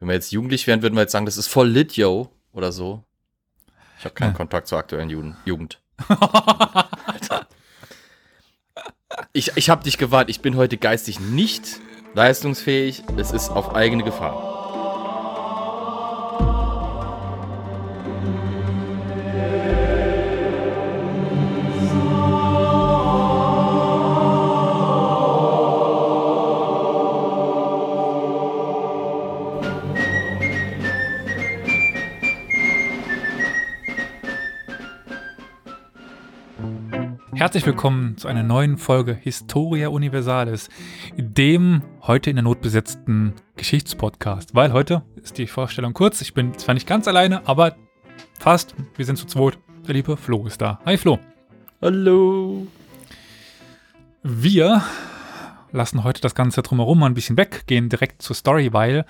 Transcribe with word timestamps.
Wenn 0.00 0.08
wir 0.08 0.14
jetzt 0.14 0.32
jugendlich 0.32 0.66
wären, 0.66 0.82
würden 0.82 0.94
wir 0.94 1.02
jetzt 1.02 1.12
sagen, 1.12 1.26
das 1.26 1.36
ist 1.36 1.48
voll 1.48 1.68
lit, 1.68 1.92
yo, 1.92 2.30
oder 2.52 2.72
so. 2.72 3.04
Ich 3.98 4.04
habe 4.06 4.14
keinen 4.14 4.32
ja. 4.32 4.36
Kontakt 4.36 4.66
zur 4.66 4.78
aktuellen 4.78 5.10
Jugend. 5.10 5.36
Jugend. 5.44 5.78
Alter. 6.08 7.46
Ich, 9.34 9.52
ich 9.56 9.68
habe 9.68 9.84
dich 9.84 9.98
gewarnt, 9.98 10.30
ich 10.30 10.40
bin 10.40 10.56
heute 10.56 10.78
geistig 10.78 11.20
nicht 11.20 11.80
leistungsfähig. 12.14 13.04
Es 13.18 13.30
ist 13.32 13.50
auf 13.50 13.74
eigene 13.74 14.02
Gefahr. 14.02 14.49
Herzlich 37.50 37.66
willkommen 37.66 38.16
zu 38.16 38.28
einer 38.28 38.44
neuen 38.44 38.78
Folge 38.78 39.12
Historia 39.12 39.88
Universalis, 39.88 40.68
dem 41.16 41.82
heute 42.02 42.30
in 42.30 42.36
der 42.36 42.44
Not 42.44 42.60
besetzten 42.60 43.34
Geschichtspodcast. 43.56 44.54
Weil 44.54 44.72
heute 44.72 45.02
ist 45.16 45.36
die 45.36 45.48
Vorstellung 45.48 45.92
kurz. 45.92 46.20
Ich 46.20 46.32
bin 46.32 46.56
zwar 46.56 46.74
nicht 46.74 46.86
ganz 46.86 47.08
alleine, 47.08 47.48
aber 47.48 47.74
fast. 48.38 48.76
Wir 48.94 49.04
sind 49.04 49.16
zu 49.16 49.26
zweit. 49.26 49.58
Der 49.84 49.94
liebe 49.94 50.16
Flo 50.16 50.46
ist 50.46 50.60
da. 50.60 50.78
Hi 50.86 50.96
Flo. 50.96 51.18
Hallo. 51.82 52.68
Wir 54.22 54.84
lassen 55.72 56.04
heute 56.04 56.20
das 56.20 56.36
Ganze 56.36 56.62
drumherum 56.62 57.00
mal 57.00 57.06
ein 57.06 57.14
bisschen 57.14 57.36
weg, 57.36 57.64
gehen 57.66 57.88
direkt 57.88 58.22
zur 58.22 58.36
Story, 58.36 58.72
weil 58.72 59.04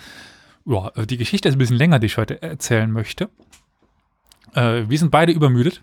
ja, 0.64 0.90
die 1.04 1.18
Geschichte 1.18 1.50
ist 1.50 1.56
ein 1.56 1.58
bisschen 1.58 1.76
länger, 1.76 1.98
die 1.98 2.06
ich 2.06 2.16
heute 2.16 2.40
erzählen 2.40 2.90
möchte. 2.90 3.28
Äh, 4.54 4.84
wir 4.88 4.98
sind 4.98 5.10
beide 5.10 5.30
übermüdet. 5.30 5.82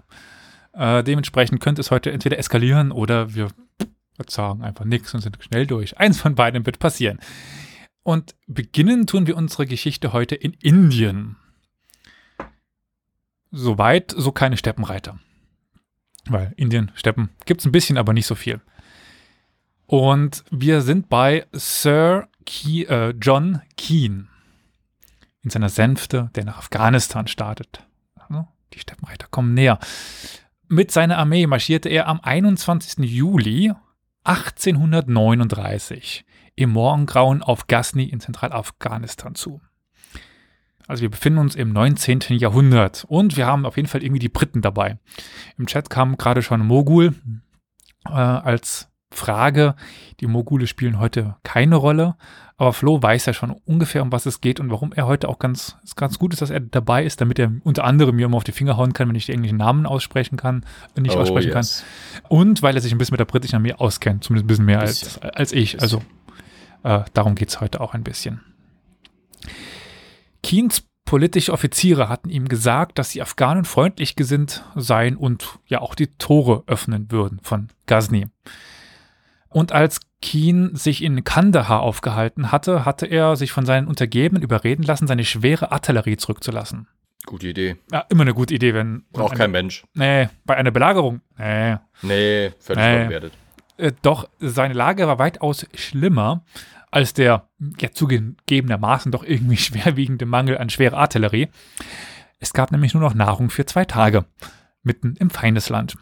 Äh, 0.77 1.03
dementsprechend 1.03 1.59
könnte 1.59 1.81
es 1.81 1.91
heute 1.91 2.11
entweder 2.11 2.37
eskalieren 2.37 2.91
oder 2.91 3.33
wir 3.33 3.49
sagen 4.27 4.63
einfach 4.63 4.85
nichts 4.85 5.13
und 5.13 5.21
sind 5.21 5.37
schnell 5.41 5.65
durch. 5.67 5.97
Eins 5.97 6.21
von 6.21 6.35
beiden 6.35 6.65
wird 6.65 6.79
passieren. 6.79 7.19
Und 8.03 8.35
beginnen 8.47 9.07
tun 9.07 9.27
wir 9.27 9.35
unsere 9.35 9.65
Geschichte 9.65 10.13
heute 10.13 10.35
in 10.35 10.53
Indien. 10.53 11.35
Soweit, 13.51 14.13
so 14.15 14.31
keine 14.31 14.57
Steppenreiter. 14.57 15.19
Weil 16.25 16.53
Indien, 16.57 16.91
Steppen 16.95 17.29
gibt 17.45 17.61
es 17.61 17.65
ein 17.65 17.71
bisschen, 17.71 17.97
aber 17.97 18.13
nicht 18.13 18.27
so 18.27 18.35
viel. 18.35 18.61
Und 19.85 20.43
wir 20.51 20.81
sind 20.81 21.09
bei 21.09 21.47
Sir 21.53 22.27
Ke 22.45 22.87
äh, 22.89 23.15
John 23.19 23.61
Keane 23.77 24.27
in 25.41 25.49
seiner 25.49 25.69
Sänfte, 25.69 26.29
der 26.35 26.45
nach 26.45 26.57
Afghanistan 26.57 27.27
startet. 27.27 27.83
Die 28.73 28.79
Steppenreiter 28.79 29.27
kommen 29.29 29.53
näher. 29.53 29.79
Mit 30.69 30.91
seiner 30.91 31.17
Armee 31.17 31.47
marschierte 31.47 31.87
er 31.87 32.07
am 32.07 32.19
21. 32.21 33.09
Juli 33.09 33.71
1839 34.25 36.25
im 36.55 36.71
Morgengrauen 36.71 37.41
auf 37.41 37.67
Ghazni 37.67 38.03
in 38.03 38.19
Zentralafghanistan 38.19 39.35
zu. 39.35 39.61
Also 40.85 41.03
wir 41.03 41.09
befinden 41.09 41.39
uns 41.39 41.55
im 41.55 41.71
19. 41.71 42.37
Jahrhundert 42.37 43.05
und 43.07 43.37
wir 43.37 43.45
haben 43.45 43.65
auf 43.65 43.77
jeden 43.77 43.87
Fall 43.87 44.03
irgendwie 44.03 44.19
die 44.19 44.27
Briten 44.27 44.61
dabei. 44.61 44.99
Im 45.57 45.67
Chat 45.67 45.89
kam 45.89 46.17
gerade 46.17 46.41
schon 46.41 46.65
Mogul 46.65 47.15
äh, 48.05 48.11
als 48.11 48.89
Frage. 49.17 49.75
Die 50.19 50.27
Mogule 50.27 50.67
spielen 50.67 50.99
heute 50.99 51.35
keine 51.43 51.75
Rolle, 51.75 52.15
aber 52.57 52.73
Flo 52.73 53.01
weiß 53.01 53.25
ja 53.25 53.33
schon 53.33 53.51
ungefähr, 53.51 54.01
um 54.01 54.11
was 54.11 54.25
es 54.25 54.41
geht 54.41 54.59
und 54.59 54.71
warum 54.71 54.93
er 54.93 55.05
heute 55.05 55.29
auch 55.29 55.39
ganz, 55.39 55.77
ganz 55.95 56.17
gut 56.17 56.33
ist, 56.33 56.41
dass 56.41 56.49
er 56.49 56.59
dabei 56.59 57.03
ist, 57.03 57.21
damit 57.21 57.37
er 57.39 57.51
unter 57.63 57.83
anderem 57.83 58.15
mir 58.15 58.25
immer 58.25 58.37
auf 58.37 58.43
die 58.43 58.51
Finger 58.51 58.77
hauen 58.77 58.93
kann, 58.93 59.09
wenn 59.09 59.15
ich 59.15 59.25
die 59.25 59.33
englischen 59.33 59.57
Namen 59.57 59.85
aussprechen 59.85 60.37
kann, 60.37 60.65
nicht 60.97 61.15
oh, 61.15 61.19
aussprechen 61.19 61.51
yes. 61.51 61.83
kann. 62.21 62.29
Und 62.29 62.61
weil 62.61 62.75
er 62.75 62.81
sich 62.81 62.91
ein 62.91 62.97
bisschen 62.97 63.13
mit 63.13 63.19
der 63.19 63.25
britischen 63.25 63.55
Armee 63.55 63.73
auskennt, 63.73 64.23
zumindest 64.23 64.45
ein 64.45 64.47
bisschen 64.47 64.65
mehr 64.65 64.79
als, 64.79 65.21
als 65.21 65.51
ich. 65.51 65.81
Also 65.81 66.01
äh, 66.83 67.01
darum 67.13 67.35
geht 67.35 67.49
es 67.49 67.61
heute 67.61 67.81
auch 67.81 67.93
ein 67.93 68.03
bisschen. 68.03 68.41
Keens 70.41 70.83
politische 71.07 71.53
Offiziere 71.53 72.09
hatten 72.09 72.29
ihm 72.29 72.47
gesagt, 72.47 72.99
dass 72.99 73.09
die 73.09 73.21
Afghanen 73.21 73.65
freundlich 73.65 74.15
gesinnt 74.15 74.63
seien 74.75 75.15
und 75.15 75.59
ja 75.65 75.81
auch 75.81 75.95
die 75.95 76.07
Tore 76.07 76.63
öffnen 76.67 77.11
würden 77.11 77.39
von 77.41 77.69
Ghazni. 77.87 78.27
Und 79.57 79.71
als 79.71 80.01
Keen 80.21 80.75
sich 80.75 81.03
in 81.03 81.23
Kandahar 81.23 81.81
aufgehalten 81.81 82.51
hatte, 82.51 82.85
hatte 82.85 83.07
er 83.07 83.35
sich 83.35 83.51
von 83.51 83.65
seinen 83.65 83.87
Untergebenen 83.87 84.43
überreden 84.43 84.83
lassen, 84.83 85.07
seine 85.07 85.25
schwere 85.25 85.71
Artillerie 85.71 86.15
zurückzulassen. 86.15 86.87
Gute 87.25 87.47
Idee. 87.47 87.75
Ja, 87.91 88.05
immer 88.09 88.21
eine 88.21 88.35
gute 88.35 88.53
Idee, 88.53 88.75
wenn. 88.75 89.05
Braucht 89.11 89.35
kein 89.35 89.49
Mensch. 89.49 89.83
Nee, 89.95 90.29
bei 90.45 90.55
einer 90.55 90.69
Belagerung. 90.69 91.21
Nee. 91.39 91.77
Nee, 92.03 92.51
völlig 92.59 92.83
nee. 92.83 92.95
überbewertet. 92.97 93.33
Äh, 93.77 93.93
doch 94.03 94.29
seine 94.37 94.75
Lage 94.75 95.07
war 95.07 95.17
weitaus 95.17 95.65
schlimmer 95.73 96.43
als 96.91 97.13
der 97.13 97.49
ja 97.79 97.91
zugegebenermaßen 97.91 99.11
doch 99.11 99.23
irgendwie 99.23 99.57
schwerwiegende 99.57 100.27
Mangel 100.27 100.59
an 100.59 100.69
schwerer 100.69 100.97
Artillerie. 100.97 101.47
Es 102.37 102.53
gab 102.53 102.71
nämlich 102.71 102.93
nur 102.93 103.01
noch 103.01 103.15
Nahrung 103.15 103.49
für 103.49 103.65
zwei 103.65 103.85
Tage, 103.85 104.25
mitten 104.83 105.15
im 105.15 105.31
Feindesland. 105.31 105.97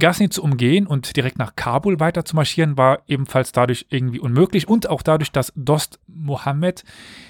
Ghazni 0.00 0.28
zu 0.28 0.42
umgehen 0.42 0.86
und 0.86 1.16
direkt 1.16 1.38
nach 1.38 1.54
Kabul 1.54 2.00
weiter 2.00 2.24
zu 2.24 2.34
marschieren, 2.34 2.76
war 2.76 3.02
ebenfalls 3.06 3.52
dadurch 3.52 3.86
irgendwie 3.90 4.18
unmöglich 4.18 4.66
und 4.66 4.90
auch 4.90 5.02
dadurch, 5.02 5.30
dass 5.30 5.52
Dost 5.54 6.00
Mohammed, 6.08 6.82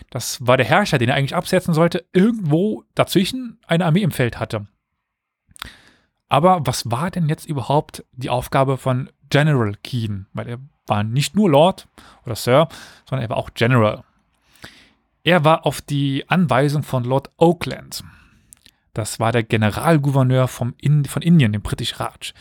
das 0.09 0.47
war 0.47 0.57
der 0.57 0.65
Herrscher, 0.65 0.97
den 0.97 1.11
er 1.11 1.17
eigentlich 1.17 1.37
absetzen 1.37 1.75
sollte, 1.75 2.07
irgendwo 2.15 2.85
dazwischen 2.95 3.59
eine 3.67 3.85
Armee 3.85 4.03
im 4.03 4.11
Feld 4.11 4.41
hatte. 4.41 4.67
Aber 6.31 6.61
was 6.65 6.91
war 6.91 7.11
denn 7.11 7.29
jetzt 7.29 7.45
überhaupt 7.47 8.05
die 8.13 8.31
Aufgabe 8.31 8.79
von 8.79 9.11
General 9.29 9.75
Keen? 9.83 10.27
Weil 10.33 10.49
er 10.49 10.59
war 10.87 11.03
nicht 11.05 11.35
nur 11.35 11.51
Lord 11.51 11.89
oder 12.25 12.37
Sir, 12.37 12.69
sondern 13.09 13.27
er 13.27 13.31
war 13.31 13.37
auch 13.37 13.51
General. 13.55 14.05
Er 15.23 15.45
war 15.45 15.67
auf 15.67 15.81
die 15.81 16.25
Anweisung 16.29 16.83
von 16.83 17.05
Lord 17.05 17.31
Oakland, 17.37 18.05
das 18.95 19.21
war 19.21 19.33
der 19.33 19.43
Generalgouverneur 19.43 20.49
vom 20.49 20.75
in, 20.79 21.05
von 21.05 21.23
Indien, 21.23 21.53
dem 21.53 21.63
British 21.63 22.01
Raj, 22.01 22.33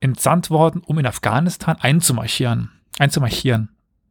entsandt 0.00 0.50
worden, 0.50 0.82
um 0.84 0.98
in 0.98 1.06
Afghanistan 1.06 1.76
einzumarschieren. 1.78 2.70
Einzumarschieren. 2.98 3.70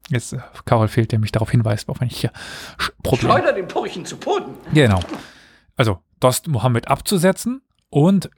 Jetzt, 0.10 0.34
äh, 0.34 0.40
Carol 0.66 0.88
fehlt, 0.88 1.12
der 1.12 1.20
mich 1.20 1.32
darauf 1.32 1.52
hinweist, 1.52 1.90
auf 1.90 2.02
ein 2.02 2.10
hier 2.10 2.32
Problem. 3.04 3.32
Schleuder 3.32 3.54
den 3.54 3.68
Purchen 3.68 4.06
zu 4.06 4.18
Boden. 4.18 4.56
Genau. 4.74 5.00
Also, 5.76 6.00
Dost 6.20 6.48
Mohammed 6.48 6.88
abzusetzen 6.88 7.62
und 7.90 8.30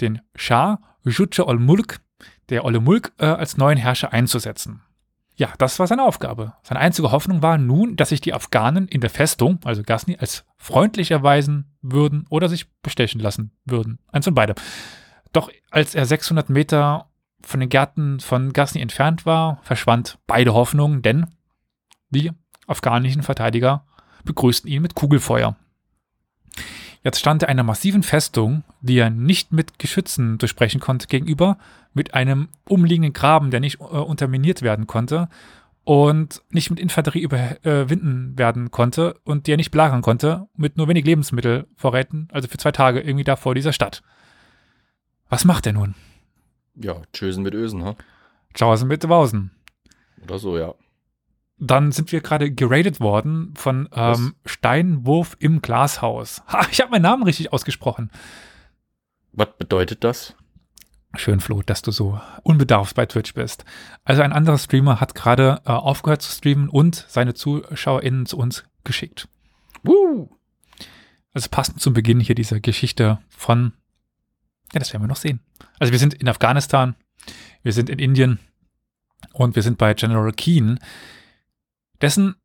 den 0.00 0.20
Schah 0.34 0.80
Jutsche 1.04 1.46
ol 1.46 1.58
Mulk, 1.58 2.00
der 2.50 2.64
Olle 2.64 2.80
Mulk, 2.80 3.12
äh, 3.18 3.26
als 3.26 3.56
neuen 3.56 3.78
Herrscher 3.78 4.12
einzusetzen. 4.12 4.82
Ja, 5.36 5.48
das 5.56 5.78
war 5.78 5.86
seine 5.86 6.04
Aufgabe. 6.04 6.54
Seine 6.62 6.80
einzige 6.80 7.12
Hoffnung 7.12 7.40
war 7.40 7.56
nun, 7.56 7.96
dass 7.96 8.10
sich 8.10 8.20
die 8.20 8.34
Afghanen 8.34 8.88
in 8.88 9.00
der 9.00 9.08
Festung, 9.08 9.58
also 9.64 9.82
Ghazni, 9.82 10.18
als 10.18 10.44
freundlich 10.58 11.10
erweisen 11.10 11.69
würden 11.82 12.26
oder 12.28 12.48
sich 12.48 12.70
bestechen 12.82 13.20
lassen 13.20 13.52
würden. 13.64 13.98
Eins 14.12 14.26
und 14.26 14.34
beide. 14.34 14.54
Doch 15.32 15.50
als 15.70 15.94
er 15.94 16.06
600 16.06 16.50
Meter 16.50 17.10
von 17.42 17.60
den 17.60 17.68
Gärten 17.68 18.20
von 18.20 18.52
Ghazni 18.52 18.80
entfernt 18.80 19.24
war, 19.26 19.60
verschwand 19.62 20.18
beide 20.26 20.52
Hoffnungen, 20.52 21.02
denn 21.02 21.26
die 22.10 22.32
afghanischen 22.66 23.22
Verteidiger 23.22 23.86
begrüßten 24.24 24.70
ihn 24.70 24.82
mit 24.82 24.94
Kugelfeuer. 24.94 25.56
Jetzt 27.02 27.18
stand 27.18 27.42
er 27.42 27.48
einer 27.48 27.62
massiven 27.62 28.02
Festung, 28.02 28.62
die 28.82 28.98
er 28.98 29.08
nicht 29.08 29.52
mit 29.52 29.78
Geschützen 29.78 30.36
durchbrechen 30.36 30.80
konnte, 30.80 31.06
gegenüber, 31.06 31.56
mit 31.94 32.12
einem 32.12 32.48
umliegenden 32.68 33.14
Graben, 33.14 33.50
der 33.50 33.60
nicht 33.60 33.80
äh, 33.80 33.84
unterminiert 33.84 34.60
werden 34.60 34.86
konnte 34.86 35.28
und 35.90 36.40
nicht 36.50 36.70
mit 36.70 36.78
Infanterie 36.78 37.18
überwinden 37.18 38.38
werden 38.38 38.70
konnte 38.70 39.14
und 39.24 39.48
die 39.48 39.54
er 39.54 39.56
nicht 39.56 39.72
belagern 39.72 40.02
konnte, 40.02 40.46
mit 40.56 40.76
nur 40.76 40.86
wenig 40.86 41.04
Lebensmittelvorräten, 41.04 42.28
also 42.30 42.46
für 42.46 42.58
zwei 42.58 42.70
Tage 42.70 43.00
irgendwie 43.00 43.24
da 43.24 43.34
vor 43.34 43.56
dieser 43.56 43.72
Stadt. 43.72 44.04
Was 45.28 45.44
macht 45.44 45.66
er 45.66 45.72
nun? 45.72 45.96
Ja, 46.76 47.02
Tschösen 47.12 47.42
mit 47.42 47.54
Ösen, 47.54 47.84
ha? 47.84 47.96
Tschaußen 48.54 48.86
mit 48.86 49.08
Wausen. 49.08 49.50
Oder 50.22 50.38
so, 50.38 50.56
ja. 50.56 50.76
Dann 51.58 51.90
sind 51.90 52.12
wir 52.12 52.20
gerade 52.20 52.52
geradet 52.52 53.00
worden 53.00 53.52
von 53.56 53.88
ähm, 53.92 54.36
Steinwurf 54.44 55.36
im 55.40 55.60
Glashaus. 55.60 56.44
Ha, 56.46 56.68
ich 56.70 56.80
habe 56.80 56.92
meinen 56.92 57.02
Namen 57.02 57.24
richtig 57.24 57.52
ausgesprochen. 57.52 58.12
Was 59.32 59.48
bedeutet 59.58 60.04
das? 60.04 60.36
Schön, 61.16 61.40
Flo, 61.40 61.62
dass 61.62 61.82
du 61.82 61.90
so 61.90 62.20
unbedarft 62.44 62.94
bei 62.94 63.04
Twitch 63.04 63.34
bist. 63.34 63.64
Also 64.04 64.22
ein 64.22 64.32
anderer 64.32 64.58
Streamer 64.58 65.00
hat 65.00 65.14
gerade 65.14 65.60
äh, 65.64 65.70
aufgehört 65.72 66.22
zu 66.22 66.30
streamen 66.30 66.68
und 66.68 67.04
seine 67.08 67.34
ZuschauerInnen 67.34 68.26
zu 68.26 68.38
uns 68.38 68.64
geschickt. 68.84 69.28
Woo! 69.82 70.30
Also 71.32 71.48
passend 71.50 71.80
zum 71.80 71.94
Beginn 71.94 72.20
hier 72.20 72.34
dieser 72.34 72.60
Geschichte 72.60 73.18
von, 73.28 73.72
ja, 74.72 74.78
das 74.78 74.92
werden 74.92 75.02
wir 75.02 75.08
noch 75.08 75.16
sehen. 75.16 75.40
Also 75.78 75.92
wir 75.92 75.98
sind 75.98 76.14
in 76.14 76.28
Afghanistan, 76.28 76.94
wir 77.62 77.72
sind 77.72 77.90
in 77.90 77.98
Indien 77.98 78.38
und 79.32 79.56
wir 79.56 79.62
sind 79.62 79.78
bei 79.78 79.94
General 79.94 80.32
Keane, 80.32 80.78
dessen 82.00 82.36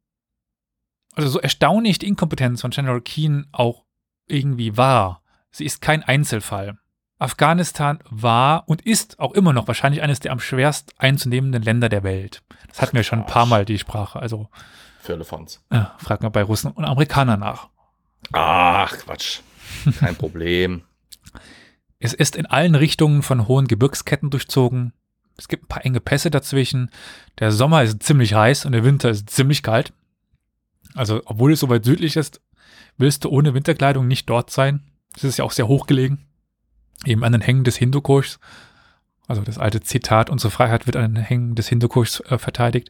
also 1.14 1.30
so 1.30 1.40
erstaunlich 1.40 2.00
die 2.00 2.08
Inkompetenz 2.08 2.62
von 2.62 2.72
General 2.72 3.02
Keen 3.02 3.48
auch 3.52 3.86
irgendwie 4.28 4.76
war, 4.76 5.22
sie 5.52 5.66
ist 5.66 5.82
kein 5.82 6.04
Einzelfall. 6.04 6.78
Afghanistan 7.18 8.00
war 8.10 8.68
und 8.68 8.82
ist 8.82 9.20
auch 9.20 9.34
immer 9.34 9.54
noch 9.54 9.68
wahrscheinlich 9.68 10.02
eines 10.02 10.20
der 10.20 10.32
am 10.32 10.40
schwerst 10.40 10.94
einzunehmenden 10.98 11.64
Länder 11.64 11.90
der 11.90 12.04
Welt. 12.04 12.44
Das 12.68 12.82
hatten 12.82 12.96
wir 12.96 13.04
schon 13.04 13.20
ein 13.20 13.26
paar 13.26 13.46
Mal 13.46 13.66
die 13.66 13.80
Sprache. 13.80 14.20
Also 14.20 14.50
für 15.00 15.14
Elefants. 15.14 15.64
Ja, 15.72 15.96
frag 16.00 16.24
mal 16.24 16.30
bei 16.30 16.44
Russen 16.44 16.72
und 16.72 16.84
Amerikanern 16.84 17.40
nach. 17.40 17.70
Ach, 18.34 18.98
Quatsch. 18.98 19.40
Kein 20.00 20.16
Problem. 20.16 20.84
Es 21.98 22.14
ist 22.14 22.36
in 22.36 22.46
allen 22.46 22.76
Richtungen 22.76 23.24
von 23.24 23.48
hohen 23.48 23.68
Gebirgsketten 23.68 24.30
durchzogen. 24.30 24.94
Es 25.38 25.48
gibt 25.48 25.64
ein 25.64 25.68
paar 25.68 25.86
enge 25.86 26.02
Pässe 26.02 26.30
dazwischen. 26.30 26.92
Der 27.40 27.52
Sommer 27.52 27.82
ist 27.82 28.04
ziemlich 28.04 28.36
heiß 28.36 28.66
und 28.66 28.74
der 28.74 28.84
Winter 28.84 29.10
ist 29.10 29.30
ziemlich 29.30 29.64
kalt. 29.64 29.92
Also, 30.94 31.22
obwohl 31.26 31.54
es 31.54 31.62
so 31.62 31.70
weit 31.70 31.86
südlich 31.86 32.16
ist, 32.16 32.42
willst 32.98 33.24
du 33.24 33.30
ohne 33.30 33.54
Winterkleidung 33.54 34.08
nicht 34.08 34.30
dort 34.30 34.52
sein. 34.52 34.84
Es 35.16 35.24
ist 35.24 35.38
ja 35.38 35.46
auch 35.46 35.52
sehr 35.52 35.68
hoch 35.68 35.88
gelegen. 35.88 36.28
Eben 37.04 37.24
an 37.24 37.32
den 37.32 37.42
Hängen 37.42 37.64
des 37.64 37.78
Hindukuschs. 37.78 38.40
Also 39.28 39.42
das 39.42 39.58
alte 39.58 39.82
Zitat, 39.82 40.30
unsere 40.30 40.52
Freiheit 40.52 40.86
wird 40.86 40.96
an 40.96 41.16
den 41.16 41.24
Hängen 41.24 41.56
des 41.56 41.68
Hindukuschs 41.68 42.22
äh, 42.22 42.38
verteidigt. 42.38 42.90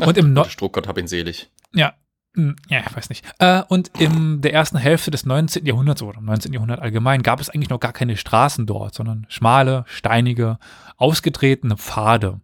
Ach, 0.00 0.08
und 0.08 0.18
im 0.18 0.32
Nord 0.32 0.50
Struckgott 0.50 0.88
hab 0.88 0.98
ihn 0.98 1.08
selig. 1.08 1.50
Ja, 1.72 1.94
hm, 2.38 2.56
ja, 2.68 2.84
ich 2.86 2.96
weiß 2.96 3.08
nicht. 3.08 3.24
Äh, 3.38 3.62
und 3.68 3.88
in 3.98 4.40
der 4.40 4.52
ersten 4.52 4.78
Hälfte 4.78 5.10
des 5.10 5.26
19. 5.26 5.66
Jahrhunderts 5.66 6.02
oder 6.02 6.18
im 6.18 6.24
19. 6.24 6.52
Jahrhundert 6.52 6.80
allgemein 6.80 7.22
gab 7.22 7.40
es 7.40 7.50
eigentlich 7.50 7.70
noch 7.70 7.80
gar 7.80 7.92
keine 7.92 8.16
Straßen 8.16 8.66
dort, 8.66 8.94
sondern 8.94 9.26
schmale, 9.28 9.84
steinige, 9.88 10.58
ausgetretene 10.96 11.76
Pfade. 11.76 12.40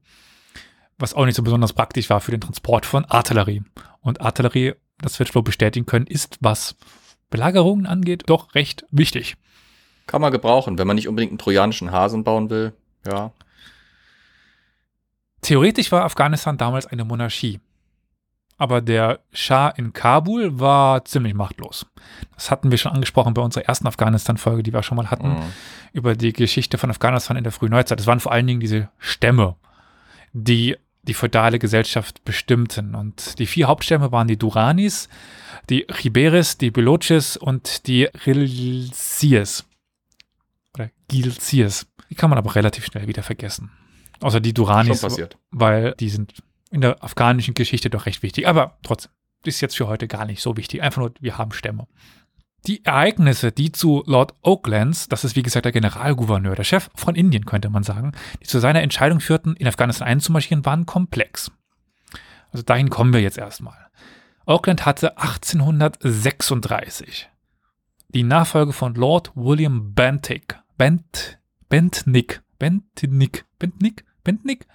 Was 0.99 1.15
auch 1.15 1.27
nicht 1.27 1.37
so 1.37 1.43
besonders 1.43 1.73
praktisch 1.73 2.11
war 2.11 2.21
für 2.21 2.33
den 2.33 2.41
Transport 2.41 2.87
von 2.87 3.05
Artillerie. 3.05 3.63
Und 4.01 4.21
Artillerie, 4.21 4.75
das 4.99 5.19
wird 5.19 5.29
Flo 5.29 5.43
bestätigen 5.43 5.87
können, 5.87 6.07
ist, 6.07 6.39
was 6.41 6.77
Belagerungen 7.31 7.87
angeht, 7.87 8.25
doch 8.27 8.55
recht 8.55 8.85
wichtig. 8.91 9.37
Kann 10.07 10.21
man 10.21 10.33
gebrauchen, 10.33 10.79
wenn 10.79 10.87
man 10.87 10.97
nicht 10.97 11.09
unbedingt 11.09 11.31
einen 11.31 11.39
trojanischen 11.39 11.93
Hasen 11.93 12.25
bauen 12.25 12.51
will. 12.51 12.73
Ja. 13.07 13.33
Theoretisch 15.41 15.93
war 15.93 16.05
Afghanistan 16.05 16.57
damals 16.57 16.87
eine 16.87 17.05
Monarchie. 17.05 17.61
Aber 18.57 18.81
der 18.81 19.21
Schah 19.33 19.69
in 19.69 19.93
Kabul 19.93 20.61
war 20.61 21.05
ziemlich 21.05 21.35
machtlos. 21.35 21.87
Das 22.35 22.51
hatten 22.51 22.71
wir 22.71 22.79
schon 22.79 22.93
angesprochen 22.93 23.35
bei 23.35 23.43
unserer 23.43 23.65
ersten 23.65 23.87
Afghanistan-Folge, 23.87 24.63
die 24.63 24.73
wir 24.73 24.83
schon 24.83 24.97
mal 24.97 25.11
hatten, 25.11 25.31
mhm. 25.31 25.53
über 25.93 26.15
die 26.15 26.33
Geschichte 26.33 26.79
von 26.79 26.91
Afghanistan 26.91 27.37
in 27.37 27.43
der 27.43 27.53
frühen 27.53 27.73
Neuzeit. 27.73 27.99
Es 27.99 28.07
waren 28.07 28.21
vor 28.21 28.33
allen 28.33 28.47
Dingen 28.47 28.61
diese 28.61 28.89
Stämme, 28.99 29.57
die 30.33 30.77
die 31.03 31.15
feudale 31.15 31.59
Gesellschaft 31.59 32.25
bestimmten. 32.25 32.95
Und 32.95 33.39
die 33.39 33.47
vier 33.47 33.67
Hauptstämme 33.67 34.13
waren 34.13 34.29
die 34.29 34.39
Duranis, 34.39 35.09
die 35.69 35.87
Riberes, 36.05 36.57
die 36.57 36.71
Beloches 36.71 37.37
und 37.37 37.87
die 37.87 38.05
Rilsies. 38.27 39.65
Oder 40.75 40.91
Gilsies. 41.09 41.87
Die 42.11 42.15
kann 42.15 42.31
man 42.31 42.39
aber 42.39 42.55
relativ 42.55 42.87
schnell 42.87 43.09
wieder 43.09 43.23
vergessen. 43.23 43.71
Außer 44.21 44.41
die 44.41 44.55
Duranis, 44.55 45.05
weil 45.51 45.95
die 45.99 46.09
sind 46.09 46.43
in 46.71 46.81
der 46.81 47.03
afghanischen 47.03 47.55
Geschichte 47.55 47.91
doch 47.91 48.07
recht 48.07 48.23
wichtig. 48.23 48.49
Aber 48.49 48.79
trotzdem, 48.83 49.11
ist 49.45 49.61
jetzt 49.61 49.77
für 49.77 49.89
heute 49.89 50.09
gar 50.09 50.25
nicht 50.25 50.41
so 50.41 50.57
wichtig. 50.57 50.83
Einfach 50.83 51.03
nur, 51.03 51.13
wir 51.21 51.37
haben 51.37 51.53
Stämme. 51.53 51.87
Die 52.67 52.83
Ereignisse, 52.85 53.53
die 53.53 53.71
zu 53.73 54.03
Lord 54.07 54.35
Oaklands, 54.41 55.07
das 55.09 55.23
ist 55.23 55.37
wie 55.37 55.43
gesagt 55.43 55.67
der 55.67 55.73
Generalgouverneur, 55.73 56.55
der 56.55 56.65
Chef 56.65 56.89
von 56.95 57.15
Indien, 57.15 57.45
könnte 57.45 57.69
man 57.69 57.83
sagen, 57.83 58.13
die 58.41 58.47
zu 58.47 58.59
seiner 58.59 58.81
Entscheidung 58.81 59.21
führten, 59.21 59.55
in 59.57 59.69
Afghanistan 59.69 60.09
einzumarschieren, 60.09 60.65
waren 60.65 60.87
komplex. 60.87 61.51
Also 62.53 62.65
dahin 62.65 62.89
kommen 62.89 63.13
wir 63.13 63.21
jetzt 63.21 63.37
erstmal. 63.37 63.77
Auckland 64.47 64.87
hatte 64.87 65.19
1836 65.19 67.29
die 68.15 68.23
Nachfolge 68.23 68.73
von 68.73 68.95
Lord 68.95 69.33
William 69.35 69.93
Bentinck, 69.93 70.59
Bent, 70.77 71.39
Bentnick, 71.69 72.43
Bentnick, 72.59 73.45
Bentnick, 73.59 74.05
Bentnick, 74.23 74.67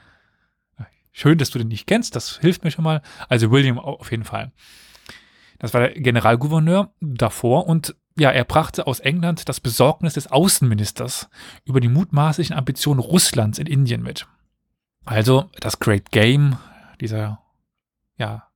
Schön, 1.20 1.38
dass 1.38 1.50
du 1.50 1.60
den 1.60 1.68
nicht 1.68 1.86
kennst, 1.86 2.16
das 2.16 2.38
hilft 2.38 2.64
mir 2.64 2.72
schon 2.72 2.86
mal. 2.86 3.02
Also 3.28 3.52
William 3.52 3.78
auf 3.78 4.10
jeden 4.10 4.24
Fall. 4.24 4.54
Das 5.58 5.74
war 5.74 5.82
der 5.82 5.92
Generalgouverneur 5.92 6.94
davor 7.02 7.68
und 7.68 7.94
ja, 8.18 8.32
er 8.32 8.46
brachte 8.46 8.88
aus 8.88 9.02
England 9.02 9.50
das 9.50 9.60
Besorgnis 9.60 10.14
des 10.14 10.28
Außenministers 10.28 11.30
über 11.66 11.82
die 11.82 11.90
mutmaßlichen 11.90 12.56
Ambitionen 12.56 13.02
Russlands 13.02 13.60
in 13.60 13.68
Indien 13.68 14.02
mit. 14.02 14.28
Also 15.04 15.50
das 15.60 15.80
Great 15.80 16.12
Game, 16.12 16.58
dieser 17.02 17.42
ja, 18.18 18.48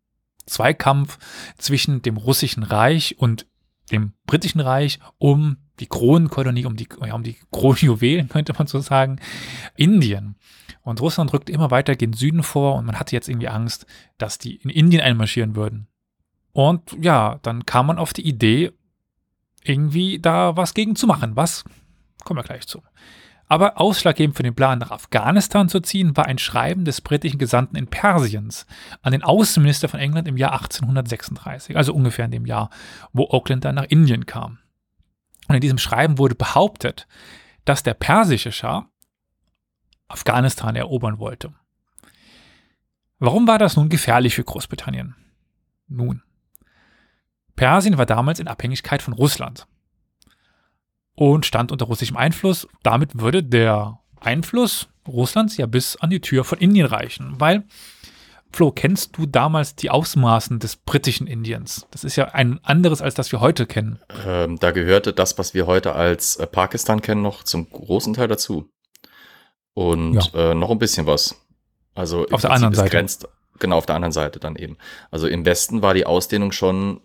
Zweikampf 0.45 1.17
zwischen 1.57 2.01
dem 2.01 2.15
russischen 2.15 2.63
Reich 2.63 3.17
und 3.17 3.45
dem 3.91 4.13
britischen 4.25 4.61
Reich 4.61 4.99
um 5.17 5.57
die 5.79 5.87
Kronenkolonie, 5.87 6.65
um 6.65 6.75
die, 6.75 6.87
ja, 7.05 7.13
um 7.13 7.23
die 7.23 7.37
Kronjuwelen, 7.51 8.29
könnte 8.29 8.53
man 8.57 8.67
so 8.67 8.79
sagen, 8.79 9.19
Indien. 9.75 10.35
Und 10.81 11.01
Russland 11.01 11.33
rückt 11.33 11.49
immer 11.49 11.71
weiter 11.71 11.95
gen 11.95 12.13
Süden 12.13 12.43
vor 12.43 12.75
und 12.75 12.85
man 12.85 12.99
hatte 12.99 13.15
jetzt 13.15 13.29
irgendwie 13.29 13.47
Angst, 13.47 13.85
dass 14.17 14.37
die 14.37 14.55
in 14.57 14.69
Indien 14.69 15.01
einmarschieren 15.01 15.55
würden. 15.55 15.87
Und 16.51 16.95
ja, 16.99 17.39
dann 17.41 17.65
kam 17.65 17.87
man 17.87 17.97
auf 17.97 18.13
die 18.13 18.27
Idee, 18.27 18.71
irgendwie 19.63 20.19
da 20.19 20.57
was 20.57 20.73
gegen 20.73 20.95
zu 20.95 21.07
machen. 21.07 21.35
Was? 21.35 21.63
Kommen 22.23 22.39
wir 22.39 22.43
gleich 22.43 22.67
zu. 22.67 22.83
Aber 23.47 23.79
ausschlaggebend 23.79 24.35
für 24.35 24.43
den 24.43 24.55
Plan, 24.55 24.79
nach 24.79 24.91
Afghanistan 24.91 25.69
zu 25.69 25.79
ziehen, 25.79 26.15
war 26.15 26.25
ein 26.25 26.37
Schreiben 26.37 26.85
des 26.85 27.01
britischen 27.01 27.37
Gesandten 27.37 27.75
in 27.75 27.87
Persiens 27.87 28.65
an 29.01 29.11
den 29.11 29.23
Außenminister 29.23 29.89
von 29.89 29.99
England 29.99 30.27
im 30.27 30.37
Jahr 30.37 30.53
1836, 30.53 31.75
also 31.75 31.93
ungefähr 31.93 32.25
in 32.25 32.31
dem 32.31 32.45
Jahr, 32.45 32.69
wo 33.11 33.27
Auckland 33.29 33.65
dann 33.65 33.75
nach 33.75 33.85
Indien 33.85 34.25
kam. 34.25 34.59
Und 35.47 35.55
in 35.55 35.61
diesem 35.61 35.77
Schreiben 35.77 36.17
wurde 36.17 36.35
behauptet, 36.35 37.07
dass 37.65 37.83
der 37.83 37.93
persische 37.93 38.51
Schah 38.51 38.89
Afghanistan 40.07 40.75
erobern 40.75 41.19
wollte. 41.19 41.53
Warum 43.19 43.47
war 43.47 43.57
das 43.57 43.75
nun 43.75 43.89
gefährlich 43.89 44.35
für 44.35 44.43
Großbritannien? 44.43 45.15
Nun, 45.87 46.21
Persien 47.55 47.97
war 47.97 48.05
damals 48.05 48.39
in 48.39 48.47
Abhängigkeit 48.47 49.01
von 49.01 49.13
Russland 49.13 49.67
und 51.15 51.45
stand 51.45 51.71
unter 51.71 51.85
russischem 51.85 52.17
Einfluss. 52.17 52.67
Damit 52.81 53.19
würde 53.19 53.43
der 53.43 53.99
Einfluss 54.19 54.89
Russlands 55.07 55.57
ja 55.57 55.65
bis 55.65 55.95
an 55.97 56.09
die 56.09 56.21
Tür 56.21 56.43
von 56.43 56.59
Indien 56.59 56.87
reichen, 56.87 57.39
weil 57.39 57.65
Flo, 58.53 58.71
kennst 58.71 59.17
du 59.17 59.25
damals 59.25 59.75
die 59.75 59.89
Ausmaßen 59.89 60.59
des 60.59 60.75
britischen 60.75 61.25
Indiens? 61.25 61.87
Das 61.89 62.03
ist 62.03 62.15
ja 62.15 62.25
ein 62.25 62.63
anderes, 62.63 63.01
als 63.01 63.15
das 63.15 63.31
wir 63.31 63.39
heute 63.39 63.65
kennen. 63.65 63.99
Ähm, 64.25 64.59
da 64.59 64.69
gehörte 64.69 65.11
das, 65.11 65.39
was 65.39 65.55
wir 65.55 65.65
heute 65.65 65.93
als 65.93 66.35
äh, 66.35 66.45
Pakistan 66.45 67.01
kennen, 67.01 67.23
noch 67.23 67.41
zum 67.41 67.67
großen 67.67 68.13
Teil 68.13 68.27
dazu. 68.27 68.69
Und 69.73 70.31
ja. 70.33 70.51
äh, 70.51 70.55
noch 70.55 70.69
ein 70.69 70.77
bisschen 70.77 71.07
was. 71.07 71.35
Also 71.95 72.27
auf 72.27 72.41
der 72.41 72.51
anderen 72.51 72.75
Seite. 72.75 72.91
Grenzt, 72.91 73.27
genau, 73.57 73.77
auf 73.77 73.87
der 73.87 73.95
anderen 73.95 74.11
Seite 74.11 74.39
dann 74.39 74.55
eben. 74.55 74.77
Also 75.09 75.27
im 75.27 75.45
Westen 75.45 75.81
war 75.81 75.95
die 75.95 76.05
Ausdehnung 76.05 76.51
schon 76.51 77.01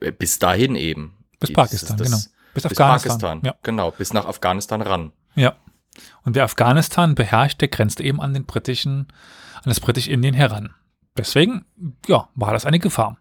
äh, 0.00 0.12
bis 0.12 0.38
dahin 0.38 0.76
eben. 0.76 1.14
Bis 1.38 1.52
Pakistan, 1.52 1.98
das, 1.98 2.10
das, 2.10 2.24
genau. 2.24 2.36
Bis, 2.54 2.62
bis 2.62 2.72
Afghanistan. 2.72 3.10
Pakistan, 3.10 3.40
ja. 3.44 3.54
genau, 3.62 3.90
bis 3.90 4.14
nach 4.14 4.24
Afghanistan 4.24 4.80
ran. 4.80 5.12
Ja. 5.34 5.56
Und 6.24 6.36
wer 6.36 6.44
Afghanistan 6.44 7.14
beherrscht, 7.14 7.60
der 7.60 7.68
grenzt 7.68 8.00
eben 8.00 8.20
an 8.20 8.32
den 8.32 8.46
britischen, 8.46 9.08
an 9.62 9.68
das 9.70 9.80
britische-Indien 9.80 10.34
heran. 10.34 10.74
Deswegen, 11.16 11.64
ja, 12.06 12.28
war 12.34 12.52
das 12.52 12.66
eine 12.66 12.78
Gefahr. 12.78 13.18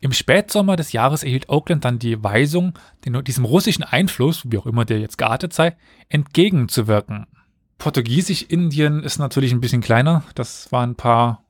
Im 0.00 0.12
Spätsommer 0.12 0.76
des 0.76 0.92
Jahres 0.92 1.22
erhielt 1.22 1.48
Oakland 1.48 1.84
dann 1.84 1.98
die 1.98 2.22
Weisung, 2.22 2.78
diesem 3.04 3.44
russischen 3.44 3.84
Einfluss, 3.84 4.42
wie 4.50 4.58
auch 4.58 4.66
immer 4.66 4.84
der 4.84 4.98
jetzt 4.98 5.18
geartet 5.18 5.52
sei, 5.52 5.76
entgegenzuwirken. 6.08 7.26
Portugiesisch-Indien 7.78 9.02
ist 9.02 9.18
natürlich 9.18 9.52
ein 9.52 9.60
bisschen 9.60 9.80
kleiner. 9.80 10.24
Das 10.34 10.70
waren 10.72 10.90
ein 10.90 10.96
paar 10.96 11.44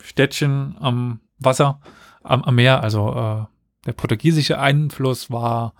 Städtchen 0.00 0.76
am 0.80 1.20
Wasser, 1.38 1.80
am, 2.22 2.42
am 2.42 2.54
Meer. 2.54 2.82
Also 2.82 3.10
äh, 3.10 3.44
der 3.86 3.92
portugiesische 3.92 4.58
Einfluss 4.58 5.30
war 5.30 5.74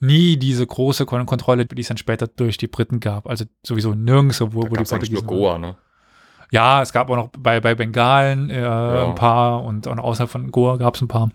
nie 0.00 0.36
diese 0.36 0.66
große 0.66 1.06
Kontrolle, 1.06 1.66
die 1.66 1.80
es 1.80 1.88
dann 1.88 1.96
später 1.96 2.26
durch 2.26 2.58
die 2.58 2.66
Briten 2.66 3.00
gab. 3.00 3.26
Also 3.26 3.44
sowieso 3.62 3.94
nirgends, 3.94 4.40
wo, 4.40 4.52
wo 4.52 4.62
die 4.62 4.84
Portugiesen. 4.84 5.14
Nur 5.14 5.22
Goa, 5.24 5.58
ne? 5.58 5.76
Ja, 6.50 6.82
es 6.82 6.92
gab 6.92 7.10
auch 7.10 7.16
noch 7.16 7.30
bei, 7.36 7.60
bei 7.60 7.74
Bengalen 7.74 8.50
äh, 8.50 8.62
ja. 8.62 9.08
ein 9.08 9.14
paar 9.14 9.64
und 9.64 9.88
auch 9.88 9.98
außerhalb 9.98 10.30
von 10.30 10.50
Goa 10.50 10.76
gab 10.76 10.94
es 10.94 11.02
ein 11.02 11.08
paar. 11.08 11.30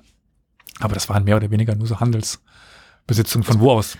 Aber 0.79 0.93
das 0.93 1.09
waren 1.09 1.23
mehr 1.23 1.37
oder 1.37 1.51
weniger 1.51 1.75
nur 1.75 1.87
so 1.87 1.99
Handelsbesitzungen 1.99 3.43
von 3.43 3.59
wo 3.59 3.71
aus? 3.71 3.97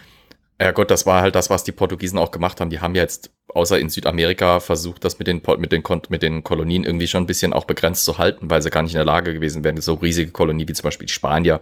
Ja 0.60 0.72
Gott, 0.72 0.92
das 0.92 1.08
war 1.08 1.22
halt 1.22 1.34
das, 1.34 1.50
was 1.50 1.64
die 1.64 1.72
Portugiesen 1.72 2.20
auch 2.20 2.30
gemacht 2.30 2.62
haben. 2.62 2.70
Die 2.70 2.80
haben 2.80 2.94
ja 2.94 3.02
jetzt 3.02 3.32
außer 3.48 3.80
in 3.80 3.90
Südamerika 3.90 4.60
versucht, 4.60 5.04
das 5.04 5.18
mit 5.18 5.28
den, 5.28 5.42
mit 5.58 5.72
den, 5.72 5.84
mit 6.10 6.22
den 6.22 6.44
Kolonien 6.44 6.84
irgendwie 6.84 7.08
schon 7.08 7.24
ein 7.24 7.28
bisschen 7.28 7.52
auch 7.52 7.66
begrenzt 7.66 8.06
zu 8.06 8.20
halten, 8.20 8.50
weil 8.50 8.62
sie 8.62 8.70
gar 8.70 8.84
nicht 8.84 8.94
in 8.94 9.00
der 9.00 9.06
Lage 9.06 9.34
gewesen 9.34 9.64
wären, 9.64 9.82
so 9.82 9.96
riesige 9.96 10.32
Kolonie 10.32 10.68
wie 10.68 10.74
zum 10.74 10.84
Beispiel 10.84 11.08
die 11.08 11.14
Spanier 11.14 11.62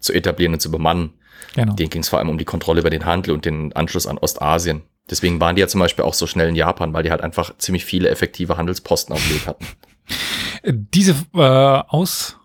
zu 0.00 0.12
etablieren 0.12 0.54
und 0.54 0.60
zu 0.60 0.72
bemannen. 0.72 1.12
Genau. 1.54 1.74
Denen 1.74 1.90
ging 1.90 2.02
es 2.02 2.08
vor 2.08 2.18
allem 2.18 2.30
um 2.30 2.38
die 2.38 2.44
Kontrolle 2.44 2.80
über 2.80 2.90
den 2.90 3.04
Handel 3.04 3.32
und 3.32 3.44
den 3.44 3.72
Anschluss 3.74 4.06
an 4.06 4.18
Ostasien. 4.18 4.82
Deswegen 5.10 5.40
waren 5.40 5.56
die 5.56 5.60
ja 5.60 5.68
zum 5.68 5.80
Beispiel 5.80 6.04
auch 6.04 6.14
so 6.14 6.26
schnell 6.26 6.48
in 6.48 6.54
Japan, 6.54 6.92
weil 6.92 7.02
die 7.02 7.10
halt 7.10 7.22
einfach 7.22 7.56
ziemlich 7.58 7.84
viele 7.84 8.08
effektive 8.08 8.56
Handelsposten 8.56 9.14
auf 9.14 9.22
dem 9.22 9.34
Weg 9.34 9.46
hatten. 9.46 9.66
Diese 10.64 11.14
äh, 11.34 11.38
Aus 11.38 12.36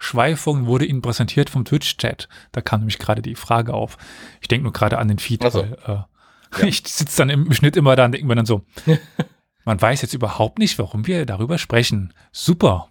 Abschweifung 0.00 0.64
wurde 0.64 0.86
Ihnen 0.86 1.02
präsentiert 1.02 1.50
vom 1.50 1.66
Twitch-Chat. 1.66 2.26
Da 2.52 2.62
kam 2.62 2.80
nämlich 2.80 2.98
gerade 2.98 3.20
die 3.20 3.34
Frage 3.34 3.74
auf. 3.74 3.98
Ich 4.40 4.48
denke 4.48 4.64
nur 4.64 4.72
gerade 4.72 4.96
an 4.96 5.08
den 5.08 5.18
Feed, 5.18 5.42
so. 5.42 5.60
weil 5.60 5.76
äh, 5.84 6.60
ja. 6.62 6.66
ich 6.66 6.82
sitze 6.86 7.18
dann 7.18 7.28
im 7.28 7.52
Schnitt 7.52 7.76
immer 7.76 7.96
da 7.96 8.06
und 8.06 8.12
denke 8.12 8.26
mir 8.26 8.34
dann 8.34 8.46
so, 8.46 8.64
man 9.66 9.80
weiß 9.80 10.00
jetzt 10.00 10.14
überhaupt 10.14 10.58
nicht, 10.58 10.78
warum 10.78 11.06
wir 11.06 11.26
darüber 11.26 11.58
sprechen. 11.58 12.14
Super. 12.32 12.88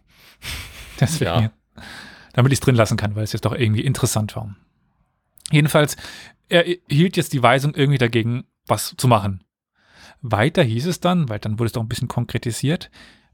Deswegen, 0.99 1.31
ja. 1.31 1.51
damit 2.33 2.51
ich 2.51 2.57
es 2.57 2.63
drin 2.63 2.75
lassen 2.75 2.95
kann, 2.95 3.15
weil 3.15 3.23
es 3.23 3.33
jetzt 3.33 3.45
doch 3.45 3.55
irgendwie 3.55 3.81
interessant 3.81 4.35
war. 4.35 4.55
Jedenfalls, 5.49 5.97
er 6.47 6.63
hielt 6.87 7.17
jetzt 7.17 7.33
die 7.33 7.41
Weisung 7.41 7.73
irgendwie 7.73 7.97
dagegen, 7.97 8.45
was 8.69 8.95
zu 8.97 9.07
machen. 9.07 9.43
Weiter 10.21 10.63
hieß 10.63 10.85
es 10.85 10.99
dann, 10.99 11.29
weil 11.29 11.39
dann 11.39 11.59
wurde 11.59 11.67
es 11.67 11.73
doch 11.73 11.81
ein 11.81 11.89
bisschen 11.89 12.07
konkretisiert, 12.07 12.89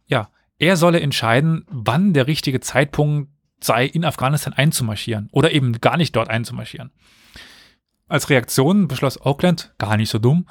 ja, 0.07 0.29
er 0.57 0.77
solle 0.77 0.99
entscheiden, 0.99 1.65
wann 1.67 2.13
der 2.13 2.27
richtige 2.27 2.59
Zeitpunkt 2.59 3.29
sei, 3.61 3.85
in 3.85 4.05
Afghanistan 4.05 4.53
einzumarschieren 4.53 5.29
oder 5.31 5.51
eben 5.51 5.73
gar 5.81 5.97
nicht 5.97 6.15
dort 6.15 6.29
einzumarschieren. 6.29 6.91
Als 8.07 8.29
Reaktion 8.29 8.87
beschloss 8.87 9.19
Oakland, 9.19 9.73
gar 9.77 9.97
nicht 9.97 10.09
so 10.09 10.19
dumm, 10.19 10.47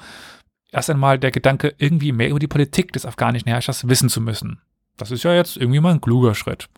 erst 0.71 0.89
einmal 0.89 1.17
der 1.17 1.31
Gedanke, 1.31 1.73
irgendwie 1.77 2.11
mehr 2.11 2.29
über 2.29 2.39
die 2.39 2.47
Politik 2.47 2.91
des 2.91 3.05
afghanischen 3.05 3.47
Herrschers 3.47 3.87
wissen 3.87 4.09
zu 4.09 4.19
müssen. 4.19 4.61
Das 4.97 5.11
ist 5.11 5.23
ja 5.23 5.33
jetzt 5.33 5.57
irgendwie 5.57 5.79
mal 5.79 5.93
ein 5.93 6.01
kluger 6.01 6.35
Schritt. 6.35 6.69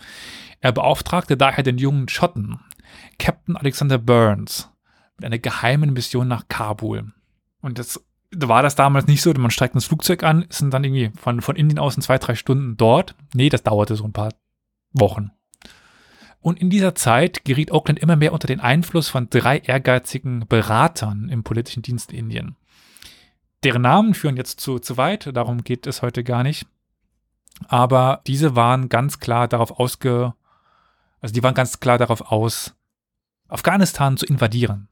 Er 0.60 0.72
beauftragte 0.72 1.38
daher 1.38 1.64
den 1.64 1.78
jungen 1.78 2.08
Schotten, 2.08 2.60
Captain 3.20 3.58
Alexander 3.58 3.98
Burns, 3.98 4.70
mit 5.18 5.26
einer 5.26 5.40
geheimen 5.40 5.94
Mission 5.94 6.28
nach 6.28 6.48
Kabul. 6.48 7.12
Und 7.62 7.80
das 7.80 8.04
war 8.32 8.62
das 8.62 8.76
damals 8.76 9.08
nicht 9.08 9.22
so, 9.22 9.34
man 9.34 9.52
steigt 9.52 9.74
ins 9.74 9.86
Flugzeug 9.86 10.24
an, 10.24 10.46
sind 10.50 10.74
dann 10.74 10.84
irgendwie 10.84 11.12
von, 11.18 11.42
von 11.42 11.56
Indien 11.56 11.80
aus 11.80 11.96
in 11.96 12.02
zwei, 12.02 12.18
drei 12.18 12.36
Stunden 12.36 12.78
dort. 12.78 13.16
Nee, 13.34 13.50
das 13.50 13.64
dauerte 13.64 13.96
so 13.96 14.04
ein 14.04 14.14
paar 14.14 14.34
Wochen. 14.92 15.32
Und 16.40 16.60
in 16.60 16.70
dieser 16.70 16.96
Zeit 16.96 17.46
geriet 17.46 17.72
Oakland 17.72 18.00
immer 18.00 18.16
mehr 18.16 18.34
unter 18.34 18.48
den 18.48 18.60
Einfluss 18.60 19.10
von 19.10 19.30
drei 19.30 19.60
ehrgeizigen 19.60 20.46
Beratern 20.48 21.30
im 21.30 21.44
politischen 21.44 21.82
Dienst 21.82 22.14
Indien. 22.14 22.56
Deren 23.64 23.82
Namen 23.82 24.14
führen 24.14 24.38
jetzt 24.38 24.60
zu, 24.60 24.80
zu 24.80 24.98
weit, 24.98 25.36
darum 25.36 25.64
geht 25.64 25.88
es 25.88 26.02
heute 26.02 26.24
gar 26.24 26.44
nicht. 26.44 26.68
Aber 27.68 28.22
diese 28.28 28.56
waren 28.56 28.88
ganz 28.88 29.20
klar 29.20 29.48
darauf 29.48 29.80
ausge, 29.80 30.36
also 31.20 31.34
die 31.34 31.42
waren 31.42 31.56
ganz 31.56 31.80
klar 31.80 31.98
darauf 31.98 32.32
aus, 32.32 32.76
Afghanistan 33.48 34.18
zu 34.18 34.26
invadieren. 34.26 34.90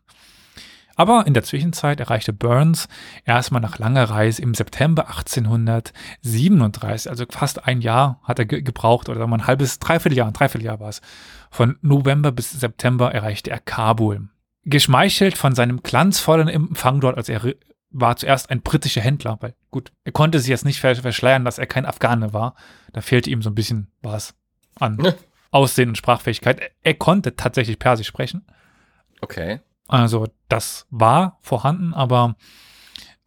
Aber 0.95 1.27
in 1.27 1.33
der 1.33 1.43
Zwischenzeit 1.43 1.99
erreichte 1.99 2.33
Burns 2.33 2.87
erstmal 3.25 3.61
nach 3.61 3.79
langer 3.79 4.09
Reise 4.09 4.41
im 4.41 4.53
September 4.53 5.09
1837, 5.09 7.09
also 7.09 7.25
fast 7.29 7.65
ein 7.65 7.81
Jahr 7.81 8.21
hat 8.23 8.39
er 8.39 8.45
ge 8.45 8.61
gebraucht, 8.61 9.09
oder 9.09 9.19
sagen 9.19 9.31
wir 9.31 9.37
ein 9.37 9.47
halbes, 9.47 9.79
dreiviertel 9.79 10.17
Jahr, 10.17 10.27
ein 10.27 10.33
Dreivierteljahr 10.33 10.79
war 10.79 10.89
es. 10.89 11.01
Von 11.51 11.77
November 11.81 12.31
bis 12.31 12.51
September 12.51 13.13
erreichte 13.13 13.51
er 13.51 13.59
Kabul. 13.59 14.29
Geschmeichelt 14.63 15.37
von 15.37 15.53
seinem 15.53 15.83
glanzvollen 15.83 16.47
Empfang 16.47 17.01
dort, 17.01 17.17
als 17.17 17.29
er 17.29 17.41
war 17.91 18.17
zuerst 18.17 18.49
ein 18.49 18.61
britischer 18.61 19.01
Händler, 19.01 19.37
weil 19.39 19.53
gut, 19.71 19.91
er 20.03 20.11
konnte 20.11 20.39
sich 20.39 20.49
jetzt 20.49 20.65
nicht 20.65 20.79
verschleiern, 20.79 21.45
dass 21.45 21.59
er 21.59 21.65
kein 21.65 21.85
Afghane 21.85 22.33
war. 22.33 22.55
Da 22.91 23.01
fehlte 23.01 23.29
ihm 23.29 23.41
so 23.41 23.49
ein 23.49 23.55
bisschen 23.55 23.91
was 24.01 24.35
an 24.79 25.13
Aussehen 25.51 25.89
und 25.89 25.97
Sprachfähigkeit. 25.97 26.59
Er 26.81 26.95
konnte 26.95 27.37
tatsächlich 27.37 27.79
Persisch 27.79 28.07
sprechen. 28.07 28.45
Okay. 29.21 29.61
Also 29.87 30.27
das 30.49 30.87
war 30.89 31.37
vorhanden, 31.41 31.93
aber 31.93 32.35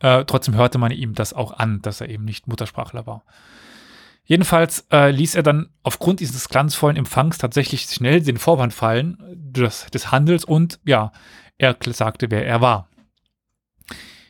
äh, 0.00 0.24
trotzdem 0.24 0.54
hörte 0.54 0.78
man 0.78 0.92
ihm 0.92 1.14
das 1.14 1.32
auch 1.32 1.52
an, 1.52 1.82
dass 1.82 2.00
er 2.00 2.08
eben 2.08 2.24
nicht 2.24 2.48
Muttersprachler 2.48 3.06
war. 3.06 3.24
Jedenfalls 4.24 4.86
äh, 4.92 5.10
ließ 5.10 5.36
er 5.36 5.42
dann 5.42 5.70
aufgrund 5.82 6.20
dieses 6.20 6.48
glanzvollen 6.48 6.98
Empfangs 6.98 7.38
tatsächlich 7.38 7.82
schnell 7.82 8.20
den 8.20 8.36
Vorwand 8.36 8.74
fallen 8.74 9.18
des, 9.34 9.86
des 9.86 10.12
Handels 10.12 10.44
und 10.44 10.80
ja, 10.84 11.12
er 11.56 11.76
sagte, 11.86 12.30
wer 12.30 12.46
er 12.46 12.60
war. 12.60 12.88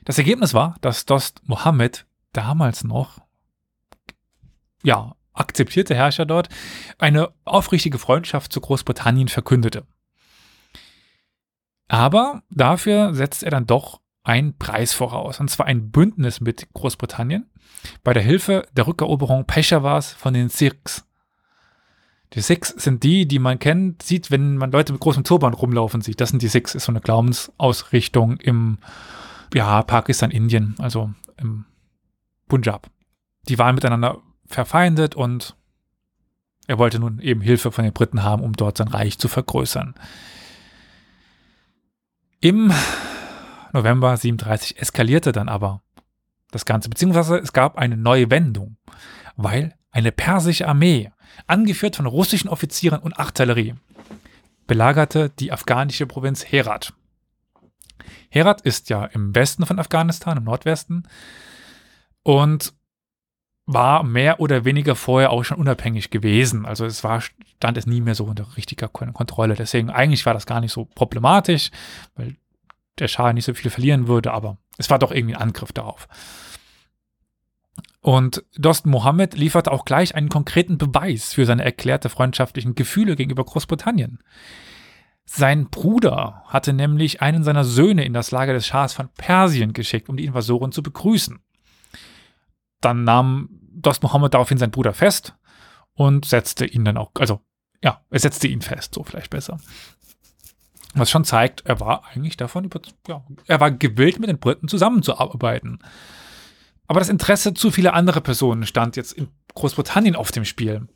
Das 0.05 0.17
Ergebnis 0.17 0.55
war, 0.55 0.77
dass 0.81 1.05
Dost 1.05 1.43
Mohammed 1.45 2.07
damals 2.33 2.85
noch, 2.85 3.19
ja, 4.83 5.15
akzeptierte 5.33 5.95
Herrscher 5.95 6.27
dort, 6.27 6.49
eine 6.99 7.31
aufrichtige 7.45 7.99
Freundschaft 7.99 8.53
zu 8.53 8.61
Großbritannien 8.61 9.29
verkündete. 9.29 9.85
Aber 11.89 12.43
dafür 12.51 13.15
setzt 13.15 13.43
er 13.43 13.51
dann 13.51 13.67
doch 13.67 14.01
einen 14.23 14.57
Preis 14.59 14.93
voraus, 14.93 15.41
und 15.41 15.49
zwar 15.49 15.67
ein 15.67 15.91
Bündnis 15.91 16.41
mit 16.41 16.69
Großbritannien 16.75 17.51
bei 18.05 18.13
der 18.13 18.23
Hilfe 18.23 18.67
der 18.73 18.87
Rückeroberung 18.87 19.47
Peshawars 19.47 20.13
von 20.13 20.35
den 20.35 20.51
Sikhs. 20.51 21.07
Die 22.35 22.41
Sikhs 22.41 22.69
sind 22.69 23.05
die, 23.05 23.27
die 23.27 23.39
man 23.39 23.59
kennt, 23.59 24.03
sieht, 24.03 24.31
wenn 24.31 24.59
man 24.59 24.71
Leute 24.71 24.93
mit 24.93 25.01
großem 25.01 25.25
Turban 25.25 25.55
rumlaufen 25.55 26.03
sieht. 26.03 26.21
Das 26.21 26.29
sind 26.29 26.43
die 26.43 26.49
Sikhs, 26.49 26.75
ist 26.75 26.85
so 26.85 26.93
eine 26.93 27.01
Glaubensausrichtung 27.01 28.37
im 28.37 28.79
ja, 29.55 29.83
Pakistan, 29.83 30.31
Indien, 30.31 30.75
also 30.79 31.11
im 31.39 31.65
Punjab. 32.49 32.91
Die 33.49 33.59
waren 33.59 33.75
miteinander 33.75 34.19
verfeindet 34.47 35.15
und 35.15 35.57
er 36.67 36.79
wollte 36.79 36.99
nun 36.99 37.19
eben 37.21 37.41
Hilfe 37.41 37.73
von 37.73 37.85
den 37.85 37.95
Briten 37.95 38.23
haben, 38.23 38.43
um 38.43 38.53
dort 38.53 38.77
sein 38.77 38.89
Reich 38.89 39.19
zu 39.19 39.29
vergrößern. 39.29 39.95
Im 42.41 42.73
November 43.73 44.17
37 44.17 44.81
eskalierte 44.81 45.33
dann 45.33 45.49
aber 45.49 45.83
das 46.53 46.65
Ganze, 46.65 46.89
beziehungsweise 46.89 47.37
es 47.39 47.53
gab 47.53 47.77
eine 47.77 47.97
neue 47.97 48.31
Wendung, 48.31 48.77
weil 49.37 49.75
eine 49.91 50.13
persische 50.13 50.69
Armee, 50.69 51.11
angeführt 51.49 51.97
von 51.97 52.07
russischen 52.07 52.49
Offizieren 52.49 53.01
und 53.01 53.19
Artillerie, 53.19 53.75
belagerte 54.69 55.31
die 55.31 55.51
afghanische 55.51 56.07
Provinz 56.07 56.45
Herat. 56.45 56.95
Herat 58.31 58.61
ist 58.61 58.89
ja 58.89 59.05
im 59.07 59.35
Westen 59.35 59.67
von 59.67 59.81
Afghanistan, 59.81 60.39
im 60.39 60.45
Nordwesten, 60.45 61.09
und 62.23 62.73
war 63.69 64.03
mehr 64.03 64.41
oder 64.41 64.65
weniger 64.65 64.97
vorher 64.97 65.31
auch 65.31 65.45
schon 65.45 65.59
unabhängig 65.59 66.09
gewesen. 66.09 66.65
Also 66.65 66.87
es 66.87 67.05
war, 67.05 67.21
stand 67.21 67.77
es 67.77 67.87
nie 67.87 68.01
mehr 68.01 68.15
so 68.15 68.25
unter 68.25 68.57
richtiger 68.57 68.89
Kontrolle. 68.89 69.57
Deswegen 69.57 69.91
eigentlich 69.91 70.25
war 70.25 70.33
das 70.33 70.47
gar 70.47 70.61
nicht 70.61 70.73
so 70.73 70.87
problematisch, 70.87 71.71
weil 72.17 72.37
der 72.99 73.09
Schah 73.09 73.35
nicht 73.35 73.45
so 73.45 73.53
viel 73.53 73.71
verlieren 73.71 74.09
würde, 74.09 74.33
aber 74.33 74.57
es 74.79 74.89
war 74.89 74.99
doch 74.99 75.13
irgendwie 75.13 75.35
ein 75.35 75.43
Angriff 75.43 75.71
darauf. 75.73 76.09
Und 78.01 78.43
Dost 78.57 78.87
Mohammed 78.87 79.37
lieferte 79.37 79.71
auch 79.71 79.85
gleich 79.85 80.15
einen 80.15 80.31
konkreten 80.31 80.79
Beweis 80.79 81.35
für 81.35 81.45
seine 81.45 81.63
erklärte 81.63 82.09
freundschaftlichen 82.09 82.75
Gefühle 82.75 83.17
gegenüber 83.17 83.45
Großbritannien. 83.45 84.21
Sein 85.27 85.69
Bruder 85.69 86.43
hatte 86.47 86.73
nämlich 86.73 87.21
einen 87.21 87.45
seiner 87.45 87.65
Söhne 87.65 88.07
in 88.07 88.15
das 88.15 88.31
Lager 88.31 88.55
des 88.55 88.67
Schahs 88.67 88.95
von 88.95 89.11
Persien 89.11 89.75
geschickt, 89.75 90.09
um 90.09 90.17
die 90.17 90.25
Invasoren 90.25 90.73
zu 90.73 90.83
begrüßen. 90.83 91.41
Dann 92.81 93.05
nahm 93.05 93.49
Dost 93.73 94.03
Mohammed 94.03 94.35
daraufhin 94.35 94.59
seinen 94.59 94.71
Bruder 94.71 94.93
fest 94.93 95.35
und 95.95 96.25
setzte 96.25 96.67
ihn 96.67 96.85
dann 96.85 96.97
auch, 96.97 97.11
also 97.19 97.41
ja, 97.83 98.03
er 98.11 98.19
setzte 98.19 98.49
ihn 98.49 98.61
fest, 98.61 98.95
so 98.95 99.03
vielleicht 99.03 99.31
besser. 99.31 99.59
Was 100.95 101.11
schon 101.11 101.25
zeigt, 101.25 101.67
er 101.67 101.81
war 101.81 102.07
eigentlich 102.07 102.37
davon 102.37 102.65
über, 102.65 102.81
ja, 103.07 103.25
er 103.47 103.61
war 103.61 103.71
gewillt, 103.71 104.19
mit 104.19 104.29
den 104.29 104.39
Briten 104.39 104.69
zusammenzuarbeiten. 104.69 105.79
Aber 106.87 107.01
das 107.01 107.11
Interesse 107.11 107.55
zu 107.55 107.71
vieler 107.71 107.95
anderer 107.95 108.21
Personen 108.21 108.65
stand 108.65 108.97
jetzt 108.97 109.13
in 109.13 109.29
Großbritannien 109.55 110.17
auf 110.17 110.33
dem 110.33 110.45
Spiel, 110.45 110.89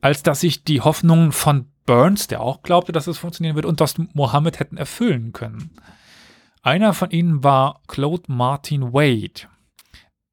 als 0.00 0.22
dass 0.22 0.40
sich 0.40 0.64
die 0.64 0.82
Hoffnungen 0.82 1.32
von 1.32 1.70
Burns, 1.86 2.28
der 2.28 2.40
auch 2.40 2.62
glaubte, 2.62 2.92
dass 2.92 3.06
es 3.06 3.18
funktionieren 3.18 3.56
wird, 3.56 3.66
und 3.66 3.80
Dost 3.80 3.98
Mohammed 4.14 4.60
hätten 4.60 4.76
erfüllen 4.76 5.32
können. 5.32 5.70
Einer 6.62 6.92
von 6.94 7.10
ihnen 7.10 7.42
war 7.42 7.80
Claude 7.88 8.24
Martin 8.28 8.92
Wade, 8.92 9.48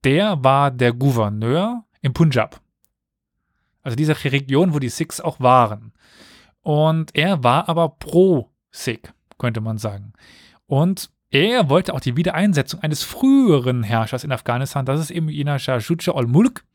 der 0.03 0.43
war 0.43 0.71
der 0.71 0.93
Gouverneur 0.93 1.85
im 2.01 2.13
Punjab. 2.13 2.61
Also 3.83 3.95
diese 3.95 4.23
Region, 4.23 4.73
wo 4.73 4.79
die 4.79 4.89
Sikhs 4.89 5.21
auch 5.21 5.39
waren. 5.39 5.93
Und 6.61 7.15
er 7.15 7.43
war 7.43 7.67
aber 7.69 7.89
pro-Sikh, 7.89 9.13
könnte 9.37 9.61
man 9.61 9.77
sagen. 9.77 10.13
Und 10.67 11.09
er 11.31 11.69
wollte 11.69 11.93
auch 11.93 11.99
die 11.99 12.17
Wiedereinsetzung 12.17 12.81
eines 12.81 13.03
früheren 13.03 13.83
Herrschers 13.83 14.23
in 14.23 14.31
Afghanistan, 14.31 14.85
das 14.85 14.99
ist 14.99 15.11
eben 15.11 15.29
jener 15.29 15.59
Shah 15.59 15.79
al-Mulk, 16.13 16.65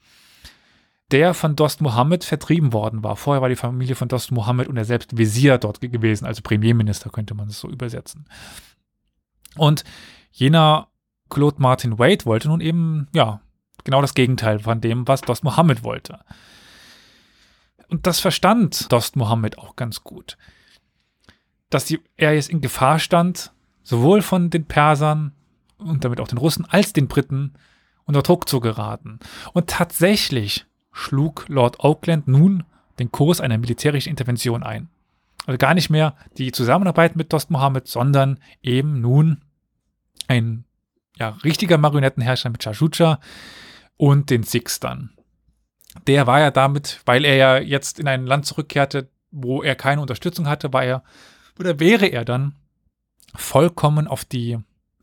der 1.12 1.34
von 1.34 1.54
Dost 1.54 1.80
Mohammed 1.82 2.24
vertrieben 2.24 2.72
worden 2.72 3.04
war. 3.04 3.16
Vorher 3.16 3.42
war 3.42 3.48
die 3.48 3.56
Familie 3.56 3.94
von 3.94 4.08
Dost 4.08 4.32
Mohammed 4.32 4.66
und 4.68 4.76
er 4.76 4.84
selbst 4.84 5.16
Visier 5.16 5.58
dort 5.58 5.80
gewesen, 5.80 6.24
also 6.24 6.42
Premierminister 6.42 7.10
könnte 7.10 7.34
man 7.34 7.48
es 7.48 7.60
so 7.60 7.68
übersetzen. 7.68 8.26
Und 9.56 9.84
jener 10.32 10.88
Claude 11.28 11.60
Martin 11.60 11.98
Wade 11.98 12.24
wollte 12.24 12.48
nun 12.48 12.60
eben, 12.60 13.08
ja, 13.12 13.40
genau 13.84 14.00
das 14.00 14.14
Gegenteil 14.14 14.60
von 14.60 14.80
dem, 14.80 15.06
was 15.08 15.20
Dost 15.22 15.44
Mohammed 15.44 15.82
wollte. 15.82 16.20
Und 17.88 18.06
das 18.06 18.20
verstand 18.20 18.92
Dost 18.92 19.16
Mohammed 19.16 19.58
auch 19.58 19.76
ganz 19.76 20.02
gut. 20.02 20.36
Dass 21.70 21.84
die, 21.84 22.00
er 22.16 22.34
jetzt 22.34 22.50
in 22.50 22.60
Gefahr 22.60 22.98
stand, 22.98 23.52
sowohl 23.82 24.22
von 24.22 24.50
den 24.50 24.66
Persern 24.66 25.32
und 25.78 26.04
damit 26.04 26.20
auch 26.20 26.28
den 26.28 26.38
Russen 26.38 26.64
als 26.64 26.92
den 26.92 27.08
Briten 27.08 27.54
unter 28.04 28.22
Druck 28.22 28.48
zu 28.48 28.60
geraten. 28.60 29.18
Und 29.52 29.68
tatsächlich 29.68 30.66
schlug 30.92 31.44
Lord 31.48 31.80
Oakland 31.80 32.28
nun 32.28 32.64
den 32.98 33.12
Kurs 33.12 33.40
einer 33.40 33.58
militärischen 33.58 34.08
Intervention 34.10 34.62
ein. 34.62 34.88
Also 35.46 35.58
gar 35.58 35.74
nicht 35.74 35.90
mehr 35.90 36.16
die 36.38 36.50
Zusammenarbeit 36.50 37.14
mit 37.14 37.32
Dost 37.32 37.50
Mohammed, 37.50 37.86
sondern 37.86 38.40
eben 38.62 39.00
nun 39.00 39.42
ein 40.26 40.64
ja, 41.18 41.30
richtiger 41.44 41.78
Marionettenherrscher 41.78 42.50
mit 42.50 42.62
Shashucha 42.62 43.20
und 43.96 44.30
den 44.30 44.42
Sikhs 44.42 44.80
dann. 44.80 45.10
Der 46.06 46.26
war 46.26 46.40
ja 46.40 46.50
damit, 46.50 47.00
weil 47.06 47.24
er 47.24 47.36
ja 47.36 47.58
jetzt 47.58 47.98
in 47.98 48.08
ein 48.08 48.26
Land 48.26 48.46
zurückkehrte, 48.46 49.10
wo 49.30 49.62
er 49.62 49.74
keine 49.74 50.00
Unterstützung 50.00 50.46
hatte, 50.46 50.72
war 50.72 50.84
er 50.84 51.02
oder 51.58 51.80
wäre 51.80 52.06
er 52.06 52.24
dann 52.24 52.54
vollkommen 53.34 54.06
auf 54.06 54.24
die 54.24 54.58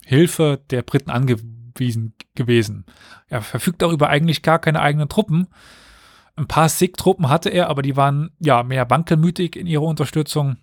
Hilfe 0.05 0.61
der 0.69 0.83
Briten 0.83 1.09
angewiesen 1.09 2.13
gewesen. 2.35 2.85
Er 3.27 3.41
verfügt 3.41 3.81
darüber 3.81 4.09
eigentlich 4.09 4.43
gar 4.43 4.59
keine 4.59 4.81
eigenen 4.81 5.09
Truppen. 5.09 5.47
Ein 6.35 6.47
paar 6.47 6.69
Sikh-Truppen 6.69 7.29
hatte 7.29 7.49
er, 7.49 7.69
aber 7.69 7.81
die 7.81 7.95
waren 7.95 8.31
ja 8.39 8.63
mehr 8.63 8.89
wankelmütig 8.89 9.55
in 9.55 9.67
ihrer 9.67 9.83
Unterstützung. 9.83 10.57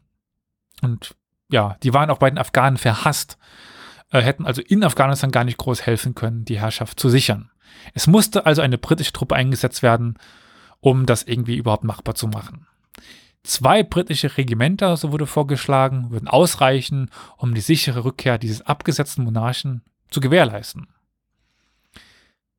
Und 0.83 1.17
ja, 1.51 1.77
die 1.83 1.95
waren 1.95 2.11
auch 2.11 2.19
bei 2.19 2.31
den 2.31 2.39
Afghanen 2.39 2.77
verhasst 2.77 3.39
äh, 4.11 4.21
hätten 4.21 4.47
also 4.47 4.63
in 4.63 4.85
Afghanistan 4.85 5.31
gar 5.31 5.45
nicht 5.45 5.59
groß 5.59 5.87
helfen 5.87 6.15
können, 6.15 6.45
die 6.45 6.61
Herrschaft 6.61 6.99
zu 6.99 7.09
sichern. 7.09 7.51
Es 7.95 8.07
musste 8.07 8.47
also 8.47 8.63
eine 8.63 8.79
britische 8.79 9.13
Truppe 9.13 9.37
eingesetzt 9.37 9.83
werden, 9.83 10.19
um 10.81 11.07
das 11.07 11.23
irgendwie 11.23 11.57
überhaupt 11.57 11.85
machbar 11.85 12.15
zu 12.15 12.27
machen. 12.27 12.67
Zwei 13.43 13.83
britische 13.83 14.37
Regimenter, 14.37 14.97
so 14.97 15.13
wurde 15.13 15.27
vorgeschlagen, 15.27 16.11
würden 16.11 16.29
ausreichen, 16.29 17.11
um 17.39 17.55
die 17.55 17.63
sichere 17.63 18.05
Rückkehr 18.05 18.37
dieses 18.37 18.63
abgesetzten 18.63 19.25
Monarchen 19.25 19.83
zu 20.11 20.21
gewährleisten. 20.21 20.89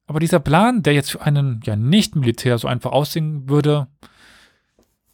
Aber 0.08 0.20
dieser 0.20 0.39
Plan, 0.39 0.81
der 0.81 0.93
jetzt 0.93 1.12
für 1.12 1.22
einen 1.22 1.62
ja 1.63 1.75
nicht 1.75 2.15
Militär 2.15 2.58
so 2.58 2.67
einfach 2.67 2.91
aussehen 2.91 3.48
würde, 3.48 3.88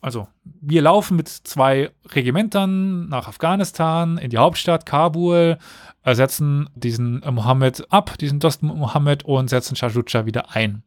also 0.07 0.27
wir 0.43 0.81
laufen 0.81 1.17
mit 1.17 1.27
zwei 1.27 1.91
Regimentern 2.05 3.09
nach 3.09 3.27
Afghanistan 3.27 4.17
in 4.17 4.29
die 4.29 4.37
Hauptstadt 4.37 4.85
Kabul, 4.85 5.57
ersetzen 6.01 6.69
diesen 6.75 7.19
Mohammed 7.29 7.91
ab, 7.91 8.17
diesen 8.17 8.39
Dost 8.39 8.63
Mohammed 8.63 9.25
und 9.25 9.49
setzen 9.49 9.75
Shajucha 9.75 10.25
wieder 10.25 10.55
ein. 10.55 10.83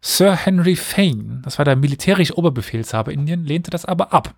Sir 0.00 0.34
Henry 0.34 0.76
Fane, 0.76 1.40
das 1.42 1.58
war 1.58 1.64
der 1.64 1.76
militärische 1.76 2.38
Oberbefehlshaber 2.38 3.12
Indien, 3.12 3.44
lehnte 3.44 3.70
das 3.70 3.84
aber 3.84 4.12
ab. 4.14 4.34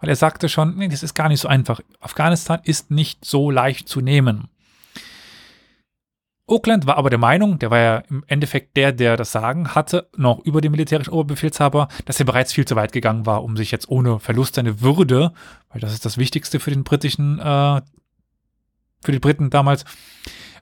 Weil 0.00 0.10
er 0.10 0.16
sagte 0.16 0.48
schon, 0.48 0.76
nee, 0.76 0.88
das 0.88 1.02
ist 1.02 1.14
gar 1.14 1.28
nicht 1.28 1.40
so 1.40 1.48
einfach. 1.48 1.80
Afghanistan 2.00 2.60
ist 2.62 2.90
nicht 2.90 3.24
so 3.24 3.50
leicht 3.50 3.88
zu 3.88 4.00
nehmen. 4.00 4.48
Oakland 6.46 6.86
war 6.86 6.96
aber 6.96 7.08
der 7.08 7.18
Meinung, 7.18 7.58
der 7.58 7.70
war 7.70 7.78
ja 7.78 7.96
im 8.08 8.24
Endeffekt 8.26 8.76
der, 8.76 8.92
der 8.92 9.16
das 9.16 9.32
Sagen 9.32 9.74
hatte, 9.74 10.08
noch 10.16 10.40
über 10.40 10.60
den 10.60 10.72
militärischen 10.72 11.12
Oberbefehlshaber, 11.12 11.88
dass 12.04 12.18
er 12.18 12.26
bereits 12.26 12.52
viel 12.52 12.64
zu 12.64 12.74
weit 12.74 12.92
gegangen 12.92 13.26
war, 13.26 13.44
um 13.44 13.56
sich 13.56 13.70
jetzt 13.70 13.88
ohne 13.88 14.18
Verlust 14.18 14.56
seiner 14.56 14.80
Würde, 14.80 15.32
weil 15.70 15.80
das 15.80 15.92
ist 15.92 16.04
das 16.04 16.18
Wichtigste 16.18 16.58
für 16.58 16.70
den 16.70 16.84
britischen, 16.84 17.38
äh, 17.38 17.80
für 19.04 19.12
die 19.12 19.20
Briten 19.20 19.50
damals, 19.50 19.84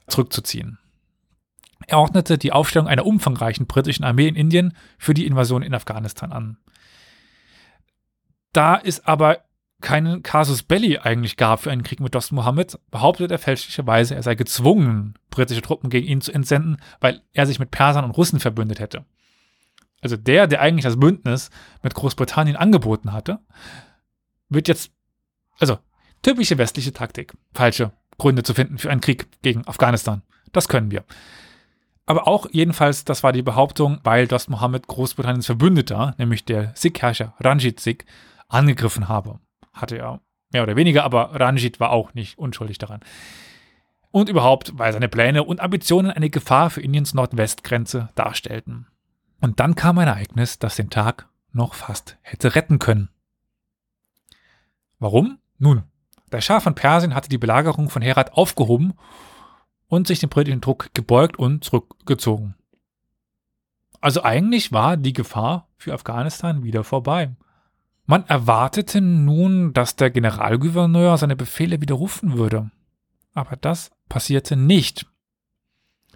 zurückzuziehen. 0.07 0.77
Er 1.87 1.99
ordnete 1.99 2.37
die 2.37 2.51
Aufstellung 2.51 2.87
einer 2.87 3.05
umfangreichen 3.05 3.65
britischen 3.65 4.03
Armee 4.03 4.27
in 4.27 4.35
Indien 4.35 4.75
für 4.97 5.13
die 5.13 5.25
Invasion 5.25 5.63
in 5.63 5.73
Afghanistan 5.73 6.31
an. 6.31 6.57
Da 8.53 8.75
ist 8.75 9.07
aber 9.07 9.39
keinen 9.81 10.23
Casus 10.23 10.63
Belli 10.63 10.97
eigentlich 10.97 11.37
gab 11.37 11.61
für 11.61 11.71
einen 11.71 11.83
Krieg 11.83 11.99
mit 11.99 12.15
Dost 12.15 12.31
Mohammed, 12.31 12.79
behauptet 12.89 13.31
er 13.31 13.39
fälschlicherweise, 13.39 14.15
er 14.15 14.23
sei 14.23 14.35
gezwungen, 14.35 15.15
britische 15.29 15.61
Truppen 15.61 15.89
gegen 15.89 16.07
ihn 16.07 16.21
zu 16.21 16.31
entsenden, 16.31 16.77
weil 16.99 17.21
er 17.33 17.45
sich 17.45 17.59
mit 17.59 17.71
Persern 17.71 18.05
und 18.05 18.11
Russen 18.11 18.39
verbündet 18.39 18.79
hätte. 18.79 19.05
Also 20.01 20.17
der, 20.17 20.47
der 20.47 20.61
eigentlich 20.61 20.85
das 20.85 20.99
Bündnis 20.99 21.49
mit 21.83 21.93
Großbritannien 21.93 22.55
angeboten 22.55 23.13
hatte, 23.13 23.39
wird 24.49 24.67
jetzt, 24.67 24.91
also 25.59 25.77
typische 26.21 26.57
westliche 26.57 26.93
Taktik, 26.93 27.33
falsche 27.53 27.91
Gründe 28.17 28.43
zu 28.43 28.53
finden 28.53 28.77
für 28.77 28.89
einen 28.89 29.01
Krieg 29.01 29.27
gegen 29.41 29.67
Afghanistan. 29.67 30.21
Das 30.51 30.67
können 30.67 30.91
wir. 30.91 31.03
Aber 32.05 32.27
auch 32.27 32.47
jedenfalls, 32.51 33.05
das 33.05 33.23
war 33.23 33.31
die 33.31 33.43
Behauptung, 33.43 33.99
weil 34.03 34.27
Dost 34.27 34.49
Mohammed 34.49 34.87
Großbritanniens 34.87 35.45
Verbündeter, 35.45 36.15
nämlich 36.17 36.45
der 36.45 36.73
Sikh-Herrscher 36.75 37.35
Ranjit 37.39 37.79
Sikh, 37.79 38.05
angegriffen 38.49 39.07
habe 39.07 39.39
hatte 39.73 39.97
er 39.97 40.21
mehr 40.51 40.63
oder 40.63 40.75
weniger, 40.75 41.03
aber 41.03 41.39
Ranjit 41.39 41.79
war 41.79 41.91
auch 41.91 42.13
nicht 42.13 42.37
unschuldig 42.37 42.77
daran. 42.77 43.01
Und 44.11 44.27
überhaupt, 44.27 44.77
weil 44.77 44.91
seine 44.91 45.07
Pläne 45.07 45.43
und 45.43 45.61
Ambitionen 45.61 46.11
eine 46.11 46.29
Gefahr 46.29 46.69
für 46.69 46.81
Indiens 46.81 47.13
Nordwestgrenze 47.13 48.09
darstellten. 48.15 48.87
Und 49.39 49.59
dann 49.59 49.75
kam 49.75 49.97
ein 49.97 50.07
Ereignis, 50.07 50.59
das 50.59 50.75
den 50.75 50.89
Tag 50.89 51.29
noch 51.53 51.73
fast 51.73 52.17
hätte 52.21 52.55
retten 52.55 52.79
können. 52.79 53.09
Warum? 54.99 55.39
Nun, 55.57 55.83
der 56.31 56.41
Schah 56.41 56.59
von 56.59 56.75
Persien 56.75 57.15
hatte 57.15 57.29
die 57.29 57.37
Belagerung 57.37 57.89
von 57.89 58.01
Herat 58.01 58.33
aufgehoben 58.33 58.93
und 59.87 60.07
sich 60.07 60.19
dem 60.19 60.29
britischen 60.29 60.61
Druck 60.61 60.93
gebeugt 60.93 61.37
und 61.37 61.63
zurückgezogen. 61.63 62.55
Also 63.99 64.23
eigentlich 64.23 64.71
war 64.71 64.97
die 64.97 65.13
Gefahr 65.13 65.67
für 65.77 65.93
Afghanistan 65.93 66.63
wieder 66.63 66.83
vorbei. 66.83 67.31
Man 68.11 68.27
erwartete 68.27 68.99
nun, 68.99 69.71
dass 69.71 69.95
der 69.95 70.09
Generalgouverneur 70.09 71.17
seine 71.17 71.37
Befehle 71.37 71.79
widerrufen 71.79 72.37
würde. 72.37 72.69
Aber 73.33 73.55
das 73.55 73.89
passierte 74.09 74.57
nicht. 74.57 75.05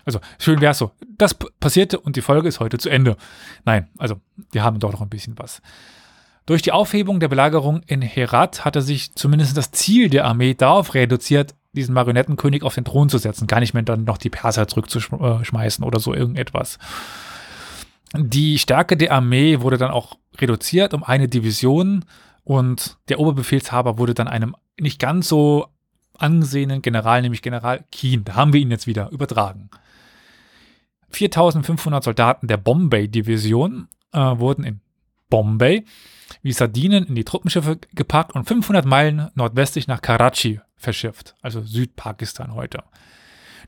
Also, 0.03 0.19
schön 0.37 0.59
wäre 0.59 0.73
es 0.73 0.77
so. 0.77 0.91
Das 1.17 1.33
passierte 1.33 1.97
und 1.97 2.17
die 2.17 2.21
Folge 2.21 2.49
ist 2.49 2.59
heute 2.59 2.79
zu 2.79 2.89
Ende. 2.89 3.15
Nein, 3.63 3.87
also, 3.97 4.19
wir 4.51 4.61
haben 4.61 4.79
doch 4.79 4.91
noch 4.91 4.99
ein 4.99 5.07
bisschen 5.07 5.39
was. 5.39 5.61
Durch 6.45 6.61
die 6.61 6.73
Aufhebung 6.73 7.21
der 7.21 7.29
Belagerung 7.29 7.81
in 7.87 8.01
Herat 8.01 8.65
hatte 8.65 8.81
sich 8.81 9.15
zumindest 9.15 9.55
das 9.55 9.71
Ziel 9.71 10.09
der 10.09 10.25
Armee 10.25 10.53
darauf 10.53 10.95
reduziert, 10.95 11.55
diesen 11.71 11.95
Marionettenkönig 11.95 12.63
auf 12.63 12.75
den 12.75 12.83
Thron 12.83 13.07
zu 13.07 13.19
setzen, 13.19 13.47
gar 13.47 13.61
nicht 13.61 13.73
mehr 13.73 13.83
dann 13.83 14.03
noch 14.03 14.17
die 14.17 14.29
Perser 14.29 14.67
zurückzuschmeißen 14.67 15.85
oder 15.85 16.01
so 16.01 16.13
irgendetwas. 16.13 16.77
Die 18.17 18.57
Stärke 18.57 18.97
der 18.97 19.11
Armee 19.11 19.61
wurde 19.61 19.77
dann 19.77 19.91
auch 19.91 20.17
reduziert 20.37 20.93
um 20.93 21.03
eine 21.03 21.27
Division 21.27 22.05
und 22.43 22.97
der 23.09 23.19
Oberbefehlshaber 23.19 23.97
wurde 23.97 24.13
dann 24.13 24.27
einem 24.27 24.55
nicht 24.79 24.99
ganz 24.99 25.27
so 25.27 25.67
angesehenen 26.17 26.81
General, 26.81 27.21
nämlich 27.21 27.41
General 27.41 27.83
Keen, 27.91 28.23
da 28.23 28.35
haben 28.35 28.53
wir 28.53 28.61
ihn 28.61 28.71
jetzt 28.71 28.87
wieder 28.87 29.09
übertragen. 29.11 29.69
4500 31.09 32.03
Soldaten 32.03 32.47
der 32.47 32.57
Bombay-Division 32.57 33.87
äh, 34.11 34.19
wurden 34.19 34.63
in 34.63 34.81
Bombay 35.29 35.85
wie 36.41 36.51
Sardinen 36.51 37.05
in 37.05 37.15
die 37.15 37.23
Truppenschiffe 37.23 37.79
gepackt 37.93 38.35
und 38.35 38.45
500 38.45 38.85
Meilen 38.85 39.29
nordwestlich 39.35 39.87
nach 39.87 40.01
Karachi 40.01 40.59
verschifft, 40.75 41.35
also 41.41 41.61
Südpakistan 41.61 42.53
heute. 42.53 42.83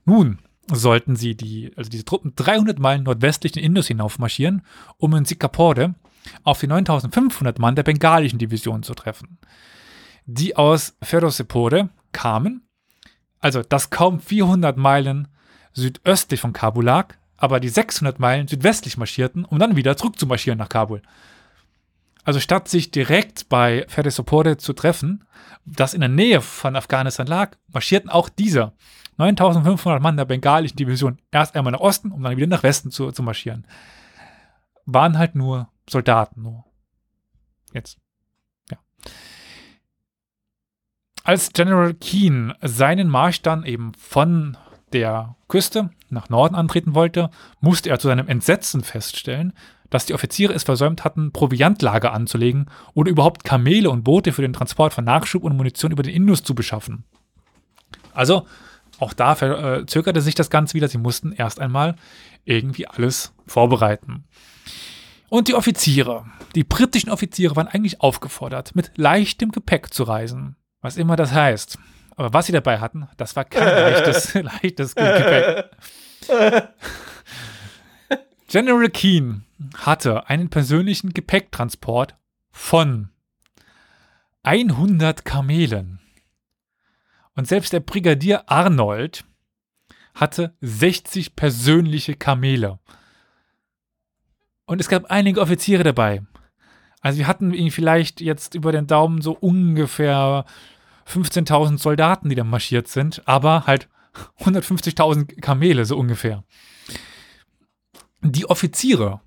Nun, 0.05 0.39
sollten 0.71 1.15
sie 1.15 1.35
die, 1.35 1.71
also 1.75 1.89
diese 1.89 2.05
Truppen 2.05 2.33
300 2.35 2.79
Meilen 2.79 3.03
nordwestlich 3.03 3.53
den 3.53 3.63
Indus 3.63 3.87
hinauf 3.87 4.19
marschieren, 4.19 4.63
um 4.97 5.13
in 5.15 5.25
Sikapore 5.25 5.95
auf 6.43 6.59
die 6.59 6.67
9500 6.67 7.59
Mann 7.59 7.75
der 7.75 7.83
bengalischen 7.83 8.39
Division 8.39 8.83
zu 8.83 8.93
treffen. 8.93 9.37
Die 10.25 10.57
aus 10.57 10.95
Ferozepore 11.01 11.89
kamen, 12.11 12.67
also 13.39 13.61
das 13.61 13.89
kaum 13.89 14.19
400 14.19 14.75
Meilen 14.75 15.29
südöstlich 15.73 16.41
von 16.41 16.53
Kabul 16.53 16.83
lag, 16.83 17.15
aber 17.37 17.59
die 17.59 17.69
600 17.69 18.19
Meilen 18.19 18.47
südwestlich 18.47 18.97
marschierten, 18.97 19.45
um 19.45 19.59
dann 19.59 19.75
wieder 19.75 19.95
zurückzumarschieren 19.95 20.57
nach 20.57 20.69
Kabul. 20.69 21.01
Also 22.23 22.41
statt 22.41 22.67
sich 22.67 22.91
direkt 22.91 23.47
bei 23.47 23.85
Ferozepore 23.87 24.57
zu 24.57 24.73
treffen, 24.73 25.23
das 25.65 25.93
in 25.93 26.01
der 26.01 26.09
Nähe 26.09 26.41
von 26.41 26.75
Afghanistan 26.75 27.27
lag, 27.27 27.55
marschierten 27.71 28.09
auch 28.09 28.27
diese 28.27 28.73
9500 29.17 30.01
Mann 30.01 30.17
der 30.17 30.25
bengalischen 30.25 30.77
Division 30.77 31.19
erst 31.31 31.55
einmal 31.55 31.73
nach 31.73 31.79
Osten, 31.79 32.11
um 32.11 32.21
dann 32.23 32.37
wieder 32.37 32.47
nach 32.47 32.63
Westen 32.63 32.91
zu, 32.91 33.11
zu 33.11 33.23
marschieren. 33.23 33.65
Waren 34.85 35.17
halt 35.17 35.35
nur 35.35 35.69
Soldaten, 35.89 36.41
nur. 36.41 36.65
Jetzt. 37.73 37.97
Ja. 38.69 38.77
Als 41.23 41.51
General 41.51 41.93
Keane 41.93 42.55
seinen 42.61 43.09
Marsch 43.09 43.41
dann 43.41 43.65
eben 43.65 43.93
von 43.95 44.57
der 44.93 45.35
Küste 45.47 45.89
nach 46.09 46.29
Norden 46.29 46.55
antreten 46.55 46.95
wollte, 46.95 47.29
musste 47.59 47.89
er 47.89 47.99
zu 47.99 48.07
seinem 48.07 48.27
Entsetzen 48.27 48.83
feststellen, 48.83 49.53
dass 49.89 50.05
die 50.05 50.13
Offiziere 50.13 50.53
es 50.53 50.63
versäumt 50.63 51.03
hatten, 51.03 51.31
Proviantlager 51.31 52.13
anzulegen 52.13 52.69
oder 52.93 53.11
überhaupt 53.11 53.43
Kamele 53.43 53.89
und 53.89 54.03
Boote 54.03 54.33
für 54.33 54.41
den 54.41 54.53
Transport 54.53 54.93
von 54.93 55.05
Nachschub 55.05 55.43
und 55.43 55.55
Munition 55.55 55.91
über 55.91 56.03
den 56.03 56.13
Indus 56.13 56.43
zu 56.43 56.55
beschaffen. 56.55 57.03
Also 58.13 58.47
auch 58.99 59.13
da 59.13 59.35
verzögerte 59.35 60.21
sich 60.21 60.35
das 60.35 60.49
Ganze 60.49 60.73
wieder. 60.73 60.87
Sie 60.87 60.97
mussten 60.97 61.31
erst 61.31 61.59
einmal 61.59 61.95
irgendwie 62.45 62.87
alles 62.87 63.33
vorbereiten. 63.45 64.25
Und 65.29 65.47
die 65.47 65.55
Offiziere, 65.55 66.25
die 66.55 66.63
britischen 66.63 67.09
Offiziere 67.09 67.55
waren 67.55 67.67
eigentlich 67.67 68.01
aufgefordert, 68.01 68.75
mit 68.75 68.91
leichtem 68.95 69.51
Gepäck 69.51 69.93
zu 69.93 70.03
reisen. 70.03 70.55
Was 70.81 70.97
immer 70.97 71.15
das 71.15 71.33
heißt. 71.33 71.77
Aber 72.15 72.33
was 72.33 72.45
sie 72.47 72.53
dabei 72.53 72.79
hatten, 72.79 73.07
das 73.17 73.35
war 73.35 73.45
kein 73.45 73.63
leichtes, 73.65 74.33
leichtes 74.33 74.95
Gepäck. 74.95 75.69
General 78.47 78.89
Keane 78.89 79.41
hatte 79.77 80.29
einen 80.29 80.49
persönlichen 80.49 81.13
Gepäcktransport 81.13 82.15
von 82.51 83.09
100 84.43 85.25
Kamelen. 85.25 85.99
Und 87.37 87.47
selbst 87.47 87.71
der 87.71 87.81
Brigadier 87.81 88.49
Arnold 88.49 89.23
hatte 90.15 90.55
60 90.61 91.35
persönliche 91.35 92.15
Kamele. 92.15 92.79
Und 94.65 94.81
es 94.81 94.89
gab 94.89 95.05
einige 95.11 95.39
Offiziere 95.39 95.83
dabei. 95.83 96.23
Also 96.99 97.19
wir 97.19 97.27
hatten 97.27 97.53
vielleicht 97.69 98.21
jetzt 98.21 98.55
über 98.55 98.71
den 98.71 98.87
Daumen 98.87 99.21
so 99.21 99.33
ungefähr 99.33 100.45
15.000 101.07 101.77
Soldaten, 101.77 102.27
die 102.29 102.35
da 102.35 102.43
marschiert 102.43 102.87
sind, 102.87 103.21
aber 103.27 103.67
halt 103.67 103.87
150.000 104.39 105.39
Kamele 105.39 105.85
so 105.85 105.95
ungefähr. 105.95 106.43
Die 108.21 108.49
Offiziere, 108.49 109.21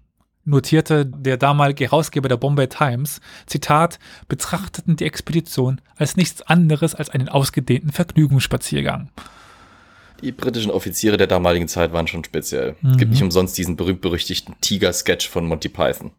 notierte 0.51 1.07
der 1.07 1.37
damalige 1.37 1.85
Herausgeber 1.85 2.29
der 2.29 2.37
Bombay 2.37 2.69
Times, 2.69 3.21
Zitat, 3.47 3.99
betrachteten 4.29 4.97
die 4.97 5.05
Expedition 5.05 5.81
als 5.97 6.17
nichts 6.17 6.43
anderes 6.43 6.95
als 6.95 7.11
einen 7.11 7.29
ausgedehnten 7.29 7.93
Vergnügungsspaziergang. 7.93 9.11
Die 10.23 10.33
britischen 10.33 10.71
Offiziere 10.71 11.17
der 11.17 11.27
damaligen 11.27 11.69
Zeit 11.69 11.93
waren 11.93 12.07
schon 12.07 12.25
speziell. 12.25 12.77
Mhm. 12.83 12.91
Es 12.91 12.97
gibt 12.99 13.11
nicht 13.13 13.23
umsonst 13.23 13.57
diesen 13.57 13.77
berühmt-berüchtigten 13.77 14.55
Tiger-Sketch 14.61 15.29
von 15.29 15.47
Monty 15.47 15.69
Python. 15.69 16.11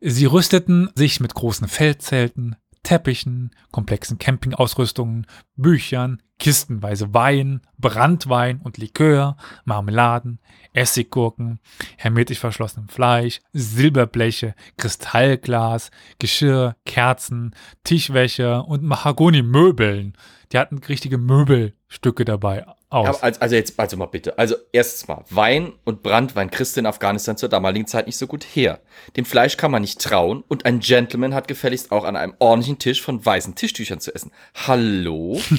Sie 0.00 0.26
rüsteten 0.26 0.90
sich 0.94 1.20
mit 1.20 1.34
großen 1.34 1.66
Feldzelten, 1.66 2.56
Teppichen, 2.82 3.50
komplexen 3.72 4.18
Campingausrüstungen, 4.18 5.26
Büchern, 5.56 6.22
kistenweise 6.38 7.12
Wein, 7.14 7.60
Brandwein 7.78 8.60
und 8.62 8.78
Likör, 8.78 9.36
Marmeladen, 9.64 10.38
Essiggurken, 10.72 11.58
hermetisch 11.96 12.38
verschlossenem 12.38 12.88
Fleisch, 12.88 13.40
Silberbleche, 13.52 14.54
Kristallglas, 14.76 15.90
Geschirr, 16.18 16.76
Kerzen, 16.84 17.54
Tischwäsche 17.84 18.62
und 18.62 18.82
Mahagoni-Möbeln. 18.84 20.14
Die 20.52 20.58
hatten 20.58 20.78
richtige 20.78 21.18
Möbelstücke 21.18 22.24
dabei 22.24 22.64
aus. 22.90 23.22
Also, 23.22 23.40
also, 23.40 23.54
jetzt, 23.54 23.78
also 23.78 23.96
mal 23.96 24.06
bitte. 24.06 24.38
Also 24.38 24.54
erstens 24.72 25.08
mal, 25.08 25.24
Wein 25.30 25.72
und 25.84 26.02
Brandwein 26.02 26.50
kriegst 26.50 26.76
du 26.76 26.80
in 26.80 26.86
Afghanistan 26.86 27.36
zur 27.36 27.48
damaligen 27.48 27.86
Zeit 27.86 28.06
nicht 28.06 28.16
so 28.16 28.26
gut 28.26 28.44
her. 28.44 28.80
Dem 29.16 29.24
Fleisch 29.24 29.56
kann 29.56 29.70
man 29.70 29.82
nicht 29.82 30.00
trauen 30.00 30.42
und 30.48 30.64
ein 30.64 30.80
Gentleman 30.80 31.34
hat 31.34 31.48
gefälligst 31.48 31.90
auch 31.92 32.04
an 32.04 32.16
einem 32.16 32.34
ordentlichen 32.38 32.78
Tisch 32.78 33.02
von 33.02 33.24
weißen 33.24 33.56
Tischtüchern 33.56 34.00
zu 34.00 34.14
essen. 34.14 34.32
Hallo? 34.66 35.40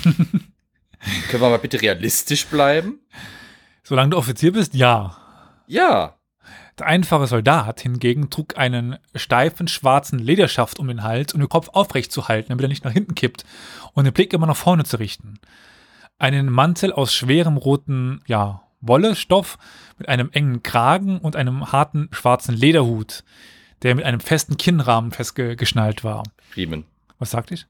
Können 1.29 1.41
wir 1.43 1.49
mal 1.49 1.59
bitte 1.59 1.81
realistisch 1.81 2.45
bleiben? 2.47 2.99
Solange 3.83 4.12
du 4.12 4.17
Offizier 4.17 4.51
bist, 4.51 4.73
ja. 4.73 5.17
Ja. 5.67 6.15
Der 6.77 6.88
einfache 6.88 7.27
Soldat 7.27 7.81
hingegen 7.81 8.29
trug 8.29 8.57
einen 8.57 8.97
steifen 9.15 9.67
schwarzen 9.67 10.19
Lederschaft 10.19 10.79
um 10.79 10.88
den 10.88 11.03
Hals, 11.03 11.33
um 11.33 11.39
den 11.39 11.49
Kopf 11.49 11.69
aufrecht 11.69 12.12
zu 12.12 12.27
halten, 12.27 12.49
damit 12.49 12.63
er 12.63 12.69
nicht 12.69 12.85
nach 12.85 12.91
hinten 12.91 13.15
kippt 13.15 13.43
und 13.93 14.05
den 14.05 14.13
Blick 14.13 14.33
immer 14.33 14.47
nach 14.47 14.55
vorne 14.55 14.83
zu 14.83 14.97
richten 14.97 15.39
einen 16.19 16.51
Mantel 16.51 16.91
aus 16.91 17.13
schwerem 17.13 17.57
roten, 17.57 18.21
ja, 18.27 18.62
Wollestoff 18.81 19.57
mit 19.97 20.07
einem 20.07 20.29
engen 20.31 20.63
Kragen 20.63 21.19
und 21.19 21.35
einem 21.35 21.71
harten 21.71 22.09
schwarzen 22.12 22.55
Lederhut, 22.55 23.23
der 23.81 23.95
mit 23.95 24.05
einem 24.05 24.19
festen 24.19 24.57
Kinnrahmen 24.57 25.12
festgeschnallt 25.12 26.03
war. 26.03 26.23
Riemen. 26.55 26.85
Was 27.17 27.31
sagte 27.31 27.55
ich? 27.55 27.65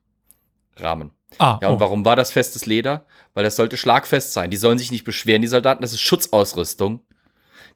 Rahmen. 0.77 1.11
Ah, 1.37 1.59
ja, 1.61 1.69
und 1.69 1.75
oh. 1.75 1.79
warum 1.79 2.05
war 2.05 2.15
das 2.15 2.31
festes 2.31 2.65
Leder? 2.65 3.05
Weil 3.33 3.43
das 3.43 3.55
sollte 3.55 3.77
schlagfest 3.77 4.33
sein. 4.33 4.49
Die 4.49 4.57
sollen 4.57 4.77
sich 4.77 4.91
nicht 4.91 5.03
beschweren, 5.03 5.41
die 5.41 5.47
Soldaten. 5.47 5.81
Das 5.81 5.93
ist 5.93 6.01
Schutzausrüstung. 6.01 7.01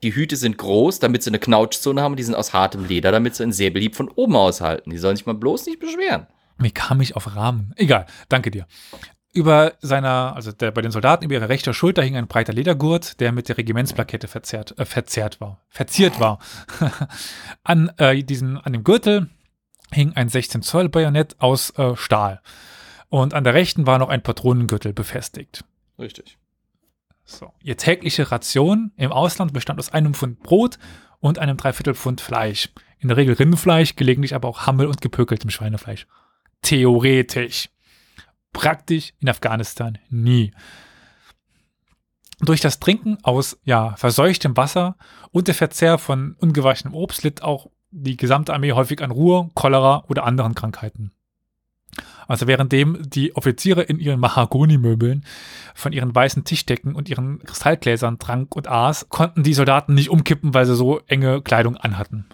Die 0.01 0.13
Hüte 0.13 0.35
sind 0.35 0.57
groß, 0.57 0.99
damit 0.99 1.23
sie 1.23 1.29
eine 1.29 1.39
Knautschzone 1.39 2.01
haben. 2.01 2.15
Die 2.15 2.23
sind 2.23 2.35
aus 2.35 2.53
hartem 2.53 2.85
Leder, 2.85 3.11
damit 3.11 3.35
sie 3.35 3.43
einen 3.43 3.53
Säbelhieb 3.53 3.95
von 3.95 4.09
oben 4.09 4.35
aushalten. 4.35 4.89
Die 4.89 4.97
sollen 4.97 5.15
sich 5.15 5.25
mal 5.25 5.33
bloß 5.33 5.67
nicht 5.67 5.79
beschweren. 5.79 6.27
Wie 6.57 6.71
kam 6.71 7.01
ich 7.01 7.15
auf 7.15 7.35
Rahmen? 7.35 7.73
Egal, 7.77 8.05
danke 8.29 8.51
dir. 8.51 8.67
Über 9.31 9.73
seiner, 9.81 10.35
also 10.35 10.51
der, 10.51 10.71
bei 10.71 10.81
den 10.81 10.91
Soldaten 10.91 11.25
über 11.25 11.33
ihrer 11.33 11.49
rechter 11.49 11.73
Schulter 11.73 12.03
hing 12.03 12.15
ein 12.15 12.27
breiter 12.27 12.53
Ledergurt, 12.53 13.19
der 13.19 13.31
mit 13.31 13.49
der 13.49 13.57
Regimentsplakette 13.57 14.27
verzerrt, 14.27 14.77
äh, 14.77 14.85
verzerrt 14.85 15.41
war, 15.41 15.61
verziert 15.69 16.19
war. 16.19 16.39
an, 17.63 17.91
äh, 17.97 18.23
diesem, 18.23 18.59
an 18.61 18.73
dem 18.73 18.83
Gürtel 18.83 19.29
hing 19.91 20.13
ein 20.13 20.29
16 20.29 20.61
Zoll 20.61 20.89
Bajonett 20.89 21.35
aus 21.39 21.71
äh, 21.77 21.95
Stahl. 21.95 22.41
Und 23.13 23.35
an 23.35 23.43
der 23.43 23.53
rechten 23.53 23.85
war 23.85 23.99
noch 23.99 24.09
ein 24.09 24.23
Patronengürtel 24.23 24.91
befestigt. 24.91 25.63
Richtig. 25.99 26.39
So. 27.23 27.53
Ihr 27.61 27.77
tägliche 27.77 28.31
Ration 28.31 28.91
im 28.97 29.11
Ausland 29.11 29.53
bestand 29.53 29.77
aus 29.77 29.93
einem 29.93 30.15
Pfund 30.15 30.39
Brot 30.41 30.79
und 31.19 31.37
einem 31.37 31.55
Dreiviertel 31.55 31.93
Pfund 31.93 32.21
Fleisch. 32.21 32.69
In 32.97 33.09
der 33.09 33.17
Regel 33.17 33.35
Rindfleisch, 33.35 33.95
gelegentlich 33.95 34.33
aber 34.33 34.47
auch 34.47 34.65
Hammel 34.65 34.87
und 34.87 34.99
gepökeltem 34.99 35.51
Schweinefleisch. 35.51 36.07
Theoretisch 36.63 37.69
praktisch 38.51 39.13
in 39.19 39.29
Afghanistan 39.29 39.99
nie. 40.09 40.51
Durch 42.39 42.61
das 42.61 42.79
Trinken 42.79 43.19
aus 43.21 43.59
ja, 43.63 43.95
verseuchtem 43.95 44.57
Wasser 44.57 44.97
und 45.29 45.47
der 45.47 45.53
Verzehr 45.53 45.99
von 45.99 46.35
ungewaschenem 46.39 46.95
Obst 46.95 47.21
litt 47.21 47.43
auch 47.43 47.69
die 47.91 48.17
gesamte 48.17 48.55
Armee 48.55 48.71
häufig 48.71 49.03
an 49.03 49.11
Ruhe, 49.11 49.51
Cholera 49.53 50.03
oder 50.07 50.23
anderen 50.23 50.55
Krankheiten. 50.55 51.11
Also 52.27 52.47
währenddem 52.47 52.97
die 53.01 53.35
Offiziere 53.35 53.81
in 53.83 53.99
ihren 53.99 54.19
Mahagoni-Möbeln 54.19 55.25
von 55.73 55.93
ihren 55.93 56.13
weißen 56.13 56.43
Tischdecken 56.43 56.95
und 56.95 57.09
ihren 57.09 57.39
Kristallgläsern 57.43 58.19
trank 58.19 58.55
und 58.55 58.67
aß, 58.67 59.09
konnten 59.09 59.43
die 59.43 59.53
Soldaten 59.53 59.93
nicht 59.93 60.09
umkippen, 60.09 60.53
weil 60.53 60.65
sie 60.65 60.75
so 60.75 61.01
enge 61.07 61.41
Kleidung 61.41 61.77
anhatten. 61.77 62.25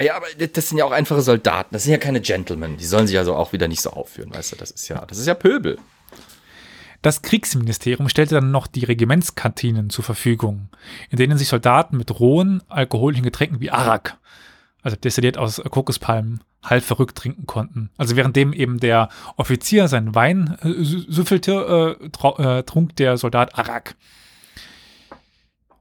Ja, 0.00 0.16
aber 0.16 0.26
das 0.36 0.68
sind 0.68 0.78
ja 0.78 0.84
auch 0.84 0.92
einfache 0.92 1.22
Soldaten. 1.22 1.70
Das 1.72 1.82
sind 1.82 1.92
ja 1.92 1.98
keine 1.98 2.20
Gentlemen. 2.20 2.76
Die 2.76 2.84
sollen 2.84 3.08
sich 3.08 3.18
also 3.18 3.34
auch 3.34 3.52
wieder 3.52 3.66
nicht 3.66 3.80
so 3.80 3.90
aufführen, 3.90 4.32
weißt 4.32 4.52
du? 4.52 4.56
Das 4.56 4.70
ist 4.70 4.88
ja, 4.88 5.04
das 5.04 5.18
ist 5.18 5.26
ja 5.26 5.34
Pöbel. 5.34 5.78
Das 7.02 7.22
Kriegsministerium 7.22 8.08
stellte 8.08 8.36
dann 8.36 8.50
noch 8.50 8.66
die 8.66 8.84
Regimentskantinen 8.84 9.90
zur 9.90 10.04
Verfügung, 10.04 10.68
in 11.10 11.18
denen 11.18 11.38
sich 11.38 11.48
Soldaten 11.48 11.96
mit 11.96 12.18
rohen 12.18 12.62
alkoholischen 12.68 13.24
Getränken 13.24 13.60
wie 13.60 13.70
Arak, 13.70 14.16
also 14.82 14.96
destilliert 14.96 15.38
aus 15.38 15.62
Kokospalmen, 15.70 16.42
halb 16.62 16.82
verrückt 16.82 17.16
trinken 17.16 17.46
konnten. 17.46 17.90
Also 17.96 18.16
währenddem 18.16 18.52
eben 18.52 18.80
der 18.80 19.08
Offizier 19.36 19.88
seinen 19.88 20.14
Wein 20.14 20.56
äh, 20.62 20.72
süffelte, 20.82 21.98
äh, 22.00 22.42
äh, 22.42 22.62
trunk 22.62 22.96
der 22.96 23.16
Soldat 23.16 23.58
Arak. 23.58 23.96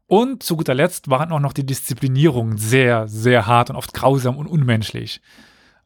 Und 0.08 0.42
zu 0.42 0.56
guter 0.56 0.74
Letzt 0.74 1.10
waren 1.10 1.32
auch 1.32 1.40
noch 1.40 1.54
die 1.54 1.66
Disziplinierungen 1.66 2.58
sehr, 2.58 3.08
sehr 3.08 3.46
hart 3.46 3.70
und 3.70 3.76
oft 3.76 3.94
grausam 3.94 4.38
und 4.38 4.48
unmenschlich. 4.48 5.22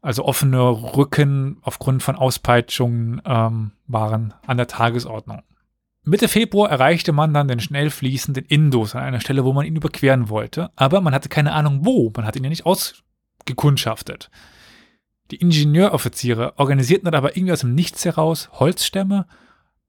Also 0.00 0.24
offene 0.24 0.60
Rücken 0.60 1.58
aufgrund 1.62 2.02
von 2.02 2.16
Auspeitschungen 2.16 3.20
ähm, 3.24 3.72
waren 3.86 4.34
an 4.46 4.56
der 4.56 4.68
Tagesordnung. 4.68 5.42
Mitte 6.04 6.26
Februar 6.26 6.70
erreichte 6.70 7.12
man 7.12 7.32
dann 7.32 7.46
den 7.46 7.60
schnell 7.60 7.90
fließenden 7.90 8.44
Indus 8.44 8.96
an 8.96 9.04
einer 9.04 9.20
Stelle, 9.20 9.44
wo 9.44 9.52
man 9.52 9.66
ihn 9.66 9.76
überqueren 9.76 10.28
wollte, 10.28 10.70
aber 10.74 11.00
man 11.00 11.14
hatte 11.14 11.28
keine 11.28 11.52
Ahnung 11.52 11.84
wo, 11.84 12.12
man 12.16 12.26
hat 12.26 12.34
ihn 12.34 12.42
ja 12.42 12.50
nicht 12.50 12.66
ausgekundschaftet. 12.66 14.28
Die 15.32 15.36
Ingenieuroffiziere 15.36 16.52
organisierten 16.58 17.06
dann 17.06 17.14
aber 17.14 17.38
irgendwie 17.38 17.54
aus 17.54 17.60
dem 17.60 17.74
Nichts 17.74 18.04
heraus 18.04 18.50
Holzstämme 18.52 19.26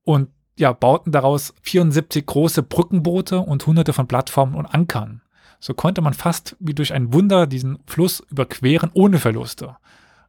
und 0.06 0.30
ja, 0.58 0.72
bauten 0.72 1.12
daraus 1.12 1.54
74 1.64 2.26
große 2.26 2.64
Brückenboote 2.64 3.40
und 3.40 3.68
hunderte 3.68 3.92
von 3.92 4.08
Plattformen 4.08 4.56
und 4.56 4.68
Ankern. 4.68 5.22
So 5.60 5.74
konnte 5.74 6.00
man 6.00 6.14
fast 6.14 6.56
wie 6.60 6.74
durch 6.74 6.94
ein 6.94 7.12
Wunder 7.12 7.46
diesen 7.46 7.80
Fluss 7.86 8.22
überqueren 8.32 8.90
ohne 8.94 9.20
Verluste. 9.20 9.76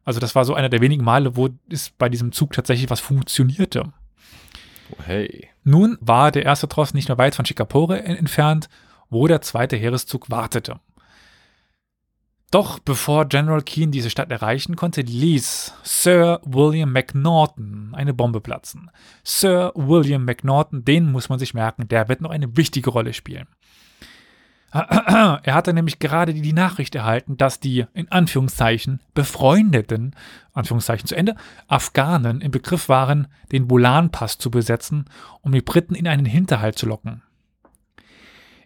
Also 0.03 0.19
das 0.19 0.35
war 0.35 0.43
so 0.43 0.53
einer 0.53 0.67
der 0.67 0.81
wenigen 0.81 1.05
Male, 1.05 1.37
wo 1.37 1.47
es 1.69 1.91
bei 1.91 2.09
diesem 2.09 2.33
Zug 2.33 2.51
tatsächlich 2.51 2.89
was 2.89 2.99
funktionierte. 2.99 3.93
Oh, 4.91 5.01
hey. 5.05 5.47
Nun 5.63 5.97
war 6.01 6.31
der 6.31 6.43
erste 6.43 6.67
Tross 6.67 6.93
nicht 6.93 7.07
mehr 7.07 7.17
weit 7.17 7.35
von 7.35 7.45
Chikapore 7.45 8.03
entfernt, 8.03 8.67
wo 9.09 9.27
der 9.27 9.39
zweite 9.41 9.77
Heereszug 9.77 10.29
wartete. 10.29 10.81
Doch 12.51 12.79
bevor 12.79 13.25
General 13.25 13.61
Keane 13.61 13.91
diese 13.91 14.09
Stadt 14.09 14.31
erreichen 14.31 14.75
konnte, 14.75 15.01
ließ 15.01 15.73
Sir 15.83 16.39
William 16.45 16.91
McNaughton 16.91 17.93
eine 17.93 18.13
Bombe 18.13 18.39
platzen. 18.39 18.89
Sir 19.23 19.71
William 19.75 20.23
McNaughton, 20.25 20.85
den 20.85 21.11
muss 21.11 21.29
man 21.29 21.39
sich 21.39 21.53
merken, 21.53 21.87
der 21.87 22.07
wird 22.07 22.21
noch 22.21 22.29
eine 22.29 22.55
wichtige 22.55 22.89
Rolle 22.91 23.13
spielen. 23.13 23.47
Er 24.75 25.53
hatte 25.53 25.73
nämlich 25.73 25.99
gerade 25.99 26.33
die 26.33 26.53
Nachricht 26.53 26.95
erhalten, 26.95 27.37
dass 27.37 27.61
die 27.61 27.85
in 27.93 28.11
Anführungszeichen 28.11 28.99
befreundeten, 29.13 30.15
Anführungszeichen 30.53 31.07
zu 31.07 31.15
Ende, 31.15 31.35
Afghanen 31.67 32.41
im 32.41 32.51
Begriff 32.51 32.89
waren, 32.89 33.27
den 33.51 33.67
Bolan-Pass 33.67 34.37
zu 34.37 34.51
besetzen, 34.51 35.05
um 35.41 35.53
die 35.53 35.61
Briten 35.61 35.95
in 35.95 36.07
einen 36.07 36.25
Hinterhalt 36.25 36.77
zu 36.77 36.87
locken. 36.87 37.21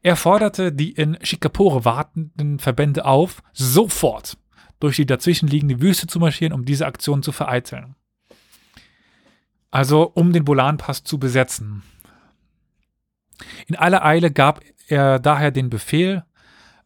Er 0.02 0.16
forderte 0.16 0.72
die 0.72 0.92
in 0.92 1.18
Shikapore 1.22 1.86
wartenden 1.86 2.60
Verbände 2.60 3.06
auf, 3.06 3.42
sofort 3.54 4.38
durch 4.80 4.96
die 4.96 5.06
dazwischenliegende 5.06 5.82
Wüste 5.82 6.08
zu 6.08 6.20
marschieren, 6.20 6.54
um 6.54 6.66
diese 6.66 6.86
Aktion 6.86 7.22
zu 7.22 7.32
vereiteln. 7.32 7.96
Also 9.72 10.10
um 10.16 10.32
den 10.32 10.46
Bolan-Pass 10.46 11.04
zu 11.04 11.20
besetzen. 11.20 11.84
In 13.68 13.76
aller 13.76 14.04
Eile 14.04 14.32
gab 14.32 14.62
er 14.88 15.20
daher 15.20 15.52
den 15.52 15.70
Befehl, 15.70 16.24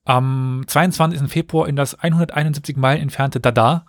am 0.05 0.65
22. 0.67 1.31
Februar 1.31 1.67
in 1.67 1.75
das 1.75 1.95
171 1.95 2.75
Meilen 2.75 3.01
entfernte 3.01 3.39
Dada, 3.39 3.85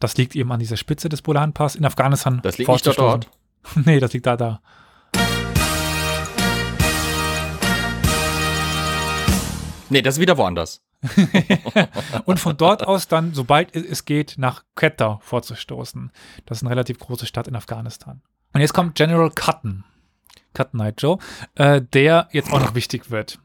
Das 0.00 0.16
liegt 0.16 0.36
eben 0.36 0.50
an 0.52 0.60
dieser 0.60 0.76
Spitze 0.76 1.08
des 1.08 1.22
Bolanpass 1.22 1.74
in 1.74 1.84
Afghanistan. 1.84 2.40
Das 2.42 2.56
liegt 2.56 2.70
nicht 2.70 2.86
dort. 2.86 2.98
dort. 2.98 3.30
nee, 3.84 3.98
das 3.98 4.12
liegt 4.12 4.26
da, 4.26 4.36
da. 4.36 4.60
Nee, 9.90 10.02
das 10.02 10.16
ist 10.16 10.20
wieder 10.20 10.36
woanders. 10.36 10.82
und 12.24 12.40
von 12.40 12.56
dort 12.56 12.86
aus 12.86 13.08
dann, 13.08 13.32
sobald 13.32 13.74
es 13.76 14.04
geht, 14.04 14.34
nach 14.36 14.64
Quetta 14.74 15.20
vorzustoßen. 15.22 16.10
Das 16.46 16.58
ist 16.58 16.62
eine 16.62 16.70
relativ 16.70 16.98
große 16.98 17.26
Stadt 17.26 17.46
in 17.46 17.54
Afghanistan. 17.54 18.20
Und 18.52 18.60
jetzt 18.60 18.74
kommt 18.74 18.96
General 18.96 19.30
Cotton, 19.30 19.84
Cotton 20.54 20.80
Eye 20.80 20.92
Joe, 20.96 21.18
äh, 21.54 21.80
der 21.80 22.28
jetzt 22.32 22.52
auch 22.52 22.60
noch 22.60 22.74
wichtig 22.74 23.10
wird. 23.10 23.38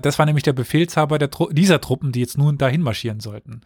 Das 0.00 0.18
war 0.18 0.26
nämlich 0.26 0.42
der 0.42 0.52
Befehlshaber 0.52 1.18
der 1.18 1.30
Tru 1.30 1.48
dieser 1.52 1.80
Truppen, 1.80 2.12
die 2.12 2.20
jetzt 2.20 2.38
nun 2.38 2.58
dahin 2.58 2.82
marschieren 2.82 3.20
sollten. 3.20 3.62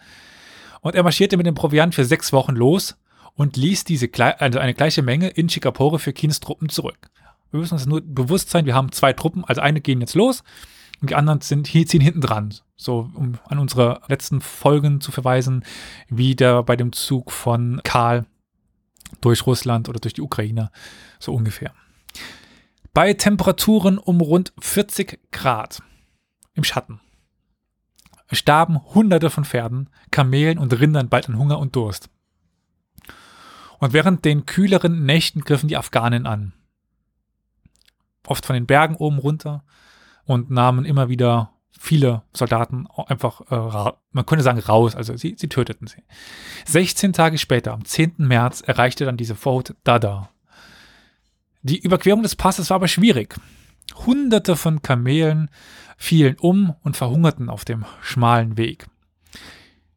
Und 0.80 0.94
er 0.94 1.02
marschierte 1.02 1.36
mit 1.36 1.46
dem 1.46 1.54
Proviant 1.54 1.94
für 1.94 2.04
sechs 2.04 2.32
Wochen 2.32 2.54
los 2.54 2.96
und 3.34 3.56
ließ 3.56 3.84
diese 3.84 4.08
also 4.38 4.58
eine 4.58 4.74
gleiche 4.74 5.02
Menge 5.02 5.28
in 5.28 5.48
Chikapore 5.48 5.98
für 5.98 6.12
Kins 6.12 6.40
Truppen 6.40 6.68
zurück. 6.68 7.10
Wir 7.50 7.60
müssen 7.60 7.74
uns 7.74 7.86
nur 7.86 8.00
bewusst 8.02 8.50
sein, 8.50 8.66
wir 8.66 8.74
haben 8.74 8.92
zwei 8.92 9.12
Truppen, 9.12 9.44
also 9.44 9.60
eine 9.60 9.80
gehen 9.80 10.00
jetzt 10.00 10.14
los 10.14 10.42
und 11.00 11.10
die 11.10 11.14
anderen 11.14 11.40
sind, 11.40 11.66
ziehen 11.66 12.00
hinten 12.00 12.20
dran. 12.20 12.54
So, 12.76 13.10
um 13.14 13.38
an 13.46 13.58
unsere 13.58 14.00
letzten 14.08 14.40
Folgen 14.40 15.00
zu 15.00 15.12
verweisen, 15.12 15.64
wie 16.08 16.34
der 16.34 16.62
bei 16.62 16.76
dem 16.76 16.92
Zug 16.92 17.32
von 17.32 17.80
Karl 17.84 18.26
durch 19.20 19.46
Russland 19.46 19.88
oder 19.88 20.00
durch 20.00 20.14
die 20.14 20.22
Ukraine, 20.22 20.70
so 21.18 21.34
ungefähr. 21.34 21.72
Bei 22.92 23.12
Temperaturen 23.14 23.98
um 23.98 24.20
rund 24.20 24.52
40 24.58 25.18
Grad 25.30 25.82
im 26.54 26.64
Schatten 26.64 27.00
starben 28.32 28.82
Hunderte 28.94 29.30
von 29.30 29.44
Pferden, 29.44 29.88
Kamelen 30.10 30.58
und 30.58 30.78
Rindern 30.78 31.08
bald 31.08 31.28
an 31.28 31.38
Hunger 31.38 31.58
und 31.58 31.76
Durst. 31.76 32.10
Und 33.78 33.92
während 33.92 34.24
den 34.24 34.46
kühleren 34.46 35.04
Nächten 35.04 35.42
griffen 35.42 35.68
die 35.68 35.76
Afghanen 35.76 36.26
an. 36.26 36.52
Oft 38.26 38.46
von 38.46 38.54
den 38.54 38.66
Bergen 38.66 38.96
oben 38.96 39.18
runter 39.18 39.64
und 40.26 40.50
nahmen 40.50 40.84
immer 40.84 41.08
wieder 41.08 41.52
viele 41.78 42.22
Soldaten 42.32 42.86
einfach, 43.06 43.40
äh, 43.50 43.92
man 44.12 44.26
könnte 44.26 44.42
sagen, 44.42 44.58
raus. 44.58 44.94
Also 44.94 45.16
sie, 45.16 45.34
sie 45.38 45.48
töteten 45.48 45.86
sie. 45.86 46.02
16 46.66 47.12
Tage 47.12 47.38
später, 47.38 47.72
am 47.72 47.84
10. 47.84 48.14
März, 48.18 48.60
erreichte 48.60 49.04
dann 49.04 49.16
diese 49.16 49.34
Vorhut 49.34 49.74
Dada. 49.84 50.30
Die 51.62 51.78
Überquerung 51.80 52.22
des 52.22 52.36
Passes 52.36 52.70
war 52.70 52.76
aber 52.76 52.88
schwierig. 52.88 53.36
Hunderte 54.06 54.56
von 54.56 54.82
Kamelen 54.82 55.50
fielen 55.96 56.36
um 56.38 56.74
und 56.82 56.96
verhungerten 56.96 57.48
auf 57.48 57.64
dem 57.64 57.84
schmalen 58.00 58.56
Weg. 58.56 58.86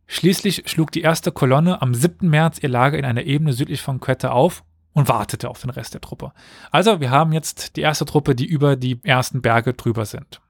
Schließlich 0.08 0.64
schlug 0.66 0.92
die 0.92 1.02
erste 1.02 1.32
Kolonne 1.32 1.82
am 1.82 1.94
7. 1.94 2.28
März 2.30 2.60
ihr 2.62 2.70
Lager 2.70 2.98
in 2.98 3.06
einer 3.06 3.24
Ebene 3.24 3.54
südlich 3.54 3.82
von 3.82 4.00
Quetta 4.00 4.32
auf 4.32 4.64
und 5.00 5.08
wartete 5.08 5.50
auf 5.50 5.62
den 5.62 5.70
Rest 5.70 5.94
der 5.94 6.02
Truppe. 6.02 6.34
Also, 6.72 7.00
wir 7.00 7.10
haben 7.10 7.32
jetzt 7.32 7.78
die 7.78 7.82
erste 7.82 8.06
Truppe, 8.06 8.36
die 8.36 8.46
über 8.46 8.76
die 8.76 9.00
ersten 9.04 9.42
Berge 9.42 9.74
drüber 9.74 10.06
sind. 10.06 10.42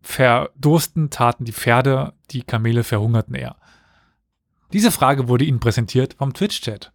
Verdursten 0.00 1.10
taten 1.10 1.44
die 1.44 1.52
Pferde, 1.52 2.14
die 2.30 2.42
Kamele 2.42 2.82
verhungerten 2.82 3.34
eher. 3.34 3.56
Diese 4.72 4.90
Frage 4.90 5.28
wurde 5.28 5.44
ihnen 5.44 5.60
präsentiert 5.60 6.14
vom 6.14 6.32
Twitch-Chat. 6.32 6.92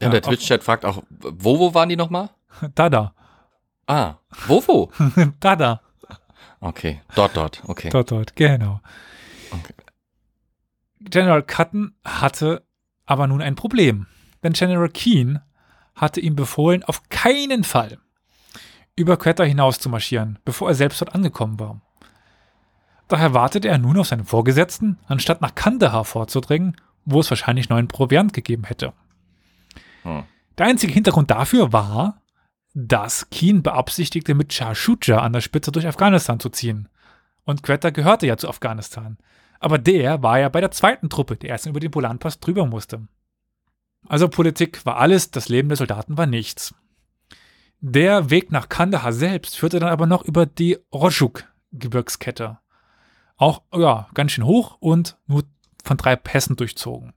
Ja, 0.00 0.08
der 0.08 0.22
Twitch-Chat 0.22 0.62
fragt 0.62 0.84
auch, 0.84 1.02
wo, 1.10 1.58
wo 1.58 1.74
waren 1.74 1.88
die 1.88 1.96
nochmal? 1.96 2.30
Da, 2.74 2.88
da. 2.88 3.12
Ah, 3.86 4.14
wo, 4.46 4.62
wo? 4.66 4.90
da, 5.40 5.56
da. 5.56 5.82
Okay, 6.60 7.02
dort, 7.14 7.36
dort, 7.36 7.62
okay. 7.66 7.90
Dort, 7.90 8.10
dort, 8.10 8.34
genau. 8.34 8.80
Okay. 9.50 9.74
General 11.00 11.42
Cutton 11.42 11.94
hatte 12.02 12.64
aber 13.04 13.26
nun 13.26 13.42
ein 13.42 13.56
Problem. 13.56 14.06
Denn 14.42 14.54
General 14.54 14.88
Keane 14.88 15.44
hatte 15.96 16.20
ihm 16.20 16.36
befohlen, 16.36 16.84
auf 16.84 17.08
keinen 17.08 17.64
Fall 17.64 17.98
über 18.94 19.16
Quetta 19.16 19.44
hinaus 19.44 19.78
zu 19.78 19.88
marschieren, 19.88 20.38
bevor 20.44 20.68
er 20.68 20.74
selbst 20.74 21.00
dort 21.00 21.14
angekommen 21.14 21.58
war. 21.60 21.80
Daher 23.08 23.34
wartete 23.34 23.68
er 23.68 23.78
nun 23.78 23.98
auf 23.98 24.08
seinen 24.08 24.24
Vorgesetzten, 24.24 24.98
anstatt 25.06 25.40
nach 25.40 25.54
Kandahar 25.54 26.04
vorzudringen, 26.04 26.76
wo 27.04 27.20
es 27.20 27.30
wahrscheinlich 27.30 27.68
neuen 27.68 27.88
Proviant 27.88 28.32
gegeben 28.32 28.64
hätte. 28.64 28.92
Hm. 30.02 30.24
Der 30.58 30.66
einzige 30.66 30.92
Hintergrund 30.92 31.30
dafür 31.30 31.72
war, 31.72 32.22
dass 32.74 33.30
Keen 33.30 33.62
beabsichtigte, 33.62 34.34
mit 34.34 34.52
Shah 34.52 34.74
Shuja 34.74 35.20
an 35.20 35.32
der 35.32 35.40
Spitze 35.40 35.72
durch 35.72 35.86
Afghanistan 35.86 36.40
zu 36.40 36.48
ziehen. 36.48 36.88
Und 37.44 37.62
Quetta 37.62 37.90
gehörte 37.90 38.26
ja 38.26 38.36
zu 38.36 38.48
Afghanistan. 38.48 39.18
Aber 39.60 39.78
der 39.78 40.22
war 40.22 40.38
ja 40.38 40.48
bei 40.48 40.60
der 40.60 40.70
zweiten 40.70 41.08
Truppe, 41.08 41.36
die 41.36 41.46
erst 41.46 41.66
über 41.66 41.80
den 41.80 41.90
Polanpass 41.90 42.40
drüber 42.40 42.66
musste. 42.66 43.06
Also 44.08 44.28
Politik 44.28 44.84
war 44.86 44.96
alles, 44.96 45.30
das 45.30 45.48
Leben 45.48 45.68
der 45.68 45.76
Soldaten 45.76 46.16
war 46.16 46.26
nichts. 46.26 46.74
Der 47.80 48.30
Weg 48.30 48.50
nach 48.52 48.68
Kandahar 48.68 49.12
selbst 49.12 49.56
führte 49.56 49.78
dann 49.78 49.90
aber 49.90 50.06
noch 50.06 50.24
über 50.24 50.46
die 50.46 50.78
Rojuk-Gebirgskette. 50.92 52.58
Auch, 53.36 53.62
ja, 53.74 54.08
ganz 54.14 54.32
schön 54.32 54.46
hoch 54.46 54.78
und 54.80 55.18
nur 55.26 55.44
von 55.84 55.96
drei 55.96 56.16
Pässen 56.16 56.56
durchzogen. 56.56 57.12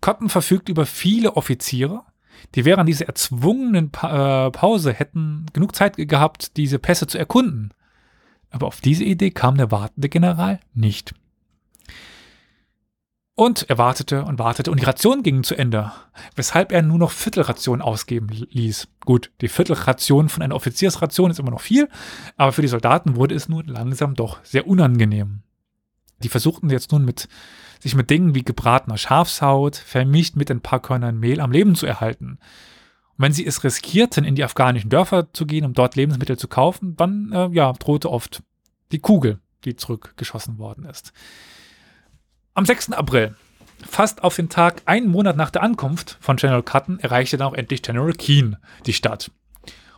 Cotton 0.00 0.28
verfügt 0.28 0.68
über 0.68 0.86
viele 0.86 1.36
Offiziere, 1.36 2.02
die 2.54 2.64
während 2.64 2.88
dieser 2.88 3.06
erzwungenen 3.06 3.90
pa 3.90 4.46
äh, 4.46 4.50
Pause 4.50 4.92
hätten 4.92 5.46
genug 5.52 5.74
Zeit 5.74 5.96
gehabt, 5.96 6.56
diese 6.56 6.78
Pässe 6.78 7.06
zu 7.06 7.18
erkunden. 7.18 7.72
Aber 8.50 8.66
auf 8.66 8.80
diese 8.80 9.04
Idee 9.04 9.30
kam 9.30 9.56
der 9.56 9.70
wartende 9.70 10.08
General 10.08 10.60
nicht. 10.72 11.14
Und 13.38 13.70
er 13.70 13.78
wartete 13.78 14.24
und 14.24 14.40
wartete 14.40 14.68
und 14.72 14.80
die 14.80 14.84
Rationen 14.84 15.22
gingen 15.22 15.44
zu 15.44 15.54
Ende, 15.54 15.92
weshalb 16.34 16.72
er 16.72 16.82
nur 16.82 16.98
noch 16.98 17.12
Viertelrationen 17.12 17.80
ausgeben 17.80 18.26
ließ. 18.32 18.88
Gut, 19.04 19.30
die 19.42 19.46
Viertelration 19.46 20.28
von 20.28 20.42
einer 20.42 20.56
Offiziersration 20.56 21.30
ist 21.30 21.38
immer 21.38 21.52
noch 21.52 21.60
viel, 21.60 21.88
aber 22.36 22.50
für 22.50 22.62
die 22.62 22.68
Soldaten 22.68 23.14
wurde 23.14 23.36
es 23.36 23.48
nun 23.48 23.68
langsam 23.68 24.16
doch 24.16 24.40
sehr 24.42 24.66
unangenehm. 24.66 25.42
Die 26.20 26.28
versuchten 26.28 26.68
jetzt 26.68 26.90
nun 26.90 27.04
mit, 27.04 27.28
sich 27.78 27.94
mit 27.94 28.10
Dingen 28.10 28.34
wie 28.34 28.42
gebratener 28.42 28.98
Schafshaut, 28.98 29.76
vermischt 29.76 30.34
mit 30.34 30.50
ein 30.50 30.60
paar 30.60 30.82
Körnern 30.82 31.20
Mehl 31.20 31.40
am 31.40 31.52
Leben 31.52 31.76
zu 31.76 31.86
erhalten. 31.86 32.40
Und 33.16 33.18
wenn 33.18 33.32
sie 33.32 33.46
es 33.46 33.62
riskierten, 33.62 34.24
in 34.24 34.34
die 34.34 34.42
afghanischen 34.42 34.90
Dörfer 34.90 35.32
zu 35.32 35.46
gehen, 35.46 35.64
um 35.64 35.74
dort 35.74 35.94
Lebensmittel 35.94 36.38
zu 36.38 36.48
kaufen, 36.48 36.96
dann 36.96 37.30
äh, 37.32 37.48
ja, 37.52 37.72
drohte 37.72 38.10
oft 38.10 38.42
die 38.90 38.98
Kugel, 38.98 39.38
die 39.64 39.76
zurückgeschossen 39.76 40.58
worden 40.58 40.86
ist. 40.86 41.12
Am 42.58 42.66
6. 42.66 42.90
April, 42.90 43.36
fast 43.88 44.24
auf 44.24 44.34
den 44.34 44.48
Tag, 44.48 44.82
einen 44.84 45.06
Monat 45.06 45.36
nach 45.36 45.50
der 45.50 45.62
Ankunft 45.62 46.18
von 46.20 46.34
General 46.34 46.64
Cotton, 46.64 46.98
erreichte 46.98 47.36
dann 47.36 47.46
auch 47.46 47.54
endlich 47.54 47.82
General 47.82 48.12
Keane 48.12 48.58
die 48.84 48.94
Stadt. 48.94 49.30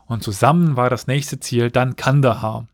Und 0.05 0.23
zusammen 0.23 0.77
war 0.77 0.91
das 0.91 1.07
nächste 1.07 1.41
Ziel 1.41 1.71
dann 1.71 1.97
Kandahar. 1.97 2.69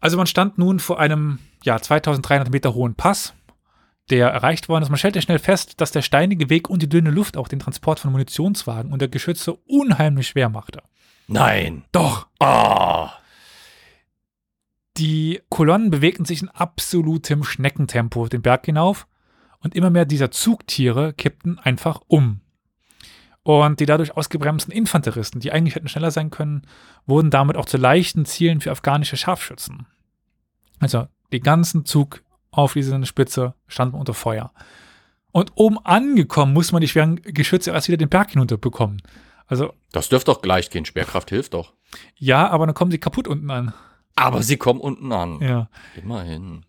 Also 0.00 0.16
man 0.16 0.26
stand 0.26 0.56
nun 0.56 0.80
vor 0.80 0.98
einem 0.98 1.38
ja, 1.64 1.78
2300 1.78 2.50
Meter 2.50 2.72
hohen 2.72 2.94
Pass, 2.94 3.34
der 4.08 4.28
erreicht 4.28 4.70
worden 4.70 4.84
ist. 4.84 4.88
Man 4.88 4.96
stellte 4.96 5.20
schnell 5.20 5.38
fest, 5.38 5.78
dass 5.78 5.92
der 5.92 6.00
steinige 6.00 6.48
Weg 6.48 6.70
und 6.70 6.80
die 6.80 6.88
dünne 6.88 7.10
Luft 7.10 7.36
auch 7.36 7.46
den 7.46 7.58
Transport 7.58 8.00
von 8.00 8.10
Munitionswagen 8.10 8.90
und 8.90 9.00
der 9.00 9.08
Geschütze 9.08 9.52
unheimlich 9.52 10.28
schwer 10.28 10.48
machte. 10.48 10.80
Nein. 11.28 11.84
Doch. 11.92 12.26
Oh. 12.40 13.08
Die 14.96 15.42
Kolonnen 15.50 15.90
bewegten 15.90 16.24
sich 16.24 16.42
in 16.42 16.48
absolutem 16.48 17.44
Schneckentempo 17.44 18.28
den 18.28 18.42
Berg 18.42 18.64
hinauf 18.66 19.06
und 19.60 19.74
immer 19.74 19.90
mehr 19.90 20.06
dieser 20.06 20.30
Zugtiere 20.30 21.12
kippten 21.12 21.58
einfach 21.58 22.00
um. 22.06 22.40
Und 23.42 23.78
die 23.78 23.86
dadurch 23.86 24.16
ausgebremsten 24.16 24.72
Infanteristen, 24.72 25.40
die 25.40 25.52
eigentlich 25.52 25.76
hätten 25.76 25.88
schneller 25.88 26.10
sein 26.10 26.30
können, 26.30 26.62
wurden 27.06 27.30
damit 27.30 27.56
auch 27.56 27.66
zu 27.66 27.76
leichten 27.76 28.24
Zielen 28.24 28.60
für 28.60 28.72
afghanische 28.72 29.16
Scharfschützen. 29.16 29.86
Also 30.80 31.06
die 31.32 31.40
ganzen 31.40 31.84
Zug 31.84 32.22
auf 32.50 32.72
dieser 32.72 33.04
Spitze 33.04 33.54
standen 33.66 33.96
unter 33.96 34.14
Feuer. 34.14 34.52
Und 35.30 35.52
oben 35.54 35.78
angekommen 35.84 36.54
muss 36.54 36.72
man 36.72 36.80
die 36.80 36.88
schweren 36.88 37.16
Geschütze 37.16 37.70
erst 37.70 37.88
wieder 37.88 37.98
den 37.98 38.08
Berg 38.08 38.30
hinunterbekommen. 38.30 39.02
Also, 39.46 39.74
das 39.92 40.08
dürfte 40.08 40.32
doch 40.32 40.42
gleich 40.42 40.70
gehen. 40.70 40.84
Schwerkraft 40.84 41.28
hilft 41.28 41.54
doch. 41.54 41.74
Ja, 42.16 42.48
aber 42.48 42.66
dann 42.66 42.74
kommen 42.74 42.90
sie 42.90 42.98
kaputt 42.98 43.28
unten 43.28 43.50
an. 43.50 43.74
Aber 44.16 44.42
sie 44.42 44.56
kommen 44.56 44.80
unten 44.80 45.12
an. 45.12 45.40
Ja. 45.40 45.68
Immerhin. 45.94 46.64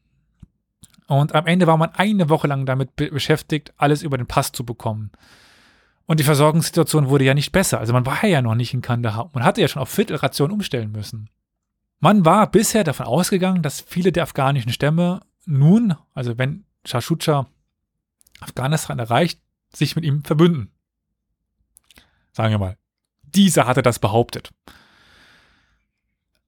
Und 1.07 1.33
am 1.33 1.47
Ende 1.47 1.65
war 1.65 1.77
man 1.77 1.91
eine 1.95 2.29
Woche 2.29 2.47
lang 2.47 2.65
damit 2.65 2.95
be 2.95 3.09
beschäftigt, 3.09 3.73
alles 3.77 4.03
über 4.03 4.17
den 4.17 4.27
Pass 4.27 4.51
zu 4.51 4.65
bekommen. 4.65 5.11
Und 6.05 6.19
die 6.19 6.25
Versorgungssituation 6.25 7.09
wurde 7.09 7.25
ja 7.25 7.33
nicht 7.33 7.51
besser. 7.51 7.79
Also 7.79 7.93
man 7.93 8.05
war 8.05 8.25
ja 8.25 8.41
noch 8.41 8.55
nicht 8.55 8.73
in 8.73 8.81
Kandahar. 8.81 9.29
Man 9.33 9.43
hatte 9.43 9.61
ja 9.61 9.67
schon 9.67 9.81
auf 9.81 9.89
Viertelration 9.89 10.51
umstellen 10.51 10.91
müssen. 10.91 11.29
Man 11.99 12.25
war 12.25 12.51
bisher 12.51 12.83
davon 12.83 13.07
ausgegangen, 13.07 13.63
dass 13.63 13.81
viele 13.81 14.11
der 14.11 14.23
afghanischen 14.23 14.71
Stämme 14.71 15.21
nun, 15.45 15.95
also 16.13 16.37
wenn 16.37 16.65
Shashucha 16.85 17.47
Afghanistan 18.39 18.99
erreicht, 18.99 19.41
sich 19.73 19.95
mit 19.95 20.05
ihm 20.05 20.23
verbünden. 20.23 20.71
Sagen 22.31 22.51
wir 22.51 22.59
mal. 22.59 22.77
Dieser 23.23 23.65
hatte 23.65 23.81
das 23.81 23.99
behauptet. 23.99 24.51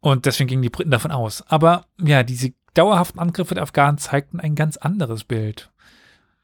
Und 0.02 0.26
deswegen 0.26 0.48
gingen 0.48 0.62
die 0.62 0.70
Briten 0.70 0.92
davon 0.92 1.12
aus. 1.12 1.44
Aber 1.48 1.86
ja, 2.02 2.24
diese 2.24 2.54
dauerhaften 2.74 3.20
Angriffe 3.20 3.56
der 3.56 3.64
Afghanen 3.64 3.98
zeigten 3.98 4.40
ein 4.40 4.56
ganz 4.56 4.78
anderes 4.78 5.24
Bild. 5.24 5.72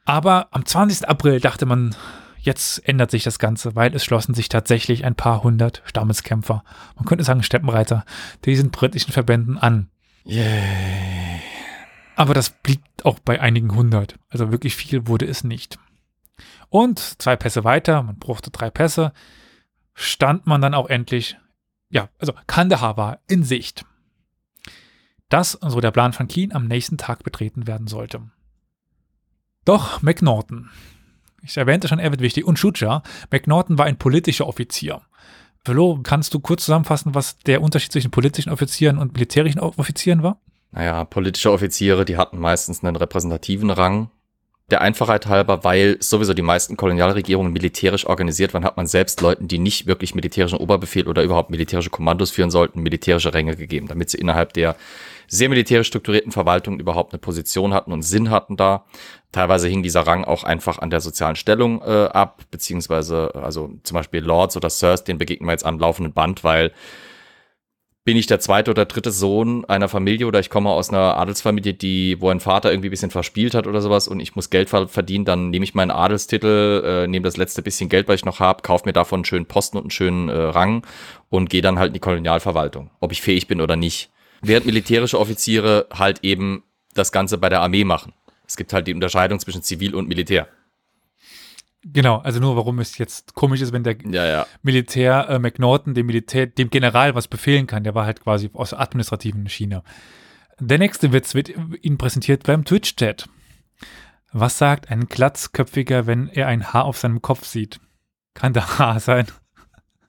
Aber 0.06 0.48
am 0.52 0.66
20. 0.66 1.08
April 1.08 1.40
dachte 1.40 1.66
man, 1.66 1.96
jetzt 2.40 2.88
ändert 2.88 3.12
sich 3.12 3.24
das 3.24 3.40
Ganze, 3.40 3.76
weil 3.76 3.96
es 3.96 4.06
schlossen 4.06 4.36
sich 4.36 4.50
tatsächlich 4.50 5.04
ein 5.04 5.16
paar 5.16 5.44
hundert 5.44 5.82
Stammeskämpfer, 5.86 6.64
man 6.96 7.06
könnte 7.06 7.24
sagen 7.24 7.44
Steppenreiter, 7.44 8.06
diesen 8.46 8.72
britischen 8.72 9.12
Verbänden 9.12 9.58
an. 9.58 9.90
Yay. 10.24 11.42
Aber 12.16 12.34
das 12.34 12.52
blieb 12.52 12.82
auch 13.04 13.20
bei 13.20 13.42
einigen 13.42 13.76
hundert. 13.76 14.18
Also 14.30 14.52
wirklich 14.52 14.76
viel 14.76 15.08
wurde 15.08 15.26
es 15.26 15.44
nicht. 15.44 15.78
Und 16.70 17.00
zwei 17.22 17.36
Pässe 17.36 17.64
weiter, 17.64 18.04
man 18.04 18.18
brauchte 18.18 18.52
drei 18.52 18.70
Pässe, 18.70 19.12
stand 19.94 20.46
man 20.46 20.62
dann 20.62 20.74
auch 20.74 20.88
endlich, 20.88 21.38
ja, 21.96 22.10
also 22.20 22.34
Kandahar 22.46 22.98
war 22.98 23.20
in 23.30 23.44
Sicht. 23.44 23.86
Das, 25.30 25.58
so 25.66 25.80
der 25.80 25.92
Plan 25.92 26.12
von 26.12 26.28
Keen, 26.28 26.54
am 26.54 26.68
nächsten 26.68 26.98
Tag 26.98 27.24
betreten 27.24 27.68
werden 27.68 27.88
sollte. 27.88 28.22
Doch 29.64 30.02
McNaughton, 30.02 30.70
ich 31.42 31.56
erwähnte 31.56 31.88
schon, 31.88 32.00
er 32.00 32.12
wird 32.12 32.20
wichtig, 32.20 32.44
und 32.44 32.60
Shuja, 32.60 33.02
McNaughton 33.32 33.78
war 33.78 33.86
ein 33.86 33.98
politischer 33.98 34.46
Offizier. 34.46 35.04
Velo, 35.64 36.02
kannst 36.04 36.34
du 36.34 36.40
kurz 36.42 36.66
zusammenfassen, 36.66 37.16
was 37.16 37.38
der 37.40 37.62
Unterschied 37.62 37.94
zwischen 37.94 38.12
politischen 38.12 38.52
Offizieren 38.52 38.98
und 38.98 39.14
militärischen 39.14 39.62
Offizieren 39.62 40.22
war? 40.22 40.42
Naja, 40.72 41.06
politische 41.06 41.52
Offiziere, 41.52 42.04
die 42.04 42.18
hatten 42.18 42.38
meistens 42.38 42.84
einen 42.84 42.98
repräsentativen 42.98 43.70
Rang. 43.70 44.12
Der 44.72 44.82
Einfachheit 44.82 45.28
halber, 45.28 45.64
weil 45.64 45.98
sowieso 46.00 46.34
die 46.34 46.42
meisten 46.42 46.76
Kolonialregierungen 46.76 47.54
militärisch 47.54 48.08
organisiert 48.08 48.56
waren, 48.56 48.66
hat 48.66 48.78
man 48.78 48.88
selbst 48.88 49.22
Leuten, 49.22 49.48
die 49.48 49.60
nicht 49.60 49.86
wirklich 49.86 50.16
militärischen 50.16 50.58
Oberbefehl 50.58 51.08
oder 51.08 51.22
überhaupt 51.22 51.52
militärische 51.52 51.92
Kommandos 51.92 52.32
führen 52.32 52.50
sollten, 52.50 52.82
militärische 52.82 53.32
Ränge 53.36 53.56
gegeben, 53.56 53.88
damit 53.88 54.10
sie 54.10 54.18
innerhalb 54.18 54.54
der 54.54 54.76
sehr 55.28 55.50
militärisch 55.50 55.86
strukturierten 55.86 56.32
Verwaltungen 56.32 56.80
überhaupt 56.80 57.14
eine 57.14 57.20
Position 57.20 57.76
hatten 57.76 57.92
und 57.92 58.02
Sinn 58.02 58.32
hatten 58.32 58.58
da. 58.58 58.86
Teilweise 59.32 59.68
hing 59.68 59.84
dieser 59.84 60.02
Rang 60.02 60.24
auch 60.24 60.44
einfach 60.44 60.80
an 60.80 60.90
der 60.90 61.02
sozialen 61.02 61.36
Stellung 61.36 61.84
äh, 61.84 62.06
ab, 62.06 62.42
beziehungsweise 62.50 63.36
also 63.36 63.72
zum 63.84 63.94
Beispiel 63.94 64.24
Lords 64.24 64.58
oder 64.58 64.72
Sirs, 64.72 65.04
den 65.04 65.20
begegnen 65.20 65.48
wir 65.48 65.52
jetzt 65.52 65.66
am 65.66 65.78
laufenden 65.78 66.14
Band, 66.14 66.44
weil 66.44 66.72
bin 68.06 68.18
ich 68.18 68.28
der 68.28 68.40
zweite 68.40 68.70
oder 68.70 68.86
dritte 68.86 69.12
Sohn 69.12 69.66
einer 69.66 69.90
Familie 69.90 70.28
oder 70.28 70.40
ich 70.40 70.52
komme 70.52 70.70
aus 70.70 70.90
einer 70.90 71.18
Adelsfamilie, 71.18 71.74
die, 71.74 72.22
wo 72.22 72.30
ein 72.30 72.40
Vater 72.40 72.72
irgendwie 72.72 72.90
ein 72.90 72.92
bisschen 72.92 73.10
verspielt 73.10 73.56
hat 73.56 73.66
oder 73.66 73.82
sowas 73.82 74.08
und 74.08 74.20
ich 74.20 74.36
muss 74.36 74.52
Geld 74.52 74.70
verdienen, 74.70 75.26
dann 75.26 75.50
nehme 75.50 75.66
ich 75.66 75.74
meinen 75.74 75.90
Adelstitel, 75.90 76.84
äh, 76.86 77.08
nehme 77.08 77.24
das 77.24 77.36
letzte 77.36 77.64
bisschen 77.64 77.90
Geld, 77.90 78.08
was 78.08 78.16
ich 78.16 78.26
noch 78.26 78.40
habe, 78.40 78.62
kaufe 78.62 78.86
mir 78.86 78.94
davon 78.94 79.18
einen 79.18 79.26
schönen 79.26 79.48
Posten 79.48 79.78
und 79.78 79.86
einen 79.86 79.92
schönen 79.92 80.30
äh, 80.30 80.34
Rang 80.34 80.86
und 81.30 81.50
gehe 81.50 81.64
dann 81.64 81.80
halt 81.80 81.90
in 81.90 81.94
die 81.96 82.00
Kolonialverwaltung, 82.00 82.92
ob 83.00 83.12
ich 83.12 83.24
fähig 83.24 83.48
bin 83.48 83.60
oder 83.60 83.76
nicht. 83.76 84.12
Während 84.44 84.68
militärische 84.68 85.20
Offiziere 85.20 85.88
halt 85.92 86.20
eben 86.24 86.64
das 86.94 87.12
Ganze 87.12 87.40
bei 87.40 87.50
der 87.50 87.62
Armee 87.62 87.86
machen. 87.86 88.14
Es 88.48 88.56
gibt 88.56 88.72
halt 88.72 88.86
die 88.86 88.94
Unterscheidung 88.94 89.40
zwischen 89.40 89.64
Zivil 89.64 89.96
und 89.96 90.08
Militär. 90.08 90.48
Genau, 91.88 92.18
also 92.18 92.40
nur 92.40 92.56
warum 92.56 92.80
es 92.80 92.98
jetzt 92.98 93.36
komisch 93.36 93.62
ist, 93.62 93.72
wenn 93.72 93.84
der 93.84 93.96
ja, 94.10 94.26
ja. 94.26 94.48
Militär 94.64 95.30
äh, 95.30 95.38
McNaughton 95.38 95.94
dem 95.94 96.08
Militär, 96.08 96.48
dem 96.48 96.72
General 96.72 97.14
was 97.14 97.28
befehlen 97.28 97.68
kann, 97.68 97.84
der 97.84 97.94
war 97.94 98.08
halt 98.08 98.22
quasi 98.22 98.50
aus 98.54 98.74
administrativen 98.74 99.48
Schiene. 99.50 99.84
Der 100.60 100.80
nächste 100.80 101.14
Witz 101.14 101.36
wird 101.36 101.50
Ihnen 101.50 102.00
präsentiert 102.00 102.44
beim 102.44 102.66
Twitch-Chat. 102.66 103.30
Was 104.32 104.58
sagt 104.58 104.90
ein 104.90 105.06
Glatzköpfiger, 105.06 106.08
wenn 106.08 106.28
er 106.28 106.48
ein 106.48 106.74
Haar 106.74 106.86
auf 106.86 106.98
seinem 106.98 107.22
Kopf 107.22 107.46
sieht? 107.46 107.80
Kann 108.34 108.54
der 108.54 108.80
Haar 108.80 109.00
sein? 109.00 109.28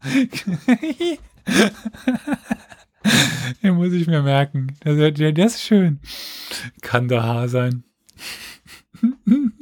Den 3.62 3.74
muss 3.74 3.92
ich 3.92 4.06
mir 4.06 4.22
merken. 4.22 4.78
Der 4.82 5.36
ist 5.46 5.62
schön. 5.62 6.00
Kann 6.80 7.08
der 7.08 7.22
Haar 7.22 7.48
sein. 7.48 7.84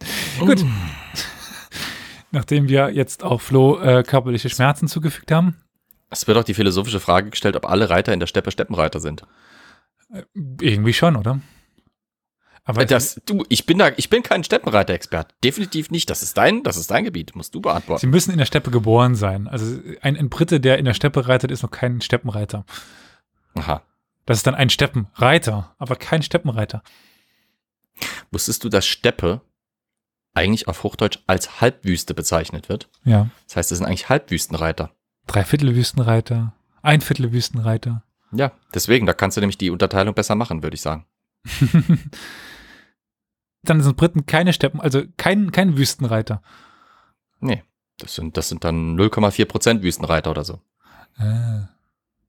Gut. 0.38 0.64
Nachdem 2.32 2.68
wir 2.68 2.90
jetzt 2.90 3.22
auch 3.24 3.40
Flo 3.40 3.80
äh, 3.80 4.02
körperliche 4.02 4.48
Schmerzen 4.48 4.88
zugefügt 4.88 5.32
haben. 5.32 5.56
Es 6.10 6.26
wird 6.26 6.38
auch 6.38 6.44
die 6.44 6.54
philosophische 6.54 7.00
Frage 7.00 7.30
gestellt, 7.30 7.56
ob 7.56 7.68
alle 7.68 7.90
Reiter 7.90 8.12
in 8.12 8.20
der 8.20 8.26
Steppe 8.26 8.50
Steppenreiter 8.50 9.00
sind. 9.00 9.24
Äh, 10.12 10.22
irgendwie 10.60 10.92
schon, 10.92 11.16
oder? 11.16 11.40
Aber 12.64 12.84
das, 12.84 13.20
du, 13.26 13.44
ich 13.48 13.66
bin 13.66 13.78
da, 13.78 13.90
ich 13.96 14.10
bin 14.10 14.22
kein 14.22 14.44
Steppenreiter-Expert. 14.44 15.34
Definitiv 15.42 15.90
nicht. 15.90 16.10
Das 16.10 16.22
ist 16.22 16.36
dein, 16.36 16.62
das 16.62 16.76
ist 16.76 16.90
dein 16.90 17.04
Gebiet. 17.04 17.34
Musst 17.34 17.54
du 17.54 17.60
beantworten. 17.60 18.00
Sie 18.00 18.06
müssen 18.06 18.30
in 18.30 18.38
der 18.38 18.44
Steppe 18.44 18.70
geboren 18.70 19.14
sein. 19.16 19.48
Also 19.48 19.80
ein, 20.02 20.16
ein 20.16 20.28
Brite, 20.28 20.60
der 20.60 20.78
in 20.78 20.84
der 20.84 20.94
Steppe 20.94 21.26
reitet, 21.26 21.50
ist 21.50 21.62
noch 21.62 21.70
kein 21.70 22.00
Steppenreiter. 22.00 22.64
Aha. 23.54 23.82
Das 24.26 24.36
ist 24.36 24.46
dann 24.46 24.54
ein 24.54 24.70
Steppenreiter, 24.70 25.74
aber 25.78 25.96
kein 25.96 26.22
Steppenreiter. 26.22 26.82
Wusstest 28.30 28.62
du, 28.62 28.68
dass 28.68 28.86
Steppe 28.86 29.40
eigentlich 30.34 30.68
auf 30.68 30.82
Hochdeutsch 30.82 31.18
als 31.26 31.60
Halbwüste 31.60 32.14
bezeichnet 32.14 32.68
wird. 32.68 32.88
Ja. 33.04 33.28
Das 33.46 33.56
heißt, 33.56 33.72
es 33.72 33.78
sind 33.78 33.86
eigentlich 33.86 34.08
Halbwüstenreiter. 34.08 34.92
Dreiviertelwüstenreiter, 35.26 36.54
Einviertelwüstenreiter. 36.82 38.02
Ja, 38.32 38.52
deswegen, 38.74 39.06
da 39.06 39.12
kannst 39.12 39.36
du 39.36 39.40
nämlich 39.40 39.58
die 39.58 39.70
Unterteilung 39.70 40.14
besser 40.14 40.34
machen, 40.34 40.62
würde 40.62 40.74
ich 40.74 40.82
sagen. 40.82 41.06
dann 43.62 43.80
sind 43.80 43.96
Briten 43.96 44.26
keine 44.26 44.52
Steppen, 44.52 44.80
also 44.80 45.02
kein, 45.16 45.52
kein 45.52 45.76
Wüstenreiter. 45.76 46.42
Nee, 47.40 47.64
das 47.98 48.14
sind, 48.14 48.36
das 48.36 48.48
sind 48.48 48.64
dann 48.64 48.98
0,4 48.98 49.44
Prozent 49.46 49.82
Wüstenreiter 49.82 50.30
oder 50.30 50.44
so. 50.44 50.60
Ah. 51.16 51.68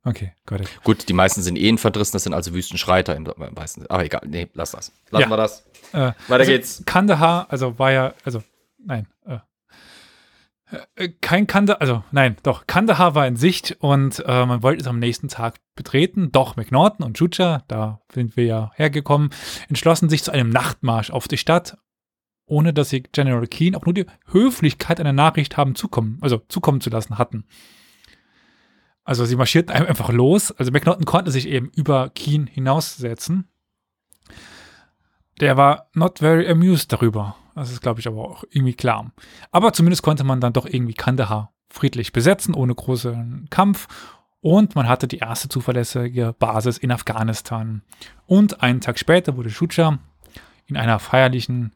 Okay, 0.03 0.33
got 0.45 0.61
it. 0.61 0.69
Gut, 0.83 1.09
die 1.09 1.13
meisten 1.13 1.41
sind 1.41 1.57
eh 1.57 1.69
in 1.69 1.77
Verdrissen, 1.77 2.13
das 2.13 2.23
sind 2.23 2.33
also 2.33 2.53
Wüstenschreiter 2.53 3.15
im 3.15 3.31
meisten. 3.53 3.85
Aber 3.87 4.03
egal, 4.03 4.21
nee, 4.25 4.49
lass 4.53 4.71
das. 4.71 4.91
Lassen 5.11 5.23
ja. 5.23 5.29
wir 5.29 5.37
das. 5.37 5.65
Äh, 5.91 5.97
Weiter 5.97 6.15
also 6.29 6.51
geht's. 6.51 6.83
Kandahar, 6.85 7.45
also 7.49 7.77
war 7.77 7.91
ja, 7.91 8.13
also, 8.23 8.43
nein, 8.83 9.07
äh, 9.27 9.37
äh, 10.95 11.09
kein 11.21 11.47
Kandahar, 11.47 11.81
also 11.81 12.03
nein, 12.11 12.37
doch, 12.43 12.65
Kandahar 12.65 13.13
war 13.15 13.27
in 13.27 13.35
Sicht 13.35 13.77
und 13.79 14.23
äh, 14.25 14.45
man 14.45 14.63
wollte 14.63 14.81
es 14.81 14.87
am 14.87 14.99
nächsten 14.99 15.27
Tag 15.27 15.59
betreten. 15.75 16.31
Doch 16.31 16.55
McNaughton 16.55 17.05
und 17.05 17.19
Juja, 17.19 17.63
da 17.67 18.01
sind 18.11 18.37
wir 18.37 18.45
ja 18.45 18.71
hergekommen, 18.75 19.31
entschlossen 19.69 20.09
sich 20.09 20.23
zu 20.23 20.31
einem 20.31 20.49
Nachtmarsch 20.49 21.11
auf 21.11 21.27
die 21.27 21.37
Stadt, 21.37 21.77
ohne 22.45 22.73
dass 22.73 22.89
sie 22.89 23.03
General 23.03 23.45
Keen 23.47 23.75
auch 23.75 23.85
nur 23.85 23.93
die 23.93 24.05
Höflichkeit 24.27 24.99
einer 24.99 25.13
Nachricht 25.13 25.57
haben 25.57 25.75
zukommen, 25.75 26.17
also 26.21 26.41
zukommen 26.47 26.81
zu 26.81 26.89
lassen 26.89 27.17
hatten. 27.17 27.45
Also 29.03 29.25
sie 29.25 29.35
marschierten 29.35 29.75
einfach 29.75 30.09
los. 30.09 30.51
Also 30.51 30.71
McNaughton 30.71 31.05
konnte 31.05 31.31
sich 31.31 31.47
eben 31.47 31.69
über 31.75 32.09
Keen 32.09 32.47
hinaussetzen. 32.47 33.47
Der 35.39 35.57
war 35.57 35.87
not 35.93 36.19
very 36.19 36.47
amused 36.47 36.93
darüber. 36.93 37.35
Das 37.55 37.71
ist, 37.71 37.81
glaube 37.81 37.99
ich, 37.99 38.07
aber 38.07 38.21
auch 38.21 38.43
irgendwie 38.49 38.75
klar. 38.75 39.11
Aber 39.51 39.73
zumindest 39.73 40.03
konnte 40.03 40.23
man 40.23 40.39
dann 40.39 40.53
doch 40.53 40.65
irgendwie 40.65 40.93
Kandahar 40.93 41.51
friedlich 41.69 42.13
besetzen, 42.13 42.53
ohne 42.53 42.75
großen 42.75 43.47
Kampf. 43.49 43.87
Und 44.39 44.75
man 44.75 44.87
hatte 44.87 45.07
die 45.07 45.19
erste 45.19 45.49
zuverlässige 45.49 46.33
Basis 46.37 46.77
in 46.77 46.91
Afghanistan. 46.91 47.81
Und 48.25 48.61
einen 48.61 48.81
Tag 48.81 48.99
später 48.99 49.35
wurde 49.35 49.49
Shuja 49.49 49.99
in 50.67 50.77
einer 50.77 50.99
feierlichen 50.99 51.73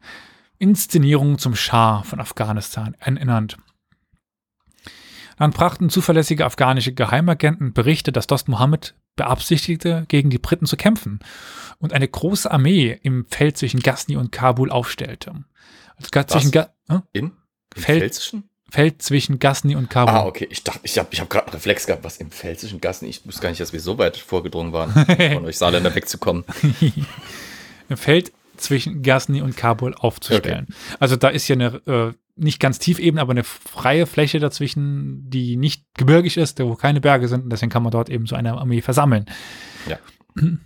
Inszenierung 0.58 1.38
zum 1.38 1.54
Schah 1.54 2.02
von 2.02 2.20
Afghanistan 2.20 2.94
ernannt. 2.94 3.56
Dann 5.36 5.50
brachten 5.50 5.90
zuverlässige 5.90 6.44
afghanische 6.44 6.92
Geheimagenten 6.92 7.72
Berichte, 7.72 8.12
dass 8.12 8.26
Dost 8.26 8.48
Mohammed 8.48 8.94
beabsichtigte, 9.16 10.04
gegen 10.08 10.30
die 10.30 10.38
Briten 10.38 10.66
zu 10.66 10.76
kämpfen 10.76 11.20
und 11.78 11.92
eine 11.92 12.08
große 12.08 12.50
Armee 12.50 12.98
im 13.02 13.26
Feld 13.26 13.56
zwischen 13.56 13.80
Ghazni 13.80 14.16
und 14.16 14.32
Kabul 14.32 14.70
aufstellte. 14.70 15.44
Also 15.96 16.10
zwischen 16.24 16.50
Ga 16.50 16.70
äh? 16.88 16.98
In? 17.12 17.32
Im 17.74 17.82
Feld, 17.82 18.00
Pfälzischen? 18.00 18.50
Feld 18.70 19.00
zwischen 19.00 19.38
Gasni 19.38 19.76
und 19.76 19.88
Kabul. 19.90 20.14
Ah, 20.14 20.26
okay. 20.26 20.48
Ich 20.50 20.64
dachte, 20.64 20.80
ich 20.82 20.98
habe 20.98 21.08
ich 21.12 21.20
hab 21.20 21.30
gerade 21.30 21.46
einen 21.46 21.54
Reflex 21.54 21.86
gehabt, 21.86 22.04
was 22.04 22.16
im 22.16 22.30
Pfälzischen 22.30 22.80
Gasni. 22.80 23.08
Ich 23.08 23.24
wusste 23.24 23.40
gar 23.40 23.50
nicht, 23.50 23.60
dass 23.60 23.72
wir 23.72 23.80
so 23.80 23.96
weit 23.98 24.16
vorgedrungen 24.16 24.72
waren, 24.72 24.92
von 25.34 25.44
euch 25.44 25.56
Saarländer 25.56 25.94
wegzukommen. 25.94 26.44
Im 27.88 27.96
Feld 27.96 28.32
zwischen 28.56 29.02
Gasni 29.02 29.40
und 29.40 29.56
Kabul 29.56 29.94
aufzustellen. 29.94 30.66
Okay. 30.68 30.96
Also 30.98 31.16
da 31.16 31.28
ist 31.28 31.46
ja 31.48 31.54
eine 31.54 31.80
äh, 31.86 32.12
nicht 32.36 32.60
ganz 32.60 32.78
tiefebene, 32.78 33.20
aber 33.20 33.32
eine 33.32 33.44
freie 33.44 34.06
Fläche 34.06 34.38
dazwischen, 34.38 35.28
die 35.28 35.56
nicht 35.56 35.84
gebirgig 35.94 36.36
ist, 36.36 36.60
wo 36.60 36.74
keine 36.74 37.00
Berge 37.00 37.28
sind. 37.28 37.44
Und 37.44 37.50
deswegen 37.50 37.70
kann 37.70 37.82
man 37.82 37.92
dort 37.92 38.10
eben 38.10 38.26
so 38.26 38.36
eine 38.36 38.52
Armee 38.54 38.82
versammeln. 38.82 39.26
Ja. 39.88 39.98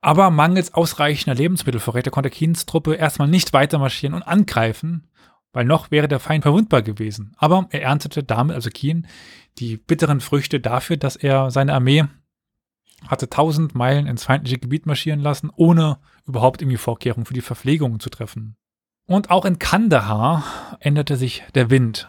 Aber 0.00 0.30
mangels 0.30 0.72
ausreichender 0.72 1.34
Lebensmittelvorräte 1.34 2.12
konnte 2.12 2.30
Keens 2.30 2.64
Truppe 2.64 2.94
erstmal 2.94 3.26
nicht 3.26 3.52
weiter 3.52 3.80
marschieren 3.80 4.14
und 4.14 4.22
angreifen, 4.22 5.08
weil 5.52 5.64
noch 5.64 5.90
wäre 5.90 6.06
der 6.06 6.20
Feind 6.20 6.44
verwundbar 6.44 6.82
gewesen. 6.82 7.32
Aber 7.38 7.66
er 7.70 7.82
erntete 7.82 8.22
damit, 8.22 8.54
also 8.54 8.70
Keen, 8.70 9.08
die 9.58 9.76
bitteren 9.76 10.20
Früchte 10.20 10.60
dafür, 10.60 10.96
dass 10.96 11.16
er 11.16 11.50
seine 11.50 11.74
Armee 11.74 12.04
hatte 13.08 13.28
tausend 13.28 13.74
Meilen 13.74 14.06
ins 14.06 14.24
feindliche 14.24 14.58
Gebiet 14.58 14.86
marschieren 14.86 15.20
lassen, 15.20 15.50
ohne 15.54 15.98
überhaupt 16.26 16.62
irgendwie 16.62 16.78
Vorkehrungen 16.78 17.26
für 17.26 17.34
die 17.34 17.40
Verpflegung 17.40 18.00
zu 18.00 18.10
treffen. 18.10 18.56
Und 19.06 19.30
auch 19.30 19.44
in 19.44 19.58
Kandahar 19.58 20.78
änderte 20.80 21.16
sich 21.16 21.44
der 21.54 21.70
Wind. 21.70 22.08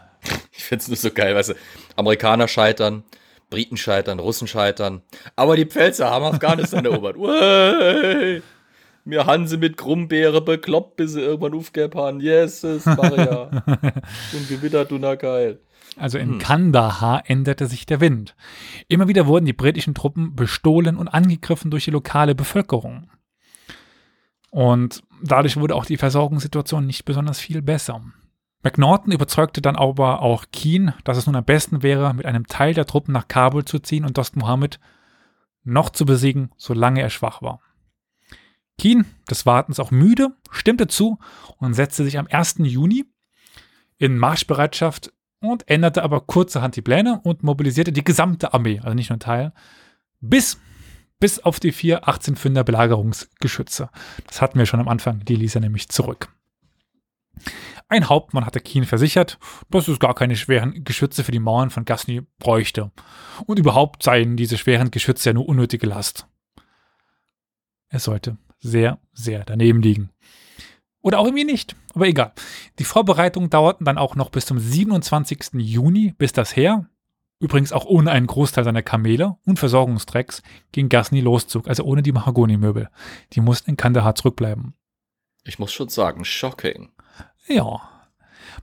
Ich 0.52 0.64
finde 0.64 0.82
es 0.82 0.88
nur 0.88 0.98
so 0.98 1.12
geil, 1.12 1.36
weißt 1.36 1.50
du, 1.50 1.54
Amerikaner 1.96 2.48
scheitern, 2.48 3.04
Briten 3.50 3.78
scheitern, 3.78 4.20
Russen 4.20 4.48
scheitern, 4.48 5.02
aber 5.36 5.56
die 5.56 5.66
Pfälzer 5.66 6.10
haben 6.10 6.26
Afghanistan 6.26 6.86
erobert. 6.86 7.18
Mir 9.06 9.26
Hanse 9.26 9.58
mit 9.58 9.78
Grumbeere 9.78 10.42
bekloppt, 10.42 10.98
bis 10.98 11.14
sie 11.14 11.22
irgendwann 11.22 11.54
aufgegeben 11.54 11.98
haben. 11.98 12.20
Yes, 12.20 12.64
Maria. 12.86 13.64
Und 14.34 14.48
Gewitter, 14.50 14.84
du 14.84 14.98
na 14.98 15.16
geil. 15.16 15.60
Also 15.96 16.18
in 16.18 16.32
hm. 16.32 16.40
Kandahar 16.40 17.24
änderte 17.28 17.68
sich 17.68 17.86
der 17.86 18.02
Wind. 18.02 18.36
Immer 18.90 19.08
wieder 19.08 19.26
wurden 19.26 19.46
die 19.46 19.54
britischen 19.54 19.96
Truppen 19.96 20.36
bestohlen 20.36 20.98
und 20.98 21.08
angegriffen 21.08 21.72
durch 21.72 21.86
die 21.86 21.92
lokale 21.92 22.36
Bevölkerung. 22.36 23.10
Und 24.52 25.04
dadurch 25.22 25.58
wurde 25.58 25.76
auch 25.76 25.86
die 25.86 25.98
Versorgungssituation 25.98 26.86
nicht 26.86 27.06
besonders 27.06 27.40
viel 27.40 27.62
besser. 27.62 28.02
McNaughton 28.64 29.12
überzeugte 29.14 29.62
dann 29.62 29.76
aber 29.76 30.22
auch 30.22 30.46
Keen, 30.52 30.94
dass 31.04 31.18
es 31.18 31.26
nun 31.26 31.36
am 31.36 31.46
besten 31.46 31.84
wäre, 31.84 32.14
mit 32.14 32.26
einem 32.26 32.48
Teil 32.48 32.74
der 32.74 32.86
Truppen 32.86 33.14
nach 33.14 33.28
Kabul 33.28 33.66
zu 33.66 33.80
ziehen 33.80 34.06
und 34.06 34.18
Dost 34.18 34.36
Mohammed 34.36 34.80
noch 35.64 35.90
zu 35.90 36.06
besiegen, 36.06 36.52
solange 36.58 37.02
er 37.02 37.10
schwach 37.10 37.42
war. 37.42 37.62
Keen, 38.78 39.06
des 39.30 39.46
Wartens 39.46 39.80
auch 39.80 39.92
müde, 39.92 40.36
stimmte 40.52 40.88
zu 40.88 41.20
und 41.58 41.74
setzte 41.74 42.04
sich 42.04 42.18
am 42.18 42.28
1. 42.30 42.56
Juni 42.60 43.06
in 43.98 44.18
Marschbereitschaft 44.18 45.12
und 45.40 45.70
änderte 45.70 46.04
aber 46.04 46.22
kurzerhand 46.22 46.76
die 46.76 46.82
Pläne 46.82 47.20
und 47.24 47.44
mobilisierte 47.44 47.92
die 47.92 48.04
gesamte 48.04 48.54
Armee, 48.54 48.80
also 48.80 48.94
nicht 48.94 49.10
nur 49.10 49.18
ein 49.18 49.22
Teil, 49.22 49.54
bis, 50.20 50.60
bis 51.20 51.40
auf 51.40 51.60
die 51.60 51.72
vier 51.72 52.06
18-Pfünder 52.06 52.64
Belagerungsgeschütze. 52.64 53.90
Das 54.28 54.42
hatten 54.42 54.60
wir 54.60 54.66
schon 54.66 54.80
am 54.80 54.88
Anfang, 54.88 55.24
die 55.26 55.36
ließ 55.36 55.56
er 55.56 55.62
nämlich 55.62 55.90
zurück. 55.90 56.30
Ein 57.90 58.10
Hauptmann 58.10 58.46
hatte 58.46 58.60
Keen 58.60 58.86
versichert, 58.86 59.40
dass 59.70 59.88
es 59.88 60.00
gar 60.00 60.14
keine 60.14 60.36
schweren 60.36 60.84
Geschütze 60.84 61.24
für 61.24 61.32
die 61.32 61.40
Mauern 61.40 61.70
von 61.70 61.86
Gasny 61.86 62.22
bräuchte. 62.40 62.92
Und 63.46 63.60
überhaupt 63.60 64.04
seien 64.04 64.36
diese 64.36 64.58
schweren 64.58 64.92
Geschütze 64.92 65.30
ja 65.30 65.34
nur 65.34 65.48
unnötige 65.48 65.88
Last. 65.88 66.28
Er 67.90 68.00
sollte 68.00 68.38
sehr, 68.60 69.00
sehr 69.14 69.46
daneben 69.46 69.82
liegen. 69.82 70.10
Oder 71.02 71.20
auch 71.20 71.26
irgendwie 71.26 71.46
nicht. 71.46 71.76
Aber 71.94 72.08
egal. 72.08 72.34
Die 72.80 72.84
Vorbereitungen 72.84 73.50
dauerten 73.50 73.86
dann 73.86 73.98
auch 73.98 74.16
noch 74.16 74.30
bis 74.30 74.46
zum 74.46 74.60
27. 74.60 75.54
Juni, 75.54 76.14
bis 76.18 76.34
das 76.34 76.56
Heer, 76.56 76.90
übrigens 77.40 77.72
auch 77.72 77.86
ohne 77.86 78.12
einen 78.12 78.28
Großteil 78.28 78.64
seiner 78.64 78.82
Kamele 78.82 79.38
und 79.46 79.60
Versorgungstrecks, 79.60 80.42
gegen 80.72 80.90
Ghazni 80.90 81.22
loszog, 81.22 81.68
also 81.68 81.84
ohne 81.84 82.02
die 82.02 82.12
Mahagoni-Möbel. 82.12 82.90
Die 83.34 83.42
mussten 83.42 83.72
in 83.72 83.78
Kandahar 83.78 84.16
zurückbleiben. 84.16 84.74
Ich 85.44 85.60
muss 85.60 85.72
schon 85.72 85.90
sagen, 85.90 86.26
shocking. 86.26 86.90
Ja. 87.48 87.82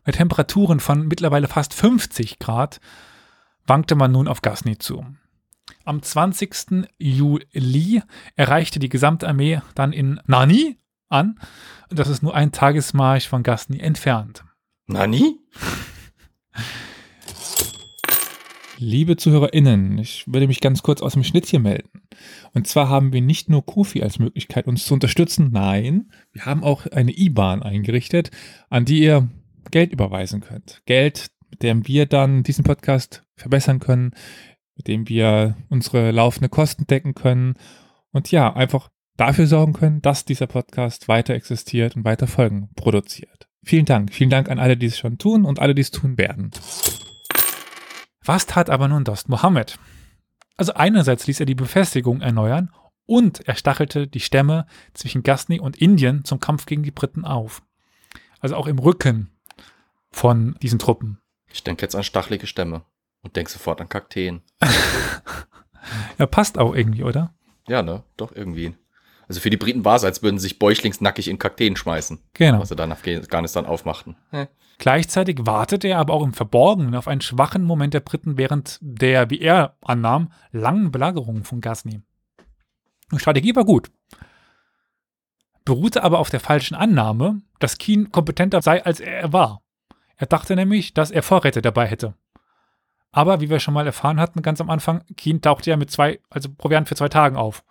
Bei 0.05 0.12
Temperaturen 0.12 0.81
von 0.81 1.07
mittlerweile 1.07 1.49
fast 1.49 1.72
50 1.72 2.39
Grad 2.39 2.81
wankte 3.66 3.95
man 3.95 4.12
nun 4.12 4.29
auf 4.29 4.43
Ghazni 4.43 4.77
zu. 4.79 5.07
Am 5.85 6.03
20. 6.03 6.89
Juli 6.99 8.03
erreichte 8.37 8.79
die 8.79 8.89
gesamte 8.89 9.29
Armee 9.29 9.61
dann 9.75 9.93
in 9.93 10.20
Nani 10.27 10.79
an. 11.09 11.39
Das 11.89 12.09
ist 12.09 12.22
nur 12.22 12.35
ein 12.35 12.53
Tagesmarsch 12.53 13.29
von 13.29 13.43
Ghazni 13.43 13.81
entfernt. 13.81 14.45
Nani? 14.87 15.39
Liebe 18.85 19.16
ZuhörerInnen, 19.16 19.97
ich 19.99 20.24
würde 20.26 20.47
mich 20.47 20.61
ganz 20.61 20.82
kurz 20.82 21.01
aus 21.01 21.14
dem 21.14 21.24
Schnitt 21.24 21.51
melden. 21.55 22.03
Und 22.53 22.66
zwar 22.66 22.91
haben 22.91 23.14
wir 23.14 23.22
nicht 23.22 23.49
nur 23.49 23.64
Kofi 23.64 24.03
als 24.03 24.18
Möglichkeit, 24.18 24.66
uns 24.66 24.85
zu 24.85 24.93
unterstützen, 24.93 25.49
nein, 25.53 26.11
wir 26.32 26.45
haben 26.45 26.62
auch 26.62 26.87
eine 26.87 27.16
IBAN 27.16 27.62
eingerichtet, 27.62 28.30
an 28.68 28.85
die 28.85 29.01
ihr 29.01 29.28
Geld 29.70 29.91
überweisen 29.91 30.43
könnt. 30.43 30.82
Geld, 30.85 31.28
mit 31.51 31.62
dem 31.62 31.89
wir 31.89 32.05
dann 32.05 32.43
diesen 32.43 32.62
Podcast 32.62 33.24
verbessern 33.37 33.80
können, 33.80 34.11
mit 34.76 34.87
dem 34.87 35.09
wir 35.09 35.57
unsere 35.70 36.11
laufende 36.11 36.51
Kosten 36.51 36.87
decken 36.87 37.14
können 37.14 37.55
und 38.12 38.30
ja, 38.30 38.53
einfach 38.55 38.91
dafür 39.16 39.47
sorgen 39.47 39.72
können, 39.72 40.03
dass 40.03 40.26
dieser 40.26 40.47
Podcast 40.47 41.09
weiter 41.09 41.32
existiert 41.32 41.97
und 41.97 42.05
weiter 42.05 42.26
Folgen 42.26 42.68
produziert. 42.76 43.49
Vielen 43.64 43.87
Dank. 43.87 44.12
Vielen 44.12 44.30
Dank 44.30 44.51
an 44.51 44.59
alle, 44.59 44.76
die 44.76 44.87
es 44.87 44.99
schon 44.99 45.16
tun 45.16 45.47
und 45.47 45.59
alle, 45.59 45.74
die 45.74 45.82
es 45.82 45.91
tun 45.91 46.18
werden. 46.18 46.51
Was 48.25 48.47
tat 48.47 48.70
aber 48.70 48.89
nun 48.89 49.05
Dost 49.05 49.29
Mohammed? 49.29 49.79
Also 50.57 50.75
einerseits 50.75 51.27
ließ 51.27 51.41
er 51.41 51.47
die 51.47 51.55
Befestigung 51.55 52.22
erneuern 52.22 52.70
und 53.07 53.47
er 53.47 53.55
stachelte 53.55 54.07
die 54.07 54.20
Stämme 54.20 54.66
zwischen 54.95 55.22
Ghazni 55.22 55.61
und 55.61 55.77
Indien 55.77 56.25
zum 56.25 56.41
Kampf 56.41 56.64
gegen 56.64 56.83
die 56.83 56.91
Briten 56.91 57.25
auf. 57.25 57.62
Also 58.41 58.57
auch 58.57 58.66
im 58.66 58.79
Rücken 58.79 59.31
von 60.11 60.57
diesen 60.62 60.79
Truppen. 60.79 61.20
Ich 61.53 61.64
denke 61.64 61.83
jetzt 61.83 61.95
an 61.95 62.03
stachelige 62.03 62.47
Stämme 62.47 62.83
und 63.22 63.37
denke 63.37 63.51
sofort 63.51 63.81
an 63.81 63.89
Kakteen. 63.89 64.43
ja, 66.18 66.27
passt 66.27 66.59
auch 66.59 66.75
irgendwie, 66.75 67.03
oder? 67.03 67.35
Ja, 67.68 67.83
ne? 67.83 68.05
Doch 68.16 68.33
irgendwie. 68.35 68.75
Also 69.29 69.41
für 69.41 69.51
die 69.51 69.57
Briten 69.57 69.85
war 69.85 69.97
es, 69.97 70.05
als 70.05 70.22
würden 70.22 70.39
sie 70.39 70.49
sich 70.49 70.59
bäuchlingsnackig 70.59 71.29
in 71.29 71.39
Kakteen 71.39 71.77
schmeißen. 71.77 72.20
Genau. 72.35 72.61
Was 72.61 72.68
sie 72.68 72.77
dann 72.77 72.93
Afghanistan 72.93 73.66
aufmachten. 73.66 74.16
Hm. 74.31 74.49
Gleichzeitig 74.79 75.39
wartete 75.43 75.89
er 75.89 75.99
aber 75.99 76.14
auch 76.14 76.25
im 76.25 76.35
Verborgenen 76.35 76.95
auf 76.95 77.09
einen 77.09 77.20
schwachen 77.20 77.64
Moment 77.64 77.95
der 77.95 78.01
Briten 78.01 78.37
während 78.37 78.79
der, 78.81 79.31
wie 79.31 79.41
er 79.41 79.77
annahm, 79.83 80.33
langen 80.51 80.91
Belagerung 80.91 81.45
von 81.45 81.61
Ghazni. 81.61 82.03
Die 83.12 83.18
Strategie 83.18 83.55
war 83.55 83.64
gut. 83.64 83.91
Beruhte 85.64 86.03
aber 86.03 86.18
auf 86.18 86.31
der 86.31 86.41
falschen 86.41 86.75
Annahme, 86.75 87.41
dass 87.59 87.79
Keen 87.79 88.11
kompetenter 88.11 88.61
sei, 88.61 88.85
als 88.85 89.01
er 89.01 89.33
war. 89.33 89.62
Er 90.16 90.27
dachte 90.27 90.57
nämlich, 90.57 90.95
dass 90.95 91.11
er 91.11 91.22
Vorräte 91.22 91.62
dabei 91.62 91.87
hätte. 91.87 92.14
Aber 93.12 93.41
wie 93.41 93.49
wir 93.49 93.61
schon 93.61 93.75
mal 93.75 93.87
erfahren 93.87 94.20
hatten, 94.20 94.43
ganz 94.43 94.61
am 94.61 94.70
Anfang, 94.70 95.05
Keen 95.16 95.41
tauchte 95.41 95.70
ja 95.70 95.77
mit 95.77 95.91
zwei, 95.91 96.20
also 96.31 96.49
Proviant 96.53 96.89
für 96.89 96.97
zwei 96.97 97.09
Tagen 97.09 97.37
auf. 97.37 97.64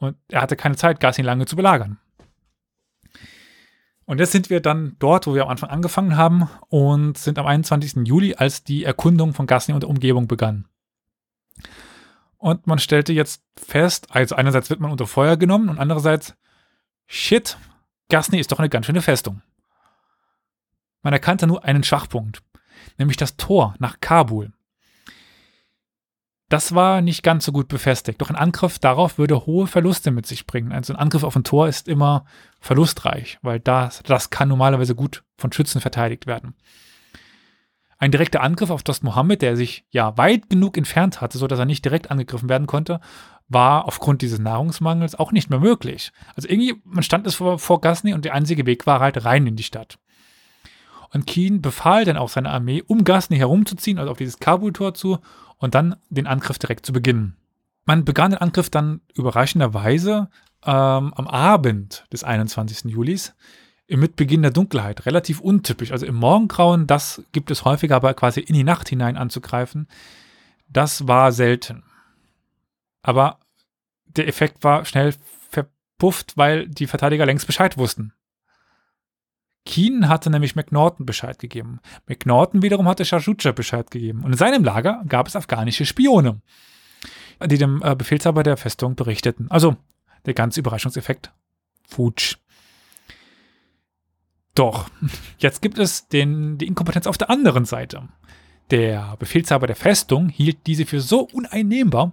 Und 0.00 0.16
er 0.28 0.40
hatte 0.40 0.56
keine 0.56 0.76
Zeit, 0.76 0.98
Gassin 0.98 1.24
lange 1.24 1.46
zu 1.46 1.56
belagern. 1.56 1.98
Und 4.06 4.18
jetzt 4.18 4.32
sind 4.32 4.50
wir 4.50 4.60
dann 4.60 4.96
dort, 4.98 5.28
wo 5.28 5.34
wir 5.34 5.44
am 5.44 5.50
Anfang 5.50 5.70
angefangen 5.70 6.16
haben 6.16 6.50
und 6.68 7.16
sind 7.16 7.38
am 7.38 7.46
21. 7.46 8.08
Juli, 8.08 8.34
als 8.34 8.64
die 8.64 8.82
Erkundung 8.82 9.34
von 9.34 9.46
Gassin 9.46 9.74
und 9.74 9.82
der 9.82 9.90
Umgebung 9.90 10.26
begann. 10.26 10.66
Und 12.38 12.66
man 12.66 12.78
stellte 12.78 13.12
jetzt 13.12 13.44
fest, 13.56 14.08
also 14.10 14.34
einerseits 14.34 14.70
wird 14.70 14.80
man 14.80 14.90
unter 14.90 15.06
Feuer 15.06 15.36
genommen 15.36 15.68
und 15.68 15.78
andererseits, 15.78 16.34
shit, 17.06 17.56
Gasni 18.08 18.40
ist 18.40 18.50
doch 18.50 18.58
eine 18.58 18.70
ganz 18.70 18.86
schöne 18.86 19.02
Festung. 19.02 19.42
Man 21.02 21.12
erkannte 21.12 21.46
nur 21.46 21.64
einen 21.64 21.84
Schwachpunkt, 21.84 22.42
nämlich 22.98 23.16
das 23.16 23.36
Tor 23.36 23.74
nach 23.78 24.00
Kabul. 24.00 24.52
Das 26.50 26.74
war 26.74 27.00
nicht 27.00 27.22
ganz 27.22 27.44
so 27.44 27.52
gut 27.52 27.68
befestigt. 27.68 28.20
Doch 28.20 28.28
ein 28.28 28.34
Angriff 28.34 28.80
darauf 28.80 29.18
würde 29.18 29.46
hohe 29.46 29.68
Verluste 29.68 30.10
mit 30.10 30.26
sich 30.26 30.46
bringen. 30.46 30.72
Also 30.72 30.92
ein 30.92 30.98
Angriff 30.98 31.22
auf 31.22 31.36
ein 31.36 31.44
Tor 31.44 31.68
ist 31.68 31.86
immer 31.86 32.24
verlustreich, 32.60 33.38
weil 33.40 33.60
das, 33.60 34.02
das 34.02 34.30
kann 34.30 34.48
normalerweise 34.48 34.96
gut 34.96 35.22
von 35.38 35.52
Schützen 35.52 35.80
verteidigt 35.80 36.26
werden. 36.26 36.54
Ein 37.98 38.10
direkter 38.10 38.42
Angriff 38.42 38.70
auf 38.70 38.82
Dost 38.82 39.04
Mohammed, 39.04 39.42
der 39.42 39.56
sich 39.56 39.84
ja 39.90 40.18
weit 40.18 40.50
genug 40.50 40.76
entfernt 40.76 41.20
hatte, 41.20 41.38
sodass 41.38 41.58
er 41.58 41.66
nicht 41.66 41.84
direkt 41.84 42.10
angegriffen 42.10 42.48
werden 42.48 42.66
konnte, 42.66 43.00
war 43.48 43.86
aufgrund 43.86 44.20
dieses 44.20 44.40
Nahrungsmangels 44.40 45.14
auch 45.14 45.30
nicht 45.30 45.50
mehr 45.50 45.60
möglich. 45.60 46.10
Also 46.34 46.48
irgendwie, 46.48 46.74
man 46.82 47.04
stand 47.04 47.28
es 47.28 47.36
vor, 47.36 47.60
vor 47.60 47.80
Ghazni 47.80 48.12
und 48.12 48.24
der 48.24 48.34
einzige 48.34 48.66
Weg 48.66 48.88
war 48.88 48.98
halt 48.98 49.24
rein 49.24 49.46
in 49.46 49.54
die 49.54 49.62
Stadt. 49.62 49.98
Und 51.12 51.28
Keen 51.28 51.62
befahl 51.62 52.04
dann 52.04 52.16
auch 52.16 52.28
seine 52.28 52.50
Armee, 52.50 52.82
um 52.84 53.04
Ghazni 53.04 53.36
herumzuziehen, 53.36 53.98
also 53.98 54.10
auf 54.10 54.18
dieses 54.18 54.38
Kabul-Tor 54.40 54.94
zu, 54.94 55.18
und 55.60 55.74
dann 55.74 55.96
den 56.08 56.26
Angriff 56.26 56.58
direkt 56.58 56.84
zu 56.84 56.92
beginnen. 56.92 57.36
Man 57.84 58.04
begann 58.04 58.32
den 58.32 58.40
Angriff 58.40 58.70
dann 58.70 59.00
überraschenderweise 59.14 60.28
ähm, 60.64 61.14
am 61.14 61.28
Abend 61.28 62.04
des 62.12 62.24
21. 62.24 62.90
Julis 62.90 63.34
mit 63.88 64.16
Beginn 64.16 64.42
der 64.42 64.50
Dunkelheit. 64.50 65.06
Relativ 65.06 65.40
untypisch. 65.40 65.92
Also 65.92 66.06
im 66.06 66.14
Morgengrauen, 66.14 66.86
das 66.86 67.22
gibt 67.32 67.50
es 67.50 67.64
häufiger, 67.64 67.96
aber 67.96 68.14
quasi 68.14 68.40
in 68.40 68.54
die 68.54 68.64
Nacht 68.64 68.88
hinein 68.88 69.16
anzugreifen, 69.16 69.88
das 70.68 71.06
war 71.08 71.32
selten. 71.32 71.84
Aber 73.02 73.38
der 74.06 74.28
Effekt 74.28 74.62
war 74.64 74.84
schnell 74.84 75.14
verpufft, 75.48 76.36
weil 76.36 76.68
die 76.68 76.86
Verteidiger 76.86 77.26
längst 77.26 77.46
Bescheid 77.46 77.76
wussten. 77.76 78.12
Keen 79.66 80.08
hatte 80.08 80.30
nämlich 80.30 80.56
McNaughton 80.56 81.06
Bescheid 81.06 81.38
gegeben. 81.38 81.80
McNaughton 82.06 82.62
wiederum 82.62 82.88
hatte 82.88 83.04
Sharjucha 83.04 83.52
Bescheid 83.52 83.90
gegeben. 83.90 84.24
Und 84.24 84.32
in 84.32 84.38
seinem 84.38 84.64
Lager 84.64 85.02
gab 85.08 85.28
es 85.28 85.36
afghanische 85.36 85.84
Spione, 85.84 86.40
die 87.44 87.58
dem 87.58 87.82
äh, 87.82 87.94
Befehlshaber 87.94 88.42
der 88.42 88.56
Festung 88.56 88.94
berichteten. 88.94 89.50
Also 89.50 89.76
der 90.26 90.34
ganze 90.34 90.60
Überraschungseffekt. 90.60 91.32
Futsch. 91.86 92.36
Doch, 94.54 94.88
jetzt 95.38 95.62
gibt 95.62 95.78
es 95.78 96.08
den, 96.08 96.58
die 96.58 96.66
Inkompetenz 96.66 97.06
auf 97.06 97.18
der 97.18 97.30
anderen 97.30 97.64
Seite. 97.64 98.08
Der 98.70 99.16
Befehlshaber 99.18 99.66
der 99.66 99.76
Festung 99.76 100.28
hielt 100.28 100.66
diese 100.66 100.86
für 100.86 101.00
so 101.00 101.22
uneinnehmbar, 101.32 102.12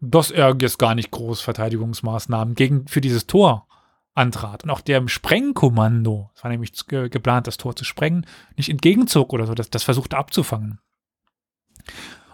dass 0.00 0.30
er 0.30 0.56
jetzt 0.60 0.78
gar 0.78 0.94
nicht 0.94 1.10
groß 1.10 1.40
Verteidigungsmaßnahmen 1.40 2.54
gegen, 2.54 2.86
für 2.88 3.00
dieses 3.00 3.26
Tor 3.26 3.66
antrat 4.14 4.64
und 4.64 4.70
auch 4.70 4.80
dem 4.80 5.08
Sprengkommando, 5.08 6.30
es 6.34 6.44
war 6.44 6.50
nämlich 6.50 6.72
ge 6.86 7.08
geplant, 7.08 7.46
das 7.46 7.56
Tor 7.56 7.74
zu 7.76 7.84
sprengen, 7.84 8.26
nicht 8.56 8.68
entgegenzog 8.68 9.32
oder 9.32 9.46
so, 9.46 9.54
das, 9.54 9.70
das 9.70 9.82
versuchte 9.82 10.16
abzufangen. 10.16 10.78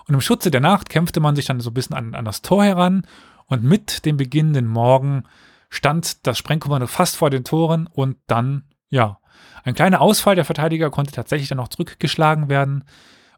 Und 0.06 0.14
im 0.14 0.20
Schutze 0.20 0.50
der 0.50 0.60
Nacht 0.60 0.88
kämpfte 0.90 1.20
man 1.20 1.36
sich 1.36 1.46
dann 1.46 1.60
so 1.60 1.70
ein 1.70 1.74
bisschen 1.74 1.96
an, 1.96 2.14
an 2.14 2.24
das 2.24 2.42
Tor 2.42 2.64
heran 2.64 3.06
und 3.46 3.62
mit 3.62 4.04
dem 4.04 4.16
beginnenden 4.16 4.66
Morgen 4.66 5.24
stand 5.70 6.26
das 6.26 6.36
Sprengkommando 6.36 6.86
fast 6.86 7.16
vor 7.16 7.30
den 7.30 7.44
Toren 7.44 7.86
und 7.86 8.18
dann, 8.26 8.64
ja, 8.90 9.18
ein 9.64 9.74
kleiner 9.74 10.00
Ausfall 10.00 10.34
der 10.34 10.44
Verteidiger 10.44 10.90
konnte 10.90 11.12
tatsächlich 11.12 11.48
dann 11.48 11.58
noch 11.58 11.68
zurückgeschlagen 11.68 12.48
werden 12.48 12.84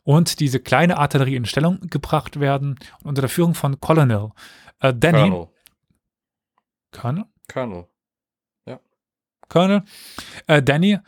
und 0.03 0.41
diese 0.41 0.61
kleine 0.61 0.99
Artillerie 0.99 1.37
in 1.37 1.45
Stellung 1.45 1.81
gebracht 1.89 2.41
werden 2.41 2.77
und 3.01 3.11
unter 3.11 3.23
der 3.23 3.29
Führung 3.29 3.55
von 3.55 3.81
Colonel 3.81 4.31
äh, 4.81 4.93
Danny. 4.95 5.31
Colonel. 5.31 5.49
Colonel? 6.93 7.25
Colonel. 7.53 7.92
Colonel. 9.49 9.83
Äh, 10.47 10.63
Danny. 10.63 10.99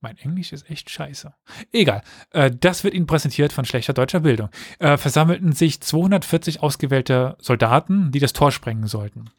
Mein 0.00 0.18
Englisch 0.18 0.52
ist 0.52 0.68
echt 0.68 0.90
scheiße. 0.90 1.32
Egal. 1.72 2.02
Äh, 2.30 2.50
das 2.50 2.82
wird 2.82 2.94
Ihnen 2.94 3.06
präsentiert 3.06 3.52
von 3.52 3.64
schlechter 3.64 3.92
deutscher 3.92 4.20
Bildung. 4.20 4.48
Äh, 4.80 4.96
versammelten 4.96 5.52
sich 5.52 5.80
240 5.80 6.60
ausgewählte 6.60 7.36
Soldaten, 7.40 8.10
die 8.10 8.18
das 8.18 8.32
Tor 8.32 8.50
sprengen 8.50 8.88
sollten. 8.88 9.30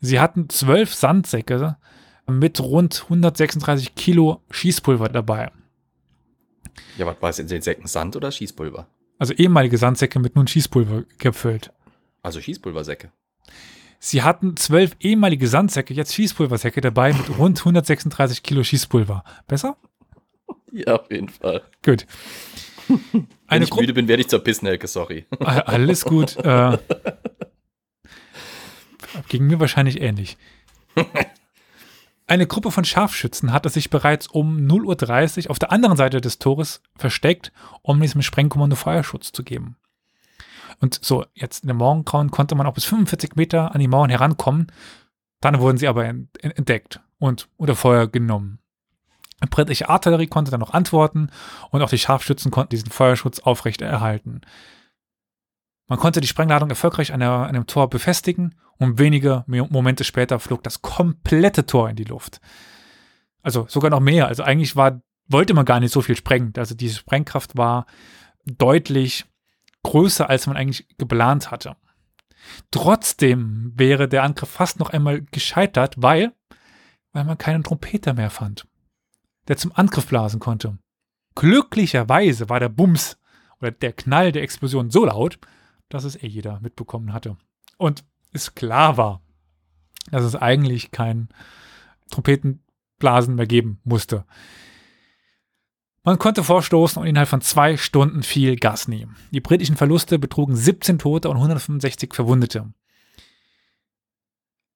Sie 0.00 0.20
hatten 0.20 0.48
zwölf 0.50 0.94
Sandsäcke 0.94 1.76
mit 2.26 2.60
rund 2.60 3.04
136 3.04 3.94
Kilo 3.94 4.42
Schießpulver 4.50 5.08
dabei. 5.08 5.50
Ja, 6.98 7.06
was 7.06 7.20
war 7.20 7.30
es 7.30 7.38
in 7.38 7.48
den 7.48 7.62
Säcken? 7.62 7.86
Sand 7.86 8.14
oder 8.14 8.30
Schießpulver? 8.30 8.86
Also 9.18 9.32
ehemalige 9.34 9.78
Sandsäcke 9.78 10.20
mit 10.20 10.36
nun 10.36 10.46
Schießpulver 10.46 11.04
gefüllt. 11.18 11.72
Also 12.22 12.40
Schießpulversäcke. 12.40 13.10
Sie 13.98 14.22
hatten 14.22 14.56
zwölf 14.56 14.96
ehemalige 15.00 15.48
Sandsäcke, 15.48 15.92
jetzt 15.92 16.14
Schießpulversäcke 16.14 16.80
dabei 16.80 17.12
mit 17.12 17.38
rund 17.38 17.58
136 17.58 18.42
Kilo 18.42 18.62
Schießpulver. 18.62 19.24
Besser? 19.46 19.76
Ja, 20.72 20.96
auf 20.96 21.10
jeden 21.10 21.28
Fall. 21.28 21.62
Gut. 21.84 22.06
Wenn 23.48 23.62
ich 23.62 23.74
müde 23.74 23.92
bin, 23.92 24.08
werde 24.08 24.22
ich 24.22 24.28
zur 24.28 24.40
Pissnelke, 24.40 24.86
sorry. 24.86 25.26
Alles 25.40 26.04
gut. 26.04 26.36
Äh, 26.36 26.78
ging 29.28 29.46
mir 29.46 29.60
wahrscheinlich 29.60 30.00
ähnlich. 30.00 30.36
Eine 32.26 32.46
Gruppe 32.46 32.70
von 32.70 32.84
Scharfschützen 32.84 33.52
hatte 33.52 33.70
sich 33.70 33.88
bereits 33.88 34.26
um 34.26 34.58
0.30 34.58 35.46
Uhr 35.46 35.50
auf 35.50 35.58
der 35.58 35.72
anderen 35.72 35.96
Seite 35.96 36.20
des 36.20 36.38
Tores 36.38 36.82
versteckt, 36.94 37.52
um 37.80 38.00
diesem 38.00 38.20
Sprengkommando 38.20 38.76
Feuerschutz 38.76 39.32
zu 39.32 39.42
geben. 39.42 39.77
Und 40.80 40.98
so, 41.02 41.24
jetzt 41.34 41.64
in 41.64 41.68
der 41.68 41.74
Morgengrauen 41.74 42.30
konnte 42.30 42.54
man 42.54 42.66
auch 42.66 42.74
bis 42.74 42.84
45 42.84 43.36
Meter 43.36 43.74
an 43.74 43.80
die 43.80 43.88
Mauern 43.88 44.10
herankommen. 44.10 44.70
Dann 45.40 45.60
wurden 45.60 45.78
sie 45.78 45.88
aber 45.88 46.06
entdeckt 46.06 47.00
und 47.18 47.48
unter 47.56 47.76
Feuer 47.76 48.06
genommen. 48.06 48.58
Die 49.42 49.48
britische 49.48 49.88
Artillerie 49.88 50.26
konnte 50.26 50.50
dann 50.50 50.60
noch 50.60 50.74
antworten 50.74 51.30
und 51.70 51.82
auch 51.82 51.90
die 51.90 51.98
Scharfschützen 51.98 52.50
konnten 52.50 52.70
diesen 52.70 52.90
Feuerschutz 52.90 53.38
aufrechterhalten. 53.40 54.40
Man 55.86 55.98
konnte 55.98 56.20
die 56.20 56.26
Sprengladung 56.26 56.68
erfolgreich 56.68 57.12
an, 57.12 57.22
an 57.22 57.46
einem 57.46 57.66
Tor 57.66 57.88
befestigen 57.88 58.56
und 58.78 58.98
wenige 58.98 59.44
Momente 59.46 60.04
später 60.04 60.38
flog 60.38 60.62
das 60.62 60.82
komplette 60.82 61.66
Tor 61.66 61.88
in 61.88 61.96
die 61.96 62.04
Luft. 62.04 62.40
Also 63.42 63.66
sogar 63.68 63.90
noch 63.90 64.00
mehr. 64.00 64.26
Also 64.26 64.42
eigentlich 64.42 64.76
war, 64.76 65.00
wollte 65.28 65.54
man 65.54 65.64
gar 65.64 65.80
nicht 65.80 65.92
so 65.92 66.02
viel 66.02 66.16
sprengen. 66.16 66.52
Also 66.56 66.74
diese 66.74 66.96
Sprengkraft 66.96 67.56
war 67.56 67.86
deutlich 68.44 69.24
größer, 69.82 70.28
als 70.28 70.46
man 70.46 70.56
eigentlich 70.56 70.86
geplant 70.98 71.50
hatte. 71.50 71.76
Trotzdem 72.70 73.72
wäre 73.74 74.08
der 74.08 74.22
Angriff 74.22 74.48
fast 74.48 74.78
noch 74.78 74.90
einmal 74.90 75.22
gescheitert, 75.22 75.94
weil, 75.98 76.32
weil 77.12 77.24
man 77.24 77.38
keinen 77.38 77.64
Trompeter 77.64 78.14
mehr 78.14 78.30
fand, 78.30 78.66
der 79.48 79.56
zum 79.56 79.72
Angriff 79.74 80.06
blasen 80.06 80.40
konnte. 80.40 80.78
Glücklicherweise 81.34 82.48
war 82.48 82.60
der 82.60 82.68
Bums 82.68 83.18
oder 83.60 83.70
der 83.70 83.92
Knall 83.92 84.32
der 84.32 84.42
Explosion 84.42 84.90
so 84.90 85.04
laut, 85.04 85.38
dass 85.88 86.04
es 86.04 86.22
eh 86.22 86.26
jeder 86.26 86.60
mitbekommen 86.60 87.12
hatte. 87.12 87.36
Und 87.76 88.04
es 88.32 88.54
klar 88.54 88.96
war, 88.96 89.22
dass 90.10 90.24
es 90.24 90.36
eigentlich 90.36 90.90
kein 90.90 91.28
Trompetenblasen 92.10 93.34
mehr 93.34 93.46
geben 93.46 93.80
musste. 93.84 94.24
Man 96.04 96.18
konnte 96.18 96.44
vorstoßen 96.44 97.00
und 97.00 97.08
innerhalb 97.08 97.28
von 97.28 97.40
zwei 97.40 97.76
Stunden 97.76 98.22
viel 98.22 98.56
Gas 98.56 98.88
nehmen. 98.88 99.16
Die 99.30 99.40
britischen 99.40 99.76
Verluste 99.76 100.18
betrugen 100.18 100.56
17 100.56 100.98
Tote 100.98 101.28
und 101.28 101.36
165 101.36 102.14
Verwundete. 102.14 102.72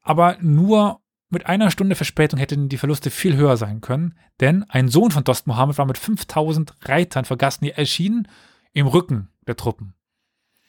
Aber 0.03 0.37
nur 0.41 1.01
mit 1.31 1.47
einer 1.47 1.71
Stunde 1.71 1.95
Verspätung 1.95 2.39
hätten 2.39 2.69
die 2.69 2.77
Verluste 2.77 3.11
viel 3.11 3.37
höher 3.37 3.57
sein 3.57 3.81
können, 3.81 4.19
denn 4.41 4.65
ein 4.65 4.89
Sohn 4.89 5.11
von 5.11 5.25
Dost 5.25 5.47
Mohammed 5.47 5.79
war 5.79 5.87
mit 5.87 5.97
5000 5.97 6.75
Reitern 6.83 7.25
für 7.25 7.39
Ghazni 7.39 7.71
erschienen 7.71 8.29
im 8.73 8.87
Rücken 8.87 9.31
der 9.47 9.57
Truppen. 9.57 9.95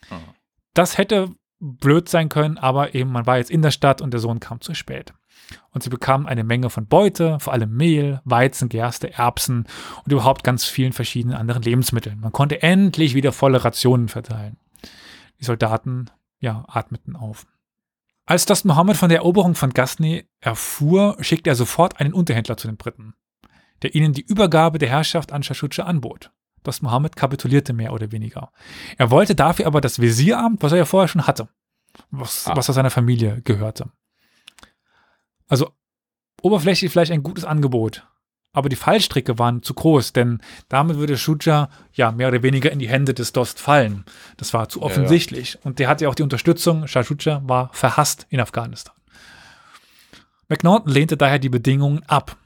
Hm. 0.08 0.20
Das 0.74 0.98
hätte 0.98 1.36
blöd 1.64 2.10
sein 2.10 2.30
können, 2.30 2.58
aber 2.58 2.94
eben 2.94 3.12
man 3.12 3.26
war 3.26 3.38
jetzt 3.38 3.50
in 3.52 3.62
der 3.62 3.72
Stadt 3.72 4.02
und 4.02 4.12
der 4.12 4.20
Sohn 4.20 4.40
kam 4.40 4.60
zu 4.62 4.74
spät. 4.74 5.14
Und 5.72 5.84
sie 5.84 5.90
bekamen 5.90 6.28
eine 6.28 6.44
Menge 6.44 6.70
von 6.70 6.88
Beute, 6.88 7.40
vor 7.40 7.54
allem 7.54 7.76
Mehl, 7.76 8.22
Weizen, 8.26 8.70
Gerste, 8.70 9.14
Erbsen 9.14 9.66
und 10.04 10.12
überhaupt 10.12 10.44
ganz 10.44 10.66
vielen 10.66 10.94
verschiedenen 10.94 11.38
anderen 11.38 11.64
Lebensmitteln. 11.64 12.20
Man 12.20 12.32
konnte 12.32 12.62
endlich 12.62 13.16
wieder 13.16 13.32
volle 13.32 13.64
Rationen 13.64 14.10
verteilen. 14.10 14.58
Die 15.40 15.46
Soldaten, 15.46 16.10
ja, 16.40 16.66
atmeten 16.68 17.16
auf. 17.16 17.46
Als 18.26 18.46
das 18.46 18.64
Mohammed 18.64 18.98
von 18.98 19.10
der 19.10 19.20
Eroberung 19.20 19.56
von 19.56 19.72
Ghazni 19.72 20.26
erfuhr, 20.40 21.18
schickte 21.20 21.50
er 21.50 21.56
sofort 21.56 22.00
einen 22.00 22.14
Unterhändler 22.14 22.58
zu 22.58 22.68
den 22.68 22.78
Briten, 22.78 23.16
der 23.82 23.96
ihnen 23.96 24.14
die 24.14 24.26
Übergabe 24.26 24.80
der 24.80 24.90
Herrschaft 24.90 25.32
an 25.32 25.44
Shashutscha 25.44 25.84
anbot. 25.84 26.32
Das 26.64 26.82
Mohammed 26.82 27.16
kapitulierte 27.16 27.74
mehr 27.74 27.94
oder 27.94 28.12
weniger. 28.12 28.52
Er 28.98 29.12
wollte 29.12 29.36
dafür 29.36 29.68
aber 29.68 29.82
das 29.82 30.00
Visiramt, 30.00 30.64
was 30.64 30.72
er 30.72 30.80
ja 30.80 30.86
vorher 30.86 31.08
schon 31.08 31.28
hatte, 31.28 31.50
was, 32.10 32.48
ah. 32.48 32.56
was 32.56 32.70
aus 32.70 32.76
seiner 32.76 32.90
Familie 32.90 33.42
gehörte. 33.44 33.92
Also 35.48 35.72
oberflächlich 36.42 36.92
vielleicht 36.92 37.12
ein 37.12 37.24
gutes 37.24 37.46
Angebot, 37.46 38.08
aber 38.54 38.70
die 38.70 38.76
Fallstricke 38.76 39.40
waren 39.40 39.64
zu 39.64 39.74
groß, 39.74 40.14
denn 40.14 40.40
damit 40.70 40.98
würde 40.98 41.18
Shuja 41.18 41.70
ja 41.92 42.12
mehr 42.12 42.28
oder 42.28 42.44
weniger 42.44 42.72
in 42.72 42.80
die 42.80 42.88
Hände 42.88 43.16
des 43.16 43.34
Dost 43.34 43.60
fallen. 43.60 44.06
Das 44.38 44.54
war 44.54 44.70
zu 44.70 44.84
offensichtlich. 44.84 45.54
Ja, 45.54 45.60
ja. 45.60 45.66
Und 45.66 45.80
der 45.80 45.88
hatte 45.88 46.04
ja 46.04 46.10
auch 46.10 46.16
die 46.16 46.24
Unterstützung. 46.24 46.88
Shah 46.88 47.04
Shuja 47.04 47.42
war 47.46 47.72
verhasst 47.74 48.28
in 48.30 48.40
Afghanistan. 48.40 48.96
McNaughton 50.50 50.92
lehnte 50.92 51.18
daher 51.18 51.40
die 51.40 51.50
Bedingungen 51.50 52.04
ab. 52.08 52.38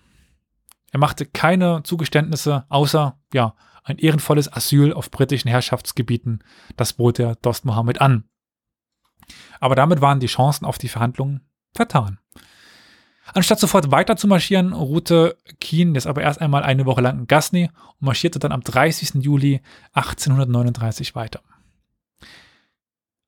Er 0.94 1.00
machte 1.00 1.26
keine 1.26 1.84
Zugeständnisse, 1.84 2.66
außer 2.70 3.20
ja, 3.34 3.54
ein 3.88 3.98
ehrenvolles 3.98 4.52
Asyl 4.52 4.94
auf 4.94 5.12
britischen 5.12 5.50
Herrschaftsgebieten. 5.50 6.44
Das 6.76 6.94
bot 6.94 7.18
der 7.18 7.36
Dost 7.36 7.66
Mohammed 7.66 8.02
an. 8.02 8.26
Aber 9.60 9.76
damit 9.76 10.02
waren 10.02 10.20
die 10.20 10.28
Chancen 10.28 10.66
auf 10.66 10.78
die 10.78 10.90
Verhandlungen 10.90 11.42
vertan. 11.74 12.20
Anstatt 13.34 13.60
sofort 13.60 13.92
weiter 13.92 14.16
zu 14.16 14.28
marschieren, 14.28 14.72
ruhte 14.74 15.38
Keen 15.60 15.96
jetzt 15.96 16.08
aber 16.08 16.22
erst 16.22 16.40
einmal 16.40 16.64
eine 16.64 16.86
Woche 16.86 17.02
lang 17.02 17.20
in 17.20 17.28
Ghazni 17.28 17.70
und 18.00 18.02
marschierte 18.06 18.40
dann 18.40 18.52
am 18.52 18.62
30. 18.62 19.16
Juli 19.24 19.62
1839 19.94 21.16
weiter. 21.16 21.42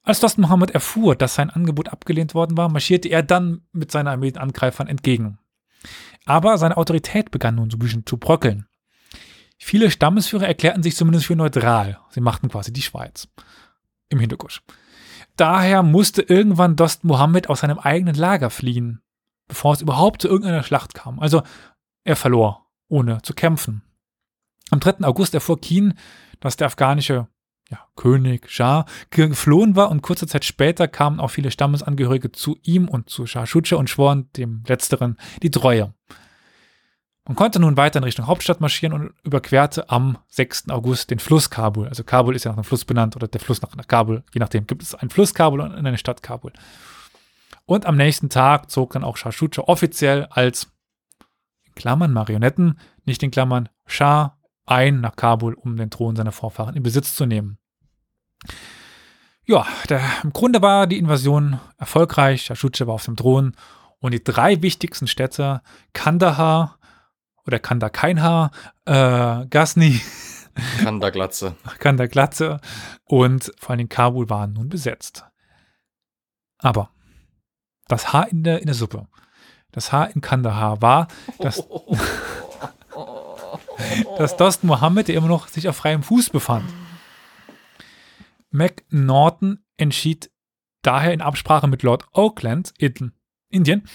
Als 0.03 0.21
Dost 0.21 0.37
Mohammed 0.37 0.71
erfuhr, 0.71 1.15
dass 1.15 1.35
sein 1.35 1.49
Angebot 1.49 1.89
abgelehnt 1.89 2.33
worden 2.33 2.55
war, 2.57 2.69
marschierte 2.69 3.09
er 3.09 3.23
dann 3.23 3.61
mit 3.73 3.91
seiner 3.91 4.11
Armee 4.11 4.31
den 4.31 4.41
Angreifern 4.41 4.87
entgegen. 4.87 5.37
Aber 6.25 6.57
seine 6.57 6.77
Autorität 6.77 7.31
begann 7.31 7.55
nun 7.55 7.69
so 7.69 7.77
ein 7.77 7.79
bisschen 7.79 8.05
zu 8.05 8.17
bröckeln. 8.17 8.68
Viele 9.59 9.91
Stammesführer 9.91 10.47
erklärten 10.47 10.83
sich 10.83 10.95
zumindest 10.95 11.27
für 11.27 11.35
neutral. 11.35 11.99
Sie 12.09 12.21
machten 12.21 12.49
quasi 12.49 12.73
die 12.73 12.81
Schweiz. 12.81 13.27
Im 14.09 14.19
Hintergrund. 14.19 14.61
Daher 15.35 15.83
musste 15.83 16.21
irgendwann 16.23 16.75
Dost 16.75 17.03
Mohammed 17.03 17.49
aus 17.49 17.59
seinem 17.59 17.77
eigenen 17.77 18.15
Lager 18.15 18.49
fliehen 18.49 19.01
bevor 19.49 19.73
es 19.73 19.81
überhaupt 19.81 20.21
zu 20.21 20.29
irgendeiner 20.29 20.63
Schlacht 20.63 20.93
kam. 20.93 21.19
Also 21.19 21.43
er 22.05 22.15
verlor, 22.15 22.67
ohne 22.87 23.21
zu 23.21 23.33
kämpfen. 23.33 23.81
Am 24.71 24.79
3. 24.79 25.03
August 25.03 25.33
erfuhr 25.33 25.59
Keen, 25.59 25.95
dass 26.39 26.55
der 26.55 26.67
afghanische 26.67 27.27
ja, 27.69 27.79
König 27.95 28.49
Shah 28.49 28.85
geflohen 29.09 29.75
war 29.75 29.91
und 29.91 30.01
kurze 30.01 30.27
Zeit 30.27 30.45
später 30.45 30.87
kamen 30.87 31.19
auch 31.19 31.29
viele 31.29 31.51
Stammesangehörige 31.51 32.31
zu 32.31 32.57
ihm 32.63 32.87
und 32.87 33.09
zu 33.09 33.25
Shah 33.25 33.45
Shuja 33.45 33.77
und 33.77 33.89
schworen 33.89 34.29
dem 34.37 34.63
Letzteren 34.65 35.17
die 35.43 35.51
Treue. 35.51 35.93
Man 37.29 37.35
konnte 37.35 37.59
nun 37.59 37.77
weiter 37.77 37.99
in 37.99 38.03
Richtung 38.03 38.25
Hauptstadt 38.25 38.59
marschieren 38.59 38.91
und 38.91 39.13
überquerte 39.21 39.87
am 39.91 40.17
6. 40.29 40.71
August 40.71 41.11
den 41.11 41.19
Fluss 41.19 41.51
Kabul. 41.51 41.87
Also 41.87 42.03
Kabul 42.03 42.35
ist 42.35 42.45
ja 42.45 42.49
nach 42.49 42.57
einem 42.57 42.63
Fluss 42.63 42.85
benannt 42.85 43.15
oder 43.15 43.27
der 43.27 43.39
Fluss 43.39 43.61
nach 43.61 43.69
Kabul, 43.85 44.23
je 44.33 44.39
nachdem 44.39 44.65
gibt 44.65 44.81
es 44.81 44.95
einen 44.95 45.11
Fluss 45.11 45.35
Kabul 45.35 45.59
und 45.59 45.71
eine 45.71 45.99
Stadt 45.99 46.23
Kabul. 46.23 46.51
Und 47.67 47.85
am 47.85 47.97
nächsten 47.97 48.31
Tag 48.31 48.71
zog 48.71 48.93
dann 48.93 49.03
auch 49.03 49.15
Shah 49.15 49.31
Shuja 49.31 49.65
offiziell 49.67 50.25
als 50.31 50.71
in 51.67 51.75
Klammern 51.75 52.13
Marionetten, 52.13 52.79
nicht 53.05 53.21
in 53.21 53.29
Klammern 53.29 53.69
Shah, 53.85 54.39
ein 54.65 54.99
nach 54.99 55.15
Kabul, 55.15 55.53
um 55.53 55.77
den 55.77 55.91
Thron 55.91 56.15
seiner 56.15 56.31
Vorfahren 56.31 56.75
in 56.75 56.81
Besitz 56.81 57.13
zu 57.13 57.27
nehmen. 57.27 57.59
Ja, 59.45 59.67
der, 59.87 60.01
im 60.23 60.33
Grunde 60.33 60.63
war 60.63 60.87
die 60.87 60.97
Invasion 60.97 61.59
erfolgreich. 61.77 62.41
Shah 62.41 62.55
Shuja 62.55 62.87
war 62.87 62.95
auf 62.95 63.05
dem 63.05 63.17
Thron 63.17 63.55
und 63.99 64.15
die 64.15 64.23
drei 64.23 64.63
wichtigsten 64.63 65.05
Städte, 65.05 65.61
Kandahar 65.93 66.78
oder 67.49 67.59
Kandakainhar, 67.59 68.51
äh, 68.85 69.47
Ghazni, 69.47 70.01
Kandaglatze. 70.83 71.55
Kandaglatze 71.79 72.59
und 73.05 73.51
vor 73.57 73.71
allem 73.71 73.89
Kabul 73.89 74.29
waren 74.29 74.53
nun 74.53 74.69
besetzt. 74.69 75.25
Aber 76.59 76.91
das 77.87 78.13
Haar 78.13 78.29
in 78.29 78.43
der, 78.43 78.59
in 78.59 78.67
der 78.67 78.75
Suppe. 78.75 79.07
Das 79.71 79.91
Haar 79.91 80.13
in 80.13 80.21
Kandahar 80.21 80.81
war, 80.83 81.07
dass, 81.39 81.67
dass 84.17 84.37
Dost 84.37 84.63
Mohammed, 84.63 85.07
der 85.07 85.15
immer 85.15 85.27
noch 85.27 85.47
sich 85.47 85.67
auf 85.67 85.77
freiem 85.77 86.03
Fuß 86.03 86.29
befand. 86.29 86.71
McNaughton 88.51 89.63
entschied 89.77 90.29
daher 90.83 91.13
in 91.13 91.21
Absprache 91.21 91.67
mit 91.67 91.81
Lord 91.81 92.05
Oakland 92.13 92.73
in 92.77 93.13
Indien, 93.49 93.87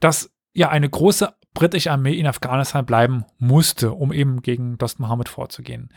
dass 0.00 0.30
ja 0.54 0.70
eine 0.70 0.88
große 0.88 1.34
britische 1.54 1.90
Armee 1.90 2.14
in 2.14 2.26
Afghanistan 2.26 2.84
bleiben 2.84 3.24
musste, 3.38 3.92
um 3.92 4.12
eben 4.12 4.42
gegen 4.42 4.78
Dost 4.78 5.00
Mohammed 5.00 5.28
vorzugehen. 5.28 5.90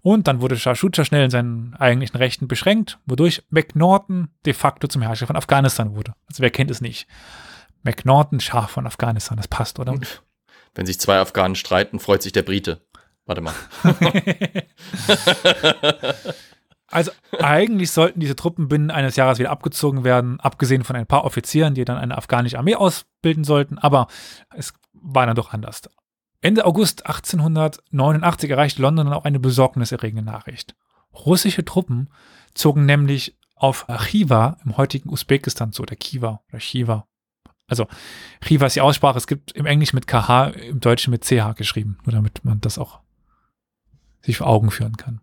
Und 0.00 0.28
dann 0.28 0.40
wurde 0.40 0.56
Shah 0.56 0.74
Shuja 0.74 1.04
schnell 1.04 1.24
in 1.24 1.30
seinen 1.30 1.74
eigentlichen 1.74 2.16
Rechten 2.16 2.48
beschränkt, 2.48 2.98
wodurch 3.06 3.42
McNaughton 3.50 4.28
de 4.46 4.52
facto 4.52 4.88
zum 4.88 5.02
Herrscher 5.02 5.26
von 5.26 5.36
Afghanistan 5.36 5.96
wurde. 5.96 6.14
Also 6.28 6.42
wer 6.42 6.50
kennt 6.50 6.70
es 6.70 6.80
nicht? 6.80 7.08
McNaughton, 7.82 8.40
Schah 8.40 8.66
von 8.66 8.86
Afghanistan, 8.86 9.36
das 9.36 9.48
passt, 9.48 9.78
oder? 9.78 9.94
Wenn 10.74 10.86
sich 10.86 11.00
zwei 11.00 11.18
Afghanen 11.18 11.56
streiten, 11.56 11.98
freut 11.98 12.22
sich 12.22 12.32
der 12.32 12.42
Brite. 12.42 12.86
Warte 13.26 13.42
mal. 13.42 13.54
also 16.86 17.10
eigentlich 17.38 17.90
sollten 17.90 18.20
diese 18.20 18.36
Truppen 18.36 18.68
binnen 18.68 18.90
eines 18.90 19.16
Jahres 19.16 19.38
wieder 19.38 19.50
abgezogen 19.50 20.04
werden, 20.04 20.40
abgesehen 20.40 20.84
von 20.84 20.96
ein 20.96 21.06
paar 21.06 21.24
Offizieren, 21.24 21.74
die 21.74 21.84
dann 21.84 21.98
eine 21.98 22.16
afghanische 22.16 22.58
Armee 22.58 22.74
ausbilden 22.74 23.44
sollten, 23.44 23.78
aber 23.78 24.06
es 24.56 24.72
war 25.02 25.26
dann 25.26 25.36
doch 25.36 25.52
anders. 25.52 25.82
Ende 26.40 26.64
August 26.64 27.06
1889 27.06 28.50
erreichte 28.50 28.82
London 28.82 29.06
dann 29.06 29.14
auch 29.14 29.24
eine 29.24 29.40
besorgniserregende 29.40 30.22
Nachricht. 30.22 30.76
Russische 31.12 31.64
Truppen 31.64 32.10
zogen 32.54 32.86
nämlich 32.86 33.36
auf 33.56 33.86
Chiva 33.88 34.58
im 34.64 34.76
heutigen 34.76 35.10
Usbekistan 35.10 35.72
zu, 35.72 35.82
oder 35.82 35.96
Kiva 35.96 36.42
oder 36.48 36.60
Shiva. 36.60 37.08
Also 37.66 37.86
Chiva 38.40 38.66
ist 38.66 38.76
die 38.76 38.80
Aussprache, 38.80 39.18
es 39.18 39.26
gibt 39.26 39.52
im 39.52 39.66
Englischen 39.66 39.96
mit 39.96 40.06
KH, 40.06 40.48
im 40.48 40.80
Deutschen 40.80 41.10
mit 41.10 41.24
CH 41.24 41.54
geschrieben, 41.56 41.98
nur 42.04 42.12
damit 42.12 42.44
man 42.44 42.60
das 42.60 42.78
auch 42.78 43.00
sich 44.22 44.38
vor 44.38 44.46
Augen 44.46 44.70
führen 44.70 44.96
kann. 44.96 45.20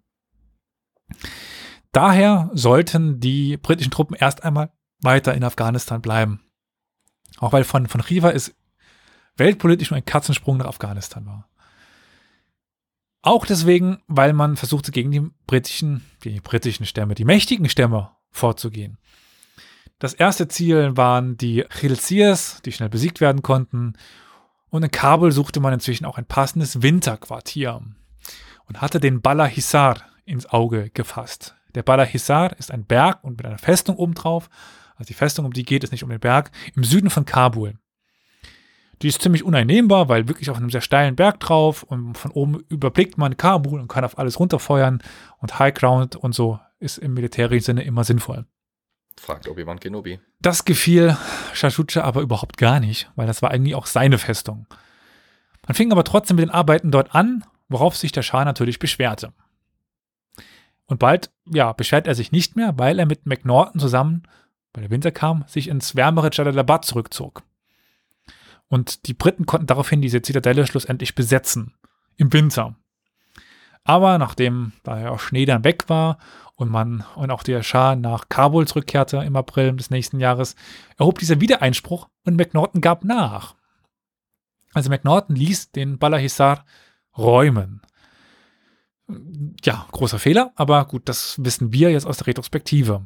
Daher 1.91 2.51
sollten 2.53 3.19
die 3.19 3.57
britischen 3.57 3.91
Truppen 3.91 4.15
erst 4.15 4.43
einmal 4.43 4.71
weiter 4.99 5.33
in 5.33 5.43
Afghanistan 5.43 6.01
bleiben. 6.01 6.41
Auch 7.37 7.53
weil 7.53 7.63
von, 7.63 7.87
von 7.87 8.01
Chiva 8.01 8.29
ist 8.29 8.53
weltpolitisch 9.37 9.91
nur 9.91 9.97
ein 9.97 10.05
Katzensprung 10.05 10.57
nach 10.57 10.67
Afghanistan 10.67 11.25
war. 11.25 11.49
Auch 13.21 13.45
deswegen, 13.45 14.03
weil 14.07 14.33
man 14.33 14.55
versuchte, 14.55 14.91
gegen 14.91 15.11
die 15.11 15.21
britischen, 15.47 16.05
die 16.23 16.39
britischen 16.41 16.85
Stämme, 16.85 17.15
die 17.15 17.25
mächtigen 17.25 17.67
Stämme 17.69 18.11
vorzugehen. 18.29 18.99
Das 19.97 20.13
erste 20.13 20.47
Ziel 20.47 20.95
waren 20.95 21.37
die 21.37 21.65
Khilzirs, 21.67 22.61
die 22.63 22.71
schnell 22.71 22.89
besiegt 22.89 23.21
werden 23.21 23.41
konnten. 23.41 23.93
Und 24.69 24.83
in 24.83 24.91
Kabul 24.91 25.31
suchte 25.31 25.59
man 25.59 25.73
inzwischen 25.73 26.05
auch 26.05 26.17
ein 26.17 26.25
passendes 26.25 26.81
Winterquartier 26.81 27.81
und 28.67 28.81
hatte 28.81 28.99
den 28.99 29.21
Bala 29.21 29.45
Hisar 29.45 30.01
ins 30.25 30.45
Auge 30.47 30.89
gefasst. 30.91 31.55
Der 31.73 31.83
Bala 31.83 32.03
Hisar 32.03 32.57
ist 32.59 32.71
ein 32.71 32.85
Berg 32.85 33.23
und 33.23 33.37
mit 33.37 33.45
einer 33.45 33.57
Festung 33.57 33.95
obendrauf. 33.95 34.49
Also 34.97 35.07
die 35.07 35.13
Festung, 35.13 35.45
um 35.45 35.53
die 35.53 35.63
geht 35.63 35.83
es 35.83 35.91
nicht 35.91 36.03
um 36.03 36.09
den 36.09 36.19
Berg, 36.19 36.51
im 36.75 36.83
Süden 36.83 37.09
von 37.09 37.25
Kabul. 37.25 37.79
Die 39.01 39.07
ist 39.07 39.21
ziemlich 39.21 39.43
uneinnehmbar, 39.43 40.09
weil 40.09 40.27
wirklich 40.27 40.49
auf 40.49 40.57
einem 40.57 40.69
sehr 40.69 40.81
steilen 40.81 41.15
Berg 41.15 41.39
drauf 41.39 41.83
und 41.83 42.17
von 42.17 42.31
oben 42.31 42.63
überblickt 42.69 43.17
man 43.17 43.37
Kabul 43.37 43.79
und 43.79 43.87
kann 43.87 44.05
auf 44.05 44.17
alles 44.17 44.39
runterfeuern 44.39 45.01
und 45.39 45.59
High 45.59 45.73
Ground 45.73 46.15
und 46.15 46.33
so 46.33 46.59
ist 46.79 46.97
im 46.97 47.13
militärischen 47.13 47.65
Sinne 47.65 47.83
immer 47.83 48.03
sinnvoll. 48.03 48.45
Fragt 49.17 49.47
Obi-Wan 49.47 49.79
Kenobi. 49.79 50.19
Das 50.41 50.65
gefiel 50.65 51.17
Shashucha 51.53 52.01
aber 52.01 52.21
überhaupt 52.21 52.57
gar 52.57 52.79
nicht, 52.79 53.09
weil 53.15 53.27
das 53.27 53.41
war 53.41 53.51
eigentlich 53.51 53.75
auch 53.75 53.85
seine 53.85 54.17
Festung. 54.17 54.67
Man 55.67 55.75
fing 55.75 55.91
aber 55.91 56.03
trotzdem 56.03 56.35
mit 56.35 56.43
den 56.43 56.51
Arbeiten 56.51 56.91
dort 56.91 57.15
an, 57.15 57.43
worauf 57.69 57.95
sich 57.95 58.11
der 58.11 58.21
Schah 58.21 58.45
natürlich 58.45 58.79
beschwerte. 58.79 59.33
Und 60.87 60.99
bald, 60.99 61.31
ja, 61.45 61.73
beschwert 61.73 62.07
er 62.07 62.15
sich 62.15 62.31
nicht 62.31 62.55
mehr, 62.55 62.77
weil 62.77 62.99
er 62.99 63.05
mit 63.05 63.25
McNaughton 63.25 63.79
zusammen, 63.79 64.23
weil 64.73 64.83
der 64.83 64.91
Winter 64.91 65.11
kam, 65.11 65.43
sich 65.47 65.67
ins 65.67 65.95
wärmere 65.95 66.29
Jalalabad 66.31 66.85
zurückzog. 66.85 67.41
Und 68.67 69.07
die 69.07 69.13
Briten 69.13 69.45
konnten 69.45 69.67
daraufhin 69.67 70.01
diese 70.01 70.21
Zitadelle 70.21 70.65
schlussendlich 70.65 71.15
besetzen. 71.15 71.73
Im 72.17 72.31
Winter. 72.31 72.75
Aber 73.83 74.17
nachdem 74.17 74.71
daher 74.83 75.11
auch 75.11 75.19
Schnee 75.19 75.45
dann 75.45 75.63
weg 75.63 75.89
war 75.89 76.17
und 76.55 76.71
man 76.71 77.05
und 77.15 77.29
auch 77.29 77.43
der 77.43 77.61
Schah 77.61 77.95
nach 77.95 78.29
Kabul 78.29 78.67
zurückkehrte 78.67 79.17
im 79.17 79.35
April 79.35 79.73
des 79.73 79.91
nächsten 79.91 80.19
Jahres, 80.19 80.55
erhob 80.97 81.19
dieser 81.19 81.39
Wiedereinspruch 81.39 82.09
und 82.25 82.35
McNaughton 82.35 82.81
gab 82.81 83.03
nach. 83.03 83.55
Also 84.73 84.89
McNaughton 84.89 85.35
ließ 85.35 85.71
den 85.71 85.99
Balahisar 85.99 86.65
räumen. 87.17 87.81
Ja, 89.63 89.85
großer 89.91 90.17
Fehler, 90.17 90.51
aber 90.55 90.83
gut, 90.85 91.07
das 91.07 91.35
wissen 91.43 91.71
wir 91.71 91.91
jetzt 91.91 92.07
aus 92.07 92.17
der 92.17 92.27
Retrospektive. 92.27 93.05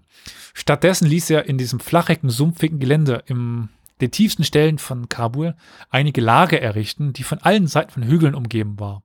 Stattdessen 0.54 1.08
ließ 1.08 1.30
er 1.30 1.46
in 1.46 1.58
diesem 1.58 1.82
flachigen, 1.82 2.30
sumpfigen 2.30 2.80
Gelände 2.80 3.24
im 3.26 3.68
den 4.02 4.12
tiefsten 4.12 4.44
Stellen 4.44 4.78
von 4.78 5.10
Kabul 5.10 5.56
einige 5.90 6.22
Lager 6.22 6.62
errichten, 6.62 7.14
die 7.14 7.24
von 7.24 7.40
allen 7.40 7.68
Seiten 7.68 7.92
von 7.92 8.04
Hügeln 8.04 8.36
umgeben 8.36 8.80
war. 8.80 9.04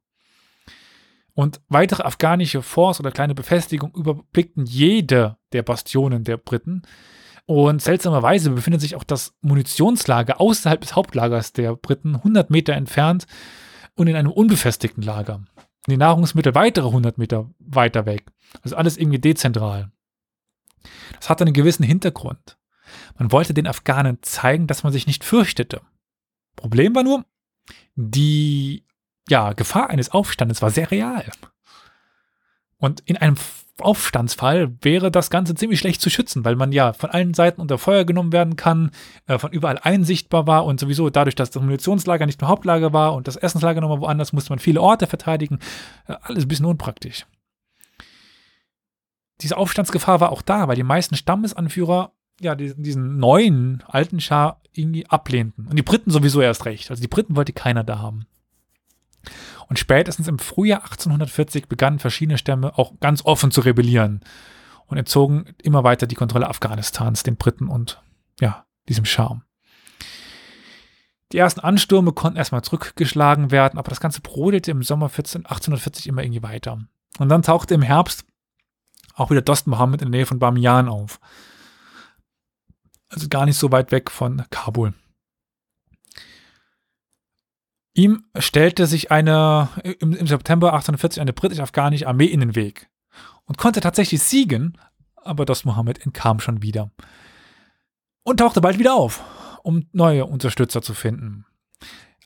Und 1.34 1.60
weitere 1.68 2.04
afghanische 2.04 2.62
Forts 2.62 3.00
oder 3.00 3.10
kleine 3.10 3.34
Befestigungen 3.34 3.94
überblickten 3.94 4.66
jede 4.66 5.36
der 5.52 5.62
Bastionen 5.62 6.22
der 6.22 6.36
Briten. 6.36 6.82
Und 7.46 7.82
seltsamerweise 7.82 8.50
befindet 8.50 8.80
sich 8.80 8.94
auch 8.94 9.04
das 9.04 9.34
Munitionslager 9.40 10.40
außerhalb 10.40 10.80
des 10.80 10.94
Hauptlagers 10.94 11.52
der 11.52 11.74
Briten 11.74 12.14
100 12.16 12.50
Meter 12.50 12.74
entfernt 12.74 13.26
und 13.96 14.06
in 14.06 14.16
einem 14.16 14.30
unbefestigten 14.30 15.02
Lager. 15.02 15.44
Die 15.86 15.96
Nahrungsmittel 15.96 16.54
weitere 16.54 16.86
100 16.86 17.18
Meter 17.18 17.50
weiter 17.58 18.06
weg. 18.06 18.26
Also 18.62 18.76
alles 18.76 18.96
irgendwie 18.96 19.18
dezentral. 19.18 19.90
Das 21.16 21.28
hat 21.28 21.42
einen 21.42 21.52
gewissen 21.52 21.82
Hintergrund. 21.82 22.56
Man 23.18 23.32
wollte 23.32 23.54
den 23.54 23.66
Afghanen 23.66 24.18
zeigen, 24.22 24.66
dass 24.66 24.82
man 24.82 24.92
sich 24.92 25.06
nicht 25.06 25.24
fürchtete. 25.24 25.80
Problem 26.56 26.94
war 26.94 27.02
nur, 27.02 27.24
die 27.94 28.84
ja, 29.28 29.52
Gefahr 29.52 29.90
eines 29.90 30.10
Aufstandes 30.10 30.62
war 30.62 30.70
sehr 30.70 30.90
real. 30.90 31.24
Und 32.78 33.00
in 33.00 33.16
einem 33.16 33.36
Aufstandsfall 33.80 34.76
wäre 34.82 35.10
das 35.10 35.30
Ganze 35.30 35.54
ziemlich 35.54 35.80
schlecht 35.80 36.00
zu 36.00 36.08
schützen, 36.08 36.44
weil 36.44 36.54
man 36.54 36.70
ja 36.70 36.92
von 36.92 37.10
allen 37.10 37.34
Seiten 37.34 37.60
unter 37.60 37.76
Feuer 37.78 38.04
genommen 38.04 38.32
werden 38.32 38.56
kann, 38.56 38.92
äh, 39.26 39.38
von 39.38 39.50
überall 39.50 39.78
einsichtbar 39.82 40.46
war 40.46 40.64
und 40.64 40.78
sowieso 40.78 41.10
dadurch, 41.10 41.34
dass 41.34 41.50
das 41.50 41.62
Munitionslager 41.62 42.26
nicht 42.26 42.40
nur 42.40 42.48
Hauptlager 42.48 42.92
war 42.92 43.14
und 43.14 43.26
das 43.26 43.36
Essenslager 43.36 43.80
nochmal 43.80 44.00
woanders, 44.00 44.32
musste 44.32 44.50
man 44.50 44.60
viele 44.60 44.80
Orte 44.80 45.06
verteidigen. 45.06 45.58
Äh, 46.06 46.14
alles 46.22 46.44
ein 46.44 46.48
bisschen 46.48 46.66
unpraktisch. 46.66 47.26
Diese 49.40 49.56
Aufstandsgefahr 49.56 50.20
war 50.20 50.30
auch 50.30 50.42
da, 50.42 50.68
weil 50.68 50.76
die 50.76 50.84
meisten 50.84 51.16
Stammesanführer 51.16 52.12
ja, 52.40 52.54
diesen, 52.54 53.18
neuen 53.18 53.82
alten 53.86 54.20
Schar 54.20 54.60
irgendwie 54.72 55.06
ablehnten. 55.06 55.66
Und 55.66 55.76
die 55.76 55.82
Briten 55.82 56.10
sowieso 56.10 56.40
erst 56.40 56.64
recht. 56.64 56.90
Also 56.90 57.00
die 57.00 57.08
Briten 57.08 57.36
wollte 57.36 57.52
keiner 57.52 57.84
da 57.84 57.98
haben. 57.98 58.26
Und 59.68 59.78
spätestens 59.78 60.28
im 60.28 60.38
Frühjahr 60.38 60.82
1840 60.82 61.68
begannen 61.68 61.98
verschiedene 61.98 62.38
Stämme 62.38 62.76
auch 62.76 62.92
ganz 63.00 63.24
offen 63.24 63.50
zu 63.50 63.62
rebellieren 63.62 64.20
und 64.86 64.98
entzogen 64.98 65.54
immer 65.62 65.84
weiter 65.84 66.06
die 66.06 66.14
Kontrolle 66.14 66.48
Afghanistans 66.48 67.22
den 67.22 67.36
Briten 67.36 67.68
und 67.68 68.02
ja, 68.40 68.66
diesem 68.88 69.04
Schar. 69.04 69.42
Die 71.32 71.38
ersten 71.38 71.60
Anstürme 71.60 72.12
konnten 72.12 72.36
erstmal 72.36 72.62
zurückgeschlagen 72.62 73.50
werden, 73.50 73.78
aber 73.78 73.88
das 73.88 74.00
Ganze 74.00 74.20
brodelte 74.20 74.70
im 74.70 74.82
Sommer 74.82 75.08
14, 75.08 75.46
1840 75.46 76.06
immer 76.06 76.22
irgendwie 76.22 76.42
weiter. 76.42 76.78
Und 77.18 77.28
dann 77.28 77.42
tauchte 77.42 77.74
im 77.74 77.82
Herbst 77.82 78.24
auch 79.14 79.30
wieder 79.30 79.42
Dost 79.42 79.66
Mohammed 79.66 80.02
in 80.02 80.10
der 80.10 80.18
Nähe 80.18 80.26
von 80.26 80.38
Bamiyan 80.38 80.88
auf 80.88 81.20
also 83.14 83.28
gar 83.28 83.46
nicht 83.46 83.56
so 83.56 83.70
weit 83.72 83.92
weg 83.92 84.10
von 84.10 84.44
Kabul. 84.50 84.92
Ihm 87.94 88.24
stellte 88.36 88.86
sich 88.86 89.12
eine, 89.12 89.68
im, 90.00 90.14
im 90.14 90.26
September 90.26 90.72
1840 90.72 91.20
eine 91.20 91.32
britisch-afghanische 91.32 92.08
Armee 92.08 92.26
in 92.26 92.40
den 92.40 92.56
Weg 92.56 92.88
und 93.44 93.56
konnte 93.56 93.80
tatsächlich 93.80 94.20
siegen, 94.20 94.76
aber 95.14 95.44
Dost 95.44 95.64
Mohammed 95.64 96.04
entkam 96.04 96.40
schon 96.40 96.60
wieder 96.60 96.90
und 98.24 98.38
tauchte 98.38 98.60
bald 98.60 98.80
wieder 98.80 98.94
auf, 98.94 99.22
um 99.62 99.86
neue 99.92 100.26
Unterstützer 100.26 100.82
zu 100.82 100.92
finden. 100.92 101.46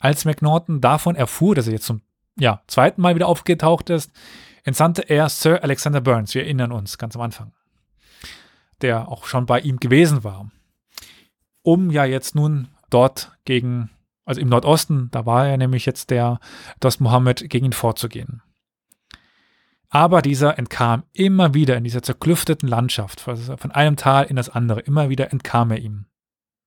Als 0.01 0.24
McNaughton 0.24 0.80
davon 0.80 1.16
erfuhr, 1.16 1.55
dass 1.55 1.66
er 1.66 1.74
jetzt 1.74 1.86
zum 1.86 2.01
ja, 2.39 2.62
zweiten 2.66 3.03
Mal 3.03 3.14
wieder 3.14 3.26
aufgetaucht 3.26 3.91
ist, 3.91 4.11
entsandte 4.64 5.03
er 5.03 5.28
Sir 5.28 5.62
Alexander 5.62 6.01
Burns, 6.01 6.34
wir 6.34 6.45
erinnern 6.45 6.72
uns 6.72 6.97
ganz 6.97 7.14
am 7.14 7.22
Anfang, 7.22 7.53
der 8.80 9.09
auch 9.09 9.26
schon 9.26 9.45
bei 9.45 9.61
ihm 9.61 9.78
gewesen 9.80 10.24
war 10.24 10.51
um 11.69 11.91
ja 11.91 12.07
jetzt 12.07 12.35
nun 12.35 12.69
dort 12.89 13.33
gegen, 13.45 13.91
also 14.25 14.41
im 14.41 14.49
Nordosten, 14.49 15.11
da 15.11 15.27
war 15.27 15.47
er 15.47 15.59
nämlich 15.59 15.85
jetzt 15.85 16.09
der 16.09 16.41
Dost 16.81 17.03
Mohammed, 17.03 17.51
gegen 17.51 17.66
ihn 17.66 17.73
vorzugehen. 17.75 18.41
Aber 19.91 20.23
dieser 20.23 20.59
entkam 20.59 21.03
immer 21.12 21.53
wieder 21.53 21.77
in 21.77 21.85
dieser 21.85 22.03
zerklüfteten 22.03 22.71
Landschaft, 22.71 23.21
von 23.21 23.71
einem 23.71 23.97
Tal 23.97 24.25
in 24.25 24.37
das 24.37 24.49
andere, 24.49 24.81
immer 24.81 25.11
wieder 25.11 25.31
entkam 25.31 25.71
er 25.71 25.79
ihm. 25.79 26.07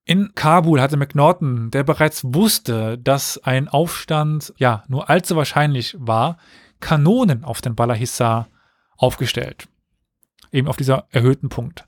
In 0.05 0.35
Kabul 0.35 0.79
hatte 0.79 0.97
McNaughton, 0.97 1.71
der 1.71 1.83
bereits 1.83 2.23
wusste, 2.23 2.99
dass 2.99 3.39
ein 3.43 3.69
Aufstand 3.69 4.53
ja 4.57 4.83
nur 4.87 5.09
allzu 5.09 5.35
wahrscheinlich 5.35 5.95
war, 5.97 6.37
Kanonen 6.79 7.43
auf 7.43 7.61
den 7.61 7.73
Balahissar 7.73 8.49
aufgestellt. 8.97 9.67
Eben 10.51 10.67
auf 10.67 10.77
dieser 10.77 11.07
erhöhten 11.09 11.49
Punkt. 11.49 11.87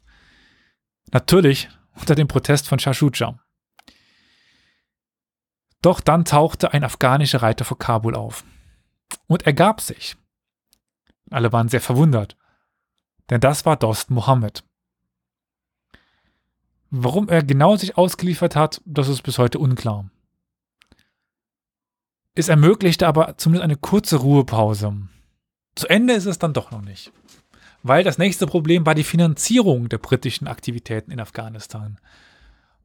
Natürlich 1.12 1.70
unter 1.96 2.16
dem 2.16 2.28
Protest 2.28 2.68
von 2.68 2.80
Shah 2.80 2.94
Shuja. 2.94 3.40
Doch 5.82 6.00
dann 6.00 6.26
tauchte 6.26 6.74
ein 6.74 6.84
afghanischer 6.84 7.42
Reiter 7.42 7.66
vor 7.66 7.78
Kabul 7.78 8.16
auf. 8.16 8.44
Und 9.28 9.46
er 9.46 9.54
gab 9.54 9.82
sich. 9.82 10.16
Alle 11.30 11.52
waren 11.52 11.70
sehr 11.70 11.82
verwundert. 11.82 12.38
Denn 13.30 13.42
das 13.42 13.66
war 13.66 13.76
Dost 13.76 14.10
Mohammed. 14.10 14.64
Warum 16.90 17.28
er 17.28 17.44
genau 17.44 17.76
sich 17.76 17.98
ausgeliefert 17.98 18.56
hat, 18.56 18.82
das 18.86 19.08
ist 19.08 19.24
bis 19.24 19.40
heute 19.40 19.60
unklar. 19.60 20.10
Es 22.36 22.50
ermöglichte 22.50 23.08
aber 23.08 23.38
zumindest 23.38 23.64
eine 23.64 23.78
kurze 23.78 24.18
Ruhepause. 24.18 25.08
Zu 25.76 25.88
Ende 25.88 26.14
ist 26.14 26.26
es 26.26 26.40
dann 26.40 26.54
doch 26.54 26.72
noch 26.72 26.82
nicht. 26.82 27.12
Weil 27.84 28.06
das 28.06 28.18
nächste 28.18 28.48
Problem 28.48 28.86
war 28.86 28.96
die 28.96 29.04
Finanzierung 29.04 29.90
der 29.90 29.98
britischen 29.98 30.48
Aktivitäten 30.48 31.12
in 31.12 31.20
Afghanistan. 31.20 32.00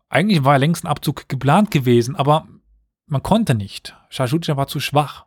Eigentlich 0.09 0.45
war 0.45 0.59
längst 0.59 0.85
ein 0.85 0.89
Abzug 0.89 1.29
geplant 1.29 1.71
gewesen, 1.71 2.17
aber 2.17 2.49
man 3.07 3.23
konnte 3.23 3.55
nicht. 3.55 3.97
Shah 4.11 4.27
Shuja 4.27 4.57
war 4.57 4.67
zu 4.67 4.81
schwach. 4.81 5.27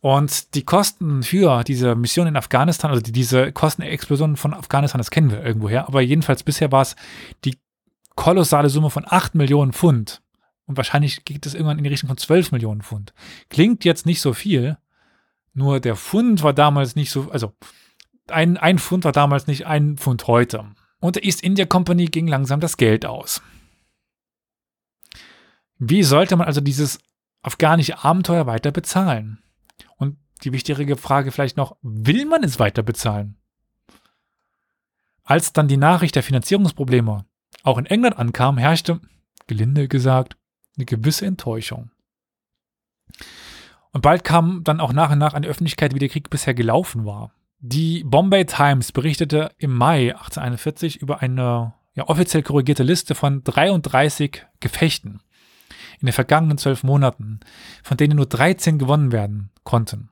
Und 0.00 0.56
die 0.56 0.64
Kosten 0.64 1.22
für 1.22 1.62
diese 1.62 1.94
Mission 1.94 2.26
in 2.26 2.36
Afghanistan, 2.36 2.90
also 2.90 3.00
die, 3.00 3.12
diese 3.12 3.52
Kostenexplosion 3.52 4.36
von 4.36 4.52
Afghanistan, 4.52 4.98
das 4.98 5.12
kennen 5.12 5.30
wir 5.30 5.44
irgendwoher, 5.44 5.86
aber 5.86 6.00
jedenfalls 6.00 6.42
bisher 6.42 6.72
war 6.72 6.82
es 6.82 6.96
die 7.44 7.56
kolossale 8.16 8.68
Summe 8.68 8.90
von 8.90 9.04
8 9.06 9.36
Millionen 9.36 9.72
Pfund. 9.72 10.20
Und 10.66 10.76
wahrscheinlich 10.76 11.24
geht 11.24 11.46
es 11.46 11.54
irgendwann 11.54 11.78
in 11.78 11.84
die 11.84 11.90
Richtung 11.90 12.08
von 12.08 12.16
12 12.16 12.50
Millionen 12.50 12.82
Pfund. 12.82 13.14
Klingt 13.48 13.84
jetzt 13.84 14.04
nicht 14.04 14.20
so 14.20 14.32
viel, 14.32 14.76
nur 15.54 15.78
der 15.78 15.94
Pfund 15.94 16.42
war 16.42 16.52
damals 16.52 16.96
nicht 16.96 17.10
so, 17.12 17.30
also 17.30 17.52
ein, 18.28 18.56
ein 18.56 18.78
Pfund 18.78 19.04
war 19.04 19.12
damals 19.12 19.46
nicht 19.46 19.66
ein 19.66 19.96
Pfund 19.96 20.26
heute. 20.26 20.66
Und 21.00 21.16
der 21.16 21.24
East 21.24 21.42
India 21.42 21.66
Company 21.66 22.06
ging 22.06 22.28
langsam 22.28 22.60
das 22.60 22.76
Geld 22.76 23.04
aus. 23.04 23.42
Wie 25.78 26.04
sollte 26.04 26.36
man 26.36 26.46
also 26.46 26.60
dieses 26.60 27.00
afghanische 27.42 28.04
Abenteuer 28.04 28.46
weiter 28.46 28.70
bezahlen? 28.70 29.42
Und 29.96 30.16
die 30.44 30.52
wichtige 30.52 30.96
Frage 30.96 31.32
vielleicht 31.32 31.56
noch, 31.56 31.76
will 31.82 32.24
man 32.26 32.44
es 32.44 32.60
weiter 32.60 32.82
bezahlen? 32.82 33.36
Als 35.24 35.52
dann 35.52 35.68
die 35.68 35.76
Nachricht 35.76 36.14
der 36.14 36.22
Finanzierungsprobleme 36.22 37.24
auch 37.64 37.78
in 37.78 37.86
England 37.86 38.16
ankam, 38.18 38.58
herrschte, 38.58 39.00
gelinde 39.46 39.88
gesagt, 39.88 40.36
eine 40.76 40.84
gewisse 40.84 41.26
Enttäuschung. 41.26 41.90
Und 43.92 44.00
bald 44.00 44.24
kam 44.24 44.64
dann 44.64 44.80
auch 44.80 44.92
nach 44.92 45.10
und 45.10 45.18
nach 45.18 45.34
an 45.34 45.42
die 45.42 45.48
Öffentlichkeit, 45.48 45.94
wie 45.94 45.98
der 45.98 46.08
Krieg 46.08 46.30
bisher 46.30 46.54
gelaufen 46.54 47.04
war. 47.04 47.32
Die 47.64 48.02
Bombay 48.02 48.44
Times 48.44 48.90
berichtete 48.90 49.52
im 49.56 49.72
Mai 49.72 50.16
1841 50.16 50.96
über 51.00 51.22
eine 51.22 51.74
ja, 51.94 52.08
offiziell 52.08 52.42
korrigierte 52.42 52.82
Liste 52.82 53.14
von 53.14 53.44
33 53.44 54.44
Gefechten 54.58 55.20
in 56.00 56.06
den 56.06 56.12
vergangenen 56.12 56.58
zwölf 56.58 56.82
Monaten, 56.82 57.38
von 57.84 57.96
denen 57.96 58.16
nur 58.16 58.26
13 58.26 58.80
gewonnen 58.80 59.12
werden 59.12 59.52
konnten. 59.62 60.10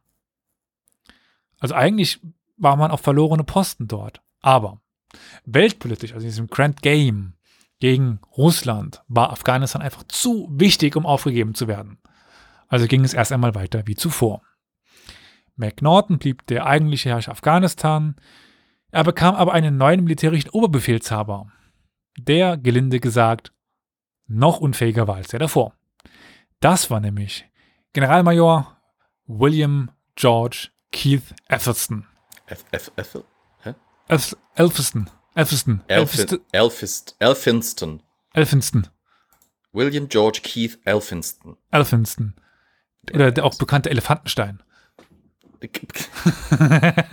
Also 1.59 1.75
eigentlich 1.75 2.21
war 2.57 2.77
man 2.77 2.93
auf 2.93 3.01
verlorene 3.01 3.43
Posten 3.43 3.89
dort. 3.89 4.23
Aber 4.41 4.81
weltpolitisch, 5.45 6.13
also 6.13 6.23
in 6.23 6.31
diesem 6.31 6.47
Grand 6.47 6.83
Game, 6.83 7.35
gegen 7.81 8.21
Russland 8.37 9.03
war 9.09 9.33
Afghanistan 9.33 9.83
einfach 9.83 10.05
zu 10.05 10.49
wichtig, 10.53 10.95
um 10.95 11.05
aufgegeben 11.05 11.57
zu 11.57 11.67
werden. 11.67 11.99
Also 12.69 12.87
ging 12.87 13.03
es 13.03 13.13
erst 13.13 13.33
einmal 13.33 13.57
weiter 13.57 13.89
wie 13.89 13.97
zuvor. 13.97 14.43
McNaughton 15.61 16.19
blieb 16.19 16.47
der 16.47 16.67
eigentliche 16.67 17.11
Herrscher 17.11 17.33
Afghanistan. 17.33 18.17
Er 18.91 19.05
bekam 19.05 19.37
aber 19.37 19.53
einen 19.53 19.77
neuen 19.77 20.03
militärischen 20.03 20.51
Oberbefehlshaber, 20.51 21.53
der, 22.19 22.57
gelinde 22.57 22.99
gesagt, 22.99 23.53
noch 24.27 24.59
unfähiger 24.61 25.07
war 25.07 25.17
als 25.17 25.29
der 25.29 25.39
davor. 25.39 25.75
Das 26.61 26.91
war 26.91 27.01
nämlich 27.01 27.47
Generalmajor 27.93 28.77
William 29.27 29.91
George 30.17 30.69
Keith? 30.93 31.35
Elphiston. 31.49 32.07
Elphiston. 34.57 35.11
Elphiston. 35.35 35.83
Elphinston. 37.31 38.03
Elphinston. 38.33 38.89
William 39.73 40.09
George 40.09 40.41
Keith 40.43 40.79
Elphinston. 40.85 41.57
Elphinston. 41.71 42.35
Oder 43.15 43.31
der 43.31 43.45
auch 43.45 43.57
bekannte 43.57 43.91
Elefantenstein. 43.91 44.63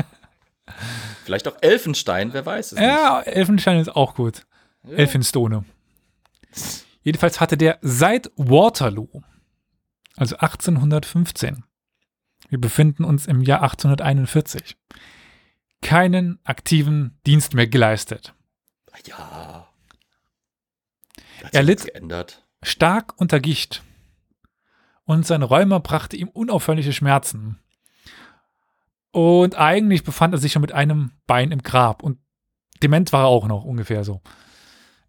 Vielleicht 1.26 1.48
auch 1.48 1.58
Elfenstein, 1.62 2.34
wer 2.34 2.46
weiß 2.46 2.74
es 2.74 2.80
Ja, 2.80 3.24
nicht. 3.26 3.36
Elfenstein 3.36 3.80
ist 3.80 3.90
auch 3.90 4.16
gut. 4.16 4.46
Ja. 4.84 4.98
Elfenstone. 4.98 5.66
Jedenfalls 7.02 7.40
hatte 7.40 7.58
der 7.58 7.80
seit 7.82 8.32
Waterloo, 8.36 9.22
also 10.16 10.36
1815, 10.38 11.64
wir 12.50 12.60
befinden 12.62 13.04
uns 13.04 13.28
im 13.28 13.42
Jahr 13.42 13.62
1841, 13.62 14.78
keinen 15.82 16.40
aktiven 16.44 17.18
Dienst 17.26 17.54
mehr 17.54 17.68
geleistet. 17.68 18.34
Ja. 19.06 19.68
er 21.52 21.64
litt 21.64 21.86
geändert. 21.86 22.46
stark 22.64 23.14
unter 23.18 23.40
Gicht 23.40 23.84
und 25.06 25.26
sein 25.26 25.44
Rheuma 25.44 25.80
brachte 25.80 26.18
ihm 26.18 26.28
unaufhörliche 26.30 26.94
Schmerzen. 26.94 27.60
Und 29.12 29.56
eigentlich 29.56 30.04
befand 30.04 30.34
er 30.34 30.38
sich 30.38 30.52
schon 30.52 30.62
mit 30.62 30.74
einem 30.74 31.12
Bein 31.26 31.52
im 31.52 31.64
Grab 31.64 32.04
und 32.04 32.20
dement 32.84 33.14
war 33.14 33.24
er 33.24 33.28
auch 33.28 33.48
noch 33.48 33.64
ungefähr 33.64 34.04
so. 34.04 34.22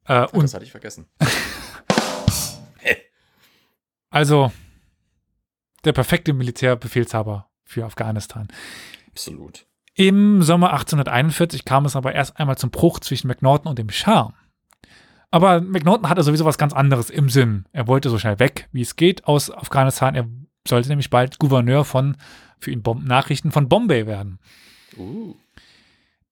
Äh, 0.07 0.15
Ach, 0.15 0.31
das 0.33 0.55
hatte 0.55 0.65
ich 0.65 0.71
vergessen. 0.71 1.07
also 4.11 4.53
der 5.85 5.93
perfekte 5.93 6.33
Militärbefehlshaber 6.33 7.51
für 7.65 7.85
Afghanistan. 7.85 8.49
Absolut. 9.09 9.67
Im 9.95 10.43
Sommer 10.43 10.73
1841 10.73 11.65
kam 11.65 11.85
es 11.85 11.97
aber 11.97 12.15
erst 12.15 12.39
einmal 12.39 12.57
zum 12.57 12.71
Bruch 12.71 13.01
zwischen 13.01 13.29
McNaughton 13.29 13.69
und 13.69 13.79
dem 13.79 13.91
Schah. 13.91 14.33
Aber 15.31 15.61
McNaughton 15.61 16.09
hatte 16.09 16.23
sowieso 16.23 16.45
was 16.45 16.57
ganz 16.57 16.73
anderes 16.73 17.11
im 17.11 17.29
Sinn. 17.29 17.67
Er 17.73 17.87
wollte 17.87 18.09
so 18.09 18.19
schnell 18.19 18.39
weg, 18.39 18.69
wie 18.73 18.83
es 18.83 18.97
geht, 18.97 19.27
aus 19.27 19.51
Afghanistan. 19.51 20.15
Er 20.15 20.27
sollte 20.67 20.89
nämlich 20.89 21.11
bald 21.11 21.39
Gouverneur 21.39 21.85
von, 21.85 22.17
für 22.61 22.71
ihn 22.71 22.83
Bom 22.83 23.05
Nachrichten 23.05 23.53
von 23.53 23.69
Bombay 23.69 24.07
werden. 24.07 24.39
Uh. 24.97 25.35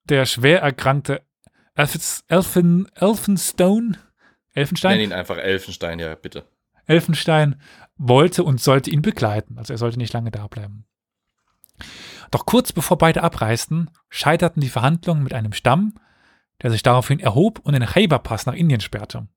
Der 0.09 0.27
schwer 0.27 0.62
erkrankte 0.62 1.22
Elphin, 1.74 2.89
Elphinstone, 2.95 3.99
Elfenstein? 4.53 4.99
Nenn 4.99 5.11
ihn 5.11 5.12
einfach 5.12 5.37
Elfenstein, 5.37 5.99
ja, 5.99 6.14
bitte. 6.14 6.47
Elfenstein 6.87 7.61
wollte 7.97 8.45
und 8.45 8.61
sollte 8.61 8.91
ihn 8.91 9.03
begleiten. 9.03 9.59
Also 9.59 9.74
er 9.74 9.79
sollte 9.79 9.99
nicht 9.99 10.12
lange 10.12 10.31
da 10.31 10.47
bleiben. 10.47 10.87
Doch 12.31 12.47
kurz 12.47 12.72
bevor 12.72 12.99
beide 12.99 13.22
abreisten, 13.22 13.91
scheiterten 14.09 14.61
die 14.61 14.68
Verhandlungen 14.68 15.22
mit 15.22 15.35
einem 15.35 15.53
Stamm, 15.53 15.95
der 16.62 16.70
sich 16.70 16.83
daraufhin 16.83 17.20
erhob 17.20 17.59
und 17.61 17.74
den 17.74 17.85
Khyber-Pass 17.85 18.47
nach 18.47 18.55
Indien 18.55 18.81
sperrte. 18.81 19.29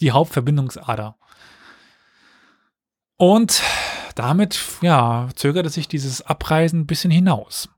Die 0.00 0.12
Hauptverbindungsader. 0.12 1.18
Und 3.16 3.62
damit, 4.14 4.60
ja, 4.80 5.28
zögerte 5.34 5.70
sich 5.70 5.88
dieses 5.88 6.22
Abreisen 6.22 6.80
ein 6.80 6.86
bisschen 6.86 7.10
hinaus. 7.10 7.68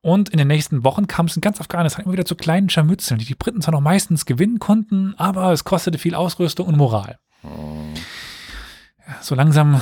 Und 0.00 0.28
in 0.28 0.38
den 0.38 0.48
nächsten 0.48 0.84
Wochen 0.84 1.08
kam 1.08 1.26
es 1.26 1.34
in 1.34 1.42
ganz 1.42 1.60
Afghanistan 1.60 2.04
immer 2.04 2.12
wieder 2.12 2.24
zu 2.24 2.36
kleinen 2.36 2.68
Scharmützeln, 2.68 3.18
die 3.18 3.24
die 3.24 3.34
Briten 3.34 3.60
zwar 3.60 3.72
noch 3.72 3.80
meistens 3.80 4.24
gewinnen 4.24 4.60
konnten, 4.60 5.14
aber 5.16 5.52
es 5.52 5.64
kostete 5.64 5.98
viel 5.98 6.14
Ausrüstung 6.14 6.68
und 6.68 6.76
Moral. 6.76 7.18
So 9.20 9.34
langsam 9.34 9.80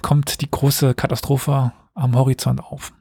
kommt 0.00 0.40
die 0.40 0.50
große 0.50 0.94
Katastrophe 0.94 1.72
am 1.94 2.14
Horizont 2.14 2.60
auf. 2.60 2.92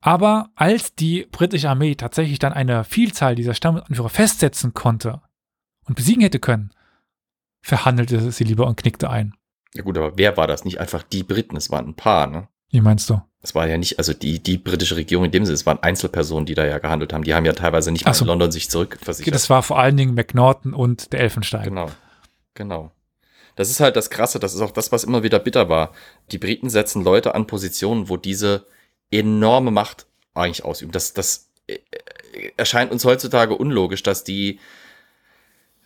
Aber 0.00 0.50
als 0.54 0.94
die 0.94 1.26
britische 1.30 1.68
Armee 1.68 1.94
tatsächlich 1.94 2.38
dann 2.38 2.52
eine 2.52 2.84
Vielzahl 2.84 3.34
dieser 3.34 3.54
Stammanführer 3.54 4.08
festsetzen 4.08 4.74
konnte 4.74 5.20
und 5.86 5.94
besiegen 5.94 6.22
hätte 6.22 6.38
können, 6.38 6.70
verhandelte 7.62 8.32
sie 8.32 8.44
lieber 8.44 8.66
und 8.66 8.76
knickte 8.76 9.10
ein. 9.10 9.34
Ja 9.74 9.82
gut, 9.82 9.96
aber 9.96 10.16
wer 10.16 10.36
war 10.36 10.46
das? 10.46 10.64
Nicht 10.64 10.80
einfach 10.80 11.02
die 11.02 11.22
Briten, 11.22 11.56
es 11.56 11.70
waren 11.70 11.88
ein 11.88 11.94
paar, 11.94 12.26
ne? 12.26 12.48
Wie 12.70 12.80
meinst 12.80 13.10
du? 13.10 13.20
Es 13.42 13.54
war 13.54 13.66
ja 13.66 13.78
nicht, 13.78 13.98
also 13.98 14.12
die, 14.12 14.42
die 14.42 14.58
britische 14.58 14.96
Regierung 14.96 15.24
in 15.24 15.30
dem 15.30 15.44
Sinne, 15.44 15.54
es 15.54 15.66
waren 15.66 15.82
Einzelpersonen, 15.82 16.46
die 16.46 16.54
da 16.54 16.66
ja 16.66 16.78
gehandelt 16.78 17.12
haben. 17.12 17.24
Die 17.24 17.34
haben 17.34 17.46
ja 17.46 17.52
teilweise 17.52 17.90
nicht 17.90 18.04
mal 18.04 18.12
so. 18.12 18.24
in 18.24 18.28
London 18.28 18.52
sich 18.52 18.68
zurückversichert. 18.68 19.34
Das 19.34 19.48
war 19.48 19.62
vor 19.62 19.78
allen 19.78 19.96
Dingen 19.96 20.14
McNaughton 20.14 20.74
und 20.74 21.12
der 21.12 21.20
Elfenstein. 21.20 21.64
Genau, 21.64 21.90
genau. 22.54 22.92
Das 23.56 23.70
ist 23.70 23.80
halt 23.80 23.96
das 23.96 24.10
Krasse, 24.10 24.38
das 24.38 24.54
ist 24.54 24.60
auch 24.60 24.70
das, 24.70 24.92
was 24.92 25.04
immer 25.04 25.22
wieder 25.22 25.38
bitter 25.38 25.68
war. 25.68 25.92
Die 26.32 26.38
Briten 26.38 26.70
setzen 26.70 27.02
Leute 27.02 27.34
an 27.34 27.46
Positionen, 27.46 28.08
wo 28.08 28.16
diese 28.16 28.66
enorme 29.10 29.70
Macht 29.70 30.06
eigentlich 30.34 30.64
ausüben. 30.64 30.92
Das, 30.92 31.14
das 31.14 31.50
äh, 31.66 31.78
erscheint 32.56 32.92
uns 32.92 33.04
heutzutage 33.04 33.56
unlogisch, 33.56 34.02
dass 34.02 34.22
die 34.22 34.60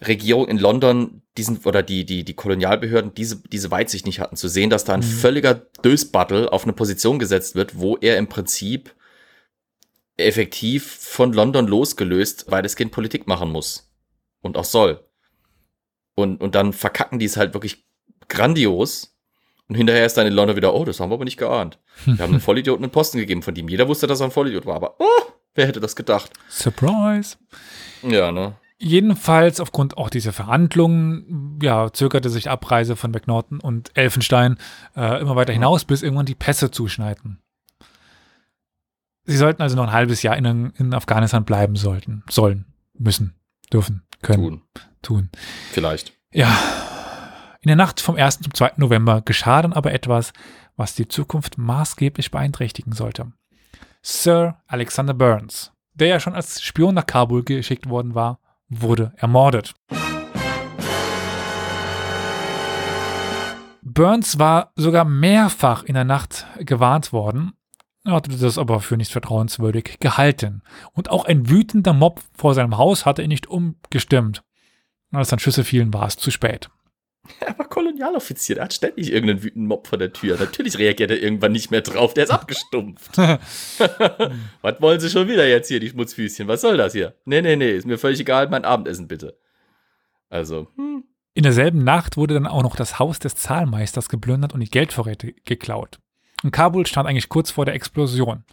Regierung 0.01 0.49
in 0.49 0.59
London 0.59 1.23
diesen 1.37 1.59
oder 1.65 1.83
die, 1.83 2.05
die, 2.05 2.25
die 2.25 2.35
Kolonialbehörden 2.35 3.15
diese, 3.15 3.43
diese 3.49 3.71
Weitsicht 3.71 4.07
nicht 4.07 4.21
hatten, 4.21 4.37
zu 4.37 4.49
sehen, 4.49 4.71
dass 4.71 4.85
da 4.85 4.95
ein 4.95 5.01
mhm. 5.01 5.05
völliger 5.05 5.55
Dösbattel 5.55 6.49
auf 6.49 6.65
eine 6.65 6.73
Position 6.73 7.19
gesetzt 7.19 7.55
wird, 7.55 7.79
wo 7.79 7.97
er 7.97 8.19
im 8.19 8.29
Prinzip 8.29 8.95
effektiv 10.17 10.87
von 10.87 11.33
London 11.33 11.67
losgelöst 11.67 12.51
weitestgehend 12.51 12.93
Politik 12.93 13.27
machen 13.27 13.51
muss. 13.51 13.91
Und 14.41 14.57
auch 14.57 14.65
soll. 14.65 15.03
Und, 16.15 16.41
und 16.41 16.55
dann 16.55 16.73
verkacken 16.73 17.19
die 17.19 17.25
es 17.25 17.37
halt 17.37 17.55
wirklich 17.55 17.87
grandios. 18.29 19.17
Und 19.69 19.77
hinterher 19.77 20.05
ist 20.05 20.17
dann 20.17 20.27
in 20.27 20.35
London 20.35 20.57
wieder, 20.57 20.75
oh, 20.75 20.85
das 20.85 21.01
haben 21.01 21.11
wir 21.11 21.15
aber 21.15 21.25
nicht 21.25 21.39
geahnt. 21.39 21.79
Wir 22.05 22.19
haben 22.19 22.33
einen 22.35 22.41
Vollidioten 22.41 22.85
einen 22.85 22.93
Posten 22.93 23.19
gegeben, 23.19 23.43
von 23.43 23.55
dem 23.55 23.69
jeder 23.69 23.89
wusste, 23.89 24.07
dass 24.07 24.21
er 24.21 24.27
ein 24.27 24.31
Vollidiot 24.31 24.67
war. 24.67 24.77
Aber, 24.77 24.97
oh, 24.99 25.33
wer 25.55 25.67
hätte 25.67 25.81
das 25.81 25.97
gedacht? 25.97 26.31
Surprise. 26.49 27.37
Ja, 28.03 28.31
ne? 28.31 28.57
Jedenfalls 28.79 29.61
aufgrund 29.61 29.97
auch 29.97 30.11
dieser 30.11 30.33
Verhandlungen, 30.33 31.59
ja, 31.63 31.93
zögerte 31.93 32.29
sich 32.29 32.51
Abreise 32.51 32.97
von 32.97 33.13
McNaughton 33.13 33.61
und 33.61 33.91
Elfenstein 33.95 34.59
äh, 34.97 35.21
immer 35.21 35.37
weiter 35.37 35.53
hinaus, 35.53 35.85
bis 35.85 36.03
irgendwann 36.03 36.27
die 36.27 36.35
Pässe 36.35 36.71
zuschneiden. 36.71 37.41
Sie 39.25 39.37
sollten 39.37 39.63
also 39.63 39.77
noch 39.77 39.85
ein 39.85 39.93
halbes 39.93 40.23
Jahr 40.23 40.37
in, 40.37 40.73
in 40.77 40.93
Afghanistan 40.93 41.45
bleiben 41.45 41.77
sollten, 41.77 42.25
sollen, 42.29 42.67
müssen, 42.93 43.35
dürfen, 43.73 44.03
können, 44.23 44.43
tun. 44.43 44.63
tun. 45.03 45.31
Vielleicht. 45.71 46.13
Ja. 46.33 46.51
In 47.61 47.69
der 47.69 47.77
Nacht 47.77 48.01
vom 48.01 48.17
1. 48.17 48.41
zum 48.41 48.53
2. 48.53 48.73
November 48.77 49.23
geschah 49.23 49.63
dann 49.63 49.73
aber 49.73 49.93
etwas, 49.93 50.33
was 50.77 50.95
die 50.95 51.09
Zukunft 51.09 51.57
maßgeblich 51.57 52.31
beeinträchtigen 52.31 52.93
sollte. 52.93 53.33
Sir 54.03 54.59
Alexander 54.67 55.15
Burns, 55.15 55.73
der 55.95 56.09
ja 56.09 56.21
schon 56.21 56.35
als 56.35 56.61
Spion 56.61 56.95
nach 56.95 57.07
Kabul 57.07 57.45
geschickt 57.45 57.89
worden 57.89 58.15
war, 58.15 58.41
wurde 58.81 59.13
ermordet. 59.17 59.75
Burns 63.83 64.39
war 64.39 64.73
sogar 64.75 65.05
mehrfach 65.05 65.85
in 65.85 65.95
der 65.95 66.05
Nacht 66.05 66.47
gewarnt 66.59 67.13
worden, 67.13 67.53
hatte 68.05 68.37
das 68.37 68.59
aber 68.59 68.81
für 68.81 68.97
nicht 68.97 69.13
vertrauenswürdig 69.13 69.99
gehalten. 70.01 70.63
Und 70.93 71.11
auch 71.11 71.27
ein 71.27 71.49
wütender 71.49 71.93
Mob 71.93 72.21
vor 72.37 72.55
seinem 72.55 72.77
Haus 72.77 73.07
hatte 73.07 73.23
ihn 73.23 73.29
nicht 73.29 73.47
umgestimmt. 73.47 74.43
Als 75.13 75.29
dann 75.29 75.39
Schüsse 75.39 75.63
fielen, 75.63 75.95
war 75.95 76.07
es 76.07 76.17
zu 76.17 76.33
spät. 76.33 76.71
Er 77.41 77.59
war 77.59 77.69
Kolonialoffizier, 77.69 78.57
der 78.57 78.65
hat 78.65 78.75
ständig 78.75 79.13
irgendeinen 79.13 79.43
wütenden 79.43 79.69
Mob 79.69 79.87
vor 79.87 79.99
der 79.99 80.13
Tür. 80.13 80.37
Natürlich 80.39 80.79
reagiert 80.79 81.11
er 81.11 81.23
irgendwann 81.23 81.53
nicht 81.53 81.71
mehr 81.71 81.81
drauf, 81.81 82.15
der 82.15 82.25
ist 82.25 82.31
abgestumpft. 82.31 83.17
Was 84.63 84.81
wollen 84.81 85.01
Sie 85.01 85.11
schon 85.11 85.29
wieder 85.29 85.47
jetzt 85.49 85.69
hier, 85.69 85.81
die 85.81 85.89
Schmutzfüßchen? 85.89 86.49
Was 86.49 86.61
soll 86.61 86.77
das 86.77 86.93
hier? 86.93 87.15
Nee, 87.25 87.43
nee, 87.43 87.57
nee, 87.57 87.71
ist 87.71 87.87
mir 87.87 87.99
völlig 87.99 88.21
egal, 88.21 88.49
mein 88.49 88.65
Abendessen 88.65 89.09
bitte. 89.09 89.39
Also, 90.29 90.69
hm. 90.77 91.05
In 91.37 91.43
derselben 91.43 91.83
Nacht 91.83 92.17
wurde 92.17 92.35
dann 92.35 92.47
auch 92.47 92.63
noch 92.63 92.77
das 92.77 93.01
Haus 93.01 93.19
des 93.19 93.35
Zahlmeisters 93.35 94.09
geplündert 94.09 94.53
und 94.53 94.61
die 94.61 94.71
Geldvorräte 94.71 95.33
geklaut. 95.45 95.99
Und 96.45 96.53
Kabul 96.53 96.87
stand 96.87 97.09
eigentlich 97.09 97.29
kurz 97.29 97.51
vor 97.51 97.65
der 97.65 97.75
Explosion. 97.75 98.45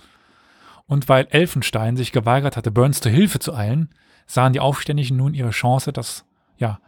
Und 0.88 1.08
weil 1.08 1.28
Elfenstein 1.30 1.96
sich 1.96 2.12
geweigert 2.12 2.58
hatte, 2.58 2.72
Burns 2.72 3.00
zur 3.00 3.12
Hilfe 3.12 3.38
zu 3.38 3.54
eilen, 3.54 3.94
sahen 4.26 4.54
die 4.54 4.60
Aufständischen 4.60 5.18
nun 5.18 5.36
ihre 5.36 5.52
Chance, 5.52 5.94
das, 5.94 6.26
ja, 6.58 6.80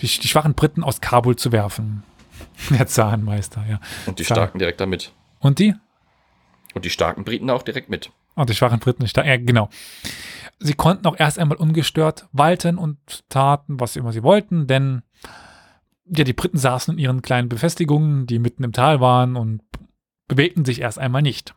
die, 0.00 0.06
die 0.06 0.28
schwachen 0.28 0.54
Briten 0.54 0.82
aus 0.82 1.00
Kabul 1.00 1.36
zu 1.36 1.52
werfen. 1.52 2.02
Der 2.70 2.86
Zahnmeister, 2.86 3.64
ja. 3.68 3.80
Und 4.06 4.18
die. 4.18 4.24
Starken 4.24 4.58
direkt 4.58 4.80
damit. 4.80 5.12
Und 5.38 5.58
die? 5.58 5.74
Und 6.74 6.84
die 6.84 6.90
starken 6.90 7.24
Briten 7.24 7.50
auch 7.50 7.62
direkt 7.62 7.88
mit. 7.88 8.10
Und 8.34 8.48
die 8.48 8.54
schwachen 8.54 8.78
Briten, 8.78 9.04
ja, 9.04 9.36
genau. 9.36 9.68
Sie 10.58 10.74
konnten 10.74 11.06
auch 11.06 11.18
erst 11.18 11.38
einmal 11.38 11.58
ungestört 11.58 12.28
walten 12.32 12.78
und 12.78 13.28
taten, 13.28 13.78
was 13.80 13.96
immer 13.96 14.12
sie 14.12 14.22
wollten, 14.22 14.66
denn 14.66 15.02
ja, 16.06 16.24
die 16.24 16.32
Briten 16.32 16.56
saßen 16.56 16.94
in 16.94 16.98
ihren 16.98 17.22
kleinen 17.22 17.48
Befestigungen, 17.48 18.26
die 18.26 18.38
mitten 18.38 18.64
im 18.64 18.72
Tal 18.72 19.00
waren 19.00 19.36
und 19.36 19.62
bewegten 20.28 20.64
sich 20.64 20.80
erst 20.80 20.98
einmal 20.98 21.22
nicht. 21.22 21.54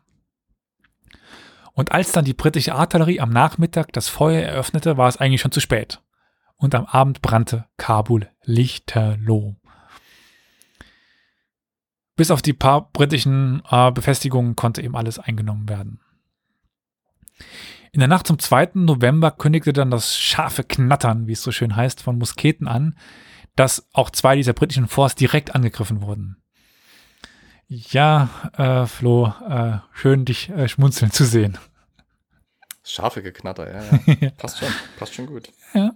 Und 1.73 1.91
als 1.91 2.11
dann 2.11 2.25
die 2.25 2.33
britische 2.33 2.73
Artillerie 2.73 3.19
am 3.19 3.29
Nachmittag 3.29 3.93
das 3.93 4.07
Feuer 4.07 4.41
eröffnete, 4.41 4.97
war 4.97 5.07
es 5.07 5.17
eigentlich 5.17 5.41
schon 5.41 5.51
zu 5.51 5.59
spät 5.59 6.01
und 6.57 6.75
am 6.75 6.85
Abend 6.85 7.21
brannte 7.21 7.65
Kabul 7.77 8.29
lichterloh. 8.43 9.55
Bis 12.15 12.31
auf 12.31 12.41
die 12.41 12.53
paar 12.53 12.91
britischen 12.91 13.61
äh, 13.69 13.91
Befestigungen 13.91 14.55
konnte 14.55 14.81
eben 14.81 14.95
alles 14.95 15.19
eingenommen 15.19 15.67
werden. 15.67 15.99
In 17.91 17.99
der 17.99 18.07
Nacht 18.07 18.27
zum 18.27 18.39
2. 18.39 18.71
November 18.75 19.31
kündigte 19.31 19.73
dann 19.73 19.91
das 19.91 20.17
scharfe 20.17 20.63
Knattern, 20.63 21.27
wie 21.27 21.33
es 21.33 21.41
so 21.41 21.51
schön 21.51 21.75
heißt, 21.75 22.01
von 22.01 22.17
Musketen 22.17 22.67
an, 22.67 22.97
dass 23.55 23.87
auch 23.93 24.09
zwei 24.09 24.35
dieser 24.35 24.53
britischen 24.53 24.87
Forts 24.87 25.15
direkt 25.15 25.55
angegriffen 25.55 26.01
wurden. 26.01 26.37
Ja, 27.67 28.29
äh, 28.57 28.85
Flo, 28.85 29.33
äh, 29.49 29.79
schön 29.93 30.25
dich 30.25 30.49
äh, 30.49 30.67
schmunzeln 30.67 31.11
zu 31.11 31.25
sehen. 31.25 31.57
Scharfe 32.83 33.23
Geknatter, 33.23 33.73
ja, 33.73 33.99
ja. 34.19 34.29
Passt 34.37 34.59
schon, 34.59 34.69
passt 34.99 35.15
schon 35.15 35.25
gut. 35.25 35.49
Ja. 35.73 35.91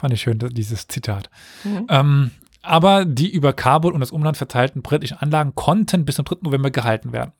Fand 0.00 0.14
ich 0.14 0.22
schön, 0.22 0.38
dieses 0.38 0.88
Zitat. 0.88 1.28
Mhm. 1.62 1.86
Ähm, 1.90 2.30
aber 2.62 3.04
die 3.04 3.30
über 3.30 3.52
Kabul 3.52 3.92
und 3.92 4.00
das 4.00 4.12
Umland 4.12 4.38
verteilten 4.38 4.80
britischen 4.80 5.18
Anlagen 5.18 5.54
konnten 5.54 6.06
bis 6.06 6.14
zum 6.16 6.24
3. 6.24 6.36
November 6.40 6.70
gehalten 6.70 7.12
werden. 7.12 7.32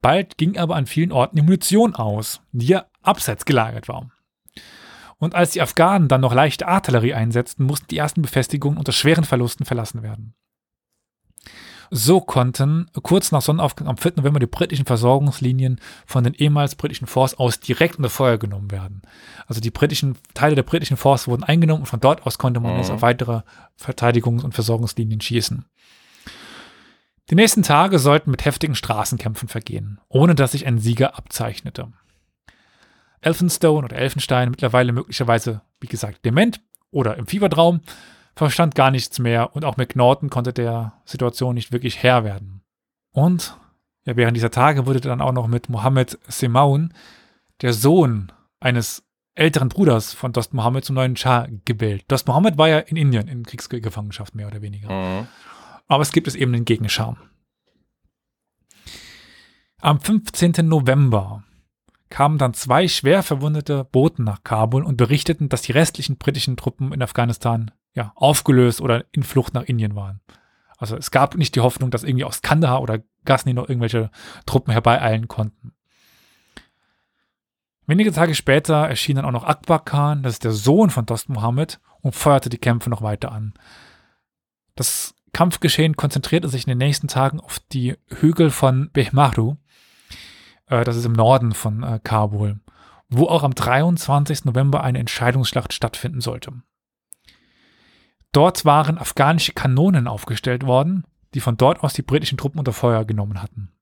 Bald 0.00 0.38
ging 0.38 0.56
aber 0.56 0.76
an 0.76 0.86
vielen 0.86 1.12
Orten 1.12 1.36
die 1.36 1.42
Munition 1.42 1.94
aus, 1.94 2.40
die 2.52 2.68
ja 2.68 2.86
abseits 3.02 3.44
gelagert 3.44 3.88
war. 3.88 4.10
Und 5.18 5.34
als 5.34 5.50
die 5.50 5.60
Afghanen 5.60 6.08
dann 6.08 6.22
noch 6.22 6.32
leichte 6.32 6.66
Artillerie 6.66 7.12
einsetzten, 7.12 7.66
mussten 7.66 7.88
die 7.88 7.98
ersten 7.98 8.22
Befestigungen 8.22 8.78
unter 8.78 8.92
schweren 8.92 9.24
Verlusten 9.24 9.66
verlassen 9.66 10.02
werden. 10.02 10.32
So 11.92 12.20
konnten 12.20 12.88
kurz 13.02 13.32
nach 13.32 13.42
Sonnenaufgang 13.42 13.88
am 13.88 13.96
4. 13.96 14.12
November 14.16 14.38
die 14.38 14.46
britischen 14.46 14.86
Versorgungslinien 14.86 15.80
von 16.06 16.22
den 16.22 16.34
ehemals 16.34 16.76
britischen 16.76 17.08
Forts 17.08 17.34
aus 17.34 17.58
direkt 17.58 17.96
unter 17.96 18.10
Feuer 18.10 18.38
genommen 18.38 18.70
werden. 18.70 19.02
Also 19.48 19.60
die 19.60 19.72
britischen 19.72 20.16
Teile 20.34 20.54
der 20.54 20.62
britischen 20.62 20.96
Forts 20.96 21.26
wurden 21.26 21.42
eingenommen 21.42 21.82
und 21.82 21.86
von 21.86 21.98
dort 21.98 22.26
aus 22.26 22.38
konnte 22.38 22.60
man 22.60 22.74
mhm. 22.74 22.78
jetzt 22.78 22.92
auf 22.92 23.02
weitere 23.02 23.42
Verteidigungs- 23.76 24.44
und 24.44 24.54
Versorgungslinien 24.54 25.20
schießen. 25.20 25.64
Die 27.30 27.34
nächsten 27.34 27.64
Tage 27.64 27.98
sollten 27.98 28.30
mit 28.30 28.44
heftigen 28.44 28.76
Straßenkämpfen 28.76 29.48
vergehen, 29.48 30.00
ohne 30.08 30.36
dass 30.36 30.52
sich 30.52 30.66
ein 30.66 30.78
Sieger 30.78 31.16
abzeichnete. 31.18 31.88
Elphinstone 33.20 33.84
oder 33.84 33.96
Elfenstein, 33.96 34.50
mittlerweile 34.50 34.92
möglicherweise, 34.92 35.60
wie 35.80 35.88
gesagt, 35.88 36.24
dement 36.24 36.60
oder 36.92 37.16
im 37.16 37.26
Fiebertraum, 37.26 37.80
verstand 38.34 38.74
gar 38.74 38.90
nichts 38.90 39.18
mehr 39.18 39.54
und 39.54 39.64
auch 39.64 39.76
McNaughton 39.76 40.30
konnte 40.30 40.52
der 40.52 40.94
Situation 41.04 41.54
nicht 41.54 41.72
wirklich 41.72 42.02
Herr 42.02 42.24
werden. 42.24 42.62
Und 43.12 43.56
ja, 44.04 44.16
während 44.16 44.36
dieser 44.36 44.50
Tage 44.50 44.86
wurde 44.86 45.00
dann 45.00 45.20
auch 45.20 45.32
noch 45.32 45.46
mit 45.46 45.68
Mohammed 45.68 46.18
Semaun, 46.28 46.94
der 47.60 47.72
Sohn 47.72 48.32
eines 48.60 49.04
älteren 49.34 49.68
Bruders 49.68 50.12
von 50.12 50.32
Dost 50.32 50.54
Mohammed 50.54 50.84
zum 50.84 50.96
neuen 50.96 51.16
Schah 51.16 51.46
gebildet. 51.64 52.04
Dost 52.08 52.26
Mohammed 52.26 52.58
war 52.58 52.68
ja 52.68 52.78
in 52.78 52.96
Indien 52.96 53.28
in 53.28 53.44
Kriegsgefangenschaft 53.44 54.34
mehr 54.34 54.46
oder 54.46 54.62
weniger. 54.62 54.90
Mhm. 54.90 55.28
Aber 55.86 56.02
es 56.02 56.12
gibt 56.12 56.28
es 56.28 56.34
eben 56.34 56.52
den 56.52 56.64
Gegenschau. 56.64 57.16
Am 59.80 60.00
15. 60.00 60.52
November 60.68 61.42
kamen 62.10 62.38
dann 62.38 62.54
zwei 62.54 62.86
schwer 62.86 63.22
verwundete 63.22 63.84
Boten 63.84 64.24
nach 64.24 64.42
Kabul 64.44 64.84
und 64.84 64.96
berichteten, 64.96 65.48
dass 65.48 65.62
die 65.62 65.72
restlichen 65.72 66.16
britischen 66.16 66.56
Truppen 66.56 66.92
in 66.92 67.02
Afghanistan 67.02 67.70
ja, 67.94 68.12
aufgelöst 68.14 68.80
oder 68.80 69.04
in 69.12 69.22
Flucht 69.22 69.54
nach 69.54 69.64
Indien 69.64 69.94
waren. 69.96 70.20
Also 70.78 70.96
es 70.96 71.10
gab 71.10 71.36
nicht 71.36 71.54
die 71.54 71.60
Hoffnung, 71.60 71.90
dass 71.90 72.04
irgendwie 72.04 72.24
aus 72.24 72.42
Kandahar 72.42 72.80
oder 72.80 73.00
Ghazni 73.24 73.52
noch 73.52 73.68
irgendwelche 73.68 74.10
Truppen 74.46 74.72
herbeieilen 74.72 75.28
konnten. 75.28 75.74
Wenige 77.86 78.12
Tage 78.12 78.34
später 78.34 78.88
erschien 78.88 79.16
dann 79.16 79.24
auch 79.24 79.32
noch 79.32 79.44
Akbar 79.44 79.84
Khan, 79.84 80.22
das 80.22 80.34
ist 80.34 80.44
der 80.44 80.52
Sohn 80.52 80.90
von 80.90 81.06
Dost 81.06 81.28
Mohammed, 81.28 81.80
und 82.00 82.14
feuerte 82.14 82.48
die 82.48 82.58
Kämpfe 82.58 82.88
noch 82.88 83.02
weiter 83.02 83.32
an. 83.32 83.52
Das 84.74 85.14
Kampfgeschehen 85.32 85.96
konzentrierte 85.96 86.48
sich 86.48 86.66
in 86.66 86.70
den 86.70 86.78
nächsten 86.78 87.08
Tagen 87.08 87.40
auf 87.40 87.58
die 87.72 87.96
Hügel 88.08 88.50
von 88.50 88.90
Behmaru, 88.92 89.56
äh, 90.66 90.84
das 90.84 90.96
ist 90.96 91.04
im 91.04 91.12
Norden 91.12 91.52
von 91.52 91.82
äh, 91.82 92.00
Kabul, 92.02 92.60
wo 93.08 93.26
auch 93.26 93.42
am 93.42 93.54
23. 93.54 94.46
November 94.46 94.82
eine 94.82 94.98
Entscheidungsschlacht 94.98 95.72
stattfinden 95.72 96.20
sollte. 96.20 96.52
Dort 98.32 98.64
waren 98.64 98.98
afghanische 98.98 99.52
Kanonen 99.52 100.06
aufgestellt 100.06 100.64
worden, 100.64 101.04
die 101.34 101.40
von 101.40 101.56
dort 101.56 101.82
aus 101.82 101.94
die 101.94 102.02
britischen 102.02 102.38
Truppen 102.38 102.58
unter 102.58 102.72
Feuer 102.72 103.04
genommen 103.04 103.42
hatten. 103.42 103.72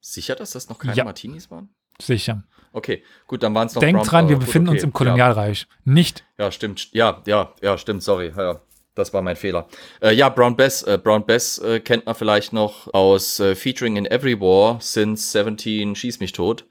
Sicher, 0.00 0.34
dass 0.34 0.52
das 0.52 0.68
noch 0.68 0.78
keine 0.78 0.94
ja. 0.94 1.04
Martinis 1.04 1.50
waren? 1.50 1.70
Sicher. 2.00 2.44
Okay, 2.72 3.02
gut, 3.26 3.42
dann 3.42 3.54
waren 3.54 3.66
es 3.66 3.74
noch 3.74 3.80
Denk 3.80 3.96
Brown 3.96 4.06
dran, 4.06 4.28
wir 4.28 4.36
befinden 4.36 4.68
okay. 4.68 4.78
uns 4.78 4.84
im 4.84 4.92
Kolonialreich. 4.92 5.66
Ja. 5.68 5.92
Nicht. 5.92 6.24
Ja, 6.38 6.52
stimmt. 6.52 6.92
Ja, 6.92 7.22
ja, 7.26 7.52
ja, 7.60 7.76
stimmt, 7.76 8.02
sorry. 8.02 8.32
Ja, 8.36 8.60
das 8.94 9.12
war 9.12 9.22
mein 9.22 9.36
Fehler. 9.36 9.66
Äh, 10.00 10.14
ja, 10.14 10.28
Brown 10.28 10.56
Bess, 10.56 10.82
äh, 10.82 10.98
Brown 11.02 11.26
Bess 11.26 11.58
äh, 11.58 11.80
kennt 11.80 12.06
man 12.06 12.14
vielleicht 12.14 12.52
noch 12.52 12.92
aus 12.92 13.40
äh, 13.40 13.54
Featuring 13.54 13.96
in 13.96 14.06
Every 14.06 14.40
War 14.40 14.80
since 14.80 15.32
17 15.32 15.96
Schieß 15.96 16.20
mich 16.20 16.32
tot. 16.32 16.66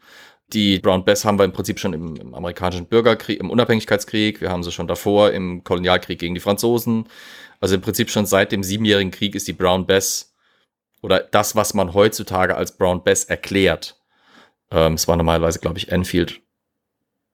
Die 0.54 0.80
Brown 0.80 1.06
Bess 1.06 1.26
haben 1.26 1.38
wir 1.38 1.46
im 1.46 1.52
Prinzip 1.52 1.80
schon 1.80 1.94
im, 1.94 2.16
im, 2.16 2.34
amerikanischen 2.34 2.88
Bürgerkrieg, 2.88 3.40
im 3.40 3.52
Unabhängigkeitskrieg. 3.52 4.42
Wir 4.42 4.50
haben 4.50 4.64
sie 4.64 4.72
schon 4.72 4.88
davor 4.88 5.32
im 5.32 5.64
Kolonialkrieg 5.64 6.18
gegen 6.18 6.34
die 6.34 6.40
Franzosen. 6.40 7.08
Also 7.60 7.76
im 7.76 7.82
Prinzip 7.82 8.10
schon 8.10 8.26
seit 8.26 8.52
dem 8.52 8.64
Siebenjährigen 8.64 9.12
Krieg 9.12 9.36
ist 9.36 9.48
die 9.48 9.54
Brown 9.54 9.86
Bess 9.86 10.34
oder 11.02 11.20
das, 11.20 11.56
was 11.56 11.74
man 11.74 11.94
heutzutage 11.94 12.56
als 12.56 12.78
Brown 12.78 13.04
Bess 13.04 13.26
erklärt. 13.26 14.00
Ähm, 14.72 14.94
es 14.94 15.08
war 15.08 15.18
normalerweise, 15.18 15.60
glaube 15.60 15.78
ich, 15.78 15.92
Enfield, 15.92 16.42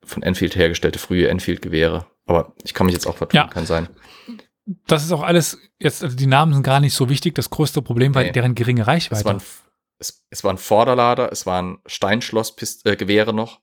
von 0.03 0.23
Enfield 0.23 0.55
hergestellte 0.55 0.99
frühe 0.99 1.28
Enfield-Gewehre. 1.28 2.05
Aber 2.26 2.53
ich 2.63 2.73
kann 2.73 2.86
mich 2.86 2.93
jetzt 2.93 3.07
auch 3.07 3.17
vertun, 3.17 3.38
ja. 3.38 3.47
kann 3.47 3.65
sein. 3.65 3.89
Das 4.88 5.03
ist 5.03 5.11
auch 5.11 5.21
alles, 5.21 5.59
jetzt, 5.80 6.03
also 6.03 6.15
die 6.15 6.26
Namen 6.26 6.53
sind 6.53 6.63
gar 6.63 6.80
nicht 6.80 6.95
so 6.95 7.09
wichtig. 7.09 7.36
Das 7.36 7.51
größte 7.51 7.82
Problem 7.84 8.15
war 8.15 8.23
nee. 8.23 8.32
deren 8.32 8.55
geringe 8.55 8.88
Reichweite. 8.88 9.19
Es 9.19 9.26
waren 9.26 9.41
es, 9.97 10.26
es 10.30 10.43
waren 10.43 10.57
Vorderlader, 10.57 11.32
es 11.32 11.45
waren 11.45 11.80
Steinschlossgewehre 11.86 13.34
noch. 13.34 13.61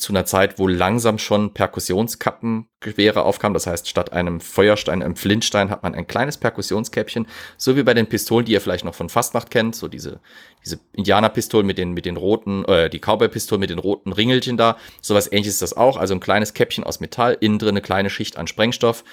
Zu 0.00 0.12
einer 0.12 0.24
Zeit, 0.24 0.58
wo 0.58 0.66
langsam 0.66 1.18
schon 1.18 1.52
Perkussionskappengewehre 1.52 3.22
aufkamen. 3.22 3.52
Das 3.52 3.66
heißt, 3.66 3.86
statt 3.86 4.14
einem 4.14 4.40
Feuerstein, 4.40 5.02
einem 5.02 5.14
Flintstein, 5.14 5.68
hat 5.68 5.82
man 5.82 5.94
ein 5.94 6.06
kleines 6.06 6.38
Perkussionskäppchen. 6.38 7.26
So 7.58 7.76
wie 7.76 7.82
bei 7.82 7.92
den 7.92 8.06
Pistolen, 8.06 8.46
die 8.46 8.52
ihr 8.52 8.62
vielleicht 8.62 8.86
noch 8.86 8.94
von 8.94 9.10
Fastnacht 9.10 9.50
kennt. 9.50 9.76
So 9.76 9.88
diese, 9.88 10.20
diese 10.64 10.80
Indianerpistolen 10.94 11.66
mit 11.66 11.76
den, 11.76 11.92
mit 11.92 12.06
den 12.06 12.16
roten, 12.16 12.64
äh, 12.64 12.88
die 12.88 12.98
Cowboy-Pistolen 12.98 13.60
mit 13.60 13.68
den 13.68 13.78
roten 13.78 14.12
Ringelchen 14.12 14.56
da. 14.56 14.78
Sowas 15.02 15.30
ähnliches 15.30 15.54
ist 15.54 15.62
das 15.62 15.76
auch. 15.76 15.98
Also 15.98 16.14
ein 16.14 16.20
kleines 16.20 16.54
Käppchen 16.54 16.82
aus 16.82 17.00
Metall, 17.00 17.36
innen 17.38 17.58
drin 17.58 17.70
eine 17.70 17.82
kleine 17.82 18.08
Schicht 18.08 18.38
an 18.38 18.46
Sprengstoff. 18.46 19.04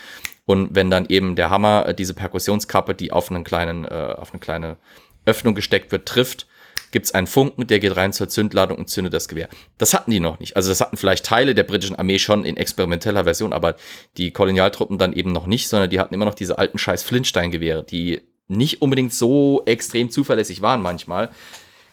Und 0.46 0.74
wenn 0.74 0.90
dann 0.90 1.08
eben 1.10 1.36
der 1.36 1.50
Hammer, 1.50 1.88
äh, 1.88 1.94
diese 1.94 2.14
Perkussionskappe, 2.14 2.96
die 2.96 3.12
auf 3.12 3.30
einen 3.30 3.44
kleinen, 3.44 3.84
äh, 3.84 4.16
auf 4.18 4.32
eine 4.32 4.40
kleine 4.40 4.78
Öffnung 5.26 5.54
gesteckt 5.54 5.92
wird, 5.92 6.08
trifft, 6.08 6.48
gibt 6.92 7.06
es 7.06 7.14
einen 7.14 7.28
Funken, 7.28 7.68
der 7.68 7.80
geht 7.80 7.96
rein 7.96 8.14
zur 8.14 8.30
Zündladung 8.30 8.78
und 8.78 8.90
zündet 8.90 9.14
das 9.14 9.28
Gewehr. 9.28 9.50
Das 9.78 9.94
hatten 9.94 10.12
die 10.12 10.20
noch 10.20 10.40
nicht. 10.40 10.56
Also 10.56 10.70
das 10.70 10.82
hatten 10.82 10.98
vielleicht 10.98 11.26
Teile 11.26 11.56
der 11.56 11.64
britischen 11.64 11.96
Armee 11.96 12.20
schon 12.20 12.46
in 12.46 12.58
experimenteller 12.58 13.24
Version, 13.24 13.54
aber 13.54 13.76
die 14.18 14.32
Kolonialtruppen 14.32 14.98
dann 14.98 15.14
eben 15.14 15.32
noch 15.32 15.48
nicht, 15.48 15.70
sondern 15.70 15.90
die 15.90 16.00
hatten 16.00 16.14
immer 16.14 16.26
noch 16.26 16.36
diese 16.36 16.58
alten 16.58 16.78
scheiß 16.78 17.04
Flintsteingewehre, 17.04 17.84
die 17.84 18.22
nicht 18.48 18.82
unbedingt 18.82 19.14
so 19.14 19.64
extrem 19.66 20.10
zuverlässig 20.10 20.62
waren 20.62 20.82
manchmal. 20.82 21.30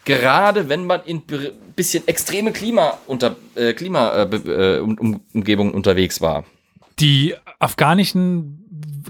Gerade 0.05 0.69
wenn 0.69 0.87
man 0.87 1.03
in 1.05 1.23
bisschen 1.75 2.07
extreme 2.07 2.53
Klima 2.53 2.99
unter, 3.07 3.37
äh, 3.55 3.73
Klima, 3.73 4.23
äh, 4.25 4.79
um, 4.79 4.99
um, 4.99 5.21
Umgebungen 5.33 5.73
unterwegs 5.73 6.21
war. 6.21 6.45
Die 7.01 7.35
afghanischen 7.59 8.61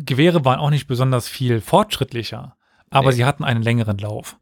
Gewehre 0.07 0.45
waren 0.45 0.61
auch 0.61 0.70
nicht 0.70 0.87
besonders 0.87 1.28
viel 1.28 1.61
fortschrittlicher 1.61 2.57
aber 2.95 3.11
nee. 3.11 3.16
sie 3.16 3.24
hatten 3.24 3.45
einen 3.45 3.62
längeren 3.62 3.99
Lauf 3.99 4.37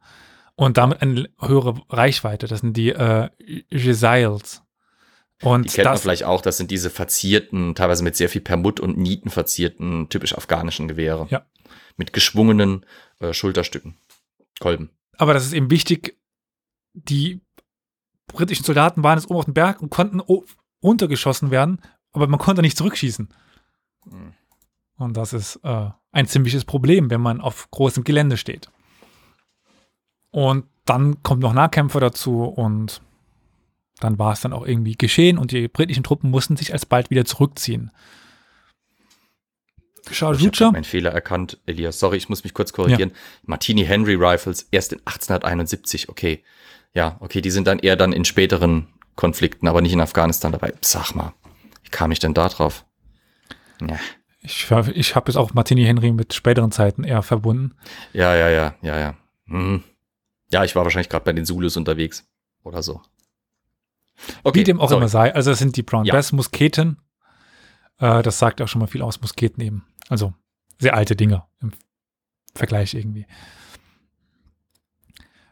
und 0.64 0.76
damit 0.78 1.02
eine 1.02 1.28
höhere 1.40 1.74
Reichweite. 1.88 2.46
Das 2.46 2.60
sind 2.60 2.76
die 2.76 2.90
äh, 2.90 3.30
Gesails. 3.70 4.62
Und 5.42 5.64
die 5.64 5.74
kennt 5.74 5.86
das, 5.86 5.92
man 5.92 6.02
vielleicht 6.02 6.24
auch, 6.24 6.40
das 6.40 6.56
sind 6.56 6.70
diese 6.70 6.88
verzierten, 6.88 7.74
teilweise 7.74 8.04
mit 8.04 8.14
sehr 8.14 8.28
viel 8.28 8.42
Permut 8.42 8.78
und 8.78 8.96
Nieten 8.96 9.28
verzierten, 9.28 10.08
typisch 10.08 10.36
afghanischen 10.36 10.86
Gewehre. 10.86 11.26
Ja. 11.30 11.44
Mit 11.96 12.12
geschwungenen 12.12 12.86
äh, 13.18 13.32
Schulterstücken, 13.32 13.96
Kolben. 14.60 14.90
Aber 15.18 15.34
das 15.34 15.44
ist 15.44 15.52
eben 15.52 15.70
wichtig, 15.70 16.16
die 16.94 17.40
britischen 18.28 18.64
Soldaten 18.64 19.02
waren 19.02 19.18
jetzt 19.18 19.28
oben 19.28 19.38
auf 19.38 19.44
dem 19.46 19.54
Berg 19.54 19.82
und 19.82 19.90
konnten 19.90 20.22
untergeschossen 20.80 21.50
werden, 21.50 21.80
aber 22.12 22.28
man 22.28 22.38
konnte 22.38 22.62
nicht 22.62 22.78
zurückschießen. 22.78 23.28
Mhm. 24.04 24.32
Und 24.96 25.16
das 25.16 25.32
ist 25.32 25.58
äh, 25.64 25.90
ein 26.12 26.28
ziemliches 26.28 26.64
Problem, 26.64 27.10
wenn 27.10 27.20
man 27.20 27.40
auf 27.40 27.68
großem 27.72 28.04
Gelände 28.04 28.36
steht. 28.36 28.70
Und 30.32 30.64
dann 30.84 31.22
kommt 31.22 31.42
noch 31.42 31.52
Nahkämpfer 31.52 32.00
dazu 32.00 32.42
und 32.42 33.00
dann 34.00 34.18
war 34.18 34.32
es 34.32 34.40
dann 34.40 34.52
auch 34.52 34.66
irgendwie 34.66 34.96
geschehen 34.96 35.38
und 35.38 35.52
die 35.52 35.68
britischen 35.68 36.02
Truppen 36.02 36.30
mussten 36.30 36.56
sich 36.56 36.72
alsbald 36.72 37.10
wieder 37.10 37.24
zurückziehen. 37.24 37.92
Charles 40.10 40.40
ich 40.40 40.60
habe 40.60 40.72
meinen 40.72 40.82
Fehler 40.82 41.12
erkannt, 41.12 41.60
Elias. 41.66 42.00
Sorry, 42.00 42.16
ich 42.16 42.28
muss 42.28 42.42
mich 42.42 42.54
kurz 42.54 42.72
korrigieren. 42.72 43.10
Ja. 43.10 43.16
Martini 43.44 43.84
Henry 43.84 44.14
Rifles 44.14 44.66
erst 44.72 44.92
in 44.92 44.98
1871. 45.00 46.08
Okay, 46.08 46.42
ja, 46.92 47.16
okay, 47.20 47.40
die 47.40 47.50
sind 47.50 47.68
dann 47.68 47.78
eher 47.78 47.94
dann 47.94 48.12
in 48.12 48.24
späteren 48.24 48.88
Konflikten, 49.14 49.68
aber 49.68 49.80
nicht 49.80 49.92
in 49.92 50.00
Afghanistan 50.00 50.50
dabei. 50.50 50.74
Sag 50.80 51.14
mal, 51.14 51.34
wie 51.84 51.90
kam 51.90 52.10
ich 52.10 52.18
denn 52.18 52.34
da 52.34 52.48
drauf? 52.48 52.84
Ja. 53.80 53.98
Ich, 54.40 54.68
ich 54.94 55.14
habe 55.14 55.30
es 55.30 55.36
auch 55.36 55.54
Martini 55.54 55.84
Henry 55.84 56.10
mit 56.10 56.34
späteren 56.34 56.72
Zeiten 56.72 57.04
eher 57.04 57.22
verbunden. 57.22 57.76
Ja, 58.12 58.34
ja, 58.34 58.48
ja, 58.48 58.74
ja, 58.82 58.98
ja. 58.98 59.14
Mhm. 59.46 59.84
Ja, 60.52 60.64
ich 60.64 60.76
war 60.76 60.84
wahrscheinlich 60.84 61.08
gerade 61.08 61.24
bei 61.24 61.32
den 61.32 61.44
Zulus 61.44 61.76
unterwegs 61.76 62.28
oder 62.62 62.82
so. 62.82 63.00
Okay, 64.44 64.60
Wie 64.60 64.64
dem 64.64 64.80
auch 64.80 64.88
sorry. 64.88 65.00
immer 65.00 65.08
sei. 65.08 65.34
Also, 65.34 65.50
das 65.50 65.58
sind 65.58 65.76
die 65.76 65.82
Brown 65.82 66.04
ja. 66.04 66.14
Bass 66.14 66.32
Musketen. 66.32 67.00
Äh, 67.98 68.22
das 68.22 68.38
sagt 68.38 68.60
auch 68.60 68.68
schon 68.68 68.80
mal 68.80 68.86
viel 68.86 69.02
aus, 69.02 69.20
Musketen 69.20 69.62
eben. 69.62 69.84
Also, 70.08 70.34
sehr 70.78 70.94
alte 70.94 71.16
Dinge 71.16 71.44
im 71.60 71.72
Vergleich 72.54 72.94
irgendwie. 72.94 73.26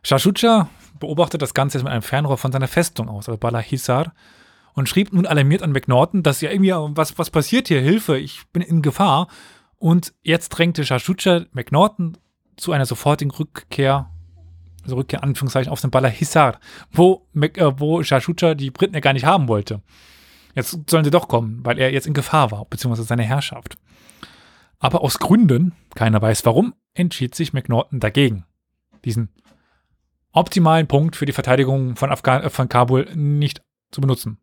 Shashucha 0.03 0.69
beobachtet 0.99 1.43
das 1.43 1.55
Ganze 1.55 1.79
jetzt 1.79 1.85
mit 1.85 1.93
einem 1.93 2.03
Fernrohr 2.03 2.39
von 2.39 2.53
seiner 2.53 2.69
Festung 2.69 3.09
aus, 3.09 3.29
also 3.29 3.39
Balahisar 3.39 4.13
und 4.75 4.89
schrieb 4.89 5.13
nun 5.13 5.27
alarmiert 5.27 5.63
an 5.63 5.73
McNaughton, 5.73 6.23
dass 6.23 6.41
ja 6.41 6.51
irgendwie, 6.51 6.73
was, 6.97 7.19
was 7.19 7.31
passiert 7.31 7.69
hier? 7.69 7.81
Hilfe, 7.81 8.19
ich 8.19 8.47
bin 8.53 8.63
in 8.63 8.83
Gefahr. 8.83 9.29
Und 9.77 10.13
jetzt 10.23 10.51
drängte 10.51 10.85
Shashucha 10.85 11.47
McNaughton 11.53 12.19
zu 12.57 12.73
einer 12.73 12.87
sofortigen 12.87 13.31
Rückkehr, 13.31 14.11
also 14.83 14.97
Rückkehr 14.97 15.23
Anführungszeichen, 15.23 15.73
auf 15.73 15.81
den 15.81 15.91
Baller 15.91 16.09
Hissar, 16.09 16.59
wo, 16.91 17.27
äh, 17.35 17.73
wo 17.77 18.03
Shashucha 18.03 18.55
die 18.55 18.71
Briten 18.71 18.95
ja 18.95 19.01
gar 19.01 19.13
nicht 19.13 19.25
haben 19.25 19.49
wollte. 19.49 19.83
Jetzt 20.55 20.91
sollen 20.91 21.05
sie 21.05 21.11
doch 21.11 21.29
kommen, 21.29 21.61
weil 21.65 21.79
er 21.79 21.93
jetzt 21.93 22.07
in 22.07 22.15
Gefahr 22.15 22.51
war, 22.51 22.65
beziehungsweise 22.65 23.07
seine 23.07 23.23
Herrschaft. 23.23 23.77
Aber 24.79 25.03
aus 25.03 25.19
Gründen, 25.19 25.73
keiner 25.95 26.21
weiß 26.21 26.45
warum, 26.47 26.75
entschied 26.95 27.35
sich 27.35 27.53
McNaughton 27.53 28.01
dagegen, 28.01 28.45
diesen 29.05 29.29
optimalen 30.33 30.87
Punkt 30.87 31.17
für 31.17 31.27
die 31.27 31.33
Verteidigung 31.33 31.97
von, 31.97 32.11
Afghan 32.11 32.43
äh, 32.43 32.51
von 32.51 32.69
Kabul 32.69 33.09
nicht 33.15 33.63
zu 33.91 34.01
benutzen. 34.01 34.39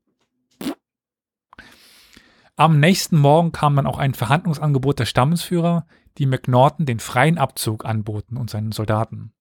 Am 2.55 2.79
nächsten 2.79 3.17
Morgen 3.19 3.51
kam 3.51 3.75
dann 3.75 3.85
auch 3.85 3.99
ein 3.99 4.15
Verhandlungsangebot 4.15 4.97
der 4.99 5.05
Stammesführer, 5.05 5.85
die 6.17 6.25
McNaughton 6.25 6.87
den 6.87 6.99
freien 6.99 7.37
Abzug 7.37 7.85
anboten 7.85 8.37
und 8.37 8.49
seinen 8.49 8.71
Soldaten. 8.71 9.31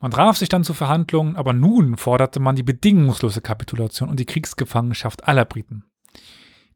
Man 0.00 0.10
traf 0.10 0.38
sich 0.38 0.48
dann 0.48 0.64
zu 0.64 0.72
Verhandlungen, 0.72 1.36
aber 1.36 1.52
nun 1.52 1.98
forderte 1.98 2.40
man 2.40 2.56
die 2.56 2.62
bedingungslose 2.62 3.42
Kapitulation 3.42 4.08
und 4.08 4.18
die 4.18 4.24
Kriegsgefangenschaft 4.24 5.28
aller 5.28 5.44
Briten. 5.44 5.84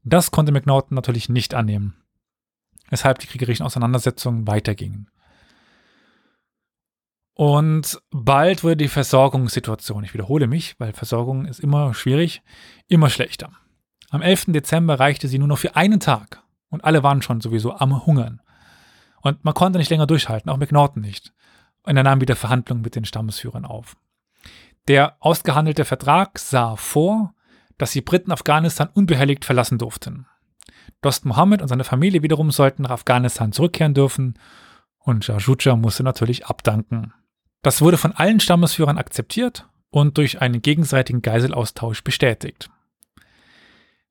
Das 0.02 0.30
konnte 0.30 0.52
McNaughton 0.52 0.94
natürlich 0.94 1.30
nicht 1.30 1.54
annehmen, 1.54 1.94
weshalb 2.90 3.18
die 3.20 3.26
kriegerischen 3.26 3.64
Auseinandersetzungen 3.64 4.46
weitergingen. 4.46 5.08
Und 7.32 8.00
bald 8.10 8.62
wurde 8.62 8.76
die 8.76 8.88
Versorgungssituation, 8.88 10.04
ich 10.04 10.12
wiederhole 10.12 10.46
mich, 10.46 10.78
weil 10.78 10.92
Versorgung 10.92 11.46
ist 11.46 11.58
immer 11.58 11.94
schwierig, 11.94 12.42
immer 12.86 13.08
schlechter. 13.08 13.50
Am 14.10 14.22
11. 14.22 14.46
Dezember 14.48 15.00
reichte 15.00 15.26
sie 15.26 15.38
nur 15.38 15.48
noch 15.48 15.58
für 15.58 15.74
einen 15.74 15.98
Tag 15.98 16.42
und 16.68 16.84
alle 16.84 17.02
waren 17.02 17.22
schon 17.22 17.40
sowieso 17.40 17.74
am 17.74 18.06
Hungern. 18.06 18.40
Und 19.22 19.42
man 19.44 19.54
konnte 19.54 19.78
nicht 19.78 19.90
länger 19.90 20.06
durchhalten, 20.06 20.50
auch 20.50 20.58
McNaughton 20.58 21.02
nicht. 21.02 21.32
Und 21.84 21.96
er 21.96 22.02
nahm 22.02 22.20
wieder 22.20 22.36
Verhandlungen 22.36 22.82
mit 22.82 22.96
den 22.96 23.04
Stammesführern 23.04 23.64
auf. 23.64 23.96
Der 24.88 25.16
ausgehandelte 25.20 25.84
Vertrag 25.84 26.38
sah 26.38 26.76
vor, 26.76 27.34
dass 27.78 27.92
die 27.92 28.02
Briten 28.02 28.32
Afghanistan 28.32 28.88
unbehelligt 28.92 29.44
verlassen 29.44 29.78
durften. 29.78 30.26
Dost 31.00 31.24
Mohammed 31.24 31.62
und 31.62 31.68
seine 31.68 31.84
Familie 31.84 32.22
wiederum 32.22 32.50
sollten 32.50 32.82
nach 32.82 32.90
Afghanistan 32.90 33.52
zurückkehren 33.52 33.94
dürfen 33.94 34.38
und 34.98 35.26
Jajuja 35.26 35.76
musste 35.76 36.02
natürlich 36.02 36.46
abdanken. 36.46 37.12
Das 37.62 37.80
wurde 37.80 37.96
von 37.96 38.12
allen 38.12 38.40
Stammesführern 38.40 38.98
akzeptiert 38.98 39.68
und 39.90 40.18
durch 40.18 40.40
einen 40.40 40.62
gegenseitigen 40.62 41.22
Geiselaustausch 41.22 42.02
bestätigt. 42.04 42.70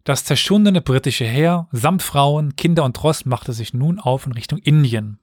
Das 0.03 0.25
zerschundene 0.25 0.81
britische 0.81 1.25
Heer 1.25 1.67
samt 1.71 2.03
Frauen, 2.03 2.55
Kinder 2.55 2.83
und 2.83 3.01
Ross 3.03 3.25
machte 3.25 3.53
sich 3.53 3.73
nun 3.73 3.99
auf 3.99 4.25
in 4.25 4.33
Richtung 4.33 4.59
Indien, 4.59 5.19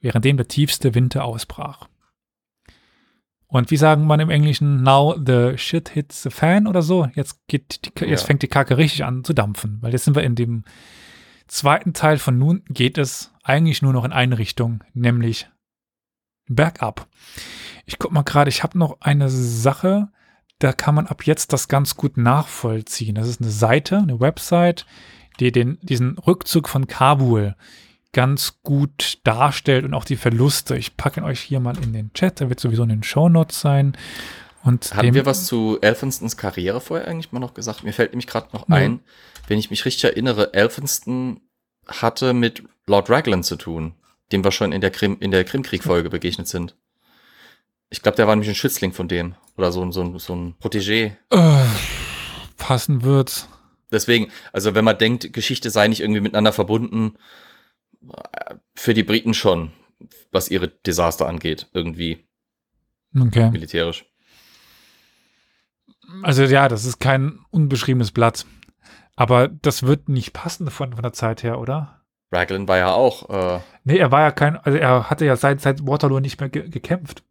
währenddem 0.00 0.36
der 0.36 0.48
tiefste 0.48 0.94
Winter 0.94 1.24
ausbrach. 1.24 1.88
Und 3.46 3.70
wie 3.70 3.78
sagen 3.78 4.06
man 4.06 4.20
im 4.20 4.28
Englischen, 4.28 4.82
now 4.82 5.16
the 5.18 5.56
shit 5.56 5.88
hits 5.88 6.22
the 6.22 6.30
fan 6.30 6.66
oder 6.66 6.82
so? 6.82 7.08
Jetzt, 7.14 7.46
geht 7.48 7.86
die, 7.86 8.04
jetzt 8.06 8.20
ja. 8.20 8.26
fängt 8.26 8.42
die 8.42 8.48
Kacke 8.48 8.76
richtig 8.76 9.04
an 9.04 9.24
zu 9.24 9.32
dampfen, 9.32 9.78
weil 9.80 9.92
jetzt 9.92 10.04
sind 10.04 10.14
wir 10.14 10.22
in 10.22 10.34
dem 10.34 10.64
zweiten 11.46 11.94
Teil 11.94 12.18
von 12.18 12.36
nun 12.36 12.62
geht 12.68 12.98
es 12.98 13.32
eigentlich 13.42 13.80
nur 13.80 13.94
noch 13.94 14.04
in 14.04 14.12
eine 14.12 14.38
Richtung, 14.38 14.84
nämlich 14.92 15.48
bergab. 16.46 17.08
Ich 17.86 17.98
guck 17.98 18.12
mal 18.12 18.22
gerade, 18.22 18.50
ich 18.50 18.62
habe 18.62 18.78
noch 18.78 19.00
eine 19.00 19.30
Sache, 19.30 20.08
da 20.58 20.72
kann 20.72 20.94
man 20.94 21.06
ab 21.06 21.24
jetzt 21.24 21.54
das 21.54 21.68
ganz 21.68 21.96
gut 21.96 22.18
nachvollziehen. 22.18 23.14
Das 23.14 23.28
ist 23.28 23.40
eine 23.40 23.50
Seite, 23.50 23.98
eine 23.98 24.20
Website, 24.20 24.84
die 25.40 25.52
den, 25.52 25.78
diesen 25.80 26.18
Rückzug 26.18 26.68
von 26.68 26.86
Kabul 26.86 27.54
ganz 28.18 28.58
gut 28.64 29.18
darstellt 29.22 29.84
und 29.84 29.94
auch 29.94 30.04
die 30.04 30.16
Verluste. 30.16 30.76
Ich 30.76 30.96
packe 30.96 31.22
euch 31.22 31.38
hier 31.38 31.60
mal 31.60 31.78
in 31.78 31.92
den 31.92 32.12
Chat, 32.14 32.40
der 32.40 32.48
wird 32.48 32.58
sowieso 32.58 32.82
in 32.82 32.88
den 32.88 33.04
Shownotes 33.04 33.60
sein. 33.60 33.96
Und 34.64 34.92
Haben 34.92 35.14
wir 35.14 35.24
was 35.24 35.46
zu 35.46 35.78
Elphinstons 35.82 36.36
Karriere 36.36 36.80
vorher 36.80 37.06
eigentlich 37.06 37.30
mal 37.30 37.38
noch 37.38 37.54
gesagt? 37.54 37.84
Mir 37.84 37.92
fällt 37.92 38.10
nämlich 38.10 38.26
gerade 38.26 38.48
noch 38.52 38.68
ein, 38.70 38.98
wenn 39.46 39.60
ich 39.60 39.70
mich 39.70 39.84
richtig 39.84 40.02
erinnere, 40.02 40.52
Elphinston 40.52 41.42
hatte 41.86 42.32
mit 42.32 42.64
Lord 42.88 43.08
Raglan 43.08 43.44
zu 43.44 43.54
tun, 43.54 43.94
dem 44.32 44.42
wir 44.42 44.50
schon 44.50 44.72
in 44.72 44.80
der 44.80 44.90
Krim, 44.90 45.18
in 45.20 45.30
der 45.30 45.44
Krimkrieg-Folge 45.44 46.10
begegnet 46.10 46.48
sind. 46.48 46.74
Ich 47.88 48.02
glaube, 48.02 48.16
der 48.16 48.26
war 48.26 48.34
nämlich 48.34 48.48
ein 48.48 48.56
Schützling 48.56 48.92
von 48.92 49.06
dem. 49.06 49.36
Oder 49.56 49.70
so, 49.70 49.88
so, 49.92 50.18
so 50.18 50.34
ein 50.34 50.56
Protégé. 50.60 51.12
Äh, 51.30 51.64
passen 52.56 53.04
wird's. 53.04 53.46
Deswegen, 53.92 54.32
also 54.52 54.74
wenn 54.74 54.84
man 54.84 54.98
denkt, 54.98 55.32
Geschichte 55.32 55.70
sei 55.70 55.86
nicht 55.86 56.00
irgendwie 56.00 56.20
miteinander 56.20 56.52
verbunden, 56.52 57.14
für 58.74 58.94
die 58.94 59.02
Briten 59.02 59.34
schon, 59.34 59.72
was 60.30 60.50
ihre 60.50 60.68
Desaster 60.68 61.26
angeht, 61.26 61.68
irgendwie. 61.72 62.26
Okay. 63.18 63.50
Militärisch. 63.50 64.04
Also 66.22 66.44
ja, 66.44 66.68
das 66.68 66.84
ist 66.84 67.00
kein 67.00 67.40
unbeschriebenes 67.50 68.12
Blatt. 68.12 68.46
Aber 69.16 69.48
das 69.48 69.82
wird 69.82 70.08
nicht 70.08 70.32
passen 70.32 70.70
von, 70.70 70.92
von 70.92 71.02
der 71.02 71.12
Zeit 71.12 71.42
her, 71.42 71.58
oder? 71.58 72.02
Raglan 72.30 72.68
war 72.68 72.76
ja 72.76 72.92
auch. 72.92 73.28
Äh, 73.30 73.60
nee, 73.84 73.96
er 73.96 74.12
war 74.12 74.20
ja 74.20 74.30
kein, 74.30 74.56
also 74.56 74.78
er 74.78 75.10
hatte 75.10 75.24
ja 75.24 75.34
seit, 75.36 75.60
seit 75.60 75.86
Waterloo 75.86 76.20
nicht 76.20 76.38
mehr 76.40 76.48
ge 76.48 76.68
gekämpft. 76.68 77.24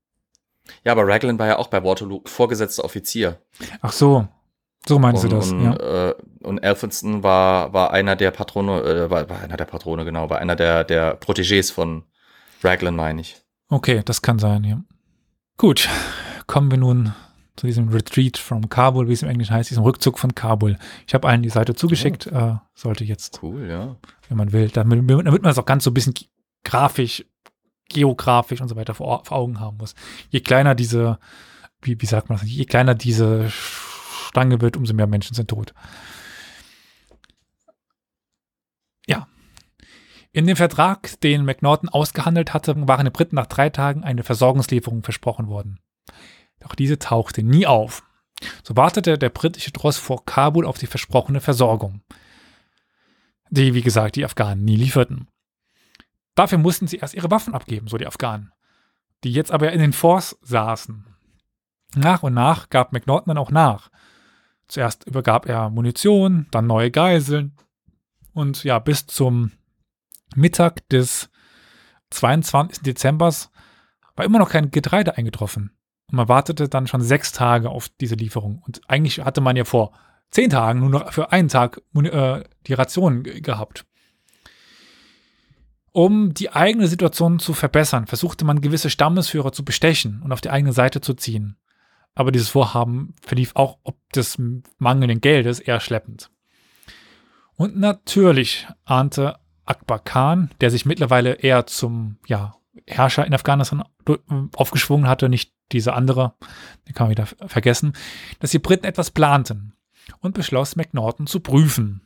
Ja, 0.83 0.91
aber 0.91 1.07
Raglan 1.07 1.39
war 1.39 1.47
ja 1.47 1.57
auch 1.57 1.67
bei 1.67 1.83
Waterloo 1.83 2.21
vorgesetzter 2.25 2.83
Offizier. 2.83 3.41
Ach 3.81 3.93
so, 3.93 4.27
so 4.87 4.99
meinst 4.99 5.23
und, 5.23 5.31
du 5.31 5.35
das? 5.35 5.51
Und, 5.51 5.63
ja. 5.63 6.09
äh, 6.09 6.15
und 6.43 6.59
Elphinston 6.59 7.23
war, 7.23 7.73
war 7.73 7.91
einer 7.91 8.15
der 8.15 8.31
Patrone, 8.31 8.81
äh, 8.81 9.09
war, 9.09 9.29
war, 9.29 9.41
einer 9.41 9.57
der 9.57 9.65
Patrone, 9.65 10.05
genau, 10.05 10.29
war 10.29 10.39
einer 10.39 10.55
der, 10.55 10.83
der 10.83 11.19
Protégés 11.19 11.71
von 11.71 12.03
Raglan, 12.63 12.95
meine 12.95 13.21
ich. 13.21 13.41
Okay, 13.69 14.01
das 14.05 14.21
kann 14.21 14.39
sein, 14.39 14.63
ja. 14.63 14.81
Gut, 15.57 15.89
kommen 16.45 16.71
wir 16.71 16.77
nun 16.77 17.13
zu 17.55 17.65
diesem 17.65 17.89
Retreat 17.89 18.37
from 18.37 18.69
Kabul, 18.69 19.07
wie 19.07 19.13
es 19.13 19.23
im 19.23 19.29
Englischen 19.29 19.53
heißt, 19.53 19.69
diesem 19.69 19.83
Rückzug 19.83 20.19
von 20.19 20.35
Kabul. 20.35 20.77
Ich 21.07 21.13
habe 21.13 21.27
allen 21.27 21.41
die 21.41 21.49
Seite 21.49 21.73
zugeschickt, 21.73 22.29
oh. 22.31 22.37
äh, 22.37 22.55
sollte 22.75 23.03
jetzt, 23.03 23.39
cool, 23.41 23.67
ja. 23.67 23.95
wenn 24.29 24.37
man 24.37 24.51
will, 24.51 24.69
damit, 24.69 25.09
damit 25.09 25.41
man 25.41 25.51
es 25.51 25.57
auch 25.57 25.65
ganz 25.65 25.83
so 25.83 25.89
ein 25.89 25.95
bisschen 25.95 26.13
grafisch 26.63 27.25
geografisch 27.89 28.61
und 28.61 28.67
so 28.67 28.75
weiter 28.75 28.93
vor, 28.93 29.23
vor 29.25 29.37
Augen 29.37 29.59
haben 29.59 29.77
muss. 29.77 29.95
Je 30.29 30.39
kleiner 30.39 30.75
diese, 30.75 31.19
wie, 31.81 31.99
wie 31.99 32.05
sagt 32.05 32.29
man 32.29 32.37
das, 32.37 32.47
je 32.47 32.65
kleiner 32.65 32.95
diese 32.95 33.49
Stange 34.27 34.61
wird, 34.61 34.77
umso 34.77 34.93
mehr 34.93 35.07
Menschen 35.07 35.33
sind 35.33 35.49
tot. 35.49 35.73
Ja. 39.07 39.27
In 40.31 40.45
dem 40.45 40.55
Vertrag, 40.55 41.19
den 41.21 41.45
McNaughton 41.45 41.89
ausgehandelt 41.89 42.53
hatte, 42.53 42.75
waren 42.87 43.05
den 43.05 43.13
Briten 43.13 43.35
nach 43.35 43.47
drei 43.47 43.69
Tagen 43.69 44.03
eine 44.03 44.23
Versorgungslieferung 44.23 45.03
versprochen 45.03 45.47
worden. 45.47 45.79
Doch 46.59 46.75
diese 46.75 46.99
tauchte 46.99 47.43
nie 47.43 47.65
auf. 47.65 48.03
So 48.63 48.75
wartete 48.75 49.17
der 49.17 49.29
britische 49.29 49.71
Tross 49.71 49.97
vor 49.97 50.25
Kabul 50.25 50.65
auf 50.65 50.77
die 50.77 50.87
versprochene 50.87 51.41
Versorgung, 51.41 52.01
die, 53.49 53.73
wie 53.73 53.81
gesagt, 53.81 54.15
die 54.15 54.25
Afghanen 54.25 54.63
nie 54.63 54.75
lieferten. 54.75 55.27
Dafür 56.35 56.59
mussten 56.59 56.87
sie 56.87 56.97
erst 56.97 57.15
ihre 57.15 57.31
Waffen 57.31 57.55
abgeben, 57.55 57.87
so 57.87 57.97
die 57.97 58.05
Afghanen, 58.05 58.51
die 59.23 59.31
jetzt 59.31 59.51
aber 59.51 59.71
in 59.71 59.79
den 59.79 59.93
Forts 59.93 60.37
saßen. 60.41 61.05
Nach 61.95 62.21
und 62.21 62.33
nach 62.33 62.69
gab 62.69 62.91
McNaughton 62.91 63.29
dann 63.29 63.37
auch 63.37 63.49
nach. 63.49 63.89
Zuerst 64.67 65.05
übergab 65.05 65.47
er 65.47 65.69
Munition, 65.69 66.47
dann 66.51 66.67
neue 66.67 66.91
Geiseln 66.91 67.55
und 68.33 68.63
ja, 68.63 68.79
bis 68.79 69.07
zum 69.07 69.51
Mittag 70.35 70.87
des 70.89 71.29
22. 72.11 72.83
Dezembers 72.83 73.49
war 74.15 74.25
immer 74.25 74.39
noch 74.39 74.49
kein 74.49 74.71
Getreide 74.71 75.17
eingetroffen. 75.17 75.71
Und 76.09 76.17
man 76.17 76.29
wartete 76.29 76.69
dann 76.69 76.87
schon 76.87 77.01
sechs 77.01 77.31
Tage 77.31 77.69
auf 77.69 77.89
diese 77.89 78.15
Lieferung. 78.15 78.61
Und 78.65 78.81
eigentlich 78.87 79.19
hatte 79.19 79.41
man 79.41 79.55
ja 79.55 79.65
vor 79.65 79.91
zehn 80.31 80.49
Tagen 80.49 80.79
nur 80.79 80.89
noch 80.89 81.11
für 81.11 81.31
einen 81.31 81.49
Tag 81.49 81.81
äh, 81.95 82.43
die 82.65 82.73
Rationen 82.73 83.23
gehabt. 83.23 83.85
Um 85.91 86.33
die 86.33 86.51
eigene 86.51 86.87
Situation 86.87 87.39
zu 87.39 87.53
verbessern, 87.53 88.05
versuchte 88.05 88.45
man 88.45 88.61
gewisse 88.61 88.89
Stammesführer 88.89 89.51
zu 89.51 89.65
bestechen 89.65 90.21
und 90.21 90.31
auf 90.31 90.41
die 90.41 90.51
eigene 90.51 90.73
Seite 90.73 91.01
zu 91.01 91.15
ziehen. 91.15 91.57
Aber 92.17 92.31
dieses 92.31 92.49
Vorhaben 92.49 93.13
verlief 93.21 93.51
auch 93.53 93.77
ob 93.83 93.95
des 94.11 94.41
mangelnden 94.79 95.21
Geldes 95.21 95.59
eher 95.59 95.79
schleppend. 95.79 96.31
Und 97.55 97.77
natürlich 97.77 98.67
ahnte 98.85 99.37
Akbar 99.65 99.99
Khan, 99.99 100.49
der 100.59 100.71
sich 100.71 100.87
mittlerweile 100.87 101.33
eher 101.33 101.67
zum 101.67 102.17
ja, 102.25 102.55
Herrscher 102.87 103.23
in 103.27 103.35
Afghanistan 103.35 103.83
aufgeschwungen 104.55 105.07
hatte, 105.07 105.29
nicht 105.29 105.53
dieser 105.71 105.95
andere, 105.95 106.33
den 106.87 106.95
kann 106.95 107.05
man 107.05 107.11
wieder 107.11 107.27
vergessen, 107.27 107.93
dass 108.39 108.49
die 108.49 108.59
Briten 108.59 108.85
etwas 108.85 109.11
planten 109.11 109.73
und 110.19 110.33
beschloss, 110.33 110.75
McNaughton 110.75 111.27
zu 111.27 111.39
prüfen. 111.39 112.01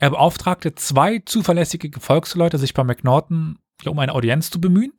Er 0.00 0.10
beauftragte 0.10 0.74
zwei 0.74 1.20
zuverlässige 1.20 1.88
Gefolgsleute, 1.88 2.58
sich 2.58 2.74
bei 2.74 2.82
McNaughton 2.82 3.60
um 3.84 3.98
eine 4.00 4.14
Audienz 4.14 4.50
zu 4.50 4.60
bemühen 4.60 4.92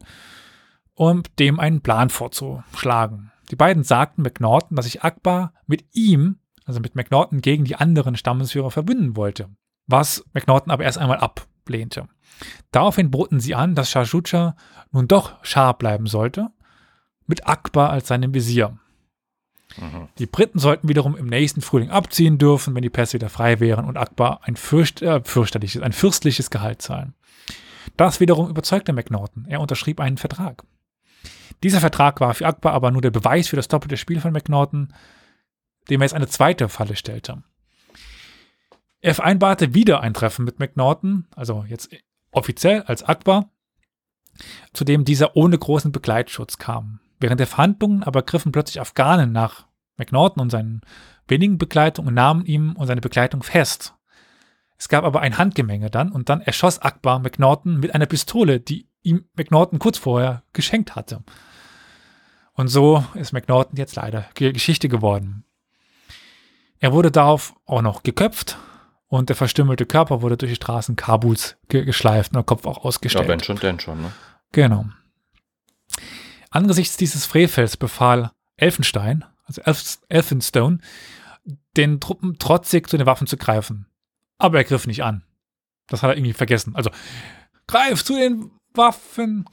und 0.94 1.40
dem 1.40 1.60
einen 1.60 1.82
Plan 1.82 2.10
vorzuschlagen. 2.10 3.34
Die 3.50 3.56
beiden 3.56 3.84
sagten 3.84 4.22
McNaughton, 4.22 4.76
dass 4.76 4.86
sich 4.86 5.04
Akbar 5.04 5.54
mit 5.68 5.86
ihm, 5.94 6.40
also 6.66 6.80
mit 6.80 6.96
McNaughton, 6.96 7.42
gegen 7.42 7.64
die 7.64 7.76
anderen 7.76 8.16
Stammesführer 8.16 8.72
verbünden 8.72 9.16
wollte, 9.16 9.50
was 9.88 10.26
McNaughton 10.34 10.72
aber 10.72 10.84
erst 10.84 10.98
einmal 10.98 11.20
ablehnte. 11.20 12.08
Daraufhin 12.72 13.10
boten 13.10 13.40
sie 13.40 13.56
an, 13.56 13.76
dass 13.76 13.90
Shah 13.90 14.06
Shuja 14.06 14.56
nun 14.92 15.08
doch 15.08 15.34
Schah 15.44 15.72
bleiben 15.72 16.08
sollte, 16.08 16.50
mit 17.26 17.48
Akbar 17.48 17.90
als 17.90 18.08
seinem 18.08 18.34
Visier. 18.34 18.78
Mhm. 19.78 20.10
Die 20.18 20.26
Briten 20.26 20.60
sollten 20.60 20.88
wiederum 20.88 21.16
im 21.16 21.28
nächsten 21.28 21.62
Frühling 21.62 21.90
abziehen 21.90 22.38
dürfen, 22.38 22.76
wenn 22.76 22.82
die 22.82 22.90
Pässe 22.90 23.14
wieder 23.14 23.30
frei 23.30 23.60
wären 23.60 23.86
und 23.86 23.98
Akbar 23.98 24.42
ein 24.44 24.56
fürcht, 24.56 25.02
äh, 25.02 25.22
fürchterliches, 25.24 25.82
ein 25.82 25.94
fürstliches 25.94 26.50
Gehalt 26.50 26.82
zahlen. 26.82 27.14
Das 27.96 28.20
wiederum 28.20 28.50
überzeugte 28.50 28.94
McNaughton. 28.94 29.46
Er 29.48 29.62
unterschrieb 29.62 30.00
einen 30.00 30.18
Vertrag. 30.18 30.64
Dieser 31.64 31.80
Vertrag 31.80 32.20
war 32.22 32.34
für 32.34 32.46
Akbar 32.46 32.74
aber 32.74 32.92
nur 32.92 33.02
der 33.02 33.12
Beweis 33.12 33.48
für 33.48 33.56
das 33.56 33.68
doppelte 33.68 33.98
Spiel 33.98 34.20
von 34.20 34.34
McNaughton, 34.34 34.94
dem 35.90 36.02
er 36.02 36.06
jetzt 36.06 36.14
eine 36.14 36.28
zweite 36.28 36.70
Falle 36.70 36.96
stellte. 36.96 37.44
Er 39.00 39.16
vereinbarte 39.16 39.74
wieder 39.74 40.02
ein 40.02 40.14
Treffen 40.14 40.46
mit 40.46 40.60
McNaughton, 40.60 41.28
also 41.36 41.66
jetzt 41.68 41.90
offiziell 42.32 42.84
als 42.84 43.04
Akbar, 43.04 43.50
zu 44.74 44.84
dem 44.84 45.06
dieser 45.06 45.36
ohne 45.36 45.58
großen 45.58 45.92
Begleitschutz 45.92 46.58
kam. 46.58 47.00
Während 47.20 47.40
der 47.40 47.48
Verhandlungen 47.48 48.04
aber 48.04 48.22
griffen 48.24 48.52
plötzlich 48.52 48.82
Afghanen 48.82 49.32
nach 49.32 49.68
McNaughton 49.98 50.42
und 50.42 50.50
seinen 50.50 50.82
wenigen 51.28 51.58
Begleitungen 51.58 52.10
und 52.10 52.14
nahmen 52.14 52.46
ihm 52.46 52.76
und 52.76 52.88
seine 52.88 53.02
Begleitung 53.02 53.44
fest. 53.44 53.96
Es 54.78 54.90
gab 54.90 55.04
aber 55.04 55.22
ein 55.22 55.38
Handgemenge 55.38 55.90
dann 55.90 56.12
und 56.12 56.30
dann 56.30 56.42
erschoss 56.42 56.80
Akbar 56.80 57.20
McNaughton 57.20 57.80
mit 57.80 57.96
einer 57.96 58.06
Pistole, 58.06 58.60
die 58.60 58.87
ihm 59.08 59.26
McNaughton 59.36 59.80
kurz 59.80 59.98
vorher 59.98 60.44
geschenkt 60.54 60.96
hatte. 60.96 61.24
Und 62.54 62.68
so 62.68 63.06
ist 63.14 63.34
McNaughton 63.34 63.78
jetzt 63.78 63.96
leider 63.96 64.26
Geschichte 64.34 64.90
geworden. 64.90 65.46
Er 66.80 66.92
wurde 66.92 67.12
darauf 67.12 67.56
auch 67.66 67.82
noch 67.82 68.04
geköpft 68.04 68.58
und 69.08 69.30
der 69.30 69.36
verstümmelte 69.36 69.86
Körper 69.86 70.22
wurde 70.22 70.38
durch 70.38 70.52
die 70.52 70.58
Straßen 70.58 70.96
Kabuls 70.96 71.58
ge 71.70 71.86
geschleift 71.86 72.32
und 72.32 72.36
der 72.36 72.44
Kopf 72.44 72.66
auch 72.66 72.84
ausgestellt. 72.84 73.26
Ja, 73.26 73.30
wenn 73.30 73.40
schon, 73.40 73.58
denn 73.58 73.80
schon, 73.80 74.02
ne? 74.02 74.12
Genau. 74.52 74.86
Angesichts 76.50 76.98
dieses 76.98 77.26
Frevels 77.26 77.78
befahl 77.78 78.32
Elfenstein, 78.58 79.26
also 79.46 79.62
Elf 79.62 80.00
Elphinstone, 80.10 80.80
den 81.78 82.00
Truppen 82.00 82.38
trotzig 82.40 82.90
zu 82.90 82.98
den 82.98 83.06
Waffen 83.06 83.28
zu 83.28 83.38
greifen. 83.38 83.88
Aber 84.38 84.58
er 84.58 84.64
griff 84.64 84.88
nicht 84.88 85.04
an. 85.04 85.24
Das 85.88 86.04
hat 86.04 86.10
er 86.10 86.18
irgendwie 86.18 86.34
vergessen. 86.34 86.76
Also, 86.76 86.90
greif 87.68 88.04
zu 88.04 88.14
den 88.14 88.52
Waffen. 88.78 89.46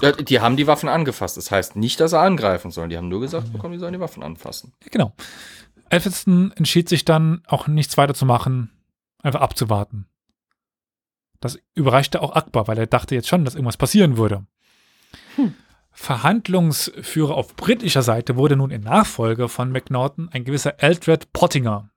Ja, 0.00 0.12
die 0.12 0.40
haben 0.40 0.56
die 0.56 0.66
Waffen 0.66 0.88
angefasst. 0.88 1.36
Das 1.36 1.50
heißt 1.50 1.76
nicht, 1.76 2.00
dass 2.00 2.12
sie 2.12 2.18
angreifen 2.18 2.70
sollen. 2.70 2.90
Die 2.90 2.96
haben 2.96 3.08
nur 3.08 3.20
gesagt, 3.20 3.52
bekommen, 3.52 3.72
die 3.72 3.78
sollen 3.78 3.92
die 3.92 4.00
Waffen 4.00 4.22
anfassen. 4.22 4.72
Ja, 4.82 4.88
genau. 4.90 5.12
Elphinston 5.90 6.52
entschied 6.52 6.88
sich 6.88 7.04
dann 7.04 7.42
auch 7.46 7.66
nichts 7.66 7.96
weiter 7.96 8.14
zu 8.14 8.24
machen, 8.24 8.70
einfach 9.22 9.40
abzuwarten. 9.40 10.06
Das 11.40 11.58
überraschte 11.74 12.22
auch 12.22 12.34
Akbar, 12.34 12.68
weil 12.68 12.78
er 12.78 12.86
dachte 12.86 13.14
jetzt 13.14 13.28
schon, 13.28 13.44
dass 13.44 13.54
irgendwas 13.54 13.76
passieren 13.76 14.16
würde. 14.16 14.46
Hm. 15.36 15.54
Verhandlungsführer 15.92 17.34
auf 17.34 17.56
britischer 17.56 18.02
Seite 18.02 18.36
wurde 18.36 18.56
nun 18.56 18.70
in 18.70 18.82
Nachfolge 18.82 19.48
von 19.48 19.72
McNaughton 19.72 20.28
ein 20.30 20.44
gewisser 20.44 20.82
Eldred 20.82 21.32
Pottinger. 21.32 21.89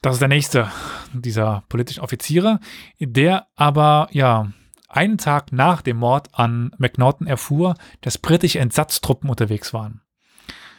Das 0.00 0.14
ist 0.14 0.20
der 0.20 0.28
nächste 0.28 0.70
dieser 1.12 1.64
politischen 1.68 2.02
Offiziere, 2.02 2.60
der 3.00 3.46
aber, 3.56 4.08
ja, 4.12 4.52
einen 4.88 5.18
Tag 5.18 5.52
nach 5.52 5.82
dem 5.82 5.98
Mord 5.98 6.28
an 6.32 6.70
McNaughton 6.78 7.26
erfuhr, 7.26 7.74
dass 8.00 8.18
britische 8.18 8.58
Entsatztruppen 8.58 9.28
unterwegs 9.28 9.74
waren. 9.74 10.00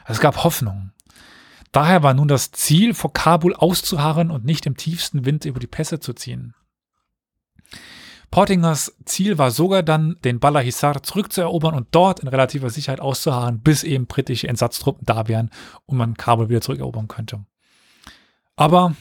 Es 0.07 0.19
gab 0.19 0.43
Hoffnung. 0.43 0.91
Daher 1.71 2.01
war 2.01 2.15
nun 2.15 2.27
das 2.27 2.51
Ziel, 2.51 2.95
vor 2.95 3.13
Kabul 3.13 3.53
auszuharren 3.53 4.31
und 4.31 4.43
nicht 4.43 4.65
im 4.65 4.75
tiefsten 4.75 5.25
Wind 5.25 5.45
über 5.45 5.59
die 5.59 5.67
Pässe 5.67 5.99
zu 5.99 6.13
ziehen. 6.13 6.55
Portingers 8.31 8.95
Ziel 9.05 9.37
war 9.37 9.51
sogar 9.51 9.83
dann, 9.83 10.17
den 10.23 10.39
Balahisar 10.39 11.03
zurückzuerobern 11.03 11.75
und 11.75 11.87
dort 11.91 12.19
in 12.19 12.27
relativer 12.27 12.69
Sicherheit 12.69 12.99
auszuharren, 12.99 13.61
bis 13.61 13.83
eben 13.83 14.07
britische 14.07 14.47
Entsatztruppen 14.47 15.05
da 15.05 15.27
wären 15.27 15.49
und 15.85 15.97
man 15.97 16.15
Kabul 16.15 16.49
wieder 16.49 16.61
zurückerobern 16.61 17.07
könnte. 17.07 17.45
Aber 18.55 18.95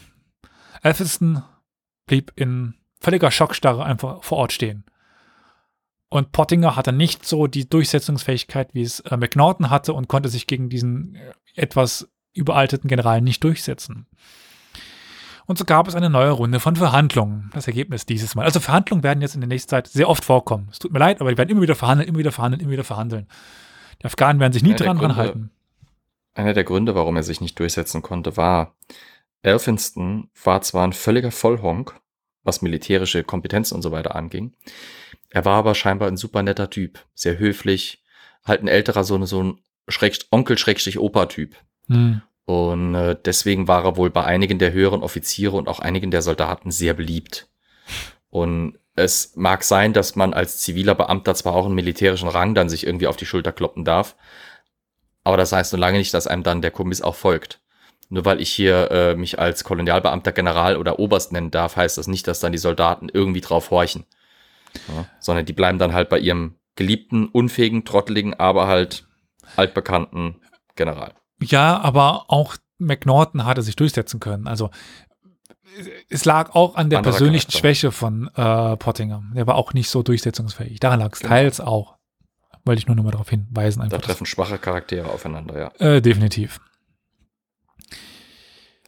Elphiston 0.81 1.43
blieb 2.05 2.31
in 2.35 2.75
völliger 2.99 3.31
Schockstarre 3.31 3.83
einfach 3.83 4.23
vor 4.23 4.37
Ort 4.39 4.53
stehen. 4.53 4.85
Und 6.09 6.31
Pottinger 6.31 6.75
hatte 6.75 6.91
nicht 6.91 7.25
so 7.25 7.47
die 7.47 7.69
Durchsetzungsfähigkeit, 7.69 8.73
wie 8.73 8.81
es 8.81 8.99
äh, 9.01 9.15
McNaughton 9.15 9.69
hatte 9.69 9.93
und 9.93 10.07
konnte 10.07 10.29
sich 10.29 10.47
gegen 10.47 10.69
diesen 10.69 11.15
äh, 11.15 11.31
etwas 11.55 12.09
überalteten 12.33 12.87
General 12.87 13.21
nicht 13.21 13.43
durchsetzen. 13.43 14.07
Und 15.45 15.57
so 15.57 15.65
gab 15.65 15.87
es 15.87 15.95
eine 15.95 16.09
neue 16.09 16.31
Runde 16.31 16.59
von 16.59 16.75
Verhandlungen. 16.75 17.49
Das 17.53 17.67
Ergebnis 17.67 18.05
dieses 18.05 18.35
Mal. 18.35 18.45
Also 18.45 18.59
Verhandlungen 18.59 19.03
werden 19.03 19.21
jetzt 19.21 19.35
in 19.35 19.41
der 19.41 19.47
nächsten 19.47 19.69
Zeit 19.69 19.87
sehr 19.87 20.07
oft 20.07 20.23
vorkommen. 20.23 20.67
Es 20.71 20.79
tut 20.79 20.91
mir 20.93 20.99
leid, 20.99 21.21
aber 21.21 21.31
die 21.31 21.37
werden 21.37 21.49
immer 21.49 21.61
wieder 21.61 21.75
verhandeln, 21.75 22.07
immer 22.07 22.19
wieder 22.19 22.31
verhandeln, 22.31 22.61
immer 22.61 22.71
wieder 22.71 22.83
verhandeln. 22.83 23.27
Die 24.01 24.05
Afghanen 24.05 24.39
werden 24.39 24.53
sich 24.53 24.63
nie 24.63 24.75
dran, 24.75 24.97
dran 24.97 25.15
halten. 25.15 25.51
Einer 26.35 26.53
der 26.53 26.63
Gründe, 26.63 26.95
warum 26.95 27.15
er 27.15 27.23
sich 27.23 27.41
nicht 27.41 27.57
durchsetzen 27.59 28.01
konnte, 28.01 28.37
war, 28.37 28.75
Elphinston 29.41 30.29
war 30.43 30.61
zwar 30.61 30.85
ein 30.85 30.93
völliger 30.93 31.31
Vollhonk, 31.31 31.99
was 32.43 32.61
militärische 32.61 33.23
Kompetenzen 33.23 33.75
und 33.75 33.81
so 33.81 33.91
weiter 33.91 34.15
anging. 34.15 34.55
Er 35.29 35.45
war 35.45 35.57
aber 35.57 35.75
scheinbar 35.75 36.07
ein 36.07 36.17
super 36.17 36.43
netter 36.43 36.69
Typ, 36.69 36.99
sehr 37.13 37.37
höflich, 37.37 38.03
halt 38.43 38.61
ein 38.61 38.67
älterer, 38.67 39.03
so, 39.03 39.23
so 39.25 39.43
ein 39.43 39.59
Schräg, 39.87 40.19
Onkel-Opa-Typ. 40.31 41.55
Hm. 41.87 42.21
Und 42.45 42.95
äh, 42.95 43.15
deswegen 43.23 43.67
war 43.67 43.85
er 43.85 43.97
wohl 43.97 44.09
bei 44.09 44.23
einigen 44.23 44.57
der 44.57 44.71
höheren 44.71 45.03
Offiziere 45.03 45.55
und 45.55 45.67
auch 45.67 45.79
einigen 45.79 46.09
der 46.09 46.23
Soldaten 46.23 46.71
sehr 46.71 46.95
beliebt. 46.95 47.47
Und 48.29 48.79
es 48.95 49.35
mag 49.35 49.63
sein, 49.63 49.93
dass 49.93 50.15
man 50.15 50.33
als 50.33 50.59
ziviler 50.59 50.95
Beamter 50.95 51.35
zwar 51.35 51.53
auch 51.53 51.65
einen 51.65 51.75
militärischen 51.75 52.27
Rang 52.27 52.55
dann 52.55 52.69
sich 52.69 52.85
irgendwie 52.85 53.07
auf 53.07 53.17
die 53.17 53.25
Schulter 53.25 53.51
kloppen 53.51 53.85
darf, 53.85 54.15
aber 55.23 55.37
das 55.37 55.51
heißt 55.51 55.73
nur 55.73 55.79
lange 55.79 55.99
nicht, 55.99 56.13
dass 56.13 56.27
einem 56.27 56.43
dann 56.43 56.61
der 56.61 56.71
Kommiss 56.71 57.01
auch 57.01 57.15
folgt. 57.15 57.61
Nur 58.09 58.25
weil 58.25 58.41
ich 58.41 58.49
hier 58.49 58.89
äh, 58.91 59.15
mich 59.15 59.39
als 59.39 59.63
Kolonialbeamter 59.63 60.31
General 60.31 60.77
oder 60.77 60.97
Oberst 60.99 61.31
nennen 61.31 61.51
darf, 61.51 61.75
heißt 61.75 61.97
das 61.97 62.07
nicht, 62.07 62.27
dass 62.27 62.39
dann 62.39 62.51
die 62.51 62.57
Soldaten 62.57 63.07
irgendwie 63.09 63.41
drauf 63.41 63.69
horchen. 63.69 64.05
Ja, 64.87 65.05
sondern 65.19 65.45
die 65.45 65.53
bleiben 65.53 65.79
dann 65.79 65.93
halt 65.93 66.09
bei 66.09 66.19
ihrem 66.19 66.55
geliebten, 66.75 67.27
unfähigen, 67.27 67.85
trotteligen, 67.85 68.33
aber 68.33 68.67
halt 68.67 69.07
altbekannten 69.55 70.41
General. 70.75 71.13
Ja, 71.41 71.79
aber 71.79 72.25
auch 72.27 72.55
McNaughton 72.77 73.45
hatte 73.45 73.61
sich 73.61 73.75
durchsetzen 73.75 74.19
können. 74.19 74.47
Also 74.47 74.69
es 76.09 76.25
lag 76.25 76.55
auch 76.55 76.75
an 76.75 76.89
der 76.89 76.99
Anderer 76.99 77.13
persönlichen 77.13 77.47
Charakter. 77.47 77.59
Schwäche 77.59 77.91
von 77.91 78.29
äh, 78.35 78.77
Pottinger. 78.77 79.23
Der 79.35 79.47
war 79.47 79.55
auch 79.55 79.73
nicht 79.73 79.89
so 79.89 80.03
durchsetzungsfähig. 80.03 80.79
Daran 80.79 80.99
lag 80.99 81.13
es 81.13 81.19
genau. 81.19 81.29
teils 81.29 81.61
auch. 81.61 81.97
Wollte 82.65 82.79
ich 82.79 82.87
nur 82.87 82.95
noch 82.95 83.03
mal 83.03 83.11
darauf 83.11 83.29
hinweisen. 83.29 83.81
Einfach, 83.81 83.99
da 83.99 84.05
treffen 84.05 84.25
schwache 84.25 84.57
Charaktere 84.57 85.09
aufeinander, 85.09 85.59
ja. 85.59 85.71
Äh, 85.85 86.01
definitiv. 86.01 86.59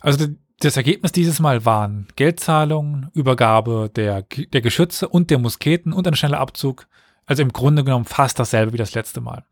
Also 0.01 0.27
das 0.59 0.77
Ergebnis 0.77 1.11
dieses 1.11 1.39
Mal 1.39 1.65
waren 1.65 2.07
Geldzahlungen, 2.15 3.09
Übergabe 3.13 3.89
der, 3.95 4.23
der 4.23 4.61
Geschütze 4.61 5.07
und 5.07 5.29
der 5.29 5.39
Musketen 5.39 5.93
und 5.93 6.07
ein 6.07 6.15
schneller 6.15 6.39
Abzug. 6.39 6.87
Also 7.25 7.43
im 7.43 7.53
Grunde 7.53 7.83
genommen 7.83 8.05
fast 8.05 8.39
dasselbe 8.39 8.73
wie 8.73 8.77
das 8.77 8.93
letzte 8.93 9.21
Mal. 9.21 9.45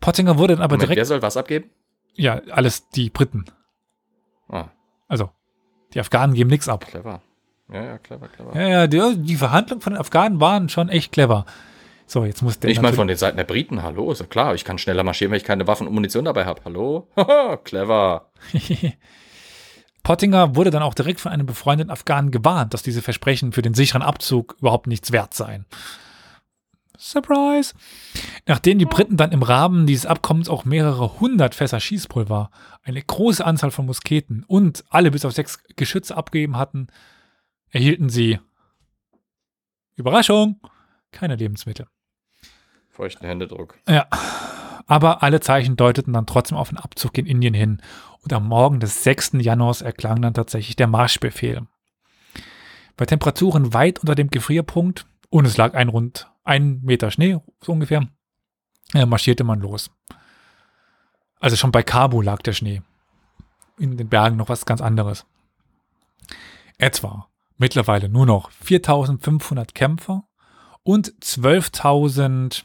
Pottinger 0.00 0.38
wurde 0.38 0.54
dann 0.54 0.62
aber 0.62 0.74
Moment, 0.74 0.82
direkt. 0.82 0.96
Wer 0.96 1.04
soll 1.04 1.22
was 1.22 1.36
abgeben? 1.36 1.70
Ja, 2.14 2.40
alles 2.50 2.88
die 2.90 3.10
Briten. 3.10 3.44
Ah. 4.48 4.68
Also, 5.08 5.30
die 5.94 6.00
Afghanen 6.00 6.34
geben 6.34 6.50
nichts 6.50 6.68
ab. 6.68 6.86
Clever. 6.86 7.22
Ja, 7.72 7.84
ja, 7.84 7.98
clever, 7.98 8.28
clever. 8.28 8.54
Ja, 8.54 8.68
ja, 8.68 8.86
die, 8.86 9.22
die 9.22 9.36
Verhandlungen 9.36 9.80
von 9.80 9.92
den 9.94 10.00
Afghanen 10.00 10.40
waren 10.40 10.68
schon 10.68 10.88
echt 10.88 11.12
clever. 11.12 11.46
So, 12.06 12.24
jetzt 12.24 12.42
muss 12.42 12.58
der. 12.58 12.70
Ich 12.70 12.80
meine, 12.80 12.96
von 12.96 13.08
den 13.08 13.16
Seiten 13.16 13.36
der 13.36 13.44
Briten, 13.44 13.82
hallo, 13.82 14.10
ist 14.12 14.20
ja 14.20 14.26
klar, 14.26 14.54
ich 14.54 14.64
kann 14.64 14.76
schneller 14.76 15.04
marschieren, 15.04 15.30
wenn 15.30 15.38
ich 15.38 15.44
keine 15.44 15.66
Waffen 15.66 15.86
und 15.86 15.94
Munition 15.94 16.24
dabei 16.24 16.44
habe. 16.44 16.60
Hallo? 16.64 17.08
clever. 17.64 18.30
Pottinger 20.02 20.56
wurde 20.56 20.70
dann 20.70 20.82
auch 20.82 20.94
direkt 20.94 21.20
von 21.20 21.32
einem 21.32 21.46
befreundeten 21.46 21.90
Afghanen 21.90 22.30
gewarnt, 22.30 22.74
dass 22.74 22.82
diese 22.82 23.02
Versprechen 23.02 23.52
für 23.52 23.62
den 23.62 23.74
sicheren 23.74 24.02
Abzug 24.02 24.56
überhaupt 24.58 24.86
nichts 24.86 25.12
wert 25.12 25.34
seien. 25.34 25.66
Surprise! 26.98 27.74
Nachdem 28.46 28.78
die 28.78 28.84
Briten 28.84 29.16
dann 29.16 29.32
im 29.32 29.42
Rahmen 29.42 29.86
dieses 29.86 30.06
Abkommens 30.06 30.48
auch 30.48 30.64
mehrere 30.64 31.20
hundert 31.20 31.54
Fässer 31.54 31.80
Schießpulver, 31.80 32.50
eine 32.84 33.02
große 33.02 33.44
Anzahl 33.44 33.70
von 33.70 33.86
Musketen 33.86 34.44
und 34.46 34.84
alle 34.88 35.10
bis 35.10 35.24
auf 35.24 35.32
sechs 35.32 35.62
Geschütze 35.76 36.16
abgegeben 36.16 36.56
hatten, 36.56 36.88
erhielten 37.70 38.08
sie 38.08 38.38
Überraschung, 39.96 40.60
keine 41.10 41.36
Lebensmittel. 41.36 41.86
Feuchten 42.88 43.26
Händedruck. 43.26 43.78
Ja. 43.88 44.06
Aber 44.86 45.22
alle 45.22 45.40
Zeichen 45.40 45.76
deuteten 45.76 46.12
dann 46.12 46.26
trotzdem 46.26 46.58
auf 46.58 46.68
einen 46.68 46.78
Abzug 46.78 47.16
in 47.16 47.26
Indien 47.26 47.54
hin. 47.54 47.80
Und 48.22 48.32
am 48.32 48.46
Morgen 48.46 48.80
des 48.80 49.02
6. 49.02 49.32
Januars 49.34 49.82
erklang 49.82 50.22
dann 50.22 50.34
tatsächlich 50.34 50.76
der 50.76 50.86
Marschbefehl. 50.86 51.66
Bei 52.96 53.06
Temperaturen 53.06 53.74
weit 53.74 53.98
unter 53.98 54.14
dem 54.14 54.30
Gefrierpunkt 54.30 55.06
und 55.30 55.44
es 55.44 55.56
lag 55.56 55.74
ein 55.74 55.88
rund 55.88 56.30
ein 56.44 56.80
Meter 56.82 57.10
Schnee, 57.10 57.38
so 57.60 57.72
ungefähr, 57.72 58.08
äh, 58.94 59.06
marschierte 59.06 59.44
man 59.44 59.60
los. 59.60 59.90
Also 61.40 61.56
schon 61.56 61.72
bei 61.72 61.82
Kabul 61.82 62.24
lag 62.24 62.42
der 62.42 62.52
Schnee. 62.52 62.82
In 63.78 63.96
den 63.96 64.08
Bergen 64.08 64.36
noch 64.36 64.48
was 64.48 64.66
ganz 64.66 64.80
anderes. 64.80 65.26
Etwa 66.78 67.28
mittlerweile 67.56 68.08
nur 68.08 68.26
noch 68.26 68.50
4500 68.50 69.74
Kämpfer 69.74 70.24
und 70.82 71.12
12.000 71.20 72.64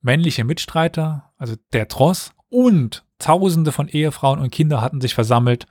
männliche 0.00 0.44
Mitstreiter, 0.44 1.32
also 1.38 1.54
der 1.72 1.88
Tross 1.88 2.32
und 2.48 3.04
Tausende 3.22 3.72
von 3.72 3.88
Ehefrauen 3.88 4.40
und 4.40 4.50
Kinder 4.50 4.80
hatten 4.80 5.00
sich 5.00 5.14
versammelt, 5.14 5.66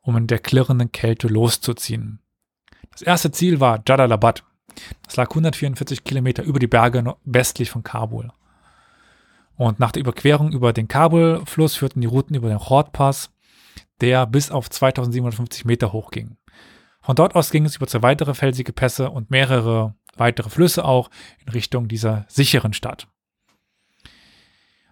um 0.00 0.16
in 0.16 0.26
der 0.26 0.38
klirrenden 0.38 0.92
Kälte 0.92 1.28
loszuziehen. 1.28 2.20
Das 2.92 3.02
erste 3.02 3.30
Ziel 3.30 3.60
war 3.60 3.82
Jadalabad, 3.86 4.44
das 5.02 5.16
lag 5.16 5.28
144 5.30 6.04
Kilometer 6.04 6.42
über 6.42 6.58
die 6.58 6.66
Berge 6.66 7.16
westlich 7.24 7.70
von 7.70 7.82
Kabul. 7.82 8.30
Und 9.56 9.80
nach 9.80 9.90
der 9.90 10.00
Überquerung 10.00 10.52
über 10.52 10.72
den 10.72 10.86
Kabul-Fluss 10.86 11.74
führten 11.74 12.00
die 12.00 12.06
Routen 12.06 12.36
über 12.36 12.48
den 12.48 12.60
Hordpass, 12.60 13.30
der 14.00 14.26
bis 14.26 14.52
auf 14.52 14.70
2750 14.70 15.64
Meter 15.64 15.92
hoch 15.92 16.10
ging. 16.12 16.36
Von 17.00 17.16
dort 17.16 17.34
aus 17.34 17.50
ging 17.50 17.64
es 17.64 17.76
über 17.76 17.88
zwei 17.88 18.02
weitere 18.02 18.34
felsige 18.34 18.72
Pässe 18.72 19.10
und 19.10 19.30
mehrere 19.30 19.94
weitere 20.16 20.50
Flüsse 20.50 20.84
auch 20.84 21.10
in 21.44 21.48
Richtung 21.48 21.88
dieser 21.88 22.24
sicheren 22.28 22.72
Stadt. 22.72 23.08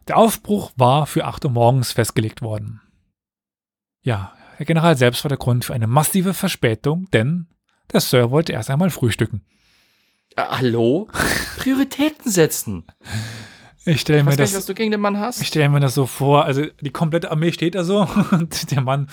Der 0.08 0.16
Aufbruch 0.16 0.72
war 0.76 1.06
für 1.06 1.24
8 1.24 1.44
Uhr 1.46 1.50
morgens 1.50 1.92
festgelegt 1.92 2.40
worden. 2.42 2.80
Ja, 4.02 4.32
der 4.58 4.66
General 4.66 4.96
selbst 4.96 5.24
war 5.24 5.28
der 5.28 5.38
Grund 5.38 5.64
für 5.64 5.74
eine 5.74 5.88
massive 5.88 6.32
Verspätung, 6.32 7.10
denn 7.10 7.48
der 7.92 8.00
Sir 8.00 8.30
wollte 8.30 8.52
erst 8.52 8.70
einmal 8.70 8.90
frühstücken. 8.90 9.44
Äh, 10.36 10.42
hallo? 10.42 11.08
Prioritäten 11.58 12.30
setzen. 12.30 12.84
Ich 13.84 14.00
stelle 14.00 14.22
mir 14.22 14.36
das. 14.36 14.50
Nicht, 14.50 14.58
was 14.58 14.66
du 14.66 14.74
gegen 14.74 14.90
den 14.90 15.00
Mann 15.00 15.18
hast. 15.18 15.40
Ich 15.40 15.48
stelle 15.48 15.68
mir 15.68 15.80
das 15.80 15.94
so 15.94 16.06
vor. 16.06 16.44
Also 16.44 16.64
die 16.80 16.90
komplette 16.90 17.30
Armee 17.30 17.52
steht 17.52 17.74
da 17.74 17.84
so 17.84 18.00
und 18.30 18.70
der 18.70 18.80
Mann, 18.80 19.08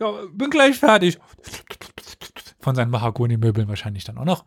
ja, 0.00 0.12
bin 0.32 0.50
gleich 0.50 0.78
fertig. 0.78 1.18
Von 2.60 2.74
seinen 2.74 2.90
Mahagoni-Möbeln 2.90 3.68
wahrscheinlich 3.68 4.04
dann 4.04 4.18
auch 4.18 4.24
noch. 4.24 4.44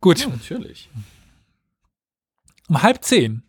Gut. 0.00 0.20
Ja, 0.20 0.28
natürlich. 0.28 0.88
Um 2.68 2.82
halb 2.82 3.02
zehn 3.04 3.42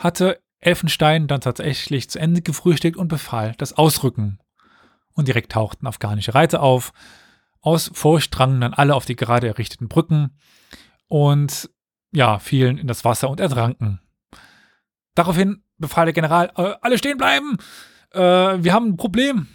hatte 0.00 0.40
Elfenstein 0.60 1.26
dann 1.26 1.40
tatsächlich 1.40 2.10
zu 2.10 2.18
Ende 2.18 2.42
gefrühstückt 2.42 2.96
und 2.96 3.08
befahl 3.08 3.54
das 3.58 3.74
Ausrücken. 3.74 4.38
Und 5.12 5.28
direkt 5.28 5.52
tauchten 5.52 5.86
afghanische 5.86 6.34
Reiter 6.34 6.62
auf, 6.62 6.92
aus 7.60 7.90
Furcht 7.94 8.36
drangen 8.36 8.60
dann 8.60 8.74
alle 8.74 8.94
auf 8.94 9.04
die 9.04 9.16
gerade 9.16 9.46
errichteten 9.46 9.88
Brücken 9.88 10.38
und 11.08 11.70
ja, 12.12 12.38
fielen 12.38 12.78
in 12.78 12.86
das 12.86 13.04
Wasser 13.04 13.30
und 13.30 13.40
ertranken. 13.40 14.00
Daraufhin 15.14 15.62
befahl 15.76 16.06
der 16.06 16.14
General, 16.14 16.50
äh, 16.56 16.74
alle 16.80 16.98
stehen 16.98 17.18
bleiben, 17.18 17.58
äh, 18.12 18.18
wir 18.18 18.72
haben 18.72 18.90
ein 18.90 18.96
Problem. 18.96 19.48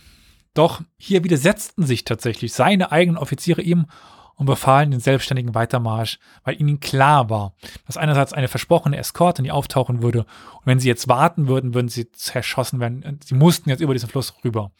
Doch 0.54 0.82
hier 0.98 1.24
widersetzten 1.24 1.84
sich 1.84 2.06
tatsächlich 2.06 2.54
seine 2.54 2.92
eigenen 2.92 3.18
Offiziere 3.18 3.62
ihm 3.62 3.88
und 4.36 4.46
befahlen 4.46 4.92
den 4.92 5.00
selbstständigen 5.00 5.56
Weitermarsch, 5.56 6.20
weil 6.44 6.60
ihnen 6.60 6.80
klar 6.80 7.30
war, 7.30 7.54
dass 7.86 7.98
einerseits 7.98 8.34
eine 8.34 8.48
versprochene 8.48 8.98
Eskorte 8.98 9.42
nie 9.42 9.52
auftauchen 9.52 10.02
würde 10.02 10.20
und 10.20 10.66
wenn 10.66 10.80
sie 10.80 10.88
jetzt 10.88 11.08
warten 11.08 11.48
würden, 11.48 11.74
würden 11.74 11.90
sie 11.90 12.12
zerschossen 12.12 12.80
werden. 12.80 13.20
Sie 13.24 13.36
mussten 13.36 13.70
jetzt 13.70 13.82
über 13.82 13.94
diesen 13.94 14.10
Fluss 14.10 14.34
rüber. 14.44 14.72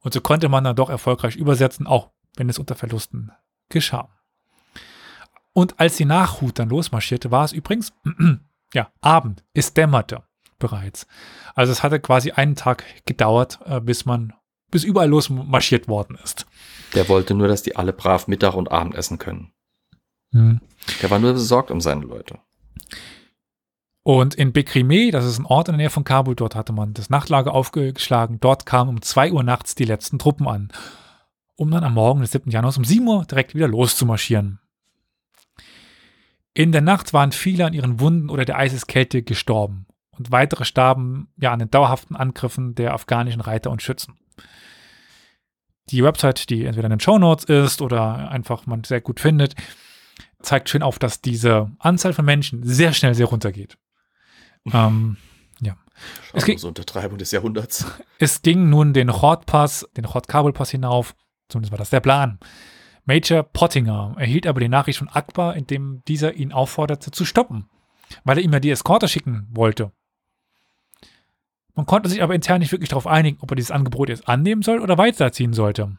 Und 0.00 0.14
so 0.14 0.20
konnte 0.20 0.48
man 0.48 0.64
dann 0.64 0.76
doch 0.76 0.90
erfolgreich 0.90 1.36
übersetzen, 1.36 1.86
auch 1.86 2.10
wenn 2.36 2.48
es 2.48 2.58
unter 2.58 2.74
Verlusten 2.74 3.32
geschah. 3.68 4.08
Und 5.52 5.80
als 5.80 5.96
die 5.96 6.04
Nachhut 6.04 6.58
dann 6.58 6.68
losmarschierte, 6.68 7.30
war 7.30 7.44
es 7.44 7.52
übrigens, 7.52 7.92
ja, 8.74 8.90
Abend. 9.00 9.44
Es 9.54 9.74
dämmerte 9.74 10.22
bereits. 10.58 11.06
Also 11.54 11.72
es 11.72 11.82
hatte 11.82 12.00
quasi 12.00 12.32
einen 12.32 12.56
Tag 12.56 12.84
gedauert, 13.06 13.58
äh, 13.64 13.80
bis 13.80 14.04
man, 14.04 14.34
bis 14.70 14.84
überall 14.84 15.08
losmarschiert 15.08 15.88
worden 15.88 16.18
ist. 16.22 16.46
Der 16.94 17.08
wollte 17.08 17.34
nur, 17.34 17.48
dass 17.48 17.62
die 17.62 17.76
alle 17.76 17.92
brav 17.92 18.28
Mittag 18.28 18.54
und 18.54 18.70
Abend 18.70 18.94
essen 18.94 19.18
können. 19.18 19.52
Hm. 20.32 20.60
Der 21.02 21.10
war 21.10 21.18
nur 21.18 21.32
besorgt 21.32 21.70
um 21.70 21.80
seine 21.80 22.04
Leute. 22.04 22.38
Und 24.02 24.34
in 24.34 24.52
Bekrime, 24.52 25.10
das 25.10 25.26
ist 25.26 25.38
ein 25.38 25.44
Ort 25.44 25.68
in 25.68 25.72
der 25.72 25.78
Nähe 25.78 25.90
von 25.90 26.04
Kabul, 26.04 26.34
dort 26.34 26.54
hatte 26.54 26.72
man 26.72 26.94
das 26.94 27.10
Nachtlager 27.10 27.52
aufgeschlagen. 27.52 28.40
Dort 28.40 28.64
kamen 28.64 28.88
um 28.88 29.02
2 29.02 29.32
Uhr 29.32 29.42
nachts 29.42 29.74
die 29.74 29.84
letzten 29.84 30.18
Truppen 30.18 30.48
an, 30.48 30.68
um 31.56 31.70
dann 31.70 31.84
am 31.84 31.94
Morgen 31.94 32.20
des 32.20 32.32
7. 32.32 32.50
Januars 32.50 32.78
um 32.78 32.84
7 32.84 33.06
Uhr 33.06 33.26
direkt 33.26 33.54
wieder 33.54 33.68
loszumarschieren. 33.68 34.60
In 36.54 36.72
der 36.72 36.80
Nacht 36.80 37.12
waren 37.12 37.32
viele 37.32 37.66
an 37.66 37.74
ihren 37.74 38.00
Wunden 38.00 38.30
oder 38.30 38.44
der 38.44 38.56
Eiseskälte 38.56 39.22
gestorben 39.22 39.86
und 40.10 40.32
weitere 40.32 40.64
starben 40.64 41.28
ja 41.36 41.52
an 41.52 41.58
den 41.58 41.70
dauerhaften 41.70 42.16
Angriffen 42.16 42.74
der 42.74 42.94
afghanischen 42.94 43.40
Reiter 43.40 43.70
und 43.70 43.82
Schützen. 43.82 44.14
Die 45.90 46.04
Website, 46.04 46.50
die 46.50 46.64
entweder 46.64 46.86
in 46.86 46.90
den 46.90 47.00
Show 47.00 47.18
Notes 47.18 47.44
ist 47.44 47.80
oder 47.80 48.30
einfach 48.30 48.66
man 48.66 48.84
sehr 48.84 49.00
gut 49.00 49.20
findet, 49.20 49.54
zeigt 50.42 50.68
schön 50.68 50.82
auf, 50.82 50.98
dass 50.98 51.20
diese 51.20 51.70
Anzahl 51.78 52.12
von 52.12 52.24
Menschen 52.24 52.62
sehr 52.62 52.92
schnell 52.92 53.14
sehr 53.14 53.26
runtergeht. 53.26 53.78
ähm, 54.72 55.16
ja. 55.60 55.76
Es 56.32 56.44
ging, 56.44 56.60
Untertreibung 56.62 57.18
des 57.18 57.30
Jahrhunderts. 57.30 57.86
Es 58.18 58.42
ging 58.42 58.68
nun 58.68 58.92
den 58.92 59.12
Hort-Pass, 59.12 59.88
den 59.96 60.12
Hort-Kabul-Pass 60.12 60.70
hinauf. 60.70 61.14
Zumindest 61.48 61.70
war 61.70 61.78
das 61.78 61.90
der 61.90 62.00
Plan. 62.00 62.38
Major 63.04 63.42
Pottinger 63.42 64.14
erhielt 64.18 64.46
aber 64.46 64.60
die 64.60 64.68
Nachricht 64.68 64.98
von 64.98 65.08
Akbar, 65.08 65.56
in 65.56 65.66
dem 65.66 66.02
dieser 66.06 66.34
ihn 66.34 66.52
aufforderte 66.52 67.10
zu 67.10 67.24
stoppen, 67.24 67.70
weil 68.24 68.36
er 68.36 68.44
ihm 68.44 68.52
ja 68.52 68.60
die 68.60 68.70
Eskorte 68.70 69.08
schicken 69.08 69.48
wollte. 69.50 69.92
Man 71.78 71.86
konnte 71.86 72.08
sich 72.08 72.24
aber 72.24 72.34
intern 72.34 72.58
nicht 72.58 72.72
wirklich 72.72 72.88
darauf 72.88 73.06
einigen, 73.06 73.38
ob 73.40 73.52
er 73.52 73.54
dieses 73.54 73.70
Angebot 73.70 74.08
jetzt 74.08 74.26
annehmen 74.26 74.62
soll 74.62 74.80
oder 74.80 74.98
weiterziehen 74.98 75.52
sollte. 75.52 75.96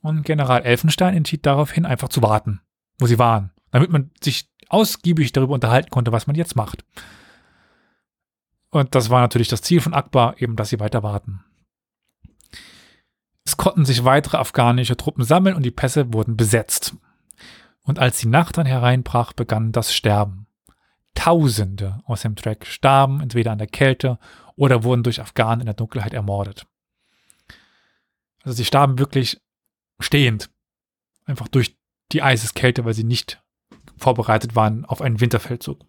Und 0.00 0.22
General 0.22 0.62
Elfenstein 0.62 1.16
entschied 1.16 1.44
daraufhin 1.44 1.84
einfach 1.84 2.08
zu 2.08 2.22
warten, 2.22 2.60
wo 3.00 3.08
sie 3.08 3.18
waren, 3.18 3.50
damit 3.72 3.90
man 3.90 4.12
sich 4.22 4.48
ausgiebig 4.68 5.32
darüber 5.32 5.54
unterhalten 5.54 5.90
konnte, 5.90 6.12
was 6.12 6.28
man 6.28 6.36
jetzt 6.36 6.54
macht. 6.54 6.84
Und 8.70 8.94
das 8.94 9.10
war 9.10 9.20
natürlich 9.22 9.48
das 9.48 9.62
Ziel 9.62 9.80
von 9.80 9.92
Akbar, 9.92 10.40
eben, 10.40 10.54
dass 10.54 10.68
sie 10.68 10.78
weiter 10.78 11.02
warten. 11.02 11.42
Es 13.44 13.56
konnten 13.56 13.84
sich 13.84 14.04
weitere 14.04 14.36
afghanische 14.36 14.96
Truppen 14.96 15.24
sammeln 15.24 15.56
und 15.56 15.64
die 15.64 15.72
Pässe 15.72 16.14
wurden 16.14 16.36
besetzt. 16.36 16.94
Und 17.82 17.98
als 17.98 18.20
die 18.20 18.28
Nacht 18.28 18.56
dann 18.56 18.66
hereinbrach, 18.66 19.32
begann 19.32 19.72
das 19.72 19.92
Sterben. 19.92 20.46
Tausende 21.16 21.98
aus 22.04 22.22
dem 22.22 22.36
Track 22.36 22.66
starben 22.66 23.20
entweder 23.20 23.50
an 23.50 23.58
der 23.58 23.66
Kälte 23.66 24.20
oder 24.56 24.84
wurden 24.84 25.02
durch 25.02 25.20
Afghanen 25.20 25.60
in 25.60 25.66
der 25.66 25.74
Dunkelheit 25.74 26.14
ermordet. 26.14 26.66
Also 28.42 28.56
sie 28.56 28.64
starben 28.64 28.98
wirklich 28.98 29.40
stehend. 29.98 30.50
Einfach 31.26 31.48
durch 31.48 31.76
die 32.12 32.22
Eiseskälte, 32.22 32.84
weil 32.84 32.94
sie 32.94 33.04
nicht 33.04 33.42
vorbereitet 33.96 34.56
waren 34.56 34.84
auf 34.84 35.02
einen 35.02 35.20
Winterfeldzug. 35.20 35.80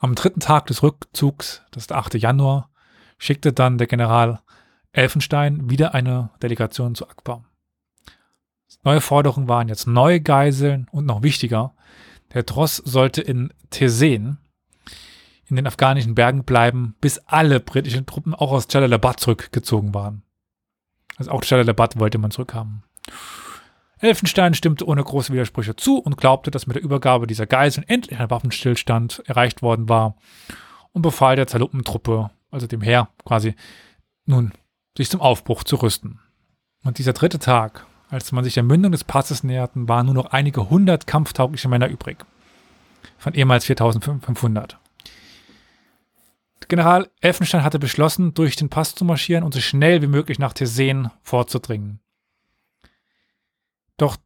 Am 0.00 0.14
dritten 0.14 0.40
Tag 0.40 0.66
des 0.66 0.82
Rückzugs, 0.82 1.62
das 1.70 1.84
ist 1.84 1.90
der 1.90 1.98
8. 1.98 2.14
Januar, 2.14 2.70
schickte 3.18 3.52
dann 3.52 3.78
der 3.78 3.86
General 3.86 4.40
Elfenstein 4.92 5.70
wieder 5.70 5.94
eine 5.94 6.30
Delegation 6.42 6.94
zu 6.94 7.08
Akbar. 7.08 7.44
Neue 8.82 9.00
Forderungen 9.00 9.48
waren 9.48 9.68
jetzt 9.68 9.86
neue 9.86 10.20
Geiseln 10.20 10.88
und 10.90 11.06
noch 11.06 11.22
wichtiger, 11.22 11.74
der 12.34 12.46
Tross 12.46 12.76
sollte 12.76 13.20
in 13.20 13.52
Tesen 13.70 14.38
in 15.52 15.56
den 15.56 15.66
afghanischen 15.66 16.14
Bergen 16.14 16.44
bleiben, 16.44 16.94
bis 17.00 17.18
alle 17.26 17.60
britischen 17.60 18.06
Truppen 18.06 18.34
auch 18.34 18.52
aus 18.52 18.66
Jalalabad 18.70 19.20
zurückgezogen 19.20 19.94
waren. 19.94 20.22
Also 21.16 21.30
auch 21.30 21.44
Jalalabad 21.44 21.98
wollte 21.98 22.18
man 22.18 22.30
zurückhaben. 22.30 22.82
Elfenstein 23.98 24.54
stimmte 24.54 24.86
ohne 24.86 25.04
große 25.04 25.32
Widersprüche 25.32 25.76
zu 25.76 25.98
und 25.98 26.16
glaubte, 26.16 26.50
dass 26.50 26.66
mit 26.66 26.76
der 26.76 26.82
Übergabe 26.82 27.26
dieser 27.26 27.46
Geiseln 27.46 27.86
endlich 27.86 28.18
ein 28.18 28.30
Waffenstillstand 28.30 29.22
erreicht 29.26 29.62
worden 29.62 29.88
war 29.88 30.16
und 30.92 31.02
befahl 31.02 31.36
der 31.36 31.46
Zaluppentruppe, 31.46 32.30
also 32.50 32.66
dem 32.66 32.80
Heer 32.80 33.10
quasi, 33.24 33.54
nun 34.24 34.52
sich 34.96 35.10
zum 35.10 35.20
Aufbruch 35.20 35.64
zu 35.64 35.76
rüsten. 35.76 36.18
Und 36.82 36.98
dieser 36.98 37.12
dritte 37.12 37.38
Tag, 37.38 37.86
als 38.10 38.32
man 38.32 38.42
sich 38.42 38.54
der 38.54 38.62
Mündung 38.62 38.90
des 38.90 39.04
Passes 39.04 39.44
näherten, 39.44 39.88
waren 39.88 40.06
nur 40.06 40.14
noch 40.14 40.32
einige 40.32 40.68
hundert 40.70 41.06
kampftaugliche 41.06 41.68
Männer 41.68 41.88
übrig. 41.88 42.24
Von 43.18 43.34
ehemals 43.34 43.66
4500. 43.66 44.78
General 46.72 47.10
Elfenstein 47.20 47.64
hatte 47.64 47.78
beschlossen, 47.78 48.32
durch 48.32 48.56
den 48.56 48.70
Pass 48.70 48.94
zu 48.94 49.04
marschieren 49.04 49.44
und 49.44 49.52
so 49.52 49.60
schnell 49.60 50.00
wie 50.00 50.06
möglich 50.06 50.38
nach 50.38 50.54
Tesen 50.54 51.10
vorzudringen. 51.20 52.00
Doch 53.98 54.16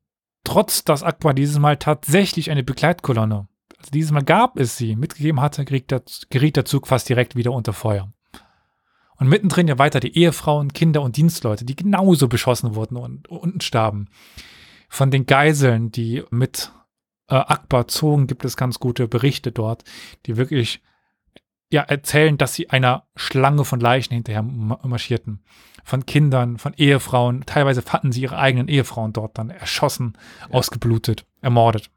trotz 0.44 0.84
dass 0.84 1.02
Akbar 1.02 1.34
dieses 1.34 1.58
Mal 1.58 1.76
tatsächlich 1.76 2.52
eine 2.52 2.62
Begleitkolonne, 2.62 3.48
also 3.78 3.90
dieses 3.90 4.12
Mal 4.12 4.22
gab 4.22 4.60
es 4.60 4.76
sie, 4.76 4.94
mitgegeben 4.94 5.40
hatte, 5.40 5.64
geriet 5.64 6.56
der 6.56 6.64
Zug 6.64 6.86
fast 6.86 7.08
direkt 7.08 7.34
wieder 7.34 7.50
unter 7.50 7.72
Feuer. 7.72 8.12
Und 9.16 9.26
mittendrin 9.28 9.66
ja 9.66 9.80
weiter 9.80 9.98
die 9.98 10.16
Ehefrauen, 10.16 10.72
Kinder 10.72 11.02
und 11.02 11.16
Dienstleute, 11.16 11.64
die 11.64 11.74
genauso 11.74 12.28
beschossen 12.28 12.76
wurden 12.76 12.96
und 12.96 13.26
unten 13.26 13.60
starben. 13.60 14.06
Von 14.88 15.10
den 15.10 15.26
Geiseln, 15.26 15.90
die 15.90 16.22
mit 16.30 16.70
äh, 17.26 17.34
Akbar 17.34 17.88
zogen, 17.88 18.28
gibt 18.28 18.44
es 18.44 18.56
ganz 18.56 18.78
gute 18.78 19.08
Berichte 19.08 19.50
dort, 19.50 19.82
die 20.26 20.36
wirklich 20.36 20.80
ja, 21.70 21.82
erzählen, 21.82 22.38
dass 22.38 22.54
sie 22.54 22.70
einer 22.70 23.04
Schlange 23.16 23.64
von 23.64 23.80
Leichen 23.80 24.14
hinterher 24.14 24.42
marschierten. 24.42 25.42
Von 25.84 26.06
Kindern, 26.06 26.58
von 26.58 26.74
Ehefrauen. 26.74 27.44
Teilweise 27.46 27.82
fanden 27.82 28.12
sie 28.12 28.22
ihre 28.22 28.38
eigenen 28.38 28.68
Ehefrauen 28.68 29.12
dort 29.12 29.38
dann 29.38 29.50
erschossen, 29.50 30.16
ja. 30.40 30.54
ausgeblutet, 30.54 31.26
ermordet. 31.42 31.90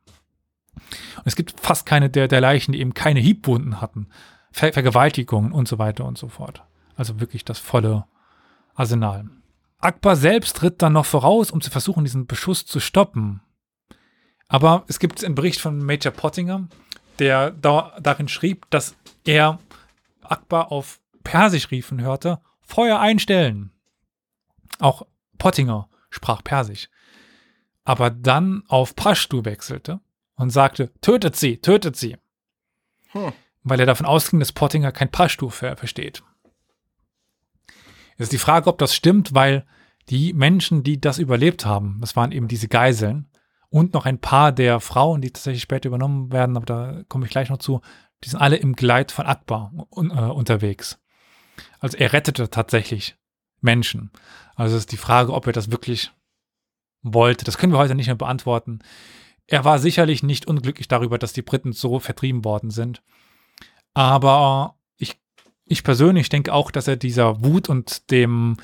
Und 1.18 1.26
es 1.26 1.36
gibt 1.36 1.60
fast 1.60 1.86
keine 1.86 2.10
der, 2.10 2.28
der 2.28 2.42
Leichen, 2.42 2.72
die 2.72 2.80
eben 2.80 2.94
keine 2.94 3.20
Hiebwunden 3.20 3.82
hatten. 3.82 4.08
Ver 4.52 4.74
Vergewaltigungen 4.74 5.52
und 5.52 5.68
so 5.68 5.78
weiter 5.78 6.06
und 6.06 6.18
so 6.18 6.28
fort. 6.28 6.64
Also 6.96 7.20
wirklich 7.20 7.46
das 7.46 7.60
volle 7.60 8.06
Arsenal. 8.76 9.26
Akbar 9.80 10.16
selbst 10.16 10.58
tritt 10.58 10.82
dann 10.82 10.94
noch 10.94 11.06
voraus, 11.06 11.52
um 11.52 11.62
zu 11.62 11.72
versuchen, 11.72 12.04
diesen 12.04 12.28
Beschuss 12.28 12.66
zu 12.66 12.80
stoppen. 12.80 13.42
Aber 14.48 14.84
es 14.88 15.00
gibt 15.00 15.24
einen 15.24 15.36
Bericht 15.36 15.62
von 15.62 15.78
Major 15.78 16.12
Pottinger, 16.12 16.68
der 17.20 17.52
da, 17.52 17.96
darin 18.02 18.28
schrieb, 18.28 18.70
dass 18.72 18.96
er 19.26 19.60
Akbar 20.22 20.72
auf 20.72 21.00
Persisch 21.24 21.72
riefen 21.72 22.02
hörte, 22.02 22.40
Feuer 22.62 23.00
einstellen. 23.00 23.72
Auch 24.80 25.06
Pottinger 25.38 25.90
sprach 26.10 26.44
Persisch. 26.44 26.90
Aber 27.84 28.10
dann 28.10 28.64
auf 28.68 28.96
Pashtu 28.96 29.46
wechselte 29.46 30.00
und 30.36 30.52
sagte, 30.52 30.92
tötet 31.02 31.36
sie, 31.36 31.58
tötet 31.58 31.96
sie. 31.96 32.18
Hm. 33.10 33.34
Weil 33.64 33.80
er 33.80 33.86
davon 33.86 34.06
ausging, 34.06 34.40
dass 34.40 34.52
Pottinger 34.52 34.92
kein 34.92 35.12
Pashtu 35.12 35.50
versteht. 35.50 36.24
Es 38.18 38.26
ist 38.26 38.34
die 38.34 38.38
Frage, 38.38 38.68
ob 38.68 38.78
das 38.78 38.96
stimmt, 38.96 39.34
weil 39.34 39.66
die 40.10 40.34
Menschen, 40.34 40.84
die 40.84 41.00
das 41.00 41.20
überlebt 41.20 41.66
haben, 41.66 41.98
das 42.02 42.16
waren 42.16 42.32
eben 42.32 42.48
diese 42.48 42.68
Geiseln 42.68 43.30
und 43.70 43.94
noch 43.94 44.06
ein 44.06 44.20
paar 44.20 44.52
der 44.52 44.80
Frauen, 44.80 45.22
die 45.22 45.32
tatsächlich 45.32 45.62
später 45.62 45.88
übernommen 45.88 46.32
werden, 46.32 46.58
aber 46.58 46.66
da 46.66 47.04
komme 47.08 47.26
ich 47.26 47.32
gleich 47.32 47.50
noch 47.50 47.60
zu, 47.60 47.82
die 48.24 48.30
sind 48.30 48.40
alle 48.40 48.58
im 48.58 48.76
Gleit 48.76 49.12
von 49.12 49.26
Akbar 49.26 49.72
un 49.92 50.12
äh, 50.12 50.14
unterwegs. 50.14 51.00
Also 51.80 51.98
er 51.98 52.14
rettete 52.14 52.50
tatsächlich 52.50 53.18
Menschen. 53.62 54.12
Also 54.56 54.78
ist 54.78 54.92
die 54.92 54.98
Frage, 54.98 55.34
ob 55.34 55.48
er 55.48 55.54
das 55.54 55.72
wirklich 55.72 56.12
wollte. 57.02 57.46
Das 57.46 57.58
können 57.58 57.74
wir 57.74 57.80
heute 57.80 57.96
nicht 57.96 58.08
mehr 58.08 58.16
beantworten. 58.16 58.80
Er 59.48 59.66
war 59.66 59.80
sicherlich 59.80 60.22
nicht 60.22 60.48
unglücklich 60.48 60.88
darüber, 60.88 61.18
dass 61.18 61.34
die 61.34 61.42
Briten 61.42 61.74
so 61.74 62.00
vertrieben 62.00 62.46
worden 62.46 62.70
sind. 62.70 63.02
Aber 63.94 64.80
ich 65.70 65.84
persönlich 65.84 66.30
denke 66.30 66.52
auch, 66.52 66.72
dass 66.72 66.88
er 66.88 66.98
dieser 66.98 67.44
Wut 67.44 67.70
und 67.70 68.10
dem, 68.12 68.58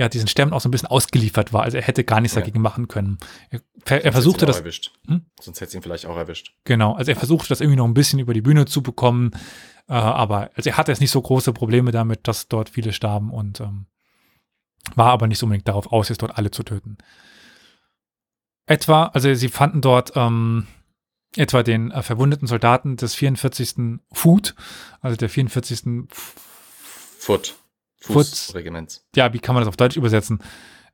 ja, 0.00 0.08
diesen 0.08 0.28
Stämmen 0.28 0.54
auch 0.54 0.62
so 0.62 0.68
ein 0.68 0.70
bisschen 0.70 0.88
ausgeliefert 0.88 1.52
war. 1.52 1.62
Also 1.62 1.76
er 1.76 1.82
hätte 1.82 2.04
gar 2.04 2.22
nichts 2.22 2.34
ja. 2.34 2.40
dagegen 2.40 2.62
machen 2.62 2.88
können. 2.88 3.18
Er, 3.50 4.02
er 4.02 4.12
versuchte 4.12 4.46
das. 4.46 4.60
Erwischt. 4.60 4.92
Hm? 5.06 5.26
Sonst 5.38 5.60
hätte 5.60 5.68
es 5.68 5.74
ihn 5.74 5.82
vielleicht 5.82 6.06
auch 6.06 6.16
erwischt. 6.16 6.54
Genau, 6.64 6.94
also 6.94 7.10
er 7.10 7.18
versuchte 7.18 7.50
das 7.50 7.60
irgendwie 7.60 7.76
noch 7.76 7.84
ein 7.84 7.92
bisschen 7.92 8.18
über 8.18 8.32
die 8.32 8.40
Bühne 8.40 8.64
zu 8.64 8.82
bekommen. 8.82 9.32
Äh, 9.88 9.92
aber 9.92 10.52
also 10.54 10.70
er 10.70 10.78
hatte 10.78 10.90
jetzt 10.90 11.00
nicht 11.00 11.10
so 11.10 11.20
große 11.20 11.52
Probleme 11.52 11.90
damit, 11.90 12.26
dass 12.28 12.48
dort 12.48 12.70
viele 12.70 12.94
starben 12.94 13.30
und 13.30 13.60
ähm, 13.60 13.88
war 14.94 15.10
aber 15.10 15.26
nicht 15.26 15.36
so 15.36 15.44
unbedingt 15.44 15.68
darauf 15.68 15.92
aus, 15.92 16.08
jetzt 16.08 16.22
dort 16.22 16.38
alle 16.38 16.50
zu 16.50 16.62
töten. 16.62 16.96
Etwa, 18.64 19.04
also 19.08 19.34
sie 19.34 19.48
fanden 19.48 19.82
dort 19.82 20.12
ähm, 20.14 20.66
etwa 21.36 21.62
den 21.62 21.90
äh, 21.90 22.02
verwundeten 22.02 22.48
Soldaten 22.48 22.96
des 22.96 23.14
44. 23.14 24.00
Foot, 24.12 24.54
also 25.02 25.18
der 25.18 25.28
44. 25.28 26.08
Foot. 27.18 27.59
Fußregiments. 28.00 29.06
Ja, 29.14 29.32
wie 29.32 29.38
kann 29.38 29.54
man 29.54 29.62
das 29.62 29.68
auf 29.68 29.76
Deutsch 29.76 29.96
übersetzen? 29.96 30.42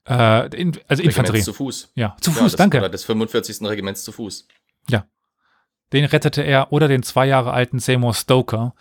Äh, 0.09 0.47
in, 0.57 0.73
also 0.89 1.03
Regiments 1.03 1.05
Infanterie. 1.05 1.43
zu 1.43 1.53
Fuß. 1.53 1.93
Ja, 1.95 2.16
zu 2.20 2.31
Fuß, 2.31 2.39
ja, 2.39 2.45
das, 2.45 2.57
danke. 2.57 2.78
Oder 2.78 2.89
des 2.89 3.05
45. 3.05 3.62
Regiments 3.62 4.05
zu 4.05 4.12
Fuß. 4.12 4.47
Ja. 4.89 5.07
Den 5.93 6.05
rettete 6.05 6.43
er 6.43 6.73
oder 6.73 6.89
den 6.89 7.03
zwei 7.03 7.27
Jahre 7.27 7.53
alten 7.53 7.78
Seymour 7.78 8.15
Stoker, 8.15 8.74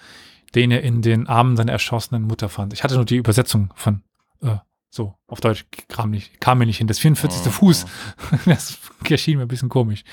den 0.56 0.72
er 0.72 0.81
in 0.81 1.02
den 1.02 1.27
Armen 1.27 1.56
seiner 1.56 1.72
erschossenen 1.72 2.23
Mutter 2.23 2.49
fand. 2.49 2.73
Ich 2.73 2.84
hatte 2.84 2.95
nur 2.95 3.06
die 3.06 3.18
Übersetzung 3.18 3.72
von 3.76 4.02
äh, 4.41 4.57
so 4.89 5.14
auf 5.27 5.41
Deutsch 5.41 5.65
kam, 5.89 6.11
nicht, 6.11 6.39
kam 6.39 6.57
mir 6.57 6.65
nicht 6.65 6.77
hin. 6.77 6.88
Das 6.88 6.99
44. 6.99 7.41
Oh. 7.45 7.49
Fuß. 7.49 7.85
Das 8.45 8.77
erschien 9.10 9.38
mir 9.38 9.43
ein 9.43 9.47
bisschen 9.47 9.69
komisch. 9.69 10.03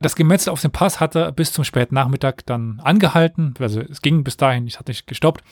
Das 0.00 0.16
Gemetzel 0.16 0.50
auf 0.50 0.60
dem 0.62 0.72
Pass 0.72 0.98
hatte 0.98 1.30
bis 1.32 1.52
zum 1.52 1.62
späten 1.62 1.94
Nachmittag 1.94 2.44
dann 2.46 2.80
angehalten. 2.80 3.54
Also 3.58 3.80
es 3.80 4.02
ging 4.02 4.24
bis 4.24 4.36
dahin, 4.36 4.66
ich 4.66 4.78
hatte 4.78 4.90
nicht 4.90 5.06
gestoppt. 5.06 5.44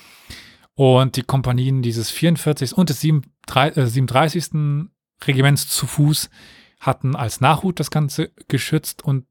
Und 0.79 1.17
die 1.17 1.23
Kompanien 1.23 1.83
dieses 1.83 2.09
44. 2.09 2.73
und 2.75 2.89
des 2.89 3.01
37. 3.01 4.55
Äh, 4.55 4.85
Regiments 5.27 5.67
zu 5.67 5.89
Fuß 5.89 6.31
hatten 6.79 7.17
als 7.17 7.41
Nachhut 7.41 7.81
das 7.81 7.91
Ganze 7.91 8.31
geschützt 8.47 9.03
und 9.03 9.27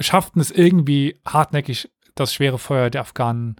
schafften 0.00 0.40
es 0.40 0.50
irgendwie 0.50 1.20
hartnäckig, 1.24 1.88
das 2.16 2.34
schwere 2.34 2.58
Feuer 2.58 2.90
der 2.90 3.02
Afghanen 3.02 3.54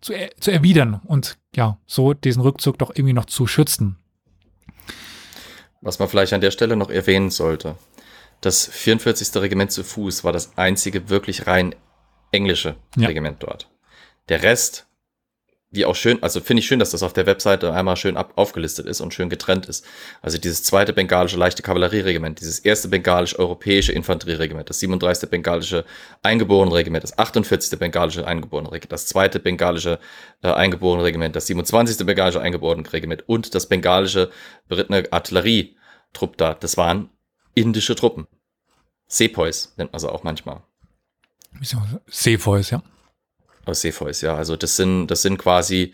zu, 0.00 0.12
er 0.12 0.30
zu 0.36 0.52
erwidern 0.52 1.00
und 1.04 1.38
ja, 1.56 1.80
so 1.86 2.14
diesen 2.14 2.42
Rückzug 2.42 2.78
doch 2.78 2.90
irgendwie 2.90 3.14
noch 3.14 3.24
zu 3.24 3.48
schützen. 3.48 3.98
Was 5.80 5.98
man 5.98 6.08
vielleicht 6.08 6.34
an 6.34 6.40
der 6.40 6.52
Stelle 6.52 6.76
noch 6.76 6.88
erwähnen 6.88 7.30
sollte. 7.30 7.74
Das 8.42 8.64
44. 8.64 9.42
Regiment 9.42 9.72
zu 9.72 9.82
Fuß 9.82 10.22
war 10.22 10.32
das 10.32 10.56
einzige 10.56 11.08
wirklich 11.08 11.48
rein 11.48 11.74
englische 12.30 12.76
ja. 12.94 13.08
Regiment 13.08 13.42
dort. 13.42 13.68
Der 14.28 14.44
Rest, 14.44 14.86
wie 15.74 15.84
auch 15.84 15.96
schön, 15.96 16.22
also 16.22 16.40
finde 16.40 16.60
ich 16.60 16.66
schön, 16.66 16.78
dass 16.78 16.90
das 16.90 17.02
auf 17.02 17.12
der 17.12 17.26
Webseite 17.26 17.72
einmal 17.72 17.96
schön 17.96 18.16
ab, 18.16 18.32
aufgelistet 18.36 18.86
ist 18.86 19.00
und 19.00 19.12
schön 19.12 19.28
getrennt 19.28 19.66
ist. 19.66 19.84
Also 20.22 20.38
dieses 20.38 20.62
zweite 20.62 20.92
bengalische 20.92 21.36
leichte 21.36 21.62
Kavallerieregiment, 21.62 22.40
dieses 22.40 22.58
erste 22.60 22.88
bengalisch 22.88 23.38
europäische 23.38 23.92
Infanterieregiment, 23.92 24.70
das 24.70 24.78
37. 24.80 25.28
bengalische 25.30 25.84
Eingeborenenregiment, 26.22 27.02
das 27.02 27.18
48. 27.18 27.78
bengalische 27.78 28.26
Eingeborenenregiment, 28.26 28.92
das 28.92 29.06
zweite 29.06 29.40
bengalische 29.40 29.98
äh, 30.42 30.52
Eingeborenenregiment, 30.52 31.34
das 31.34 31.46
27. 31.46 32.06
bengalische 32.06 32.40
Eingeborenenregiment 32.40 33.28
und 33.28 33.54
das 33.54 33.68
bengalische 33.68 34.30
berittene 34.68 35.04
Artillerietrupp 35.10 36.36
da. 36.36 36.54
Das 36.54 36.76
waren 36.76 37.10
indische 37.54 37.94
Truppen. 37.94 38.26
Sepoys 39.06 39.74
nennt 39.76 39.92
man 39.92 40.00
sie 40.00 40.10
auch 40.10 40.22
manchmal. 40.22 40.62
Sepoys, 42.08 42.70
ja. 42.70 42.82
Aus 43.66 43.80
Sepoys, 43.80 44.20
ja. 44.20 44.36
Also 44.36 44.56
das 44.56 44.76
sind, 44.76 45.06
das 45.08 45.22
sind 45.22 45.38
quasi 45.38 45.92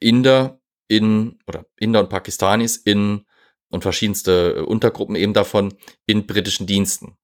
Inder 0.00 0.60
in, 0.88 1.38
oder 1.46 1.66
Inder 1.78 2.00
und 2.00 2.10
Pakistanis 2.10 2.76
in 2.76 3.24
und 3.70 3.82
verschiedenste 3.82 4.64
Untergruppen 4.66 5.16
eben 5.16 5.32
davon 5.32 5.74
in 6.06 6.26
britischen 6.26 6.66
Diensten. 6.66 7.16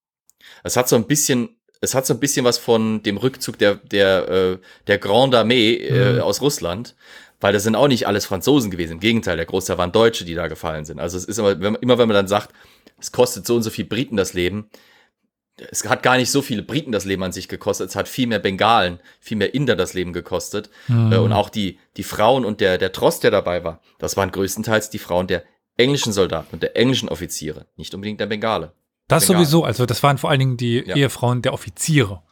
Es 0.65 0.77
hat 0.77 0.89
so 0.89 0.97
ein 0.97 1.07
bisschen, 1.07 1.61
es 1.81 1.95
hat 1.95 2.07
so 2.07 2.15
ein 2.15 2.21
bisschen 2.21 2.45
was 2.45 2.59
von 2.59 3.03
dem 3.03 3.19
Rückzug 3.19 3.59
der, 3.59 3.77
der, 3.77 4.29
äh, 4.29 4.59
der 4.87 4.99
Grande 4.99 5.39
Armee 5.39 5.75
äh, 5.75 6.15
mhm. 6.15 6.21
aus 6.21 6.41
Russland, 6.41 6.97
weil 7.41 7.53
das 7.53 7.63
sind 7.63 7.77
auch 7.77 7.89
nicht 7.89 8.07
alles 8.07 8.27
Franzosen 8.27 8.71
gewesen. 8.71 8.95
Im 8.95 9.01
Gegenteil, 9.01 9.37
der 9.37 9.47
Großteil 9.47 9.79
waren 9.79 9.93
Deutsche, 9.93 10.25
die 10.25 10.35
da 10.35 10.49
gefallen 10.49 10.85
sind. 10.85 10.99
Also 10.99 11.17
es 11.17 11.25
ist 11.25 11.39
immer, 11.39 11.61
wenn, 11.61 11.77
immer 11.77 11.99
wenn 11.99 12.09
man 12.09 12.17
dann 12.17 12.29
sagt, 12.29 12.53
es 12.99 13.13
kostet 13.13 13.47
so 13.47 13.57
und 13.57 13.63
so 13.63 13.71
viel 13.71 13.85
Briten 13.85 14.17
das 14.17 14.35
Leben, 14.35 14.71
es 15.71 15.89
hat 15.89 16.03
gar 16.03 16.17
nicht 16.17 16.31
so 16.31 16.43
viele 16.43 16.63
Briten 16.63 16.93
das 16.93 17.05
Leben 17.05 17.23
an 17.23 17.33
sich 17.33 17.49
gekostet, 17.49 17.91
es 17.91 17.97
hat 17.97 18.09
viel 18.09 18.27
mehr 18.27 18.39
Bengalen, 18.39 18.99
viel 19.21 19.37
mehr 19.37 19.55
Inder 19.55 19.77
das 19.77 19.95
Leben 19.95 20.13
gekostet. 20.13 20.71
Mhm. 20.89 21.13
und 21.13 21.33
auch 21.33 21.51
die, 21.51 21.79
die 21.97 22.03
Frauen 22.03 22.45
und 22.45 22.61
der, 22.61 22.79
der 22.79 22.93
Trost, 22.93 23.25
der 23.25 23.31
dabei 23.31 23.65
war, 23.65 23.81
das 23.99 24.17
waren 24.17 24.31
größtenteils 24.31 24.91
die 24.91 24.99
Frauen 24.99 25.27
der 25.27 25.45
englischen 25.77 26.13
Soldaten 26.13 26.49
und 26.53 26.63
der 26.63 26.77
englischen 26.77 27.09
Offiziere, 27.09 27.67
nicht 27.77 27.95
unbedingt 27.95 28.21
der 28.21 28.27
Bengale. 28.27 28.73
Das 29.09 29.27
Bengale. 29.27 29.45
sowieso, 29.45 29.65
also 29.65 29.87
das 29.87 30.03
waren 30.03 30.19
vor 30.19 30.31
allen 30.31 30.41
Dingen 30.41 30.57
die 30.57 30.85
ja. 30.87 30.97
Ehefrauen 30.97 31.43
der 31.43 31.53
Offiziere. 31.53 32.23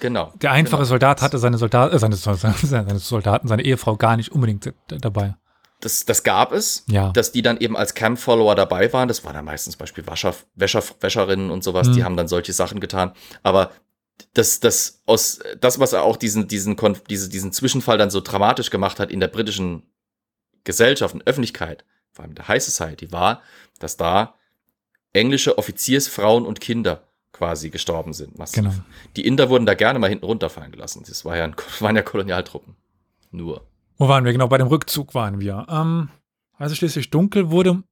Genau. 0.00 0.32
Der 0.40 0.52
einfache 0.52 0.78
genau. 0.78 0.88
Soldat 0.88 1.22
hatte 1.22 1.38
seine, 1.38 1.58
Soldat, 1.58 1.92
äh, 1.92 1.98
seine, 1.98 2.16
seine 2.16 2.98
Soldaten, 2.98 3.48
seine 3.48 3.62
Ehefrau 3.62 3.96
gar 3.96 4.16
nicht 4.16 4.32
unbedingt 4.32 4.72
dabei. 4.88 5.34
Das, 5.80 6.04
das 6.04 6.22
gab 6.22 6.52
es, 6.52 6.84
ja. 6.88 7.10
dass 7.12 7.32
die 7.32 7.42
dann 7.42 7.58
eben 7.58 7.76
als 7.76 7.94
Camp-Follower 7.94 8.54
dabei 8.54 8.92
waren. 8.92 9.08
Das 9.08 9.24
waren 9.24 9.34
dann 9.34 9.46
meistens 9.46 9.76
Beispiel 9.76 10.06
Wascher, 10.06 10.34
Wäscher, 10.54 10.82
Wäscherinnen 11.00 11.50
und 11.50 11.64
sowas, 11.64 11.88
mhm. 11.88 11.92
die 11.94 12.04
haben 12.04 12.16
dann 12.16 12.28
solche 12.28 12.52
Sachen 12.52 12.80
getan. 12.80 13.12
Aber 13.42 13.70
das, 14.34 14.60
das, 14.60 15.02
aus, 15.06 15.40
das, 15.60 15.80
was 15.80 15.94
auch 15.94 16.16
diesen, 16.16 16.48
diesen, 16.48 16.76
diese, 17.08 17.28
diesen 17.28 17.52
Zwischenfall 17.52 17.98
dann 17.98 18.10
so 18.10 18.20
dramatisch 18.20 18.70
gemacht 18.70 19.00
hat 19.00 19.10
in 19.10 19.20
der 19.20 19.28
britischen 19.28 19.82
Gesellschaft 20.64 21.14
und 21.14 21.26
Öffentlichkeit, 21.26 21.84
vor 22.12 22.24
allem 22.24 22.34
der 22.34 22.48
High 22.48 22.62
Society, 22.62 23.10
war, 23.12 23.42
dass 23.78 23.96
da 23.96 24.34
englische 25.12 25.58
Offiziersfrauen 25.58 26.44
und 26.44 26.60
Kinder 26.60 27.08
quasi 27.32 27.70
gestorben 27.70 28.12
sind. 28.12 28.38
Massiv. 28.38 28.62
Genau. 28.62 28.74
Die 29.16 29.26
Inder 29.26 29.48
wurden 29.48 29.66
da 29.66 29.74
gerne 29.74 29.98
mal 29.98 30.10
hinten 30.10 30.26
runterfallen 30.26 30.72
gelassen. 30.72 31.04
Das 31.08 31.24
war 31.24 31.36
ja 31.36 31.44
ein, 31.44 31.56
waren 31.80 31.96
ja 31.96 32.02
Kolonialtruppen. 32.02 32.76
Nur. 33.30 33.66
Wo 34.00 34.08
waren 34.08 34.24
wir? 34.24 34.32
Genau, 34.32 34.48
bei 34.48 34.56
dem 34.56 34.66
Rückzug 34.66 35.14
waren 35.14 35.40
wir. 35.40 35.66
Ähm, 35.68 36.08
als 36.56 36.72
es 36.72 36.78
schließlich 36.78 37.10
dunkel 37.10 37.50
wurde, 37.50 37.82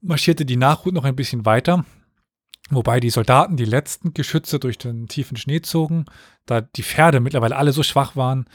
marschierte 0.00 0.46
die 0.46 0.56
Nachhut 0.56 0.94
noch 0.94 1.04
ein 1.04 1.14
bisschen 1.14 1.44
weiter. 1.44 1.84
Wobei 2.70 3.00
die 3.00 3.10
Soldaten 3.10 3.58
die 3.58 3.66
letzten 3.66 4.14
Geschütze 4.14 4.58
durch 4.58 4.78
den 4.78 5.08
tiefen 5.08 5.36
Schnee 5.36 5.60
zogen, 5.60 6.06
da 6.46 6.62
die 6.62 6.82
Pferde 6.82 7.20
mittlerweile 7.20 7.56
alle 7.56 7.72
so 7.72 7.82
schwach 7.82 8.16
waren, 8.16 8.46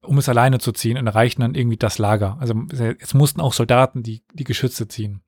um 0.00 0.16
es 0.16 0.30
alleine 0.30 0.58
zu 0.58 0.72
ziehen 0.72 0.96
und 0.96 1.06
erreichten 1.06 1.42
dann 1.42 1.54
irgendwie 1.54 1.76
das 1.76 1.98
Lager. 1.98 2.38
Also 2.40 2.54
jetzt 2.72 3.12
mussten 3.12 3.42
auch 3.42 3.52
Soldaten 3.52 4.02
die, 4.02 4.22
die 4.32 4.44
Geschütze 4.44 4.88
ziehen. 4.88 5.20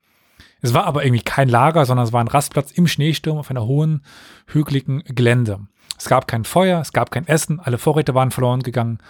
Es 0.63 0.73
war 0.73 0.85
aber 0.85 1.05
irgendwie 1.05 1.23
kein 1.23 1.51
Lager, 1.51 1.85
sondern 1.85 2.07
es 2.07 2.15
war 2.15 2.25
ein 2.25 2.29
Rastplatz 2.29 2.71
im 2.71 2.87
Schneesturm 2.87 3.37
auf 3.37 3.51
einer 3.51 3.67
hohen, 3.67 4.07
hügeligen 4.47 5.03
Gelände. 5.05 5.69
Es 5.99 6.09
gab 6.09 6.29
kein 6.29 6.45
Feuer, 6.45 6.81
es 6.81 6.95
gab 6.95 7.11
kein 7.11 7.29
Essen, 7.29 7.61
alle 7.61 7.77
Vorräte 7.77 8.15
waren 8.15 8.31
verloren 8.31 8.63
gegangen 8.63 9.01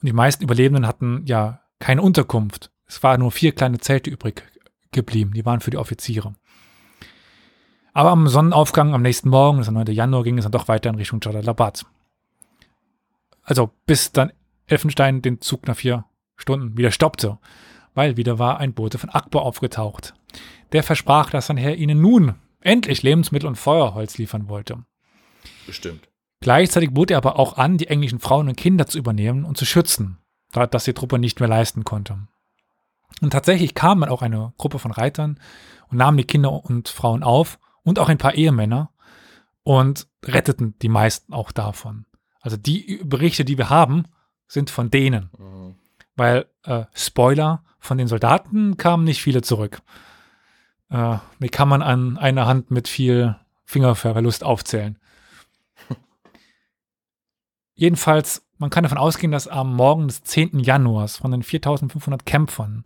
und 0.00 0.06
die 0.06 0.12
meisten 0.12 0.44
Überlebenden 0.44 0.86
hatten 0.86 1.22
ja 1.26 1.61
keine 1.82 2.02
Unterkunft. 2.02 2.70
Es 2.86 3.02
waren 3.02 3.20
nur 3.20 3.32
vier 3.32 3.52
kleine 3.52 3.78
Zelte 3.78 4.10
übrig 4.10 4.42
geblieben, 4.90 5.32
die 5.34 5.44
waren 5.44 5.60
für 5.60 5.70
die 5.70 5.78
Offiziere. 5.78 6.34
Aber 7.92 8.10
am 8.10 8.28
Sonnenaufgang 8.28 8.94
am 8.94 9.02
nächsten 9.02 9.28
Morgen, 9.28 9.58
das 9.58 9.68
ist 9.68 9.74
der 9.74 9.84
9. 9.84 9.94
Januar, 9.94 10.22
ging 10.22 10.38
es 10.38 10.44
dann 10.44 10.52
doch 10.52 10.68
weiter 10.68 10.90
in 10.90 10.96
Richtung 10.96 11.20
Jalalabad. 11.22 11.84
Also 13.42 13.70
bis 13.86 14.12
dann 14.12 14.32
Elfenstein 14.66 15.20
den 15.20 15.40
Zug 15.40 15.66
nach 15.68 15.76
vier 15.76 16.04
Stunden 16.36 16.76
wieder 16.76 16.90
stoppte, 16.90 17.38
weil 17.94 18.16
wieder 18.16 18.38
war 18.38 18.58
ein 18.58 18.72
Bote 18.72 18.98
von 18.98 19.10
Akbar 19.10 19.42
aufgetaucht 19.42 20.14
der 20.72 20.82
versprach, 20.82 21.30
dass 21.30 21.46
sein 21.46 21.56
Herr 21.56 21.76
ihnen 21.76 22.00
nun 22.00 22.34
endlich 22.60 23.02
Lebensmittel 23.02 23.46
und 23.46 23.56
Feuerholz 23.56 24.18
liefern 24.18 24.48
wollte. 24.48 24.84
Bestimmt. 25.66 26.08
Gleichzeitig 26.40 26.92
bot 26.92 27.10
er 27.10 27.18
aber 27.18 27.38
auch 27.38 27.56
an, 27.56 27.78
die 27.78 27.86
englischen 27.86 28.18
Frauen 28.18 28.48
und 28.48 28.56
Kinder 28.56 28.86
zu 28.86 28.98
übernehmen 28.98 29.44
und 29.44 29.56
zu 29.56 29.64
schützen, 29.64 30.18
das 30.52 30.84
die 30.84 30.94
Truppe 30.94 31.18
nicht 31.18 31.40
mehr 31.40 31.48
leisten 31.48 31.84
konnte. 31.84 32.18
Und 33.20 33.30
tatsächlich 33.30 33.74
kam 33.74 34.00
dann 34.00 34.10
auch 34.10 34.22
eine 34.22 34.52
Gruppe 34.58 34.78
von 34.78 34.90
Reitern 34.90 35.38
und 35.88 35.98
nahmen 35.98 36.16
die 36.16 36.24
Kinder 36.24 36.64
und 36.64 36.88
Frauen 36.88 37.22
auf 37.22 37.58
und 37.82 37.98
auch 37.98 38.08
ein 38.08 38.18
paar 38.18 38.34
Ehemänner 38.34 38.90
und 39.62 40.08
retteten 40.24 40.74
die 40.80 40.88
meisten 40.88 41.32
auch 41.32 41.52
davon. 41.52 42.06
Also 42.40 42.56
die 42.56 43.00
Berichte, 43.04 43.44
die 43.44 43.58
wir 43.58 43.70
haben, 43.70 44.06
sind 44.48 44.70
von 44.70 44.90
denen. 44.90 45.30
Mhm. 45.38 45.74
Weil, 46.16 46.46
äh, 46.64 46.84
Spoiler, 46.94 47.64
von 47.78 47.98
den 47.98 48.08
Soldaten 48.08 48.76
kamen 48.76 49.04
nicht 49.04 49.22
viele 49.22 49.42
zurück. 49.42 49.82
Äh, 50.90 51.18
die 51.38 51.48
kann 51.48 51.68
man 51.68 51.82
an 51.82 52.18
einer 52.18 52.46
Hand 52.46 52.70
mit 52.70 52.88
viel 52.88 53.36
Fingerverlust 53.64 54.44
aufzählen. 54.44 54.98
Jedenfalls, 57.74 58.44
man 58.62 58.70
kann 58.70 58.84
davon 58.84 58.96
ausgehen, 58.96 59.32
dass 59.32 59.48
am 59.48 59.74
Morgen 59.74 60.06
des 60.06 60.22
10. 60.22 60.60
Januars 60.60 61.16
von 61.16 61.32
den 61.32 61.42
4500 61.42 62.24
Kämpfern, 62.24 62.84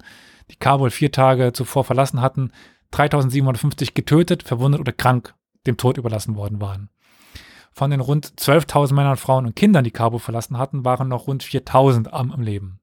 die 0.50 0.56
Kabul 0.56 0.90
vier 0.90 1.12
Tage 1.12 1.52
zuvor 1.52 1.84
verlassen 1.84 2.22
hatten, 2.22 2.50
3750 2.92 3.92
getötet, 3.92 4.42
verwundet 4.42 4.80
oder 4.80 4.92
krank 4.92 5.34
dem 5.66 5.76
Tod 5.76 5.98
überlassen 5.98 6.34
worden 6.34 6.62
waren. 6.62 6.88
Von 7.72 7.90
den 7.90 8.00
rund 8.00 8.26
12.000 8.26 8.94
Männern, 8.94 9.18
Frauen 9.18 9.44
und 9.44 9.54
Kindern, 9.54 9.84
die 9.84 9.90
Kabul 9.90 10.18
verlassen 10.18 10.56
hatten, 10.56 10.86
waren 10.86 11.08
noch 11.08 11.26
rund 11.26 11.44
4.000 11.44 12.08
am, 12.08 12.40
Leben. 12.40 12.80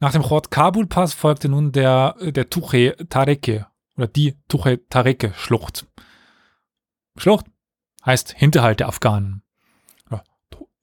Nach 0.00 0.12
dem 0.12 0.22
Chord 0.22 0.50
Kabul 0.50 0.86
Pass 0.86 1.12
folgte 1.12 1.50
nun 1.50 1.70
der, 1.72 2.16
der 2.18 2.48
Tuche 2.48 2.96
Tareke 3.10 3.66
oder 3.98 4.06
die 4.06 4.38
Tuche 4.48 4.80
Tareke 4.88 5.34
Schlucht. 5.36 5.86
Schlucht 7.18 7.44
heißt 8.06 8.32
Hinterhalt 8.32 8.80
der 8.80 8.88
Afghanen. 8.88 9.43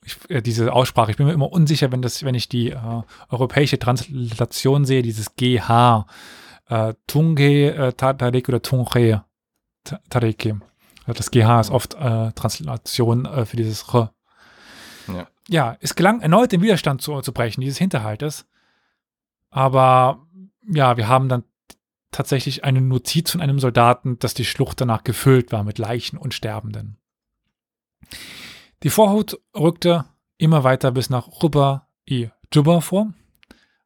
Ich, 0.03 0.17
äh, 0.29 0.41
diese 0.41 0.73
Aussprache, 0.73 1.11
ich 1.11 1.17
bin 1.17 1.27
mir 1.27 1.33
immer 1.33 1.51
unsicher, 1.51 1.91
wenn, 1.91 2.01
das, 2.01 2.23
wenn 2.23 2.35
ich 2.35 2.49
die 2.49 2.71
äh, 2.71 3.01
europäische 3.29 3.79
Translation 3.79 4.85
sehe, 4.85 5.03
dieses 5.03 5.35
GH, 5.35 6.05
äh, 6.69 6.93
Tunge 7.07 7.75
äh, 7.75 7.93
Tareke 7.93 8.51
oder 8.51 8.61
Tunge 8.61 9.23
Tareke. 10.09 10.61
Das 11.05 11.31
GH 11.31 11.59
ist 11.59 11.71
oft 11.71 11.95
äh, 11.95 12.31
Translation 12.31 13.25
äh, 13.25 13.45
für 13.45 13.57
dieses 13.57 13.83
R. 13.93 14.13
Ja. 15.07 15.27
ja, 15.47 15.77
es 15.81 15.95
gelang 15.95 16.21
erneut 16.21 16.51
den 16.51 16.61
Widerstand 16.61 17.01
zu, 17.01 17.19
zu 17.21 17.33
brechen, 17.33 17.61
dieses 17.61 17.77
Hinterhaltes. 17.77 18.45
Aber 19.49 20.25
ja, 20.67 20.95
wir 20.97 21.07
haben 21.07 21.27
dann 21.27 21.43
tatsächlich 22.11 22.63
eine 22.63 22.81
Notiz 22.81 23.31
von 23.31 23.41
einem 23.41 23.59
Soldaten, 23.59 24.19
dass 24.19 24.33
die 24.33 24.45
Schlucht 24.45 24.79
danach 24.81 25.03
gefüllt 25.03 25.51
war 25.51 25.63
mit 25.63 25.77
Leichen 25.77 26.17
und 26.17 26.33
Sterbenden. 26.33 26.97
Die 28.83 28.89
Vorhut 28.89 29.39
rückte 29.55 30.05
immer 30.37 30.63
weiter 30.63 30.91
bis 30.91 31.11
nach 31.11 31.27
Ruba 31.43 31.87
i 32.09 32.29
Juba 32.51 32.81
vor. 32.81 33.13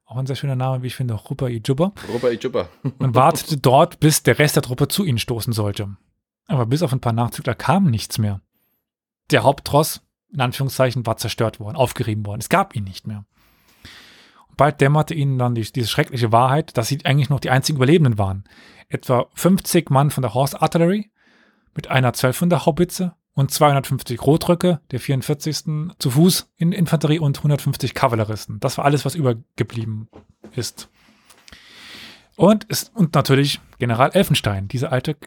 Auch 0.06 0.16
ein 0.16 0.26
sehr 0.26 0.36
schöner 0.36 0.56
Name, 0.56 0.82
wie 0.82 0.86
ich 0.86 0.96
finde, 0.96 1.14
Ruba 1.14 1.48
i 1.48 1.60
Juba. 1.62 1.92
Ruba 2.08 2.30
i 2.30 2.38
Juba. 2.40 2.68
und 2.82 3.14
wartete 3.14 3.58
dort, 3.58 4.00
bis 4.00 4.22
der 4.22 4.38
Rest 4.38 4.56
der 4.56 4.62
Truppe 4.62 4.88
zu 4.88 5.04
ihnen 5.04 5.18
stoßen 5.18 5.52
sollte. 5.52 5.96
Aber 6.46 6.64
bis 6.64 6.82
auf 6.82 6.92
ein 6.92 7.00
paar 7.00 7.12
Nachzügler 7.12 7.54
kam 7.54 7.90
nichts 7.90 8.16
mehr. 8.16 8.40
Der 9.30 9.42
Haupttross, 9.42 10.00
in 10.32 10.40
Anführungszeichen, 10.40 11.04
war 11.04 11.18
zerstört 11.18 11.60
worden, 11.60 11.76
aufgerieben 11.76 12.24
worden. 12.24 12.40
Es 12.40 12.48
gab 12.48 12.74
ihn 12.74 12.84
nicht 12.84 13.06
mehr. 13.06 13.26
Und 14.48 14.56
bald 14.56 14.80
dämmerte 14.80 15.12
ihnen 15.12 15.38
dann 15.38 15.54
die, 15.54 15.70
diese 15.70 15.88
schreckliche 15.88 16.32
Wahrheit, 16.32 16.78
dass 16.78 16.88
sie 16.88 17.04
eigentlich 17.04 17.28
noch 17.28 17.40
die 17.40 17.50
einzigen 17.50 17.76
Überlebenden 17.76 18.16
waren. 18.16 18.44
Etwa 18.88 19.26
50 19.34 19.90
Mann 19.90 20.10
von 20.10 20.22
der 20.22 20.32
Horse 20.32 20.62
Artillery 20.62 21.10
mit 21.74 21.88
einer 21.88 22.08
1200 22.08 22.64
Haubitze 22.64 23.14
und 23.36 23.50
250 23.50 24.22
Rotröcke 24.22 24.80
der 24.90 24.98
44. 24.98 25.94
zu 25.98 26.10
Fuß 26.10 26.50
in 26.56 26.72
Infanterie 26.72 27.18
und 27.18 27.36
150 27.36 27.92
Kavalleristen. 27.92 28.58
Das 28.60 28.78
war 28.78 28.86
alles, 28.86 29.04
was 29.04 29.14
übergeblieben 29.14 30.08
ist. 30.52 30.88
Und, 32.34 32.64
es, 32.68 32.90
und 32.94 33.14
natürlich 33.14 33.60
General 33.78 34.10
Elfenstein. 34.10 34.68
Diese 34.68 34.90
alte 34.90 35.18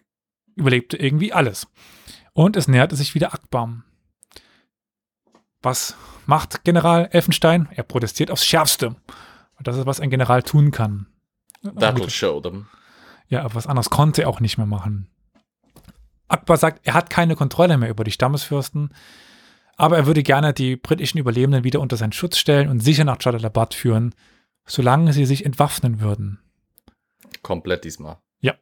überlebte 0.55 0.97
irgendwie 0.97 1.33
alles. 1.33 1.67
Und 2.33 2.57
es 2.57 2.67
näherte 2.67 2.95
sich 2.95 3.13
wieder 3.13 3.33
Akbar. 3.33 3.83
Was 5.61 5.95
macht 6.25 6.63
General 6.63 7.09
Elfenstein? 7.11 7.69
Er 7.71 7.83
protestiert 7.83 8.31
aufs 8.31 8.45
Schärfste. 8.45 8.87
Und 8.87 9.67
das 9.67 9.77
ist, 9.77 9.85
was 9.85 9.99
ein 9.99 10.09
General 10.09 10.41
tun 10.41 10.71
kann. 10.71 11.05
That'll 11.63 12.09
show 12.09 12.41
them. 12.41 12.69
Ja, 13.27 13.43
aber 13.43 13.53
was 13.53 13.67
anderes 13.67 13.91
konnte 13.91 14.23
er 14.23 14.29
auch 14.29 14.39
nicht 14.39 14.57
mehr 14.57 14.65
machen. 14.65 15.11
Akbar 16.29 16.57
sagt, 16.57 16.87
er 16.87 16.93
hat 16.93 17.09
keine 17.09 17.35
Kontrolle 17.35 17.77
mehr 17.77 17.89
über 17.89 18.03
die 18.03 18.11
Stammesfürsten, 18.11 18.93
aber 19.75 19.97
er 19.97 20.05
würde 20.05 20.23
gerne 20.23 20.53
die 20.53 20.75
britischen 20.75 21.17
Überlebenden 21.17 21.63
wieder 21.63 21.81
unter 21.81 21.97
seinen 21.97 22.11
Schutz 22.11 22.37
stellen 22.37 22.69
und 22.69 22.79
sicher 22.79 23.03
nach 23.03 23.17
Jalalabad 23.19 23.73
führen, 23.73 24.15
solange 24.65 25.11
sie 25.11 25.25
sich 25.25 25.45
entwaffnen 25.45 25.99
würden. 25.99 26.39
Komplett 27.41 27.83
diesmal. 27.83 28.17
Ja. 28.39 28.53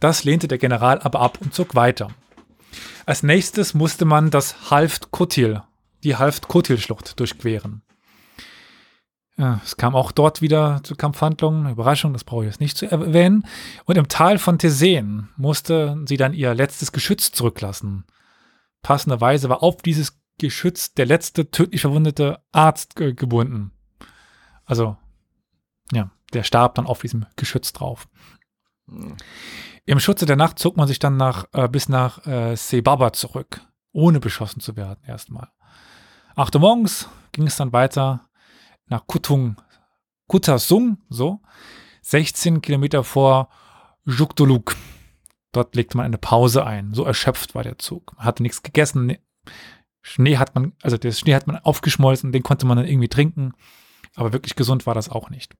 Das 0.00 0.24
lehnte 0.24 0.48
der 0.48 0.58
General 0.58 0.98
aber 1.00 1.20
ab 1.20 1.38
und 1.40 1.54
zog 1.54 1.74
weiter. 1.74 2.08
Als 3.06 3.22
nächstes 3.22 3.74
musste 3.74 4.04
man 4.04 4.30
das 4.30 4.70
Halft 4.70 5.10
Kotil, 5.10 5.62
die 6.02 6.16
Halft 6.16 6.48
Kotil 6.48 6.78
Schlucht 6.78 7.18
durchqueren. 7.20 7.82
Ja, 9.38 9.60
es 9.64 9.76
kam 9.76 9.94
auch 9.94 10.12
dort 10.12 10.42
wieder 10.42 10.80
zu 10.82 10.94
Kampfhandlungen. 10.94 11.70
Überraschung, 11.70 12.12
das 12.12 12.24
brauche 12.24 12.44
ich 12.44 12.50
jetzt 12.50 12.60
nicht 12.60 12.76
zu 12.76 12.90
erwähnen. 12.90 13.46
Und 13.84 13.96
im 13.96 14.08
Tal 14.08 14.38
von 14.38 14.58
Teseen 14.58 15.28
musste 15.36 15.98
sie 16.06 16.16
dann 16.16 16.34
ihr 16.34 16.54
letztes 16.54 16.92
Geschütz 16.92 17.32
zurücklassen. 17.32 18.04
Passenderweise 18.82 19.48
war 19.48 19.62
auf 19.62 19.76
dieses 19.78 20.20
Geschütz 20.38 20.92
der 20.92 21.06
letzte 21.06 21.50
tödlich 21.50 21.80
verwundete 21.80 22.42
Arzt 22.52 22.96
ge 22.96 23.14
gebunden. 23.14 23.72
Also, 24.64 24.96
ja, 25.92 26.10
der 26.32 26.42
starb 26.42 26.74
dann 26.74 26.86
auf 26.86 27.00
diesem 27.00 27.26
Geschütz 27.36 27.72
drauf. 27.72 28.08
Mhm. 28.86 29.16
Im 29.84 29.98
Schutze 29.98 30.26
der 30.26 30.36
Nacht 30.36 30.58
zog 30.58 30.76
man 30.76 30.86
sich 30.86 30.98
dann 30.98 31.16
nach, 31.16 31.46
äh, 31.52 31.68
bis 31.68 31.88
nach 31.88 32.24
äh, 32.26 32.54
Sebaba 32.54 33.12
zurück, 33.12 33.60
ohne 33.92 34.20
beschossen 34.20 34.60
zu 34.60 34.76
werden 34.76 35.02
erstmal. 35.06 35.48
Acht 36.36 36.54
Uhr 36.54 36.60
morgens 36.60 37.08
ging 37.32 37.46
es 37.46 37.56
dann 37.56 37.72
weiter 37.72 38.28
nach 38.92 39.06
Kutung, 39.06 39.60
Kutasung, 40.28 40.98
so, 41.08 41.40
16 42.02 42.62
Kilometer 42.62 43.04
vor 43.04 43.48
Jukdoluk. 44.04 44.76
Dort 45.52 45.74
legte 45.74 45.96
man 45.96 46.06
eine 46.06 46.18
Pause 46.18 46.64
ein. 46.64 46.94
So 46.94 47.04
erschöpft 47.04 47.54
war 47.54 47.62
der 47.62 47.78
Zug. 47.78 48.14
Man 48.16 48.24
hatte 48.24 48.42
nichts 48.42 48.62
gegessen. 48.62 49.16
Schnee 50.00 50.38
hat 50.38 50.54
man, 50.54 50.72
also 50.82 50.96
der 50.96 51.12
Schnee 51.12 51.34
hat 51.34 51.46
man 51.46 51.56
aufgeschmolzen, 51.56 52.32
den 52.32 52.42
konnte 52.42 52.66
man 52.66 52.76
dann 52.76 52.86
irgendwie 52.86 53.08
trinken. 53.08 53.52
Aber 54.14 54.32
wirklich 54.32 54.56
gesund 54.56 54.86
war 54.86 54.94
das 54.94 55.08
auch 55.08 55.30
nicht. 55.30 55.54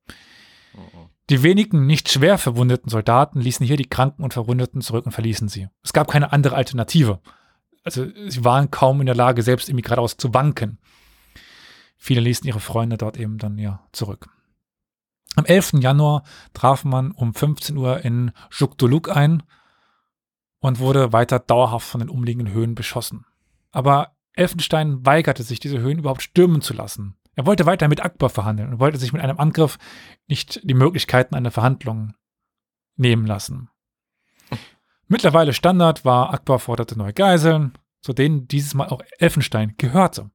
Oh, 0.74 0.80
oh. 0.94 1.08
Die 1.30 1.42
wenigen 1.42 1.86
nicht 1.86 2.10
schwer 2.10 2.38
verwundeten 2.38 2.90
Soldaten 2.90 3.40
ließen 3.40 3.64
hier 3.64 3.76
die 3.76 3.88
Kranken 3.88 4.24
und 4.24 4.34
Verwundeten 4.34 4.80
zurück 4.80 5.06
und 5.06 5.12
verließen 5.12 5.48
sie. 5.48 5.68
Es 5.82 5.92
gab 5.92 6.10
keine 6.10 6.32
andere 6.32 6.56
Alternative. 6.56 7.20
Also 7.84 8.06
sie 8.28 8.44
waren 8.44 8.70
kaum 8.70 9.00
in 9.00 9.06
der 9.06 9.14
Lage, 9.14 9.42
selbst 9.42 9.68
irgendwie 9.68 9.82
geradeaus 9.82 10.16
zu 10.16 10.34
wanken. 10.34 10.78
Viele 12.04 12.20
ließen 12.20 12.48
ihre 12.48 12.58
Freunde 12.58 12.98
dort 12.98 13.16
eben 13.16 13.38
dann 13.38 13.58
ja 13.58 13.86
zurück. 13.92 14.28
Am 15.36 15.44
11. 15.44 15.74
Januar 15.74 16.24
traf 16.52 16.82
man 16.82 17.12
um 17.12 17.32
15 17.32 17.76
Uhr 17.76 18.04
in 18.04 18.32
Jukduluk 18.50 19.08
ein 19.08 19.44
und 20.58 20.80
wurde 20.80 21.12
weiter 21.12 21.38
dauerhaft 21.38 21.86
von 21.86 22.00
den 22.00 22.10
umliegenden 22.10 22.52
Höhen 22.52 22.74
beschossen. 22.74 23.24
Aber 23.70 24.16
Elfenstein 24.32 25.06
weigerte 25.06 25.44
sich, 25.44 25.60
diese 25.60 25.78
Höhen 25.78 26.00
überhaupt 26.00 26.22
stürmen 26.22 26.60
zu 26.60 26.74
lassen. 26.74 27.14
Er 27.36 27.46
wollte 27.46 27.66
weiter 27.66 27.86
mit 27.86 28.04
Akbar 28.04 28.30
verhandeln 28.30 28.70
und 28.72 28.80
wollte 28.80 28.98
sich 28.98 29.12
mit 29.12 29.22
einem 29.22 29.38
Angriff 29.38 29.78
nicht 30.26 30.60
die 30.68 30.74
Möglichkeiten 30.74 31.36
einer 31.36 31.52
Verhandlung 31.52 32.14
nehmen 32.96 33.28
lassen. 33.28 33.70
Mittlerweile 35.06 35.52
Standard 35.52 36.04
war, 36.04 36.34
Akbar 36.34 36.58
forderte 36.58 36.98
neue 36.98 37.12
Geiseln, 37.12 37.78
zu 38.00 38.12
denen 38.12 38.48
dieses 38.48 38.74
Mal 38.74 38.88
auch 38.88 39.02
Elfenstein 39.20 39.76
gehörte. 39.78 40.32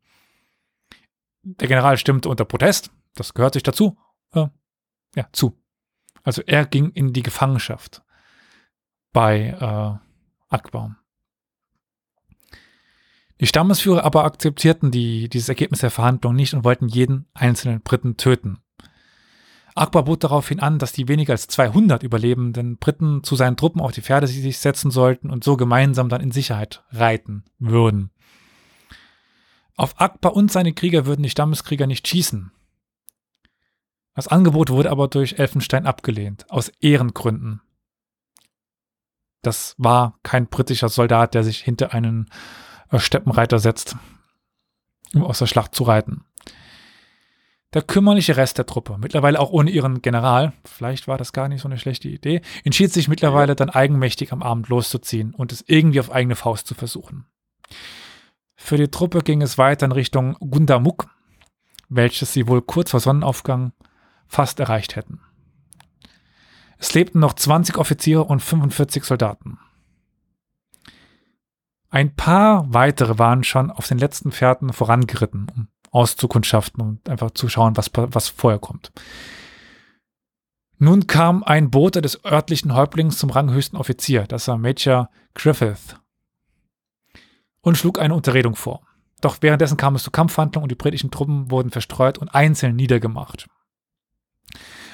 Der 1.44 1.68
General 1.68 1.98
stimmte 1.98 2.30
unter 2.30 2.46
Protest, 2.46 2.92
das 3.16 3.34
gehört 3.34 3.54
sich 3.54 3.64
dazu, 3.64 3.98
äh, 4.34 4.48
ja, 5.16 5.28
zu. 5.32 5.58
Also 6.24 6.42
er 6.46 6.66
ging 6.66 6.92
in 6.92 7.14
die 7.14 7.24
Gefangenschaft 7.24 8.04
bei 9.14 9.50
äh, 9.50 10.54
Akbar. 10.54 10.98
Die 13.40 13.48
Stammesführer 13.48 14.04
aber 14.04 14.24
akzeptierten 14.26 14.92
die, 14.92 15.30
dieses 15.30 15.50
Ergebnis 15.50 15.82
der 15.82 15.92
Verhandlungen 15.92 16.36
nicht 16.36 16.54
und 16.54 16.64
wollten 16.64 16.88
jeden 16.88 17.28
einzelnen 17.34 17.82
Briten 17.82 18.18
töten. 18.18 18.60
Akbar 19.76 20.06
bot 20.06 20.24
daraufhin 20.24 20.60
an, 20.60 20.80
dass 20.80 20.92
die 20.92 21.08
weniger 21.08 21.34
als 21.34 21.48
200 21.48 22.02
überlebenden 22.02 22.78
Briten 22.78 23.24
zu 23.24 23.36
seinen 23.36 23.58
Truppen 23.58 23.80
auf 23.80 23.92
die 23.92 24.02
Pferde 24.02 24.26
sich 24.26 24.58
setzen 24.58 24.90
sollten 24.90 25.30
und 25.30 25.44
so 25.44 25.56
gemeinsam 25.56 26.10
dann 26.10 26.22
in 26.22 26.32
Sicherheit 26.32 26.84
reiten 26.90 27.46
würden. 27.60 28.10
Auf 29.78 30.02
Akbar 30.02 30.36
und 30.36 30.52
seine 30.52 30.74
Krieger 30.74 31.06
würden 31.06 31.22
die 31.22 31.30
Stammeskrieger 31.30 31.86
nicht 31.86 32.08
schießen. 32.08 32.52
Das 34.16 34.28
Angebot 34.28 34.72
wurde 34.72 34.90
aber 34.90 35.08
durch 35.08 35.38
Elfenstein 35.38 35.86
abgelehnt, 35.86 36.50
aus 36.50 36.70
Ehrengründen. 36.82 37.62
Das 39.44 39.76
war 39.78 40.18
kein 40.24 40.48
britischer 40.48 40.90
Soldat, 40.90 41.36
der 41.36 41.44
sich 41.44 41.60
hinter 41.60 41.94
einen 41.94 42.28
äh, 42.90 42.98
Steppenreiter 42.98 43.60
setzt, 43.60 43.96
um 45.14 45.24
aus 45.24 45.38
der 45.38 45.46
Schlacht 45.46 45.76
zu 45.76 45.84
reiten. 45.84 46.26
Der 47.74 47.84
kümmerliche 47.84 48.36
Rest 48.36 48.58
der 48.58 48.66
Truppe, 48.66 48.98
mittlerweile 48.98 49.40
auch 49.40 49.52
ohne 49.52 49.70
ihren 49.70 50.02
General, 50.02 50.54
vielleicht 50.66 51.08
war 51.08 51.20
das 51.20 51.34
gar 51.34 51.50
nicht 51.50 51.62
so 51.62 51.68
eine 51.68 51.78
schlechte 51.78 52.10
Idee, 52.10 52.42
entschied 52.64 52.92
sich 52.92 53.08
mittlerweile 53.08 53.56
dann 53.56 53.70
eigenmächtig 53.70 54.32
am 54.34 54.42
Abend 54.42 54.70
loszuziehen 54.70 55.36
und 55.36 55.52
es 55.52 55.64
irgendwie 55.68 56.00
auf 56.00 56.12
eigene 56.12 56.36
Faust 56.36 56.66
zu 56.66 56.74
versuchen. 56.74 57.28
Für 58.58 58.76
die 58.76 58.90
Truppe 58.90 59.22
ging 59.22 59.42
es 59.42 59.58
weiter 59.58 59.86
in 59.86 59.92
Richtung 59.94 60.34
Gundamuk, 60.40 61.08
welches 61.88 62.34
sie 62.34 62.48
wohl 62.48 62.62
kurz 62.62 62.92
vor 62.92 63.00
Sonnenaufgang 63.00 63.72
fast 64.28 64.60
erreicht 64.60 64.96
hätten. 64.96 65.22
Es 66.78 66.94
lebten 66.94 67.20
noch 67.20 67.34
20 67.34 67.78
Offiziere 67.78 68.24
und 68.24 68.42
45 68.42 69.06
Soldaten. 69.06 69.58
Ein 71.90 72.16
paar 72.16 72.72
weitere 72.74 73.18
waren 73.18 73.44
schon 73.44 73.72
auf 73.72 73.88
den 73.88 73.98
letzten 73.98 74.32
Pferden 74.32 74.74
vorangeritten, 74.74 75.48
um 75.56 75.68
auszukundschaften 75.92 76.84
und 76.84 77.10
einfach 77.10 77.32
zu 77.32 77.48
schauen, 77.48 77.78
was, 77.78 77.90
was 77.94 78.28
vorher 78.28 78.60
kommt. 78.60 78.92
Nun 80.78 81.08
kam 81.08 81.44
ein 81.44 81.72
Bote 81.72 82.02
des 82.02 82.24
örtlichen 82.26 82.76
Häuptlings 82.76 83.18
zum 83.18 83.30
ranghöchsten 83.30 83.80
Offizier, 83.80 84.26
das 84.28 84.48
war 84.48 84.58
Major 84.58 85.10
Griffith, 85.34 85.96
und 87.68 87.78
schlug 87.78 88.00
eine 88.00 88.16
Unterredung 88.16 88.56
vor. 88.56 88.82
Doch 89.20 89.38
währenddessen 89.42 89.76
kam 89.76 89.96
es 89.96 90.04
zu 90.04 90.12
Kampfhandlungen 90.12 90.64
und 90.64 90.72
die 90.72 90.76
britischen 90.76 91.12
Truppen 91.12 91.52
wurden 91.52 91.70
verstreut 91.70 92.18
und 92.18 92.30
einzeln 92.30 92.78
niedergemacht. 92.78 93.48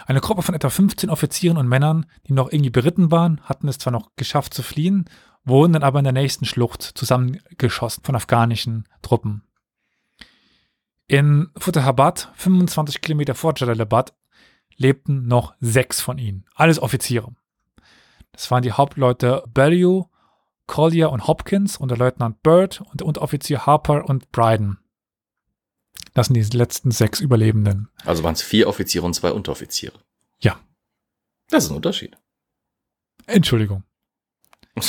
Eine 0.08 0.22
Gruppe 0.22 0.42
von 0.42 0.56
etwa 0.56 0.70
15 0.70 1.10
Offizieren 1.12 1.58
und 1.58 1.68
Männern, 1.68 2.08
die 2.28 2.34
noch 2.34 2.52
irgendwie 2.52 2.72
beritten 2.72 3.12
waren, 3.12 3.42
hatten 3.42 3.68
es 3.68 3.78
zwar 3.78 3.94
noch 3.94 4.10
geschafft 4.16 4.56
zu 4.56 4.64
fliehen, 4.64 5.06
wurden 5.46 5.74
dann 5.74 5.84
aber 5.84 6.00
in 6.00 6.06
der 6.06 6.14
nächsten 6.14 6.46
Schlucht 6.46 6.82
zusammengeschossen 6.82 8.04
von 8.04 8.16
afghanischen 8.16 8.86
Truppen. 9.04 9.44
In 11.08 11.50
Futtahabad, 11.56 12.32
25 12.36 13.02
Kilometer 13.02 13.36
vor 13.36 13.54
Jalalabad, 13.56 14.16
lebten 14.78 15.28
noch 15.28 15.54
sechs 15.60 16.02
von 16.02 16.18
ihnen, 16.18 16.46
alles 16.56 16.80
Offiziere. 16.80 17.34
Das 18.32 18.50
waren 18.50 18.64
die 18.64 18.72
Hauptleute 18.72 19.44
Bellew, 19.54 20.06
Collier 20.68 21.12
und 21.12 21.28
Hopkins 21.28 21.78
und 21.78 21.90
der 21.90 21.98
Leutnant 21.98 22.42
Bird 22.44 22.82
und 22.82 23.02
der 23.02 23.08
Unteroffizier 23.08 23.66
Harper 23.66 24.06
und 24.06 24.32
Bryden. 24.32 24.80
Das 26.14 26.28
sind 26.28 26.36
die 26.36 26.58
letzten 26.58 26.92
sechs 26.92 27.20
Überlebenden. 27.20 27.90
Also 28.06 28.24
waren 28.24 28.34
es 28.34 28.42
vier 28.42 28.68
Offiziere 28.68 29.06
und 29.06 29.14
zwei 29.14 29.32
Unteroffiziere. 29.32 30.00
Ja. 30.40 30.60
Das 31.50 31.66
ist 31.66 31.72
ein 31.72 31.76
Unterschied. 31.76 32.18
Entschuldigung. 33.26 33.84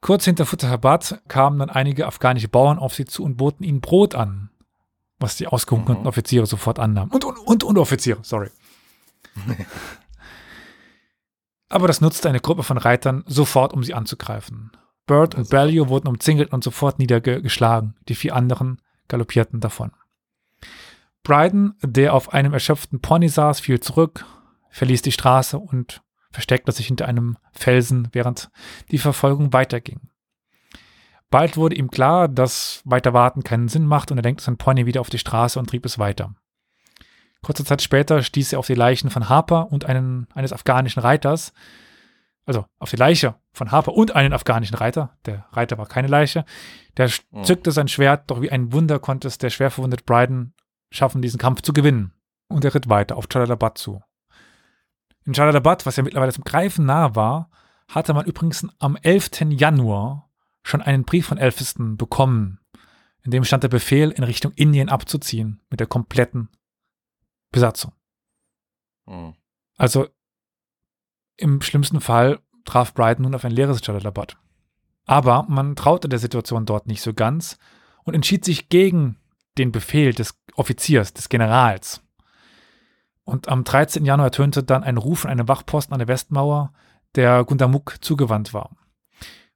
Kurz 0.00 0.24
hinter 0.24 0.46
Futterhabad 0.46 1.22
kamen 1.28 1.58
dann 1.58 1.70
einige 1.70 2.06
afghanische 2.06 2.48
Bauern 2.48 2.78
auf 2.78 2.94
sie 2.94 3.04
zu 3.04 3.24
und 3.24 3.36
boten 3.36 3.64
ihnen 3.64 3.80
Brot 3.80 4.14
an, 4.14 4.50
was 5.18 5.36
die 5.36 5.46
ausgehungerten 5.46 6.02
mhm. 6.02 6.06
Offiziere 6.08 6.46
sofort 6.46 6.78
annahmen. 6.78 7.10
Und, 7.12 7.24
und, 7.24 7.38
und, 7.38 7.64
und 7.64 7.78
Offiziere, 7.78 8.20
sorry. 8.22 8.50
Aber 11.68 11.86
das 11.88 12.00
nutzte 12.00 12.28
eine 12.28 12.40
Gruppe 12.40 12.62
von 12.62 12.78
Reitern 12.78 13.24
sofort, 13.26 13.72
um 13.72 13.82
sie 13.82 13.94
anzugreifen. 13.94 14.70
Bird 15.06 15.34
und 15.34 15.50
Bellio 15.50 15.88
wurden 15.88 16.08
umzingelt 16.08 16.52
und 16.52 16.64
sofort 16.64 16.98
niedergeschlagen. 16.98 17.96
Die 18.08 18.14
vier 18.14 18.34
anderen 18.34 18.80
galoppierten 19.08 19.60
davon. 19.60 19.92
Bryden, 21.22 21.74
der 21.82 22.14
auf 22.14 22.32
einem 22.32 22.52
erschöpften 22.52 23.00
Pony 23.00 23.28
saß, 23.28 23.60
fiel 23.60 23.80
zurück, 23.80 24.24
verließ 24.70 25.02
die 25.02 25.12
Straße 25.12 25.58
und 25.58 26.02
versteckte 26.30 26.70
sich 26.70 26.86
hinter 26.86 27.08
einem 27.08 27.36
Felsen, 27.52 28.08
während 28.12 28.50
die 28.90 28.98
Verfolgung 28.98 29.52
weiterging. 29.52 30.08
Bald 31.30 31.56
wurde 31.56 31.74
ihm 31.74 31.90
klar, 31.90 32.28
dass 32.28 32.82
weiter 32.84 33.12
warten 33.12 33.42
keinen 33.42 33.68
Sinn 33.68 33.86
macht 33.86 34.10
und 34.10 34.18
er 34.18 34.22
lenkte 34.22 34.44
sein 34.44 34.56
Pony 34.56 34.86
wieder 34.86 35.00
auf 35.00 35.10
die 35.10 35.18
Straße 35.18 35.58
und 35.58 35.68
trieb 35.68 35.84
es 35.84 35.98
weiter. 35.98 36.34
Kurze 37.46 37.64
Zeit 37.64 37.80
später 37.80 38.24
stieß 38.24 38.54
er 38.54 38.58
auf 38.58 38.66
die 38.66 38.74
Leichen 38.74 39.08
von 39.08 39.28
Harper 39.28 39.70
und 39.70 39.84
einen, 39.84 40.26
eines 40.34 40.52
afghanischen 40.52 40.98
Reiters, 40.98 41.52
also 42.44 42.66
auf 42.80 42.90
die 42.90 42.96
Leiche 42.96 43.36
von 43.52 43.70
Harper 43.70 43.92
und 43.92 44.16
einen 44.16 44.32
afghanischen 44.32 44.74
Reiter. 44.74 45.16
Der 45.26 45.46
Reiter 45.52 45.78
war 45.78 45.86
keine 45.86 46.08
Leiche. 46.08 46.44
Der 46.96 47.06
hm. 47.06 47.44
zückte 47.44 47.70
sein 47.70 47.86
Schwert, 47.86 48.32
doch 48.32 48.42
wie 48.42 48.50
ein 48.50 48.72
Wunder 48.72 48.98
konnte 48.98 49.28
es 49.28 49.38
der 49.38 49.50
schwer 49.50 49.70
verwundete 49.70 50.02
Bryden 50.02 50.54
schaffen, 50.90 51.22
diesen 51.22 51.38
Kampf 51.38 51.62
zu 51.62 51.72
gewinnen. 51.72 52.12
Und 52.48 52.64
er 52.64 52.74
ritt 52.74 52.88
weiter 52.88 53.16
auf 53.16 53.26
Jalalabad 53.32 53.78
zu. 53.78 54.02
In 55.24 55.32
Jalalabad, 55.32 55.86
was 55.86 55.94
ja 55.94 56.02
mittlerweile 56.02 56.32
zum 56.32 56.42
Greifen 56.42 56.84
nahe 56.84 57.14
war, 57.14 57.48
hatte 57.86 58.12
man 58.12 58.26
übrigens 58.26 58.66
am 58.80 58.96
11. 59.00 59.42
Januar 59.50 60.30
schon 60.64 60.82
einen 60.82 61.04
Brief 61.04 61.28
von 61.28 61.38
Elphiston 61.38 61.96
bekommen, 61.96 62.58
in 63.22 63.30
dem 63.30 63.44
stand 63.44 63.62
der 63.62 63.68
Befehl, 63.68 64.10
in 64.10 64.24
Richtung 64.24 64.50
Indien 64.56 64.88
abzuziehen, 64.88 65.60
mit 65.70 65.78
der 65.78 65.86
kompletten 65.86 66.48
Besatzung. 67.56 67.92
Mhm. 69.06 69.34
Also 69.78 70.08
im 71.38 71.62
schlimmsten 71.62 72.02
Fall 72.02 72.38
traf 72.66 72.92
Brighton 72.92 73.22
nun 73.22 73.34
auf 73.34 73.46
ein 73.46 73.52
leeres 73.52 73.80
Jalalabad. 73.82 74.36
Aber 75.06 75.46
man 75.48 75.74
traute 75.74 76.10
der 76.10 76.18
Situation 76.18 76.66
dort 76.66 76.86
nicht 76.86 77.00
so 77.00 77.14
ganz 77.14 77.58
und 78.04 78.12
entschied 78.12 78.44
sich 78.44 78.68
gegen 78.68 79.16
den 79.56 79.72
Befehl 79.72 80.12
des 80.12 80.38
Offiziers, 80.54 81.14
des 81.14 81.30
Generals. 81.30 82.02
Und 83.24 83.48
am 83.48 83.64
13. 83.64 84.04
Januar 84.04 84.26
ertönte 84.26 84.62
dann 84.62 84.84
ein 84.84 84.98
Ruf 84.98 85.20
von 85.20 85.30
einem 85.30 85.48
Wachposten 85.48 85.94
an 85.94 85.98
der 85.98 86.08
Westmauer, 86.08 86.74
der 87.14 87.42
Gundamuk 87.44 87.96
zugewandt 88.02 88.52
war. 88.52 88.76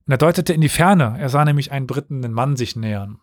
Und 0.07 0.13
er 0.13 0.17
deutete 0.17 0.55
in 0.55 0.63
die 0.63 0.71
Ferne, 0.71 1.17
er 1.19 1.29
sah 1.29 1.45
nämlich 1.45 1.71
einen 1.71 1.87
berittenen 1.87 2.33
Mann 2.33 2.57
sich 2.57 2.77
nähern. 2.77 3.21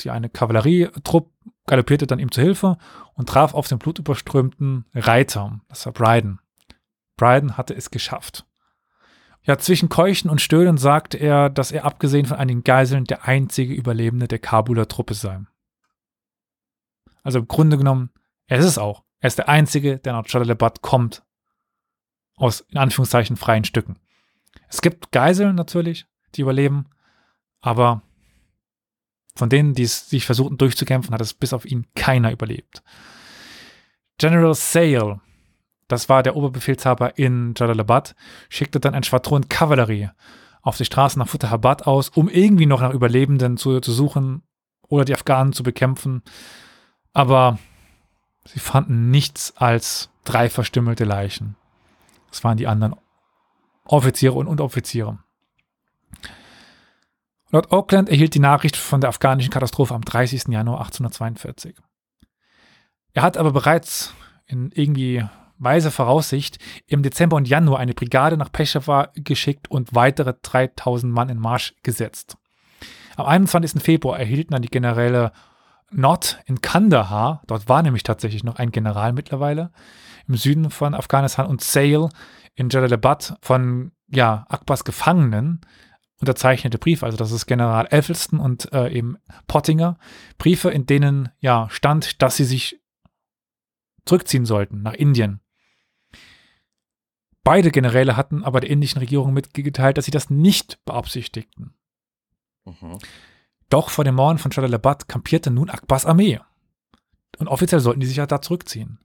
Die 0.00 0.10
eine 0.10 0.28
Kavallerietrupp 0.28 1.32
galoppierte 1.66 2.06
dann 2.06 2.18
ihm 2.18 2.30
zu 2.30 2.40
Hilfe 2.40 2.78
und 3.14 3.28
traf 3.28 3.54
auf 3.54 3.68
den 3.68 3.78
blutüberströmten 3.78 4.84
Reiter, 4.94 5.60
das 5.68 5.86
war 5.86 5.92
Bryden. 5.92 6.40
Bryden 7.16 7.56
hatte 7.56 7.74
es 7.74 7.90
geschafft. 7.90 8.46
Ja, 9.42 9.58
zwischen 9.58 9.88
Keuchen 9.88 10.28
und 10.28 10.40
Stöhnen 10.40 10.76
sagte 10.76 11.18
er, 11.18 11.50
dass 11.50 11.70
er 11.70 11.84
abgesehen 11.84 12.26
von 12.26 12.36
einigen 12.36 12.64
Geiseln 12.64 13.04
der 13.04 13.26
einzige 13.26 13.74
Überlebende 13.74 14.26
der 14.26 14.40
Kabuler 14.40 14.88
Truppe 14.88 15.14
sei. 15.14 15.40
Also 17.22 17.38
im 17.38 17.48
Grunde 17.48 17.78
genommen, 17.78 18.10
er 18.46 18.58
ist 18.58 18.64
es 18.64 18.78
auch. 18.78 19.04
Er 19.20 19.28
ist 19.28 19.38
der 19.38 19.48
Einzige, 19.48 19.98
der 19.98 20.12
nach 20.12 20.26
Jalalabad 20.26 20.82
kommt. 20.82 21.24
Aus, 22.36 22.60
in 22.60 22.78
Anführungszeichen, 22.78 23.36
freien 23.36 23.64
Stücken. 23.64 23.98
Es 24.68 24.82
gibt 24.82 25.12
Geiseln 25.12 25.54
natürlich, 25.54 26.06
die 26.34 26.42
überleben, 26.42 26.86
aber 27.60 28.02
von 29.36 29.48
denen, 29.48 29.74
die 29.74 29.86
sich 29.86 30.26
versuchten 30.26 30.58
durchzukämpfen, 30.58 31.14
hat 31.14 31.20
es 31.20 31.34
bis 31.34 31.52
auf 31.52 31.64
ihn 31.64 31.86
keiner 31.94 32.32
überlebt. 32.32 32.82
General 34.18 34.54
Sale, 34.54 35.20
das 35.88 36.08
war 36.08 36.22
der 36.22 36.36
Oberbefehlshaber 36.36 37.18
in 37.18 37.54
Jalalabad, 37.56 38.16
schickte 38.48 38.80
dann 38.80 38.94
ein 38.94 39.04
Schwadron 39.04 39.48
Kavallerie 39.48 40.10
auf 40.62 40.76
die 40.76 40.84
Straße 40.84 41.18
nach 41.18 41.28
Futterhabad 41.28 41.86
aus, 41.86 42.08
um 42.08 42.28
irgendwie 42.28 42.66
noch 42.66 42.80
nach 42.80 42.92
Überlebenden 42.92 43.56
zu, 43.56 43.78
zu 43.80 43.92
suchen 43.92 44.42
oder 44.88 45.04
die 45.04 45.14
Afghanen 45.14 45.52
zu 45.52 45.62
bekämpfen. 45.62 46.22
Aber 47.12 47.58
Sie 48.46 48.60
fanden 48.60 49.10
nichts 49.10 49.56
als 49.56 50.08
drei 50.24 50.48
verstümmelte 50.48 51.04
Leichen. 51.04 51.56
Das 52.30 52.44
waren 52.44 52.56
die 52.56 52.66
anderen 52.66 52.94
Offiziere 53.84 54.34
und 54.34 54.46
Unteroffiziere. 54.46 55.18
Lord 57.56 57.72
Auckland 57.72 58.10
erhielt 58.10 58.34
die 58.34 58.38
Nachricht 58.38 58.76
von 58.76 59.00
der 59.00 59.08
afghanischen 59.08 59.50
Katastrophe 59.50 59.94
am 59.94 60.02
30. 60.02 60.48
Januar 60.48 60.80
1842. 60.80 61.74
Er 63.14 63.22
hat 63.22 63.38
aber 63.38 63.50
bereits 63.50 64.12
in 64.44 64.70
irgendwie 64.74 65.24
weiser 65.56 65.90
Voraussicht 65.90 66.58
im 66.86 67.02
Dezember 67.02 67.34
und 67.34 67.48
Januar 67.48 67.78
eine 67.78 67.94
Brigade 67.94 68.36
nach 68.36 68.52
Peshawar 68.52 69.10
geschickt 69.14 69.70
und 69.70 69.94
weitere 69.94 70.34
3000 70.42 71.10
Mann 71.10 71.30
in 71.30 71.38
Marsch 71.38 71.74
gesetzt. 71.82 72.36
Am 73.16 73.24
21. 73.24 73.82
Februar 73.82 74.18
erhielten 74.18 74.52
dann 74.52 74.60
die 74.60 74.68
Generäle 74.68 75.32
Not 75.90 76.38
in 76.44 76.60
Kandahar, 76.60 77.40
dort 77.46 77.70
war 77.70 77.82
nämlich 77.82 78.02
tatsächlich 78.02 78.44
noch 78.44 78.56
ein 78.56 78.70
General 78.70 79.14
mittlerweile, 79.14 79.70
im 80.28 80.34
Süden 80.34 80.68
von 80.68 80.92
Afghanistan 80.92 81.46
und 81.46 81.62
Sale 81.62 82.10
in 82.54 82.68
Jalalabad 82.68 83.38
von 83.40 83.92
ja, 84.08 84.44
Akbars 84.50 84.84
Gefangenen 84.84 85.62
unterzeichnete 86.18 86.78
Briefe, 86.78 87.04
also 87.04 87.18
das 87.18 87.30
ist 87.30 87.46
General 87.46 87.86
Elphelston 87.90 88.40
und 88.40 88.72
äh, 88.72 88.88
eben 88.90 89.18
Pottinger, 89.46 89.98
Briefe, 90.38 90.70
in 90.70 90.86
denen 90.86 91.28
ja 91.40 91.68
stand, 91.70 92.22
dass 92.22 92.36
sie 92.36 92.44
sich 92.44 92.80
zurückziehen 94.06 94.46
sollten 94.46 94.82
nach 94.82 94.94
Indien. 94.94 95.40
Beide 97.44 97.70
Generäle 97.70 98.16
hatten 98.16 98.42
aber 98.42 98.60
der 98.60 98.70
indischen 98.70 98.98
Regierung 98.98 99.32
mitgeteilt, 99.32 99.98
dass 99.98 100.06
sie 100.06 100.10
das 100.10 100.30
nicht 100.30 100.84
beabsichtigten. 100.84 101.74
Mhm. 102.64 102.98
Doch 103.68 103.90
vor 103.90 104.04
den 104.04 104.14
Mauern 104.14 104.38
von 104.38 104.50
Jalalabad 104.50 105.08
kampierte 105.08 105.50
nun 105.50 105.70
Akbars 105.70 106.06
Armee. 106.06 106.40
Und 107.38 107.48
offiziell 107.48 107.80
sollten 107.80 108.00
die 108.00 108.06
sich 108.06 108.16
ja 108.16 108.26
da 108.26 108.40
zurückziehen. 108.40 108.98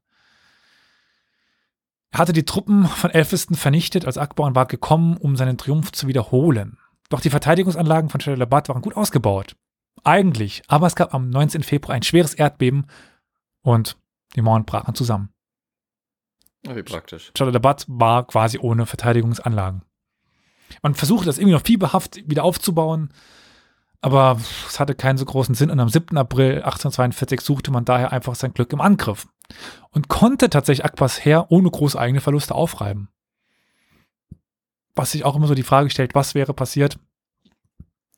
Er 2.11 2.19
hatte 2.19 2.33
die 2.33 2.45
Truppen 2.45 2.85
von 2.85 3.11
Elphiston 3.11 3.55
vernichtet, 3.55 4.05
als 4.05 4.17
Akbar 4.17 4.53
war 4.53 4.65
gekommen, 4.65 5.17
um 5.17 5.35
seinen 5.35 5.57
Triumph 5.57 5.91
zu 5.91 6.07
wiederholen. 6.07 6.77
Doch 7.11 7.19
die 7.19 7.29
Verteidigungsanlagen 7.29 8.09
von 8.09 8.21
Jalalabad 8.21 8.69
waren 8.69 8.81
gut 8.81 8.95
ausgebaut. 8.95 9.57
Eigentlich, 10.05 10.63
aber 10.69 10.87
es 10.87 10.95
gab 10.95 11.13
am 11.13 11.29
19. 11.29 11.61
Februar 11.61 11.93
ein 11.93 12.03
schweres 12.03 12.33
Erdbeben 12.33 12.87
und 13.63 13.97
die 14.35 14.41
Mauern 14.41 14.63
brachen 14.63 14.95
zusammen. 14.95 15.29
wie 16.63 16.83
praktisch. 16.83 17.33
Jalalabad 17.35 17.85
war 17.89 18.25
quasi 18.25 18.59
ohne 18.59 18.85
Verteidigungsanlagen. 18.85 19.83
Man 20.81 20.95
versuchte 20.95 21.25
das 21.25 21.37
irgendwie 21.37 21.55
noch 21.55 21.65
fieberhaft 21.65 22.29
wieder 22.29 22.45
aufzubauen, 22.45 23.09
aber 23.99 24.39
es 24.69 24.79
hatte 24.79 24.95
keinen 24.95 25.17
so 25.17 25.25
großen 25.25 25.53
Sinn 25.53 25.69
und 25.69 25.81
am 25.81 25.89
7. 25.89 26.17
April 26.17 26.63
1842 26.63 27.41
suchte 27.41 27.71
man 27.71 27.83
daher 27.83 28.13
einfach 28.13 28.35
sein 28.35 28.53
Glück 28.53 28.71
im 28.71 28.79
Angriff 28.79 29.27
und 29.89 30.07
konnte 30.07 30.49
tatsächlich 30.49 30.85
Akbars 30.85 31.25
Heer 31.25 31.47
ohne 31.49 31.69
große 31.69 31.99
eigene 31.99 32.21
Verluste 32.21 32.55
aufreiben. 32.55 33.09
Was 35.01 35.13
sich 35.13 35.25
auch 35.25 35.35
immer 35.35 35.47
so 35.47 35.55
die 35.55 35.63
Frage 35.63 35.89
stellt, 35.89 36.13
was 36.13 36.35
wäre 36.35 36.53
passiert, 36.53 36.99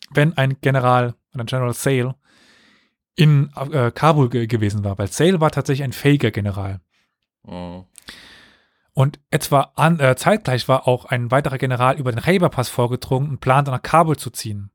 wenn 0.09 0.35
ein 0.37 0.59
General, 0.59 1.15
ein 1.31 1.45
General 1.45 1.73
Sale, 1.73 2.15
in 3.15 3.53
äh, 3.55 3.89
Kabul 3.91 4.27
ge 4.27 4.47
gewesen 4.47 4.83
war, 4.83 4.97
weil 4.97 5.07
Sale 5.07 5.39
war 5.39 5.49
tatsächlich 5.49 5.85
ein 5.85 5.93
fähiger 5.93 6.31
General. 6.31 6.81
Mhm. 7.43 7.85
Und 8.91 9.21
etwa 9.29 9.71
an, 9.75 9.97
äh, 10.01 10.17
zeitgleich 10.17 10.67
war 10.67 10.85
auch 10.85 11.05
ein 11.05 11.31
weiterer 11.31 11.57
General 11.57 11.97
über 11.97 12.11
den 12.11 12.21
Khyber-Pass 12.21 12.67
vorgedrungen 12.67 13.29
und 13.29 13.39
plante 13.39 13.71
nach 13.71 13.81
Kabul 13.81 14.17
zu 14.17 14.29
ziehen. 14.29 14.69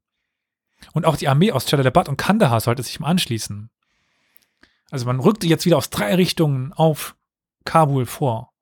Und 0.95 1.05
auch 1.05 1.17
die 1.19 1.29
Armee 1.29 1.53
aus 1.53 1.71
Jalalabad 1.71 2.09
und 2.09 2.17
Kandahar 2.17 2.61
sollte 2.61 2.83
sich 2.83 2.99
ihm 2.99 3.05
anschließen. 3.05 3.69
Also 4.91 5.05
man 5.05 5.21
rückte 5.21 5.47
jetzt 5.47 5.67
wieder 5.67 5.77
aus 5.77 5.91
drei 5.91 6.15
Richtungen 6.15 6.73
auf 6.73 7.17
Kabul 7.67 8.07
vor. 8.07 8.55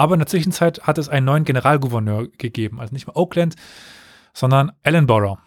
Aber 0.00 0.14
in 0.14 0.20
der 0.20 0.26
Zwischenzeit 0.26 0.82
hat 0.82 0.98
es 0.98 1.08
einen 1.08 1.26
neuen 1.26 1.44
Generalgouverneur 1.44 2.28
gegeben. 2.28 2.80
Also 2.80 2.92
nicht 2.92 3.06
mehr 3.06 3.16
Oakland, 3.16 3.56
sondern 4.32 4.72
Ellenborough. 4.82 5.38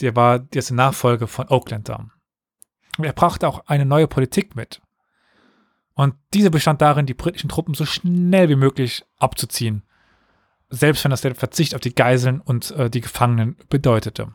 Der 0.00 0.16
war 0.16 0.38
der 0.38 0.62
Nachfolger 0.70 1.26
von 1.26 1.48
Oakland 1.48 1.88
da. 1.88 2.06
Und 2.96 3.04
er 3.04 3.12
brachte 3.12 3.48
auch 3.48 3.66
eine 3.66 3.84
neue 3.84 4.06
Politik 4.06 4.56
mit. 4.56 4.80
Und 5.94 6.14
diese 6.32 6.50
bestand 6.50 6.80
darin, 6.80 7.06
die 7.06 7.14
britischen 7.14 7.48
Truppen 7.48 7.74
so 7.74 7.84
schnell 7.84 8.48
wie 8.48 8.56
möglich 8.56 9.04
abzuziehen 9.18 9.82
selbst 10.70 11.04
wenn 11.04 11.10
das 11.10 11.20
der 11.20 11.34
Verzicht 11.34 11.74
auf 11.74 11.80
die 11.80 11.94
Geiseln 11.94 12.40
und 12.40 12.70
äh, 12.70 12.88
die 12.88 13.00
Gefangenen 13.00 13.56
bedeutete. 13.68 14.24
Und 14.24 14.34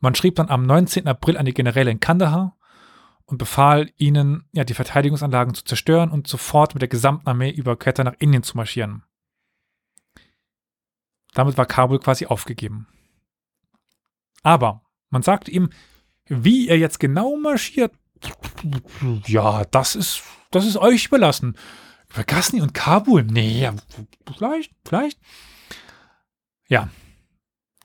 man 0.00 0.14
schrieb 0.14 0.36
dann 0.36 0.48
am 0.48 0.64
19. 0.64 1.06
April 1.08 1.36
an 1.36 1.44
die 1.44 1.54
Generäle 1.54 1.90
in 1.90 2.00
Kandahar 2.00 2.56
und 3.32 3.38
befahl 3.38 3.90
ihnen, 3.96 4.44
ja, 4.52 4.62
die 4.62 4.74
Verteidigungsanlagen 4.74 5.54
zu 5.54 5.64
zerstören 5.64 6.10
und 6.10 6.28
sofort 6.28 6.74
mit 6.74 6.82
der 6.82 6.88
gesamten 6.88 7.26
Armee 7.26 7.48
über 7.48 7.78
Quetta 7.78 8.04
nach 8.04 8.16
Indien 8.18 8.42
zu 8.42 8.58
marschieren. 8.58 9.04
Damit 11.32 11.56
war 11.56 11.64
Kabul 11.64 11.98
quasi 11.98 12.26
aufgegeben. 12.26 12.88
Aber 14.42 14.82
man 15.08 15.22
sagte 15.22 15.50
ihm, 15.50 15.70
wie 16.26 16.68
er 16.68 16.76
jetzt 16.76 17.00
genau 17.00 17.38
marschiert, 17.38 17.94
ja, 19.26 19.64
das 19.64 19.96
ist, 19.96 20.22
das 20.50 20.66
ist 20.66 20.76
euch 20.76 21.06
überlassen. 21.06 21.56
Über 22.10 22.62
und 22.62 22.74
Kabul? 22.74 23.24
Nee, 23.24 23.70
vielleicht, 24.26 24.74
vielleicht. 24.84 25.18
Ja. 26.68 26.90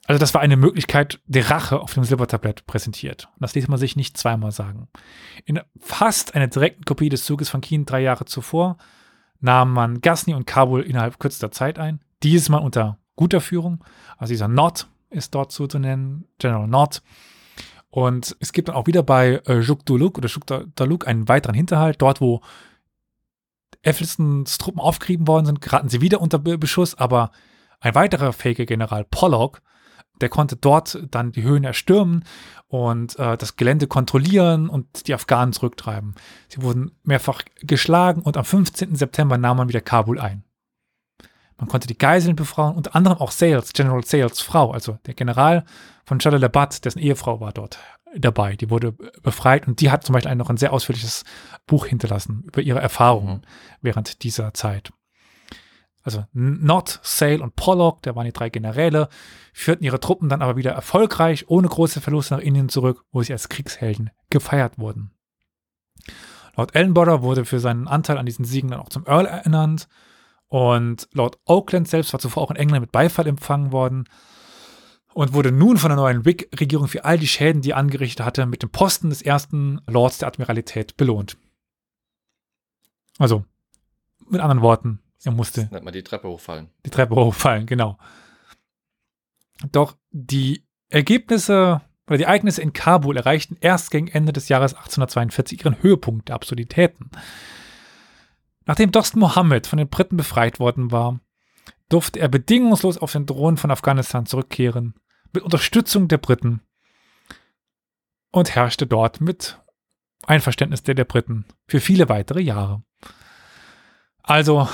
Also 0.07 0.19
das 0.19 0.33
war 0.33 0.39
eine 0.39 0.55
Möglichkeit 0.55 1.19
der 1.25 1.49
Rache 1.49 1.81
auf 1.81 1.93
dem 1.93 2.05
Silbertablett 2.05 2.65
präsentiert. 2.65 3.27
Das 3.39 3.53
ließ 3.53 3.67
man 3.67 3.77
sich 3.77 3.97
nicht 3.97 4.17
zweimal 4.17 4.51
sagen. 4.51 4.87
In 5.43 5.59
fast 5.79 6.33
einer 6.33 6.47
direkten 6.47 6.85
Kopie 6.85 7.09
des 7.09 7.25
Zuges 7.25 7.49
von 7.49 7.59
Kien 7.59 7.85
drei 7.85 8.01
Jahre 8.01 8.23
zuvor 8.23 8.77
nahm 9.41 9.73
man 9.73 9.99
Ghazni 9.99 10.33
und 10.33 10.47
Kabul 10.47 10.81
innerhalb 10.81 11.19
kürzester 11.19 11.51
Zeit 11.51 11.77
ein. 11.77 11.99
Dieses 12.23 12.47
Mal 12.47 12.59
unter 12.59 12.99
guter 13.17 13.41
Führung. 13.41 13.83
Also 14.17 14.31
dieser 14.31 14.47
Nord 14.47 14.87
ist 15.09 15.35
dort 15.35 15.51
so 15.51 15.67
zu 15.67 15.77
nennen, 15.77 16.25
General 16.39 16.67
Nord. 16.67 17.03
Und 17.89 18.37
es 18.39 18.53
gibt 18.53 18.69
dann 18.69 18.75
auch 18.75 18.87
wieder 18.87 19.03
bei 19.03 19.41
äh, 19.45 19.59
Juk-Duluk 19.59 20.17
oder 20.17 20.29
Juk-Daluk 20.29 21.05
einen 21.05 21.27
weiteren 21.27 21.55
Hinterhalt, 21.55 22.01
dort 22.01 22.21
wo 22.21 22.41
Ecclestons 23.81 24.57
Truppen 24.57 24.79
aufgerieben 24.79 25.27
worden 25.27 25.45
sind, 25.45 25.61
geraten 25.61 25.89
sie 25.89 26.01
wieder 26.01 26.21
unter 26.21 26.39
Beschuss, 26.39 26.95
aber 26.95 27.31
ein 27.79 27.95
weiterer 27.95 28.33
fähiger 28.33 28.65
General 28.65 29.05
Pollock, 29.05 29.61
der 30.21 30.29
konnte 30.29 30.55
dort 30.55 30.99
dann 31.11 31.31
die 31.31 31.43
Höhen 31.43 31.63
erstürmen 31.63 32.23
und 32.67 33.17
äh, 33.19 33.37
das 33.37 33.55
Gelände 33.55 33.87
kontrollieren 33.87 34.69
und 34.69 35.07
die 35.07 35.13
Afghanen 35.13 35.53
zurücktreiben. 35.53 36.15
Sie 36.49 36.61
wurden 36.61 36.91
mehrfach 37.03 37.41
geschlagen 37.61 38.21
und 38.21 38.37
am 38.37 38.45
15. 38.45 38.95
September 38.95 39.37
nahm 39.37 39.57
man 39.57 39.69
wieder 39.69 39.81
Kabul 39.81 40.19
ein. 40.19 40.43
Man 41.57 41.69
konnte 41.69 41.87
die 41.87 41.97
Geiseln 41.97 42.35
befrauen, 42.35 42.75
unter 42.75 42.95
anderem 42.95 43.17
auch 43.17 43.31
Sales, 43.31 43.73
General 43.73 44.03
Sales 44.03 44.41
Frau, 44.41 44.71
also 44.71 44.99
der 45.07 45.15
General 45.15 45.65
von 46.05 46.19
Jalalabad, 46.19 46.85
dessen 46.85 46.99
Ehefrau 46.99 47.39
war 47.39 47.51
dort 47.51 47.79
dabei. 48.15 48.55
Die 48.55 48.69
wurde 48.69 48.91
befreit 49.23 49.67
und 49.67 49.81
die 49.81 49.89
hat 49.89 50.03
zum 50.03 50.13
Beispiel 50.13 50.35
noch 50.35 50.49
ein 50.49 50.57
sehr 50.57 50.73
ausführliches 50.73 51.23
Buch 51.65 51.87
hinterlassen 51.87 52.43
über 52.45 52.61
ihre 52.61 52.79
Erfahrungen 52.79 53.41
während 53.81 54.23
dieser 54.23 54.53
Zeit. 54.53 54.91
Also 56.07 56.23
Nott, 56.31 57.01
Sale 57.03 57.43
und 57.43 57.57
Pollock, 57.57 58.01
da 58.01 58.15
waren 58.15 58.23
die 58.23 58.31
drei 58.31 58.49
Generäle, 58.49 59.09
führten 59.51 59.83
ihre 59.83 59.99
Truppen 59.99 60.29
dann 60.29 60.41
aber 60.41 60.55
wieder 60.55 60.71
erfolgreich, 60.71 61.49
ohne 61.49 61.67
große 61.67 61.99
Verluste 61.99 62.35
nach 62.35 62.41
Indien 62.41 62.69
zurück, 62.69 63.03
wo 63.11 63.23
sie 63.23 63.33
als 63.33 63.49
Kriegshelden 63.49 64.11
gefeiert 64.29 64.79
wurden. 64.79 65.11
Lord 66.55 66.73
Ellenborough 66.75 67.23
wurde 67.23 67.43
für 67.43 67.59
seinen 67.59 67.89
Anteil 67.89 68.17
an 68.17 68.25
diesen 68.25 68.45
Siegen 68.45 68.71
dann 68.71 68.79
auch 68.79 68.87
zum 68.87 69.05
Earl 69.05 69.25
ernannt 69.25 69.89
und 70.47 71.09
Lord 71.11 71.39
Oakland 71.43 71.89
selbst 71.89 72.13
war 72.13 72.21
zuvor 72.21 72.43
auch 72.43 72.51
in 72.51 72.55
England 72.55 72.83
mit 72.83 72.93
Beifall 72.93 73.27
empfangen 73.27 73.73
worden 73.73 74.05
und 75.13 75.33
wurde 75.33 75.51
nun 75.51 75.75
von 75.75 75.89
der 75.89 75.97
neuen 75.97 76.23
Whig-Regierung 76.23 76.87
für 76.87 77.03
all 77.03 77.17
die 77.17 77.27
Schäden, 77.27 77.61
die 77.61 77.71
er 77.71 77.77
angerichtet 77.77 78.25
hatte, 78.25 78.45
mit 78.45 78.63
dem 78.63 78.69
Posten 78.69 79.09
des 79.09 79.21
ersten 79.21 79.81
Lords 79.87 80.19
der 80.19 80.29
Admiralität 80.29 80.95
belohnt. 80.95 81.35
Also, 83.17 83.43
mit 84.29 84.39
anderen 84.39 84.61
Worten, 84.61 85.01
er 85.23 85.31
musste. 85.31 85.67
Nennt 85.71 85.85
man 85.85 85.93
die 85.93 86.03
Treppe 86.03 86.27
hochfallen. 86.27 86.69
Die 86.85 86.89
Treppe 86.89 87.15
hochfallen, 87.15 87.65
genau. 87.65 87.97
Doch 89.71 89.97
die 90.11 90.65
Ergebnisse 90.89 91.81
oder 92.07 92.17
die 92.17 92.23
Ereignisse 92.23 92.61
in 92.61 92.73
Kabul 92.73 93.17
erreichten 93.17 93.57
erst 93.59 93.91
gegen 93.91 94.07
Ende 94.07 94.31
des 94.31 94.47
Jahres 94.47 94.73
1842 94.73 95.59
ihren 95.59 95.81
Höhepunkt 95.81 96.29
der 96.29 96.35
Absurditäten. 96.35 97.11
Nachdem 98.65 98.91
Dost 98.91 99.15
Mohammed 99.15 99.67
von 99.67 99.77
den 99.77 99.89
Briten 99.89 100.17
befreit 100.17 100.59
worden 100.59 100.91
war, 100.91 101.19
durfte 101.89 102.19
er 102.19 102.29
bedingungslos 102.29 102.97
auf 102.97 103.11
den 103.11 103.27
Thron 103.27 103.57
von 103.57 103.71
Afghanistan 103.71 104.25
zurückkehren 104.25 104.95
mit 105.33 105.43
Unterstützung 105.43 106.07
der 106.07 106.17
Briten 106.17 106.61
und 108.31 108.55
herrschte 108.55 108.87
dort 108.87 109.21
mit 109.21 109.59
Einverständnis 110.25 110.83
der, 110.83 110.95
der 110.95 111.05
Briten 111.05 111.45
für 111.67 111.79
viele 111.79 112.09
weitere 112.09 112.41
Jahre. 112.41 112.83
Also 114.23 114.67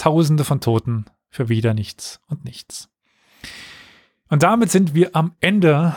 Tausende 0.00 0.44
von 0.44 0.62
Toten 0.62 1.04
für 1.28 1.50
wieder 1.50 1.74
nichts 1.74 2.22
und 2.26 2.42
nichts. 2.42 2.88
Und 4.30 4.42
damit 4.42 4.70
sind 4.70 4.94
wir 4.94 5.14
am 5.14 5.36
Ende 5.40 5.94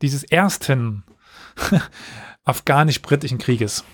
dieses 0.00 0.22
ersten 0.22 1.02
afghanisch-britischen 2.44 3.38
Krieges. 3.38 3.84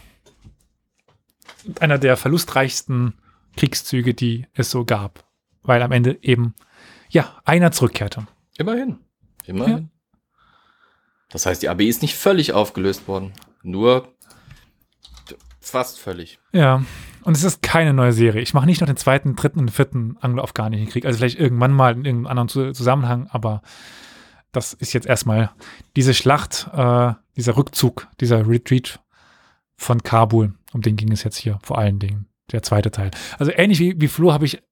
Einer 1.80 1.96
der 1.96 2.18
verlustreichsten 2.18 3.14
Kriegszüge, 3.56 4.12
die 4.12 4.48
es 4.52 4.70
so 4.70 4.84
gab. 4.84 5.24
Weil 5.62 5.80
am 5.80 5.92
Ende 5.92 6.18
eben, 6.20 6.54
ja, 7.08 7.40
einer 7.46 7.72
zurückkehrte. 7.72 8.26
Immerhin. 8.58 8.98
Immerhin. 9.46 9.78
Ja. 9.78 10.18
Das 11.30 11.46
heißt, 11.46 11.62
die 11.62 11.70
AB 11.70 11.80
ist 11.80 12.02
nicht 12.02 12.16
völlig 12.16 12.52
aufgelöst 12.52 13.08
worden. 13.08 13.32
Nur 13.62 14.14
fast 15.70 15.98
völlig. 15.98 16.38
Ja. 16.52 16.84
Und 17.22 17.36
es 17.36 17.44
ist 17.44 17.62
keine 17.62 17.92
neue 17.92 18.12
Serie. 18.12 18.40
Ich 18.40 18.54
mache 18.54 18.66
nicht 18.66 18.80
noch 18.80 18.86
den 18.86 18.96
zweiten, 18.96 19.34
dritten 19.34 19.60
und 19.60 19.70
vierten 19.70 20.16
anglo-afghanischen 20.20 20.88
Krieg. 20.88 21.04
Also 21.04 21.18
vielleicht 21.18 21.38
irgendwann 21.38 21.72
mal 21.72 21.92
in 21.92 22.04
irgendeinem 22.04 22.38
anderen 22.38 22.74
Zusammenhang, 22.74 23.28
aber 23.30 23.62
das 24.52 24.72
ist 24.72 24.92
jetzt 24.92 25.06
erstmal 25.06 25.50
diese 25.96 26.14
Schlacht, 26.14 26.68
äh, 26.72 27.12
dieser 27.36 27.56
Rückzug, 27.56 28.08
dieser 28.20 28.48
Retreat 28.48 29.00
von 29.76 30.02
Kabul. 30.02 30.54
Um 30.72 30.82
den 30.82 30.96
ging 30.96 31.12
es 31.12 31.24
jetzt 31.24 31.36
hier 31.36 31.58
vor 31.62 31.78
allen 31.78 31.98
Dingen. 31.98 32.28
Der 32.52 32.62
zweite 32.62 32.92
Teil. 32.92 33.10
Also 33.38 33.50
ähnlich 33.52 33.80
wie, 33.80 34.00
wie 34.00 34.08
Flo 34.08 34.32
habe 34.32 34.44
ich 34.44 34.62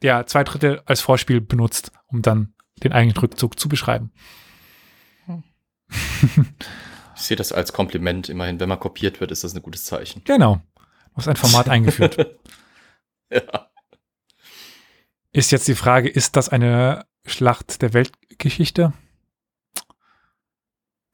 ja 0.00 0.26
zwei 0.26 0.44
Drittel 0.44 0.80
als 0.86 1.00
Vorspiel 1.00 1.40
benutzt, 1.40 1.92
um 2.06 2.22
dann 2.22 2.54
den 2.82 2.92
eigenen 2.92 3.16
Rückzug 3.16 3.58
zu 3.58 3.68
beschreiben. 3.68 4.12
Ich 7.22 7.28
sehe 7.28 7.36
das 7.36 7.52
als 7.52 7.72
Kompliment. 7.72 8.28
Immerhin, 8.28 8.58
wenn 8.58 8.68
man 8.68 8.80
kopiert 8.80 9.20
wird, 9.20 9.30
ist 9.30 9.44
das 9.44 9.54
ein 9.54 9.62
gutes 9.62 9.84
Zeichen. 9.84 10.22
Genau. 10.24 10.56
Du 10.74 11.16
hast 11.16 11.28
ein 11.28 11.36
Format 11.36 11.68
eingeführt. 11.68 12.36
ja. 13.30 13.70
Ist 15.30 15.52
jetzt 15.52 15.68
die 15.68 15.76
Frage, 15.76 16.08
ist 16.08 16.34
das 16.34 16.48
eine 16.48 17.06
Schlacht 17.24 17.80
der 17.80 17.94
Weltgeschichte? 17.94 18.92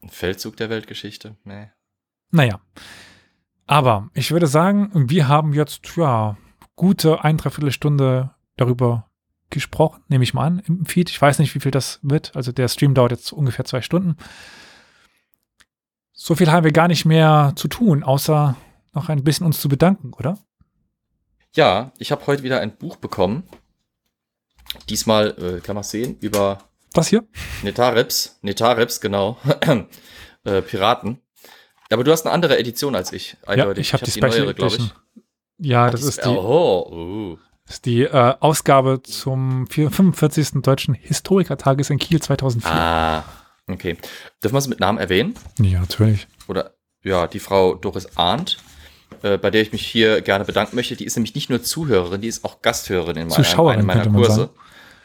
Ein 0.01 0.09
Feldzug 0.09 0.57
der 0.57 0.71
Weltgeschichte? 0.71 1.37
Nee. 1.43 1.69
Naja. 2.31 2.59
Aber 3.67 4.09
ich 4.15 4.31
würde 4.31 4.47
sagen, 4.47 4.89
wir 5.11 5.27
haben 5.27 5.53
jetzt, 5.53 5.95
ja, 5.95 6.37
gute 6.75 7.23
ein, 7.23 7.37
dreiviertel 7.37 7.71
Stunde 7.71 8.33
darüber 8.57 9.11
gesprochen, 9.51 10.03
nehme 10.07 10.23
ich 10.23 10.33
mal 10.33 10.47
an, 10.47 10.59
im 10.65 10.87
Feed. 10.87 11.11
Ich 11.11 11.21
weiß 11.21 11.37
nicht, 11.37 11.53
wie 11.53 11.59
viel 11.59 11.71
das 11.71 11.99
wird. 12.01 12.35
Also 12.35 12.51
der 12.51 12.67
Stream 12.67 12.95
dauert 12.95 13.11
jetzt 13.11 13.31
ungefähr 13.31 13.65
zwei 13.65 13.83
Stunden. 13.83 14.17
So 16.21 16.35
viel 16.35 16.51
haben 16.51 16.65
wir 16.65 16.73
gar 16.73 16.89
nicht 16.89 17.05
mehr 17.05 17.53
zu 17.55 17.69
tun, 17.69 18.03
außer 18.03 18.57
noch 18.93 19.07
ein 19.07 19.23
bisschen 19.23 19.45
uns 19.45 19.61
zu 19.61 19.69
bedanken, 19.69 20.11
oder? 20.11 20.37
Ja, 21.55 21.93
ich 21.97 22.11
habe 22.11 22.27
heute 22.27 22.43
wieder 22.43 22.59
ein 22.59 22.75
Buch 22.75 22.97
bekommen. 22.97 23.43
Diesmal, 24.89 25.29
äh, 25.39 25.61
kann 25.61 25.75
man 25.75 25.85
sehen, 25.85 26.17
über. 26.19 26.59
Das 26.91 27.07
hier? 27.07 27.23
Netarips. 27.63 28.37
Netarips, 28.41 28.99
genau. 28.99 29.37
äh, 30.43 30.61
Piraten. 30.61 31.21
Aber 31.89 32.03
du 32.03 32.11
hast 32.11 32.25
eine 32.25 32.33
andere 32.33 32.59
Edition 32.59 32.95
als 32.95 33.13
ich. 33.13 33.37
Eindeutig. 33.45 33.77
Ja, 33.77 33.81
ich 33.81 33.93
habe 33.93 34.01
hab 34.01 34.05
die, 34.05 34.19
die 34.19 34.27
Special 34.27 34.53
glaube 34.53 34.75
ich. 34.75 34.93
Ja, 35.57 35.85
Ach, 35.85 35.91
das 35.91 36.03
ist 36.03 36.25
die. 36.25 36.29
Oh, 36.29 36.89
uh 36.91 37.37
ist 37.69 37.85
die 37.85 38.01
äh, 38.01 38.35
Ausgabe 38.39 39.01
zum 39.03 39.67
45. 39.67 40.61
Deutschen 40.63 40.95
Historikertages 40.95 41.89
in 41.89 41.99
Kiel 41.99 42.21
2004. 42.21 42.71
Ah, 42.71 43.23
okay. 43.73 43.97
Dürfen 44.43 44.55
wir 44.55 44.59
es 44.59 44.67
mit 44.67 44.79
Namen 44.79 44.97
erwähnen? 44.97 45.35
Ja, 45.59 45.81
natürlich. 45.81 46.27
Oder, 46.47 46.73
ja, 47.03 47.27
die 47.27 47.39
Frau 47.39 47.75
Doris 47.75 48.17
Arndt, 48.17 48.57
äh, 49.21 49.37
bei 49.37 49.49
der 49.49 49.61
ich 49.61 49.71
mich 49.71 49.85
hier 49.85 50.21
gerne 50.21 50.45
bedanken 50.45 50.75
möchte. 50.75 50.95
Die 50.95 51.05
ist 51.05 51.15
nämlich 51.15 51.35
nicht 51.35 51.49
nur 51.49 51.61
Zuhörerin, 51.61 52.21
die 52.21 52.27
ist 52.27 52.43
auch 52.45 52.61
Gasthörerin 52.61 53.17
in 53.17 53.29
Zuschauerin, 53.29 53.85
meiner, 53.85 54.09
meiner 54.09 54.17
Kurse. 54.17 54.49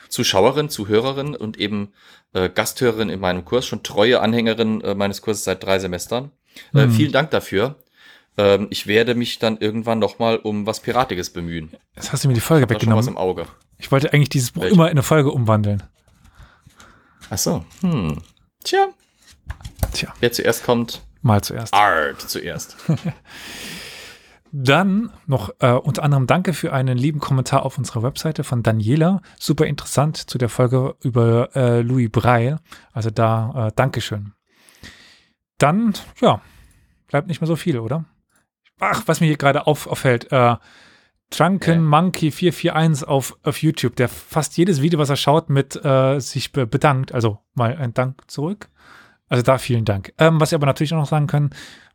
Zuschauerin, 0.09 0.69
Zuhörerin 0.69 1.35
und 1.35 1.59
eben 1.59 1.93
äh, 2.33 2.49
Gasthörerin 2.49 3.09
in 3.09 3.21
meinem 3.21 3.45
Kurs, 3.45 3.67
schon 3.67 3.83
treue 3.83 4.21
Anhängerin 4.21 4.81
äh, 4.83 4.95
meines 4.95 5.23
Kurses 5.23 5.45
seit 5.45 5.63
drei 5.63 5.79
Semestern. 5.79 6.31
Mhm. 6.73 6.91
Vielen 6.93 7.13
Dank 7.13 7.31
dafür. 7.31 7.77
Ähm, 8.37 8.69
ich 8.71 8.87
werde 8.87 9.15
mich 9.15 9.39
dann 9.39 9.59
irgendwann 9.59 9.99
noch 9.99 10.19
mal 10.19 10.37
um 10.37 10.67
was 10.67 10.81
Piratiges 10.81 11.31
bemühen. 11.31 11.73
Jetzt 11.97 12.13
hast 12.13 12.25
du 12.25 12.29
mir 12.29 12.35
die 12.35 12.41
Folge 12.41 12.69
weggenommen. 12.69 12.99
was 12.99 13.07
im 13.07 13.17
Auge. 13.17 13.47
Ich 13.79 13.91
wollte 13.93 14.13
eigentlich 14.13 14.29
dieses 14.29 14.53
Buch 14.53 14.63
Welche? 14.63 14.75
immer 14.75 14.87
in 14.87 14.93
eine 14.93 15.03
Folge 15.03 15.31
umwandeln. 15.31 15.83
Ach 17.31 17.39
so. 17.39 17.65
Hm. 17.81 18.21
Tja. 18.65 18.89
Tja. 19.93 20.13
Wer 20.21 20.33
zuerst 20.33 20.65
kommt. 20.65 21.03
Mal 21.23 21.43
zuerst. 21.43 21.73
Art 21.73 22.21
zuerst. 22.21 22.77
Dann 24.53 25.11
noch 25.27 25.51
äh, 25.59 25.73
unter 25.73 26.03
anderem 26.03 26.27
danke 26.27 26.53
für 26.55 26.73
einen 26.73 26.97
lieben 26.97 27.19
Kommentar 27.19 27.65
auf 27.65 27.77
unserer 27.77 28.03
Webseite 28.03 28.45
von 28.45 28.63
Daniela. 28.63 29.21
Super 29.39 29.67
interessant 29.67 30.17
zu 30.17 30.39
der 30.39 30.49
Folge 30.49 30.97
über 31.01 31.55
äh, 31.57 31.81
Louis 31.81 32.09
Breil. 32.11 32.59
Also 32.93 33.11
da 33.11 33.69
äh, 33.69 33.73
Dankeschön. 33.75 34.33
Dann, 35.59 35.95
ja, 36.21 36.41
bleibt 37.09 37.29
nicht 37.29 37.41
mehr 37.41 37.49
so 37.49 37.57
viel, 37.57 37.79
oder? 37.79 38.05
Ach, 38.81 39.03
was 39.07 39.21
mir 39.21 39.27
hier 39.27 39.37
gerade 39.37 39.67
auf, 39.67 39.87
auffällt, 39.87 40.31
äh, 40.33 40.57
Drunken. 41.37 41.85
Monkey 41.85 42.31
441 42.31 43.09
auf, 43.09 43.39
auf 43.43 43.63
YouTube, 43.63 43.97
der 43.97 44.09
fast 44.09 44.57
jedes 44.57 44.83
Video, 44.83 44.99
was 44.99 45.11
er 45.11 45.17
schaut, 45.17 45.51
mit 45.51 45.83
äh, 45.85 46.21
sich 46.21 46.53
be 46.53 46.67
bedankt. 46.67 47.13
Also 47.13 47.39
mal 47.55 47.77
ein 47.77 47.95
Dank 47.95 48.31
zurück. 48.31 48.69
Also 49.29 49.43
da 49.43 49.59
vielen 49.59 49.85
Dank. 49.85 50.13
Ähm, 50.19 50.41
was 50.41 50.51
Sie 50.51 50.55
aber 50.55 50.67
natürlich 50.67 50.93
auch 50.93 50.99
noch 50.99 51.09
sagen 51.09 51.27
können, 51.27 51.51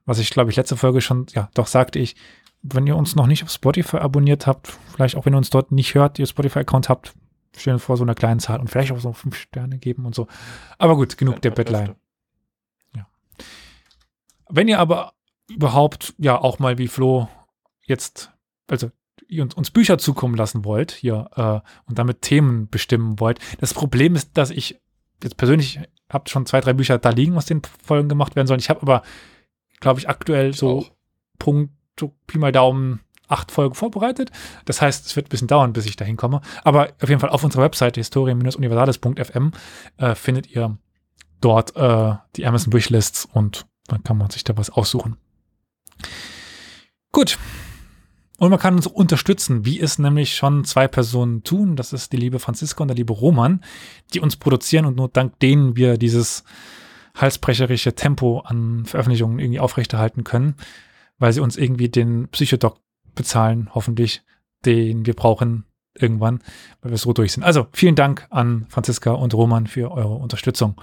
was 0.05 0.19
ich 0.19 0.29
glaube 0.29 0.49
ich 0.49 0.57
letzte 0.57 0.75
Folge 0.75 1.01
schon, 1.01 1.27
ja, 1.31 1.49
doch 1.53 1.67
sagte 1.67 1.99
ich, 1.99 2.15
wenn 2.61 2.87
ihr 2.87 2.97
uns 2.97 3.15
noch 3.15 3.27
nicht 3.27 3.43
auf 3.43 3.51
Spotify 3.51 3.97
abonniert 3.97 4.47
habt, 4.47 4.67
vielleicht 4.67 5.15
auch 5.15 5.25
wenn 5.25 5.33
ihr 5.33 5.37
uns 5.37 5.49
dort 5.49 5.71
nicht 5.71 5.95
hört, 5.95 6.19
ihr 6.19 6.25
Spotify-Account 6.25 6.89
habt, 6.89 7.13
stellen 7.55 7.79
vor 7.79 7.97
so 7.97 8.03
einer 8.03 8.15
kleinen 8.15 8.39
Zahl 8.39 8.59
und 8.59 8.69
vielleicht 8.69 8.91
auch 8.91 8.99
so 8.99 9.13
fünf 9.13 9.35
Sterne 9.35 9.77
geben 9.77 10.05
und 10.05 10.15
so. 10.15 10.27
Aber 10.77 10.95
gut, 10.95 11.17
genug 11.17 11.35
ja, 11.35 11.41
der 11.41 11.51
Bettlein. 11.51 11.95
Ja. 12.95 13.07
Wenn 14.49 14.67
ihr 14.67 14.79
aber 14.79 15.13
überhaupt 15.49 16.13
ja 16.17 16.37
auch 16.39 16.59
mal 16.59 16.77
wie 16.77 16.87
Flo 16.87 17.29
jetzt, 17.85 18.31
also 18.67 18.91
ihr 19.27 19.47
uns 19.55 19.71
Bücher 19.71 19.97
zukommen 19.97 20.35
lassen 20.35 20.65
wollt 20.65 20.91
hier 20.91 21.29
äh, 21.35 21.87
und 21.87 21.99
damit 21.99 22.21
Themen 22.21 22.69
bestimmen 22.69 23.19
wollt. 23.19 23.39
Das 23.59 23.73
Problem 23.73 24.15
ist, 24.15 24.37
dass 24.37 24.49
ich 24.49 24.79
jetzt 25.23 25.37
persönlich 25.37 25.79
habe 26.11 26.29
schon 26.29 26.45
zwei, 26.45 26.61
drei 26.61 26.73
Bücher 26.73 26.97
da 26.97 27.09
liegen, 27.09 27.37
aus 27.37 27.45
den 27.45 27.61
Folgen 27.83 28.09
gemacht 28.09 28.35
werden 28.35 28.47
sollen. 28.47 28.59
Ich 28.59 28.69
habe 28.69 28.81
aber, 28.81 29.03
glaube 29.79 29.99
ich, 29.99 30.09
aktuell 30.09 30.53
so 30.53 30.79
auch. 30.79 30.91
Punkt, 31.37 31.73
so 31.99 32.15
Pi 32.27 32.37
mal 32.37 32.51
Daumen 32.51 33.01
acht 33.27 33.51
Folgen 33.51 33.75
vorbereitet. 33.75 34.31
Das 34.65 34.81
heißt, 34.81 35.05
es 35.05 35.15
wird 35.15 35.27
ein 35.27 35.29
bisschen 35.29 35.47
dauern, 35.47 35.73
bis 35.73 35.85
ich 35.85 35.95
dahin 35.95 36.17
komme. 36.17 36.41
Aber 36.63 36.89
auf 37.01 37.09
jeden 37.09 37.21
Fall 37.21 37.29
auf 37.29 37.43
unserer 37.43 37.63
Webseite 37.63 37.99
historien-universales.fm 37.99 39.51
äh, 39.97 40.15
findet 40.15 40.47
ihr 40.47 40.77
dort 41.39 41.75
äh, 41.75 42.15
die 42.35 42.45
Amazon 42.45 42.73
Wishlists 42.73 43.25
und 43.25 43.67
dann 43.87 44.03
kann 44.03 44.17
man 44.17 44.29
sich 44.29 44.43
da 44.43 44.57
was 44.57 44.69
aussuchen. 44.69 45.17
Gut, 47.11 47.37
und 48.39 48.49
man 48.49 48.59
kann 48.59 48.75
uns 48.75 48.87
unterstützen, 48.87 49.65
wie 49.65 49.79
es 49.79 49.99
nämlich 49.99 50.35
schon 50.35 50.63
zwei 50.63 50.87
Personen 50.87 51.43
tun. 51.43 51.75
Das 51.75 51.93
ist 51.93 52.11
die 52.13 52.17
liebe 52.17 52.39
Franziska 52.39 52.81
und 52.81 52.87
der 52.87 52.97
liebe 52.97 53.13
Roman, 53.13 53.63
die 54.13 54.19
uns 54.19 54.37
produzieren 54.37 54.85
und 54.85 54.95
nur 54.95 55.09
dank 55.09 55.37
denen 55.39 55.75
wir 55.75 55.97
dieses 55.97 56.43
halsbrecherische 57.15 57.95
Tempo 57.95 58.39
an 58.39 58.85
Veröffentlichungen 58.85 59.39
irgendwie 59.39 59.59
aufrechterhalten 59.59 60.23
können, 60.23 60.55
weil 61.17 61.33
sie 61.33 61.41
uns 61.41 61.57
irgendwie 61.57 61.89
den 61.89 62.29
Psychodoc 62.29 62.79
bezahlen, 63.13 63.69
hoffentlich, 63.73 64.21
den 64.65 65.05
wir 65.05 65.15
brauchen 65.15 65.65
irgendwann, 65.93 66.41
weil 66.81 66.91
wir 66.91 66.97
so 66.97 67.11
durch 67.13 67.33
sind. 67.33 67.43
Also 67.43 67.67
vielen 67.73 67.95
Dank 67.95 68.25
an 68.29 68.65
Franziska 68.69 69.11
und 69.11 69.33
Roman 69.33 69.67
für 69.67 69.91
eure 69.91 70.15
Unterstützung. 70.15 70.79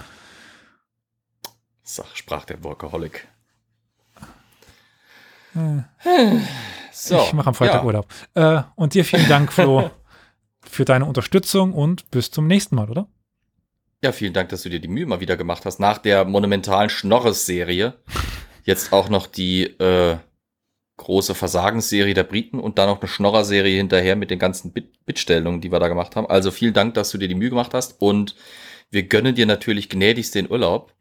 Sach, 1.82 2.14
sprach 2.14 2.44
der 2.44 2.62
Workaholic. 2.62 3.28
Äh. 5.56 6.40
So, 6.92 7.18
ich 7.18 7.32
mache 7.32 7.48
am 7.48 7.54
Freitag 7.54 7.82
ja. 7.82 7.84
Urlaub. 7.84 8.06
Äh, 8.34 8.62
und 8.74 8.94
dir 8.94 9.04
vielen 9.04 9.28
Dank, 9.28 9.52
Flo, 9.52 9.90
für 10.60 10.84
deine 10.84 11.04
Unterstützung 11.04 11.72
und 11.72 12.10
bis 12.10 12.30
zum 12.30 12.46
nächsten 12.46 12.74
Mal, 12.74 12.90
oder? 12.90 13.08
Ja, 14.02 14.12
vielen 14.12 14.32
Dank, 14.32 14.50
dass 14.50 14.62
du 14.62 14.68
dir 14.68 14.80
die 14.80 14.88
Mühe 14.88 15.06
mal 15.06 15.20
wieder 15.20 15.36
gemacht 15.36 15.64
hast. 15.64 15.80
Nach 15.80 15.98
der 15.98 16.24
monumentalen 16.24 16.90
Schnorres-Serie 16.90 17.94
jetzt 18.64 18.92
auch 18.92 19.08
noch 19.08 19.26
die 19.26 19.64
äh, 19.64 20.16
große 20.96 21.34
Versagensserie 21.34 22.14
der 22.14 22.24
Briten 22.24 22.58
und 22.58 22.78
dann 22.78 22.88
noch 22.88 23.00
eine 23.00 23.08
Schnorrer-Serie 23.08 23.76
hinterher 23.76 24.16
mit 24.16 24.30
den 24.30 24.38
ganzen 24.38 24.72
Bit 24.72 25.04
Bitstellungen, 25.06 25.60
die 25.60 25.70
wir 25.70 25.78
da 25.78 25.88
gemacht 25.88 26.16
haben. 26.16 26.26
Also 26.26 26.50
vielen 26.50 26.74
Dank, 26.74 26.94
dass 26.94 27.10
du 27.10 27.18
dir 27.18 27.28
die 27.28 27.36
Mühe 27.36 27.50
gemacht 27.50 27.74
hast 27.74 28.00
und 28.00 28.34
wir 28.90 29.04
gönnen 29.04 29.34
dir 29.34 29.46
natürlich 29.46 29.88
gnädigst 29.88 30.34
den 30.34 30.50
Urlaub. 30.50 30.92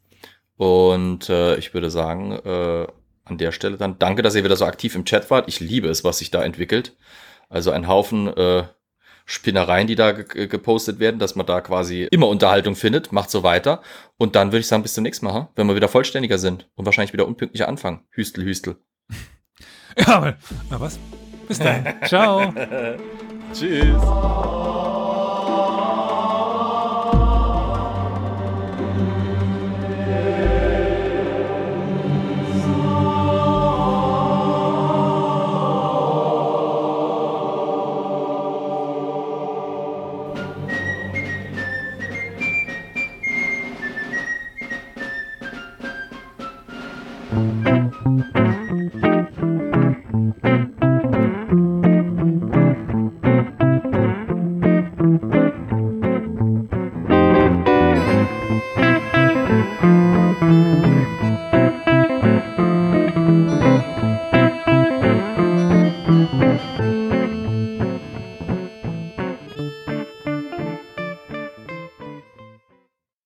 Und 0.58 1.30
äh, 1.30 1.58
ich 1.58 1.74
würde 1.74 1.90
sagen, 1.90 2.32
äh, 2.32 2.88
an 3.26 3.38
der 3.38 3.52
Stelle 3.52 3.78
dann 3.78 4.00
danke, 4.00 4.22
dass 4.22 4.36
ihr 4.36 4.44
wieder 4.44 4.56
so 4.56 4.66
aktiv 4.66 4.96
im 4.96 5.06
Chat 5.06 5.30
wart. 5.30 5.48
Ich 5.48 5.60
liebe 5.60 5.90
es, 5.90 6.04
was 6.04 6.20
sich 6.20 6.32
da 6.32 6.44
entwickelt. 6.44 6.96
Also 7.50 7.72
ein 7.72 7.88
Haufen 7.88 8.28
äh, 8.28 8.64
Spinnereien, 9.26 9.88
die 9.88 9.96
da 9.96 10.12
ge 10.12 10.48
gepostet 10.48 11.00
werden, 11.00 11.20
dass 11.20 11.36
man 11.36 11.46
da 11.46 11.60
quasi 11.62 12.08
immer 12.12 12.28
Unterhaltung 12.28 12.76
findet. 12.76 13.12
Macht 13.12 13.32
so 13.32 13.44
weiter. 13.44 13.82
Und 14.18 14.36
dann 14.36 14.50
würde 14.50 14.60
ich 14.60 14.68
sagen, 14.68 14.84
bis 14.84 14.94
zum 14.94 15.04
nächsten 15.04 15.26
Mal, 15.26 15.50
wenn 15.56 15.68
wir 15.68 15.76
wieder 15.76 15.88
vollständiger 15.88 16.38
sind 16.38 16.70
und 16.76 16.86
wahrscheinlich 16.86 17.14
wieder 17.14 17.28
unpünktlicher 17.28 17.68
anfangen. 17.68 18.02
Hüstel, 18.12 18.46
Hüstel. 18.46 18.78
Ja, 19.98 20.36
na 20.70 20.78
was? 20.82 21.00
Bis 21.48 21.58
dann. 21.58 21.86
Ciao. 22.06 22.54
Tschüss. 23.54 23.96